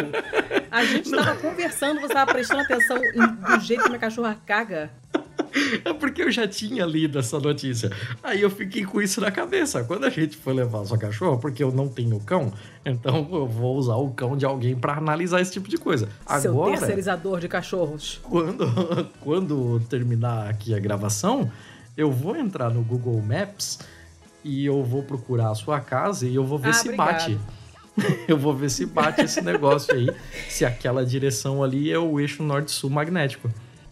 A 0.68 0.84
gente 0.84 1.06
estava 1.06 1.36
conversando, 1.36 2.00
você 2.00 2.06
estava 2.06 2.32
prestando 2.32 2.62
atenção 2.62 2.98
do 2.98 3.60
jeito 3.60 3.84
que 3.84 3.88
minha 3.88 4.00
cachorra 4.00 4.36
caga. 4.44 4.90
É 5.84 5.92
porque 5.92 6.22
eu 6.22 6.30
já 6.30 6.46
tinha 6.46 6.84
lido 6.84 7.18
essa 7.18 7.38
notícia. 7.38 7.90
Aí 8.22 8.40
eu 8.40 8.50
fiquei 8.50 8.84
com 8.84 9.00
isso 9.00 9.20
na 9.20 9.30
cabeça. 9.30 9.84
Quando 9.84 10.04
a 10.04 10.10
gente 10.10 10.36
for 10.36 10.54
levar 10.54 10.84
sua 10.84 10.98
cachorra, 10.98 11.38
porque 11.38 11.62
eu 11.62 11.72
não 11.72 11.88
tenho 11.88 12.18
cão, 12.20 12.52
então 12.84 13.28
eu 13.32 13.46
vou 13.46 13.76
usar 13.76 13.96
o 13.96 14.10
cão 14.10 14.36
de 14.36 14.44
alguém 14.44 14.76
para 14.76 14.94
analisar 14.94 15.40
esse 15.40 15.52
tipo 15.52 15.68
de 15.68 15.76
coisa. 15.76 16.08
Seu 16.40 16.52
Agora, 16.52 16.78
terceirizador 16.78 17.40
de 17.40 17.48
cachorros. 17.48 18.20
Quando, 18.22 18.66
quando 19.20 19.80
terminar 19.88 20.48
aqui 20.48 20.74
a 20.74 20.78
gravação, 20.78 21.50
eu 21.96 22.10
vou 22.10 22.36
entrar 22.36 22.70
no 22.70 22.82
Google 22.82 23.20
Maps 23.22 23.78
e 24.44 24.64
eu 24.64 24.82
vou 24.82 25.02
procurar 25.02 25.50
a 25.50 25.54
sua 25.54 25.80
casa 25.80 26.26
e 26.26 26.34
eu 26.34 26.44
vou 26.44 26.58
ver 26.58 26.70
ah, 26.70 26.72
se 26.72 26.88
obrigado. 26.88 27.06
bate. 27.06 27.40
eu 28.28 28.38
vou 28.38 28.54
ver 28.54 28.70
se 28.70 28.86
bate 28.86 29.22
esse 29.22 29.40
negócio 29.40 29.94
aí, 29.94 30.08
se 30.48 30.64
aquela 30.64 31.04
direção 31.04 31.62
ali 31.62 31.90
é 31.90 31.98
o 31.98 32.18
eixo 32.18 32.42
norte-sul 32.42 32.88
magnético. 32.88 33.50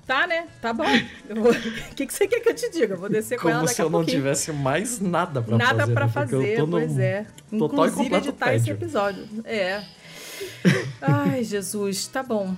Tá, 0.09 0.27
né? 0.27 0.47
Tá 0.61 0.73
bom. 0.73 0.85
O 0.85 1.55
que, 1.95 2.07
que 2.07 2.13
você 2.13 2.27
quer 2.27 2.41
que 2.41 2.49
eu 2.49 2.55
te 2.55 2.69
diga? 2.71 2.95
Eu 2.95 2.99
vou 2.99 3.09
descer 3.11 3.37
com 3.37 3.43
Como 3.43 3.53
ela 3.55 3.63
daqui 3.63 3.75
se 3.75 3.83
a 3.83 3.85
eu 3.85 3.91
não 3.91 3.99
pouquinho. 4.01 4.17
tivesse 4.17 4.51
mais 4.53 4.99
nada 5.01 5.41
pra 5.43 5.57
Nada 5.59 5.81
fazer. 5.81 5.93
pra 5.95 6.07
né? 6.07 6.13
Fazer, 6.13 6.59
num 6.61 6.71
pois 6.71 6.99
é. 6.99 7.27
Total 7.51 7.87
Inclusive 7.87 8.17
editar 8.17 8.55
esse 8.55 8.65
tédio. 8.65 8.73
episódio. 8.83 9.29
É. 9.45 9.83
Ai, 11.03 11.45
Jesus, 11.45 12.07
tá 12.07 12.23
bom. 12.23 12.55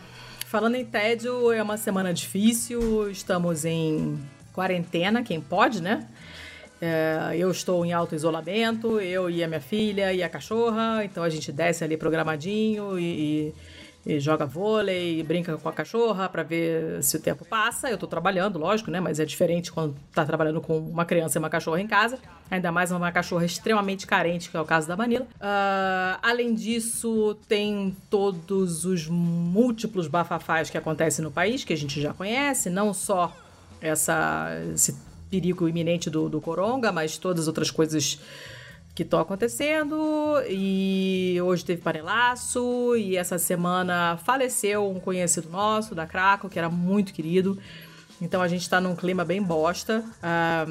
Falando 0.47 0.77
em 0.77 0.85
tédio, 0.85 1.52
é 1.52 1.62
uma 1.62 1.77
semana 1.77 2.12
difícil, 2.14 3.10
estamos 3.10 3.64
em 3.64 4.18
quarentena, 4.52 5.22
quem 5.22 5.40
pode, 5.40 5.81
né? 5.82 6.06
É, 6.81 7.32
eu 7.36 7.51
estou 7.51 7.85
em 7.85 7.93
alto 7.93 8.14
isolamento, 8.14 8.98
eu 9.01 9.28
e 9.28 9.44
a 9.44 9.48
minha 9.48 9.60
filha 9.60 10.12
e 10.12 10.22
a 10.22 10.28
cachorra, 10.28 11.05
então 11.05 11.22
a 11.22 11.28
gente 11.28 11.52
desce 11.52 11.85
ali 11.85 11.97
programadinho 11.97 12.98
e, 12.98 13.02
e- 13.48 13.55
e 14.05 14.18
joga 14.18 14.47
vôlei, 14.47 15.20
e 15.20 15.22
brinca 15.22 15.56
com 15.59 15.68
a 15.68 15.72
cachorra 15.72 16.28
para 16.28 16.43
ver 16.43 17.02
se 17.02 17.16
o 17.16 17.20
tempo 17.20 17.44
passa. 17.44 17.90
Eu 17.90 17.98
tô 17.98 18.06
trabalhando, 18.06 18.59
lógico, 18.59 18.90
né? 18.90 19.01
Mas 19.01 19.20
é 19.20 19.24
diferente 19.24 19.70
quando 19.70 19.94
tá 20.14 20.24
trabalhando 20.24 20.60
com 20.60 20.78
uma 20.78 21.05
criança 21.05 21.36
e 21.36 21.40
uma 21.40 21.51
cachorra 21.51 21.81
em 21.81 21.86
casa, 21.86 22.18
ainda 22.51 22.72
mais 22.72 22.90
uma 22.90 23.12
cachorra 23.12 23.44
extremamente 23.44 24.06
carente, 24.06 24.51
que 24.51 24.56
é 24.56 24.60
o 24.60 24.64
caso 24.64 24.89
da 24.89 24.97
Manila. 24.97 25.27
Ah, 25.40 26.18
além 26.22 26.55
disso, 26.55 27.36
tem 27.47 27.94
todos 28.09 28.85
os 28.85 29.06
múltiplos 29.06 30.06
bafafás 30.06 30.70
que 30.70 30.78
acontecem 30.78 31.22
no 31.22 31.31
país, 31.31 31.62
que 31.62 31.72
a 31.72 31.77
gente 31.77 32.01
já 32.01 32.14
conhece, 32.14 32.70
não 32.70 32.94
só 32.94 33.36
essa, 33.81 34.48
esse 34.74 34.97
perigo 35.31 35.68
iminente 35.68 36.09
do, 36.10 36.28
do 36.28 36.40
coronga, 36.40 36.90
mas 36.90 37.18
todas 37.18 37.43
as 37.43 37.48
outras 37.48 37.70
coisas 37.70 38.18
que 38.94 39.02
estão 39.02 39.20
acontecendo. 39.20 39.96
E 40.48 41.38
hoje 41.42 41.64
teve 41.64 41.80
panelaço, 41.82 42.96
e 42.96 43.16
essa 43.16 43.38
semana 43.38 44.18
faleceu 44.24 44.88
um 44.90 45.00
conhecido 45.00 45.48
nosso 45.48 45.94
da 45.94 46.06
Craco, 46.06 46.48
que 46.48 46.58
era 46.58 46.68
muito 46.68 47.12
querido. 47.12 47.58
Então 48.20 48.42
a 48.42 48.48
gente 48.48 48.68
tá 48.68 48.80
num 48.80 48.94
clima 48.94 49.24
bem 49.24 49.42
bosta. 49.42 50.04
Ah, 50.22 50.66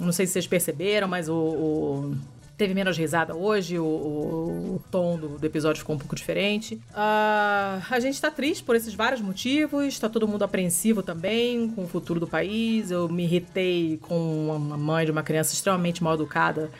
não 0.00 0.12
sei 0.12 0.26
se 0.26 0.32
vocês 0.32 0.46
perceberam, 0.46 1.06
mas 1.08 1.28
o- 1.28 1.34
o 1.34 2.16
Teve 2.56 2.72
menos 2.72 2.96
risada 2.96 3.34
hoje, 3.34 3.80
o, 3.80 3.84
o- 3.84 4.74
o 4.76 4.82
tom 4.88 5.18
do, 5.18 5.28
do 5.40 5.44
episódio 5.44 5.80
ficou 5.80 5.96
um 5.96 5.98
pouco 5.98 6.14
diferente. 6.14 6.80
Ah, 6.94 7.82
a 7.90 7.98
gente 7.98 8.20
tá 8.20 8.30
triste 8.30 8.62
por 8.62 8.76
esses 8.76 8.94
vários 8.94 9.20
motivos, 9.20 9.98
tá 9.98 10.08
todo 10.08 10.28
mundo 10.28 10.44
apreensivo 10.44 11.02
também 11.02 11.68
com 11.70 11.82
o 11.82 11.88
futuro 11.88 12.20
do 12.20 12.28
país. 12.28 12.92
Eu 12.92 13.08
me 13.08 13.24
irritei 13.24 13.98
com 14.02 14.46
uma 14.56 14.76
mãe 14.78 15.04
de 15.04 15.10
uma 15.10 15.24
criança 15.24 15.52
extremamente 15.52 16.00
mal 16.00 16.14
educada 16.14 16.70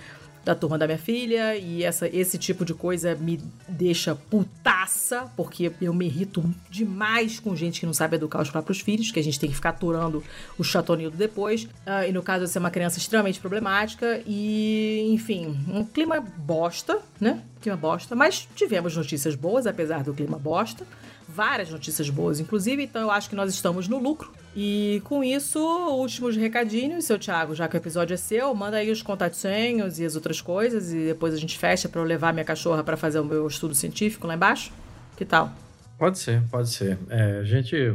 da 0.45 0.55
turma 0.55 0.77
da 0.77 0.87
minha 0.87 0.99
filha 0.99 1.57
e 1.57 1.83
essa, 1.83 2.07
esse 2.09 2.37
tipo 2.37 2.65
de 2.65 2.75
coisa 2.75 3.15
me 3.15 3.41
deixa 3.69 4.15
putaça, 4.15 5.33
porque 5.37 5.73
eu 5.81 5.95
me 5.95 6.07
irrito 6.07 6.45
demais 6.71 7.41
com 7.41 7.57
gente 7.57 7.81
que 7.81 7.87
não 7.87 7.95
sabe 7.95 8.16
educar 8.16 8.43
os 8.43 8.51
próprios 8.51 8.81
filhos, 8.81 9.11
que 9.11 9.19
a 9.19 9.23
gente 9.23 9.41
tem 9.41 9.49
que 9.49 9.57
ficar 9.57 9.71
aturando 9.71 10.23
o 10.59 10.65
chatonildo 10.65 11.16
depois. 11.16 11.69
Ah, 11.87 12.07
e 12.07 12.12
no 12.12 12.23
caso, 12.23 12.45
essa 12.45 12.59
é 12.59 12.61
uma 12.61 12.71
criança 12.71 12.99
extremamente 12.99 13.41
problemática 13.41 14.21
e, 14.27 15.09
enfim, 15.12 15.57
um 15.69 15.85
clima 15.85 16.21
bosta, 16.21 16.99
né? 17.21 17.43
Clima 17.61 17.77
bosta, 17.77 18.15
mas 18.15 18.47
tivemos 18.55 18.97
notícias 18.97 19.35
boas, 19.35 19.66
apesar 19.66 20.03
do 20.03 20.12
clima 20.12 20.39
bosta. 20.39 20.87
Várias 21.29 21.71
notícias 21.71 22.11
boas, 22.11 22.39
inclusive, 22.39 22.83
então 22.83 23.03
eu 23.03 23.11
acho 23.11 23.29
que 23.29 23.37
nós 23.37 23.53
estamos 23.53 23.89
no 23.89 23.99
lucro. 23.99 24.33
E 24.57 25.03
com 25.05 25.25
isso, 25.25 25.59
últimos 25.59 26.37
recadinhos, 26.37 27.05
seu 27.05 27.19
Thiago, 27.19 27.55
já 27.55 27.67
que 27.67 27.77
o 27.77 27.79
episódio 27.79 28.15
é 28.15 28.17
seu, 28.17 28.55
manda 28.55 28.77
aí 28.77 28.91
os 28.91 29.03
contatinhos 29.03 29.99
e 29.99 30.05
as 30.05 30.15
outras 30.15 30.41
coisas 30.41 30.93
e 30.93 31.07
depois 31.07 31.35
a 31.35 31.37
gente 31.37 31.59
fecha 31.59 31.89
para 31.89 32.01
eu 32.01 32.05
levar 32.05 32.33
minha 32.33 32.45
cachorra 32.45 32.85
para 32.85 32.97
fazer 32.97 33.19
o 33.19 33.25
meu 33.25 33.47
estudo 33.49 33.75
científico 33.75 34.27
lá 34.27 34.35
embaixo. 34.35 34.71
Que 35.17 35.25
tal? 35.25 35.53
Pode 35.99 36.19
ser, 36.19 36.43
pode 36.51 36.69
ser. 36.69 36.99
É, 37.09 37.39
a 37.39 37.45
gente 37.45 37.95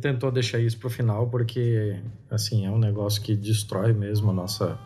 tentou 0.00 0.30
deixar 0.30 0.58
isso 0.58 0.78
pro 0.78 0.90
final 0.90 1.28
porque, 1.28 1.96
assim, 2.30 2.66
é 2.66 2.70
um 2.70 2.78
negócio 2.78 3.22
que 3.22 3.34
destrói 3.34 3.92
mesmo 3.92 4.30
a 4.30 4.34
nossa, 4.34 4.78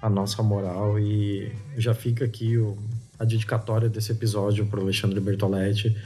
a 0.00 0.08
nossa 0.08 0.42
moral 0.42 0.98
e 0.98 1.52
já 1.76 1.94
fica 1.94 2.24
aqui 2.24 2.56
o, 2.56 2.76
a 3.18 3.24
dedicatória 3.24 3.88
desse 3.88 4.12
episódio 4.12 4.66
pro 4.66 4.80
Alexandre 4.80 5.20
Bertoletti, 5.20 5.96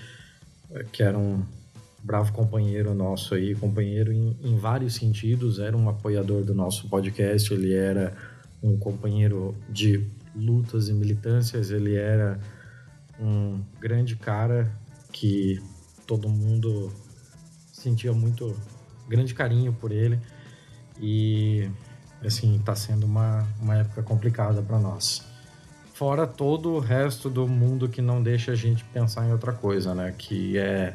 que 0.93 1.03
era 1.03 1.17
um 1.17 1.43
bravo 2.03 2.33
companheiro 2.33 2.95
nosso 2.95 3.35
aí, 3.35 3.55
companheiro 3.55 4.13
em, 4.13 4.37
em 4.43 4.57
vários 4.57 4.95
sentidos, 4.95 5.59
era 5.59 5.77
um 5.77 5.89
apoiador 5.89 6.45
do 6.45 6.55
nosso 6.55 6.89
podcast, 6.89 7.53
ele 7.53 7.73
era 7.73 8.15
um 8.63 8.77
companheiro 8.77 9.55
de 9.69 10.07
lutas 10.35 10.89
e 10.89 10.93
militâncias, 10.93 11.71
ele 11.71 11.95
era 11.95 12.39
um 13.19 13.61
grande 13.81 14.17
cara 14.17 14.71
que 15.13 15.63
todo 16.07 16.29
mundo 16.29 16.93
sentia 17.73 18.13
muito 18.13 18.55
grande 19.09 19.33
carinho 19.33 19.73
por 19.73 19.93
ele 19.93 20.19
e 21.01 21.71
assim 22.25 22.61
tá 22.65 22.75
sendo 22.75 23.07
uma, 23.07 23.47
uma 23.61 23.77
época 23.77 24.03
complicada 24.03 24.61
para 24.63 24.79
nós 24.79 25.34
fora 25.95 26.27
todo 26.27 26.73
o 26.73 26.79
resto 26.79 27.31
do 27.31 27.49
mundo 27.49 27.89
que 27.89 28.03
não 28.03 28.23
deixa 28.23 28.53
a 28.53 28.55
gente 28.55 28.85
pensar 28.85 29.27
em 29.27 29.33
outra 29.33 29.53
coisa 29.53 29.95
né 29.95 30.15
que 30.17 30.59
é 30.59 30.95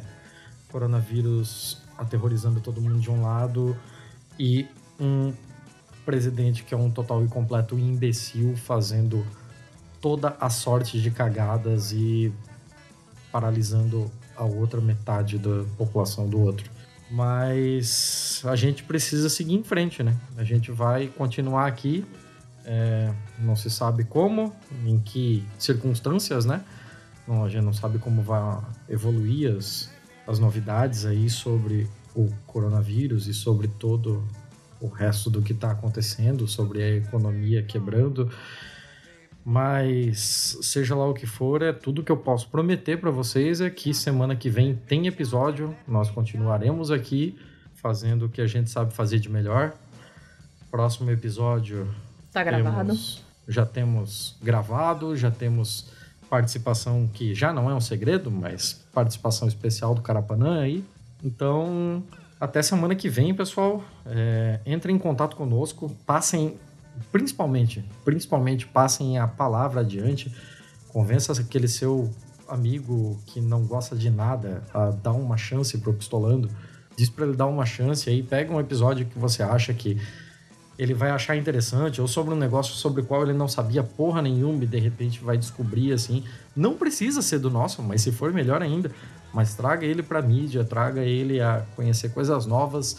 coronavírus 0.71 1.81
aterrorizando 1.97 2.61
todo 2.61 2.79
mundo 2.79 2.99
de 2.99 3.09
um 3.09 3.23
lado 3.23 3.75
e 4.37 4.67
um 4.99 5.33
presidente 6.05 6.63
que 6.63 6.73
é 6.73 6.77
um 6.77 6.89
total 6.89 7.23
e 7.23 7.27
completo 7.27 7.77
imbecil 7.77 8.55
fazendo 8.55 9.25
toda 10.01 10.35
a 10.39 10.49
sorte 10.49 11.01
de 11.01 11.11
cagadas 11.11 11.91
e 11.91 12.31
paralisando 13.31 14.09
a 14.35 14.43
outra 14.43 14.79
metade 14.79 15.37
da 15.37 15.63
população 15.77 16.27
do 16.27 16.39
outro. 16.39 16.71
Mas 17.11 18.41
a 18.45 18.55
gente 18.55 18.83
precisa 18.83 19.29
seguir 19.29 19.55
em 19.55 19.63
frente, 19.63 20.01
né? 20.03 20.15
A 20.37 20.43
gente 20.43 20.71
vai 20.71 21.07
continuar 21.07 21.67
aqui, 21.67 22.05
é, 22.71 23.11
não 23.39 23.55
se 23.55 23.67
sabe 23.67 24.03
como, 24.03 24.55
em 24.85 24.99
que 24.99 25.43
circunstâncias, 25.57 26.45
né? 26.45 26.63
Não, 27.27 27.43
a 27.43 27.49
gente 27.49 27.63
não 27.63 27.73
sabe 27.73 27.97
como 27.97 28.21
vai 28.21 28.61
evoluir 28.87 29.55
as, 29.57 29.91
as 30.27 30.37
novidades 30.37 31.03
aí 31.03 31.27
sobre 31.31 31.89
o 32.13 32.29
coronavírus 32.45 33.25
e 33.25 33.33
sobre 33.33 33.67
todo 33.67 34.23
o 34.79 34.87
resto 34.87 35.31
do 35.31 35.41
que 35.41 35.51
está 35.51 35.71
acontecendo, 35.71 36.47
sobre 36.47 36.83
a 36.83 36.95
economia 36.97 37.63
quebrando. 37.63 38.31
Mas 39.43 40.59
seja 40.61 40.95
lá 40.95 41.07
o 41.07 41.13
que 41.13 41.25
for, 41.25 41.63
é 41.63 41.73
tudo 41.73 42.03
que 42.03 42.11
eu 42.11 42.17
posso 42.17 42.49
prometer 42.49 43.01
para 43.01 43.09
vocês 43.09 43.61
é 43.61 43.69
que 43.71 43.95
semana 43.95 44.35
que 44.35 44.47
vem 44.47 44.75
tem 44.75 45.07
episódio. 45.07 45.75
Nós 45.87 46.11
continuaremos 46.11 46.91
aqui 46.91 47.35
fazendo 47.73 48.27
o 48.27 48.29
que 48.29 48.41
a 48.41 48.47
gente 48.47 48.69
sabe 48.69 48.93
fazer 48.93 49.17
de 49.17 49.29
melhor. 49.29 49.73
Próximo 50.69 51.09
episódio 51.09 51.87
Tá 52.31 52.43
gravado. 52.43 52.87
temos- 52.87 53.23
já 53.47 53.65
temos 53.65 54.35
gravado, 54.41 55.15
já 55.17 55.31
temos 55.31 55.87
participação 56.29 57.09
que 57.11 57.33
já 57.33 57.51
não 57.51 57.69
é 57.69 57.73
um 57.73 57.81
segredo, 57.81 58.29
mas 58.29 58.85
participação 58.93 59.47
especial 59.47 59.95
do 59.95 60.01
Carapanã 60.01 60.61
aí. 60.61 60.85
Então, 61.23 62.03
até 62.39 62.61
semana 62.61 62.95
que 62.95 63.09
vem, 63.09 63.33
pessoal. 63.33 63.83
É, 64.05 64.59
entrem 64.65 64.95
em 64.95 64.99
contato 64.99 65.35
conosco, 65.35 65.89
passem, 66.05 66.57
principalmente, 67.11 67.83
principalmente 68.05 68.67
passem 68.67 69.17
a 69.17 69.27
palavra 69.27 69.81
adiante. 69.81 70.31
Convença 70.89 71.31
aquele 71.33 71.67
seu 71.67 72.09
amigo 72.47 73.19
que 73.25 73.41
não 73.41 73.65
gosta 73.65 73.95
de 73.95 74.09
nada 74.09 74.63
a 74.73 74.91
dar 74.91 75.13
uma 75.13 75.37
chance 75.37 75.75
pro 75.79 75.93
Pistolando. 75.93 76.49
Diz 76.95 77.09
para 77.09 77.25
ele 77.25 77.35
dar 77.35 77.47
uma 77.47 77.65
chance 77.65 78.09
aí, 78.09 78.21
pega 78.21 78.53
um 78.53 78.59
episódio 78.59 79.05
que 79.05 79.17
você 79.17 79.41
acha 79.41 79.73
que 79.73 79.99
ele 80.79 80.93
vai 80.93 81.09
achar 81.09 81.35
interessante, 81.35 81.99
ou 81.99 82.07
sobre 82.07 82.33
um 82.33 82.37
negócio 82.37 82.73
sobre 82.73 83.01
o 83.01 83.05
qual 83.05 83.23
ele 83.23 83.33
não 83.33 83.49
sabia 83.49 83.83
porra 83.83 84.21
nenhuma 84.21 84.63
e 84.63 84.65
de 84.65 84.79
repente 84.79 85.21
vai 85.21 85.37
descobrir 85.37 85.91
assim. 85.91 86.23
Não 86.55 86.75
precisa 86.75 87.21
ser 87.21 87.39
do 87.39 87.49
nosso, 87.49 87.83
mas 87.83 88.01
se 88.01 88.13
for 88.13 88.31
melhor 88.31 88.61
ainda. 88.61 88.89
Mas 89.33 89.53
traga 89.53 89.85
ele 89.85 90.01
pra 90.01 90.21
mídia, 90.21 90.63
traga 90.63 91.01
ele 91.01 91.41
a 91.41 91.65
conhecer 91.75 92.13
coisas 92.13 92.45
novas. 92.45 92.95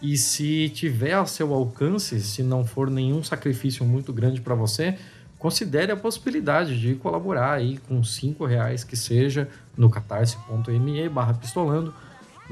E 0.00 0.16
se 0.16 0.70
tiver 0.70 1.12
ao 1.12 1.26
seu 1.26 1.52
alcance, 1.52 2.18
se 2.22 2.42
não 2.42 2.64
for 2.64 2.90
nenhum 2.90 3.22
sacrifício 3.22 3.84
muito 3.84 4.10
grande 4.10 4.40
para 4.40 4.54
você, 4.54 4.96
considere 5.38 5.92
a 5.92 5.96
possibilidade 5.96 6.80
de 6.80 6.94
colaborar 6.94 7.52
aí 7.52 7.76
com 7.86 8.02
cinco 8.02 8.46
reais 8.46 8.84
que 8.84 8.96
seja 8.96 9.50
no 9.76 9.90
catarse.me 9.90 11.08
barra 11.10 11.34
pistolando. 11.34 11.92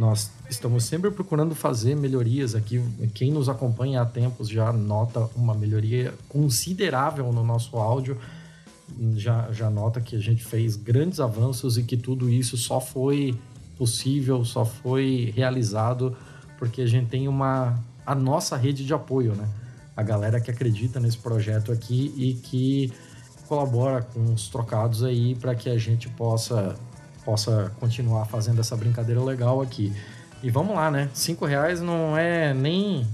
Nós 0.01 0.31
estamos 0.49 0.85
sempre 0.85 1.11
procurando 1.11 1.55
fazer 1.55 1.95
melhorias 1.95 2.55
aqui. 2.55 2.83
Quem 3.13 3.31
nos 3.31 3.51
acompanha 3.51 4.01
há 4.01 4.07
tempos 4.07 4.49
já 4.49 4.73
nota 4.73 5.29
uma 5.37 5.55
melhoria 5.55 6.15
considerável 6.27 7.31
no 7.31 7.45
nosso 7.45 7.77
áudio. 7.77 8.17
Já, 9.15 9.53
já 9.53 9.69
nota 9.69 10.01
que 10.01 10.17
a 10.17 10.19
gente 10.19 10.43
fez 10.43 10.75
grandes 10.75 11.21
avanços 11.21 11.77
e 11.77 11.83
que 11.83 11.99
tudo 11.99 12.31
isso 12.31 12.57
só 12.57 12.81
foi 12.81 13.39
possível, 13.77 14.43
só 14.43 14.65
foi 14.65 15.35
realizado 15.37 16.17
porque 16.59 16.81
a 16.81 16.87
gente 16.87 17.11
tem 17.11 17.29
uma 17.29 17.79
a 18.07 18.15
nossa 18.15 18.57
rede 18.57 18.87
de 18.87 18.95
apoio, 18.95 19.35
né? 19.35 19.47
A 19.95 20.03
galera 20.03 20.41
que 20.41 20.51
acredita 20.51 20.99
nesse 20.99 21.19
projeto 21.19 21.71
aqui 21.71 22.11
e 22.17 22.33
que 22.33 22.91
colabora 23.47 24.01
com 24.01 24.33
os 24.33 24.49
trocados 24.49 25.05
aí 25.05 25.35
para 25.35 25.55
que 25.55 25.69
a 25.69 25.77
gente 25.77 26.09
possa 26.09 26.75
possa 27.31 27.71
continuar 27.79 28.25
fazendo 28.25 28.61
essa 28.61 28.77
brincadeira 28.77 29.23
legal 29.23 29.61
aqui. 29.63 29.93
E 30.43 30.51
vamos 30.51 30.75
lá, 30.75 30.91
né? 30.91 31.09
Cinco 31.15 31.47
reais 31.47 31.81
não 31.81 32.19
é 32.19 32.53
nem. 32.53 33.07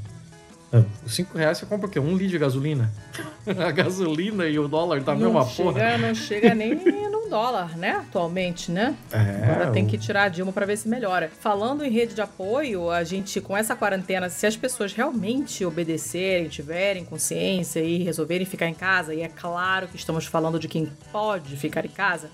É, 0.73 0.83
os 1.05 1.15
cinco 1.15 1.37
reais 1.37 1.59
você 1.59 1.67
compra 1.67 1.87
o 1.87 1.91
quê? 1.91 2.01
Um 2.01 2.13
litro 2.17 2.29
de 2.29 2.39
gasolina? 2.39 2.91
a 3.47 3.71
gasolina 3.71 4.47
e 4.47 4.59
o 4.59 4.67
dólar 4.67 5.03
tá 5.03 5.13
a 5.13 5.15
mesma 5.15 5.45
chega, 5.45 5.71
porra. 5.73 5.99
Não 5.99 6.15
chega 6.15 6.55
nem 6.55 6.75
num 7.11 7.29
dólar, 7.29 7.77
né? 7.77 7.91
Atualmente, 8.09 8.71
né? 8.73 8.97
É, 9.13 9.51
Agora 9.53 9.71
tem 9.71 9.85
o- 9.85 9.87
que 9.87 9.99
tirar 9.99 10.23
a 10.25 10.29
Dilma 10.29 10.51
pra 10.53 10.65
ver 10.65 10.79
se 10.79 10.89
melhora. 10.89 11.31
Falando 11.41 11.85
em 11.85 11.91
rede 11.91 12.15
de 12.15 12.21
apoio, 12.23 12.91
a 12.91 13.05
gente, 13.05 13.39
com 13.41 13.55
essa 13.57 13.77
quarentena, 13.77 14.31
se 14.31 14.47
as 14.47 14.57
pessoas 14.57 14.93
realmente 14.95 15.63
obedecerem, 15.65 16.49
tiverem 16.49 17.05
consciência 17.05 17.81
e 17.81 18.03
resolverem 18.03 18.47
ficar 18.47 18.67
em 18.67 18.75
casa, 18.75 19.15
e 19.15 19.21
é 19.21 19.29
claro 19.29 19.89
que 19.89 19.97
estamos 19.97 20.25
falando 20.25 20.59
de 20.59 20.69
quem 20.69 20.91
pode 21.13 21.55
ficar 21.57 21.85
em 21.85 21.91
casa, 21.91 22.31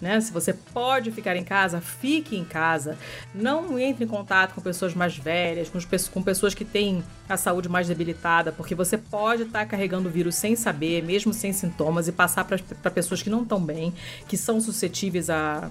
né? 0.00 0.20
Se 0.20 0.32
você 0.32 0.52
pode 0.52 1.10
ficar 1.10 1.36
em 1.36 1.44
casa, 1.44 1.80
fique 1.80 2.36
em 2.36 2.44
casa. 2.44 2.96
Não 3.34 3.78
entre 3.78 4.04
em 4.04 4.08
contato 4.08 4.54
com 4.54 4.60
pessoas 4.60 4.94
mais 4.94 5.16
velhas, 5.16 5.68
com, 5.68 5.78
com 6.12 6.22
pessoas 6.22 6.54
que 6.54 6.64
têm 6.64 7.02
a 7.28 7.36
saúde 7.36 7.68
mais 7.68 7.88
debilitada, 7.88 8.52
porque 8.52 8.74
você 8.74 8.96
pode 8.96 9.42
estar 9.42 9.64
carregando 9.66 10.08
o 10.08 10.12
vírus 10.12 10.34
sem 10.34 10.54
saber, 10.56 11.02
mesmo 11.02 11.32
sem 11.32 11.52
sintomas, 11.52 12.08
e 12.08 12.12
passar 12.12 12.44
para 12.44 12.90
pessoas 12.90 13.22
que 13.22 13.30
não 13.30 13.42
estão 13.42 13.60
bem, 13.60 13.92
que 14.28 14.36
são 14.36 14.60
suscetíveis 14.60 15.30
a 15.30 15.70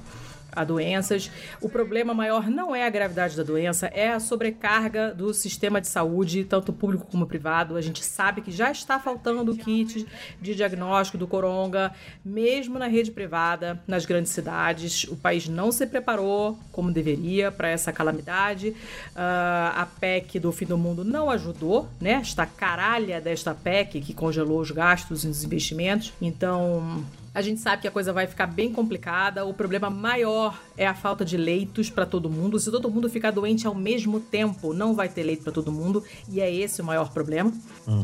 a 0.55 0.63
doenças. 0.63 1.29
O 1.61 1.69
problema 1.69 2.13
maior 2.13 2.49
não 2.49 2.75
é 2.75 2.85
a 2.85 2.89
gravidade 2.89 3.35
da 3.35 3.43
doença, 3.43 3.87
é 3.87 4.09
a 4.11 4.19
sobrecarga 4.19 5.13
do 5.13 5.33
sistema 5.33 5.81
de 5.81 5.87
saúde, 5.87 6.45
tanto 6.45 6.71
público 6.71 7.07
como 7.11 7.25
privado. 7.27 7.75
A 7.75 7.81
gente 7.81 8.03
sabe 8.03 8.41
que 8.41 8.51
já 8.51 8.71
está 8.71 8.99
faltando 8.99 9.55
kits 9.55 10.05
de 10.41 10.55
diagnóstico 10.55 11.17
do 11.17 11.27
coronga, 11.27 11.93
mesmo 12.23 12.79
na 12.79 12.87
rede 12.87 13.11
privada, 13.11 13.81
nas 13.87 14.05
grandes 14.05 14.31
cidades. 14.31 15.03
O 15.05 15.15
país 15.15 15.47
não 15.47 15.71
se 15.71 15.85
preparou 15.85 16.57
como 16.71 16.91
deveria 16.91 17.51
para 17.51 17.69
essa 17.69 17.91
calamidade. 17.91 18.75
Ah, 19.15 19.73
a 19.75 19.85
PEC 19.85 20.39
do 20.39 20.51
fim 20.51 20.65
do 20.65 20.77
mundo 20.77 21.03
não 21.03 21.29
ajudou, 21.29 21.87
né? 21.99 22.13
Esta 22.13 22.45
caralha 22.45 23.19
desta 23.19 23.53
PEC 23.53 24.01
que 24.01 24.13
congelou 24.13 24.59
os 24.59 24.71
gastos 24.71 25.23
e 25.23 25.27
os 25.27 25.43
investimentos. 25.43 26.13
Então, 26.21 27.03
a 27.35 27.41
gente 27.41 27.59
sabe 27.59 27.81
que 27.81 27.87
a 27.87 27.91
coisa 27.91 28.13
vai 28.13 28.25
ficar 28.25 28.47
bem 28.47 28.71
complicada. 28.71 29.45
O 29.45 29.53
problema 29.53 29.89
maior 29.89 30.57
é 30.77 30.87
a 30.87 30.95
falta 30.95 31.25
de 31.25 31.35
leitos 31.35 31.89
para 31.89 32.05
todo 32.05 32.29
mundo. 32.29 32.57
Se 32.57 32.71
todo 32.71 32.89
mundo 32.89 33.09
ficar 33.09 33.31
doente 33.31 33.67
ao 33.67 33.75
mesmo 33.75 34.21
tempo, 34.21 34.73
não 34.73 34.95
vai 34.95 35.09
ter 35.09 35.23
leito 35.23 35.43
para 35.43 35.51
todo 35.51 35.69
mundo. 35.69 36.01
E 36.29 36.39
é 36.39 36.49
esse 36.49 36.81
o 36.81 36.85
maior 36.85 37.11
problema. 37.11 37.51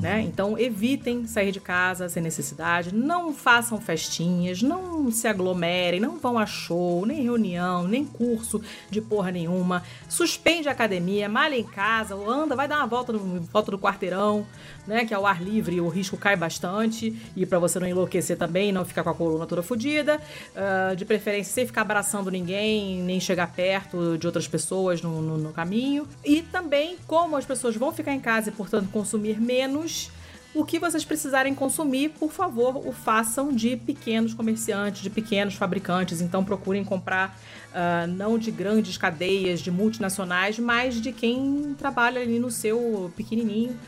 Né? 0.02 0.22
Então, 0.22 0.60
evitem 0.60 1.26
sair 1.28 1.54
de 1.54 1.62
casa 1.62 2.10
sem 2.10 2.22
necessidade. 2.22 2.94
Não 2.94 3.34
façam 3.34 3.80
festinhas. 3.80 4.62
Não 4.62 5.10
se 5.10 5.30
aglomerem. 5.30 6.02
Não 6.02 6.20
vão 6.20 6.38
a 6.38 6.46
show, 6.46 7.06
nem 7.06 7.24
reunião, 7.24 7.88
nem 7.88 8.04
curso 8.04 8.62
de 8.90 9.00
porra 9.00 9.32
nenhuma. 9.32 9.82
Suspende 10.10 10.68
a 10.68 10.74
academia, 10.74 11.30
malha 11.30 11.56
em 11.56 11.64
casa, 11.64 12.16
ou 12.16 12.30
anda, 12.30 12.54
vai 12.54 12.68
dar 12.68 12.80
uma 12.80 12.88
volta 12.88 13.14
no 13.14 13.42
volta 13.42 13.72
do 13.72 13.80
quarteirão, 13.80 14.46
né? 14.88 15.06
Que 15.06 15.14
ao 15.14 15.26
ar 15.26 15.42
livre 15.42 15.80
o 15.82 15.88
risco 15.88 16.18
cai 16.18 16.36
bastante. 16.36 17.16
E 17.36 17.46
para 17.46 17.60
você 17.60 17.80
não 17.80 17.88
enlouquecer 17.88 18.38
também, 18.38 18.72
não 18.72 18.84
ficar 18.86 19.04
com 19.04 19.10
a 19.10 19.14
coluna 19.14 19.46
toda 19.46 19.62
fodida. 19.64 20.20
Ah, 20.56 20.94
de 20.96 21.06
preferência, 21.06 21.54
sem 21.54 21.66
ficar 21.66 21.82
abraçando 21.82 22.30
ninguém, 22.32 23.02
nem 23.04 23.20
chegar 23.20 23.52
perto 23.54 24.18
de 24.18 24.26
outras 24.28 24.48
pessoas 24.48 25.02
no, 25.02 25.22
no- 25.22 25.38
no 25.38 25.54
caminho. 25.54 26.08
E 26.26 26.42
também, 26.42 26.98
como 27.08 27.36
as 27.38 27.46
pessoas 27.46 27.76
vão 27.76 27.92
ficar 27.92 28.14
em 28.14 28.20
casa 28.20 28.50
e, 28.50 28.52
portanto, 28.52 28.90
consumir 28.92 29.40
menos. 29.40 30.10
O 30.54 30.66
que 30.66 30.78
vocês 30.80 31.06
precisarem 31.06 31.56
consumir, 31.56 32.10
por 32.10 32.30
favor, 32.30 32.76
o 32.86 32.92
façam 32.92 33.54
de 33.54 33.78
pequenos 33.78 34.34
comerciantes, 34.34 35.02
de 35.02 35.10
pequenos 35.10 35.54
fabricantes. 35.56 36.20
Então 36.20 36.44
procurem 36.44 36.84
comprar 36.84 37.40
ah, 37.74 38.06
não 38.06 38.38
de 38.38 38.52
grandes 38.52 38.98
cadeias, 38.98 39.62
de 39.62 39.72
multinacionais, 39.72 40.60
mas 40.60 41.00
de 41.00 41.14
quem 41.14 41.74
trabalha 41.78 42.20
ali 42.22 42.38
no 42.38 42.52
seu 42.52 43.10
pequenininho 43.16 43.80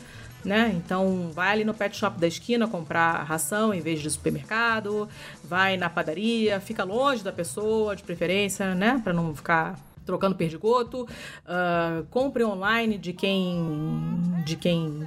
né? 0.44 0.72
Então, 0.76 1.30
vai 1.32 1.52
ali 1.52 1.64
no 1.64 1.74
pet 1.74 1.96
shop 1.96 2.18
da 2.18 2.26
esquina 2.26 2.68
comprar 2.68 3.22
ração 3.22 3.72
em 3.72 3.80
vez 3.80 4.00
de 4.00 4.10
supermercado, 4.10 5.08
vai 5.42 5.76
na 5.76 5.88
padaria, 5.88 6.60
fica 6.60 6.84
longe 6.84 7.22
da 7.22 7.32
pessoa, 7.32 7.96
de 7.96 8.02
preferência, 8.02 8.74
né? 8.74 9.00
Para 9.02 9.12
não 9.12 9.34
ficar 9.34 9.78
trocando 10.04 10.36
perdigoto. 10.36 11.08
Ah, 11.46 12.02
compre 12.10 12.44
online 12.44 12.98
de 12.98 13.12
quem 13.12 14.42
de 14.44 14.56
quem 14.56 15.06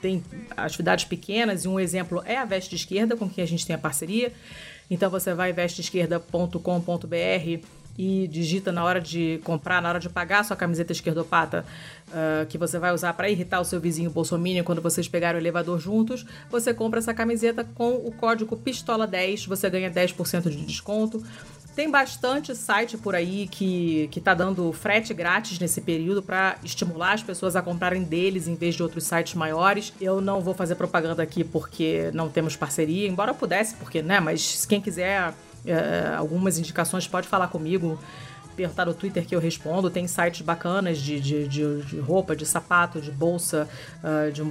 tem 0.00 0.24
atividades 0.56 1.04
pequenas 1.04 1.64
e 1.64 1.68
um 1.68 1.78
exemplo 1.78 2.22
é 2.24 2.36
a 2.36 2.44
Veste 2.44 2.74
Esquerda 2.74 3.16
com 3.16 3.28
quem 3.28 3.44
a 3.44 3.46
gente 3.46 3.66
tem 3.66 3.76
a 3.76 3.78
parceria. 3.78 4.32
Então 4.90 5.10
você 5.10 5.34
vai 5.34 5.52
vesteesquerda.com.br 5.52 7.77
e 7.98 8.28
digita 8.28 8.70
na 8.70 8.84
hora 8.84 9.00
de 9.00 9.40
comprar, 9.42 9.82
na 9.82 9.88
hora 9.88 9.98
de 9.98 10.08
pagar 10.08 10.44
sua 10.44 10.56
camiseta 10.56 10.92
esquerdopata, 10.92 11.66
ah, 12.12 12.46
que 12.48 12.56
você 12.56 12.78
vai 12.78 12.94
usar 12.94 13.12
para 13.12 13.28
irritar 13.28 13.60
o 13.60 13.64
seu 13.64 13.80
vizinho 13.80 14.10
bolsominion 14.10 14.62
quando 14.62 14.80
vocês 14.80 15.08
pegarem 15.08 15.40
o 15.40 15.42
elevador 15.42 15.80
juntos, 15.80 16.24
você 16.48 16.72
compra 16.72 17.00
essa 17.00 17.12
camiseta 17.12 17.64
com 17.74 17.96
o 17.96 18.12
código 18.12 18.56
PISTOLA10, 18.56 19.48
você 19.48 19.68
ganha 19.68 19.90
10% 19.90 20.48
de 20.48 20.64
desconto. 20.64 21.22
Tem 21.74 21.88
bastante 21.88 22.56
site 22.56 22.98
por 22.98 23.14
aí 23.14 23.46
que, 23.46 24.08
que 24.10 24.20
tá 24.20 24.34
dando 24.34 24.72
frete 24.72 25.14
grátis 25.14 25.60
nesse 25.60 25.80
período 25.80 26.20
para 26.20 26.56
estimular 26.64 27.12
as 27.12 27.22
pessoas 27.22 27.54
a 27.54 27.62
comprarem 27.62 28.02
deles 28.02 28.48
em 28.48 28.56
vez 28.56 28.74
de 28.74 28.82
outros 28.82 29.04
sites 29.04 29.34
maiores. 29.34 29.92
Eu 30.00 30.20
não 30.20 30.40
vou 30.40 30.54
fazer 30.54 30.74
propaganda 30.74 31.22
aqui 31.22 31.44
porque 31.44 32.10
não 32.12 32.28
temos 32.28 32.56
parceria, 32.56 33.06
embora 33.06 33.30
eu 33.30 33.34
pudesse, 33.36 33.76
porque, 33.76 34.02
né? 34.02 34.18
Mas 34.18 34.66
quem 34.66 34.80
quiser 34.80 35.32
algumas 36.16 36.58
indicações, 36.58 37.06
pode 37.06 37.28
falar 37.28 37.48
comigo. 37.48 37.98
Perguntar 38.58 38.86
no 38.86 38.92
Twitter 38.92 39.24
que 39.24 39.36
eu 39.36 39.38
respondo. 39.38 39.88
Tem 39.88 40.08
sites 40.08 40.40
bacanas 40.40 40.98
de, 40.98 41.20
de, 41.20 41.46
de, 41.46 41.82
de 41.82 42.00
roupa, 42.00 42.34
de 42.34 42.44
sapato, 42.44 43.00
de 43.00 43.12
bolsa, 43.12 43.68
ah, 44.02 44.28
de 44.32 44.42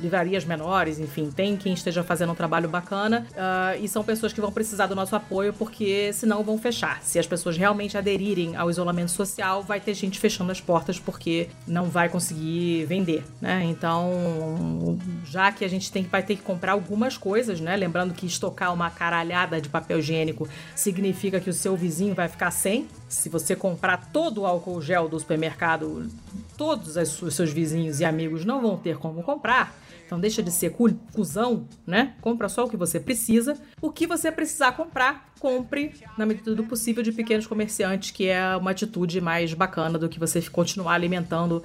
livrarias 0.00 0.44
menores, 0.44 1.00
enfim. 1.00 1.32
Tem 1.32 1.56
quem 1.56 1.72
esteja 1.72 2.04
fazendo 2.04 2.30
um 2.30 2.34
trabalho 2.36 2.68
bacana. 2.68 3.26
ah, 3.36 3.76
e 3.76 3.88
são 3.88 4.04
pessoas 4.04 4.32
que 4.32 4.40
vão 4.40 4.52
precisar 4.52 4.86
do 4.86 4.94
nosso 4.94 5.16
apoio, 5.16 5.52
porque 5.52 6.12
senão 6.12 6.44
vão 6.44 6.56
fechar. 6.58 7.02
Se 7.02 7.18
as 7.18 7.26
pessoas 7.26 7.56
realmente 7.56 7.98
aderirem 7.98 8.54
ao 8.54 8.70
isolamento 8.70 9.10
social, 9.10 9.64
vai 9.64 9.80
ter 9.80 9.94
gente 9.94 10.20
fechando 10.20 10.52
as 10.52 10.60
portas 10.60 11.00
porque 11.00 11.48
não 11.66 11.86
vai 11.86 12.08
conseguir 12.08 12.84
vender, 12.86 13.24
né? 13.40 13.64
Então, 13.64 14.96
já 15.24 15.50
que 15.50 15.64
a 15.64 15.68
gente 15.68 15.90
tem, 15.90 16.04
vai 16.04 16.22
ter 16.22 16.36
que 16.36 16.42
comprar 16.42 16.72
algumas 16.72 17.16
coisas, 17.16 17.58
né? 17.60 17.76
Lembrando 17.76 18.14
que 18.14 18.26
estocar 18.26 18.72
uma 18.72 18.90
caralhada 18.90 19.60
de 19.60 19.68
papel 19.68 19.98
higiênico 19.98 20.48
significa 20.76 21.40
que 21.40 21.50
o 21.50 21.52
seu 21.52 21.76
vizinho 21.76 22.14
vai 22.14 22.28
ficar 22.28 22.52
sem. 22.52 22.86
Se 23.10 23.28
você 23.28 23.56
comprar 23.56 24.10
todo 24.12 24.42
o 24.42 24.46
álcool 24.46 24.80
gel 24.80 25.08
do 25.08 25.18
supermercado, 25.18 26.08
todos 26.56 26.96
os 26.96 27.34
seus 27.34 27.50
vizinhos 27.50 27.98
e 27.98 28.04
amigos 28.04 28.44
não 28.44 28.62
vão 28.62 28.76
ter 28.76 28.96
como 28.98 29.22
comprar. 29.22 29.76
Então 30.06 30.18
deixa 30.18 30.42
de 30.42 30.50
ser 30.50 30.70
cu- 30.70 30.94
cuzão, 31.12 31.66
né? 31.86 32.14
Compra 32.20 32.48
só 32.48 32.64
o 32.64 32.68
que 32.68 32.76
você 32.76 33.00
precisa. 33.00 33.56
O 33.82 33.90
que 33.90 34.06
você 34.06 34.30
precisar 34.30 34.72
comprar, 34.72 35.32
compre 35.40 35.92
na 36.16 36.24
medida 36.24 36.54
do 36.54 36.64
possível 36.64 37.02
de 37.02 37.10
pequenos 37.12 37.46
comerciantes, 37.48 38.12
que 38.12 38.28
é 38.28 38.56
uma 38.56 38.70
atitude 38.70 39.20
mais 39.20 39.52
bacana 39.54 39.98
do 39.98 40.08
que 40.08 40.18
você 40.18 40.40
continuar 40.42 40.94
alimentando 40.94 41.62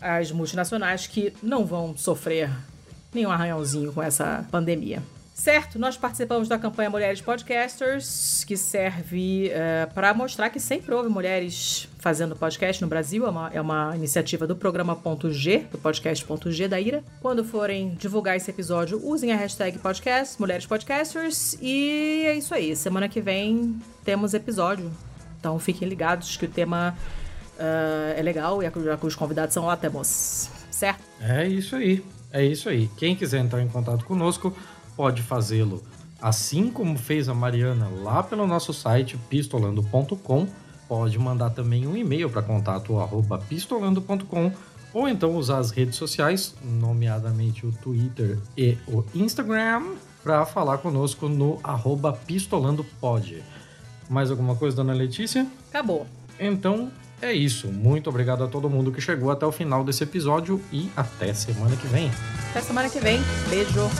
as 0.00 0.32
multinacionais 0.32 1.06
que 1.06 1.32
não 1.42 1.64
vão 1.64 1.96
sofrer 1.96 2.50
nenhum 3.12 3.30
arranhãozinho 3.30 3.92
com 3.92 4.02
essa 4.02 4.46
pandemia. 4.50 5.02
Certo, 5.46 5.78
nós 5.78 5.96
participamos 5.96 6.48
da 6.48 6.58
campanha 6.58 6.90
Mulheres 6.90 7.20
Podcasters, 7.20 8.42
que 8.42 8.56
serve 8.56 9.48
para 9.94 10.12
mostrar 10.12 10.50
que 10.50 10.58
sempre 10.58 10.92
houve 10.92 11.08
mulheres 11.08 11.88
fazendo 12.00 12.34
podcast 12.34 12.82
no 12.82 12.88
Brasil. 12.88 13.24
É 13.24 13.30
uma, 13.30 13.50
é 13.54 13.60
uma 13.60 13.94
iniciativa 13.94 14.44
do 14.44 14.56
programa 14.56 15.00
G, 15.30 15.58
do 15.70 15.78
podcast 15.78 16.24
Ponto 16.24 16.50
G 16.50 16.66
da 16.66 16.80
Ira. 16.80 17.04
Quando 17.20 17.44
forem 17.44 17.94
divulgar 17.94 18.36
esse 18.36 18.50
episódio, 18.50 19.00
usem 19.06 19.32
a 19.32 19.36
hashtag 19.36 19.78
podcast, 19.78 20.34
Mulheres 20.40 20.66
Podcasters. 20.66 21.56
E 21.62 22.24
é 22.26 22.34
isso 22.34 22.52
aí. 22.52 22.74
Semana 22.74 23.08
que 23.08 23.20
vem 23.20 23.80
temos 24.04 24.34
episódio. 24.34 24.90
Então 25.38 25.60
fiquem 25.60 25.86
ligados 25.86 26.36
que 26.36 26.46
o 26.46 26.48
tema 26.48 26.98
ah, 27.56 28.14
é 28.16 28.20
legal 28.20 28.64
e 28.64 28.66
os 29.00 29.14
convidados 29.14 29.54
são 29.54 29.62
ótimos. 29.62 30.50
Certo? 30.72 31.04
É 31.20 31.46
isso 31.46 31.76
aí. 31.76 32.04
É 32.32 32.44
isso 32.44 32.68
aí. 32.68 32.90
Quem 32.96 33.14
quiser 33.14 33.38
entrar 33.38 33.62
em 33.62 33.68
contato 33.68 34.04
conosco, 34.04 34.54
pode 34.96 35.22
fazê-lo 35.22 35.82
assim 36.20 36.70
como 36.70 36.98
fez 36.98 37.28
a 37.28 37.34
Mariana 37.34 37.88
lá 38.02 38.22
pelo 38.22 38.46
nosso 38.46 38.72
site 38.72 39.16
pistolando.com. 39.28 40.46
Pode 40.88 41.18
mandar 41.18 41.50
também 41.50 41.86
um 41.86 41.96
e-mail 41.96 42.30
para 42.30 42.42
contato 42.42 42.98
arroba 42.98 43.38
pistolando.com 43.38 44.52
ou 44.92 45.08
então 45.08 45.36
usar 45.36 45.58
as 45.58 45.70
redes 45.70 45.96
sociais, 45.96 46.54
nomeadamente 46.62 47.66
o 47.66 47.72
Twitter 47.72 48.38
e 48.56 48.78
o 48.86 49.04
Instagram, 49.14 49.94
para 50.22 50.46
falar 50.46 50.78
conosco 50.78 51.28
no 51.28 51.60
arroba 51.62 52.12
pistolandopod. 52.12 53.42
Mais 54.08 54.30
alguma 54.30 54.54
coisa, 54.54 54.76
dona 54.76 54.94
Letícia? 54.94 55.46
Acabou. 55.68 56.06
Então 56.38 56.90
é 57.20 57.32
isso. 57.32 57.68
Muito 57.68 58.08
obrigado 58.08 58.44
a 58.44 58.48
todo 58.48 58.70
mundo 58.70 58.92
que 58.92 59.00
chegou 59.00 59.30
até 59.30 59.44
o 59.44 59.52
final 59.52 59.84
desse 59.84 60.04
episódio 60.04 60.60
e 60.72 60.88
até 60.96 61.34
semana 61.34 61.76
que 61.76 61.86
vem. 61.88 62.10
Até 62.50 62.60
semana 62.62 62.88
que 62.88 63.00
vem. 63.00 63.20
Beijo. 63.50 63.90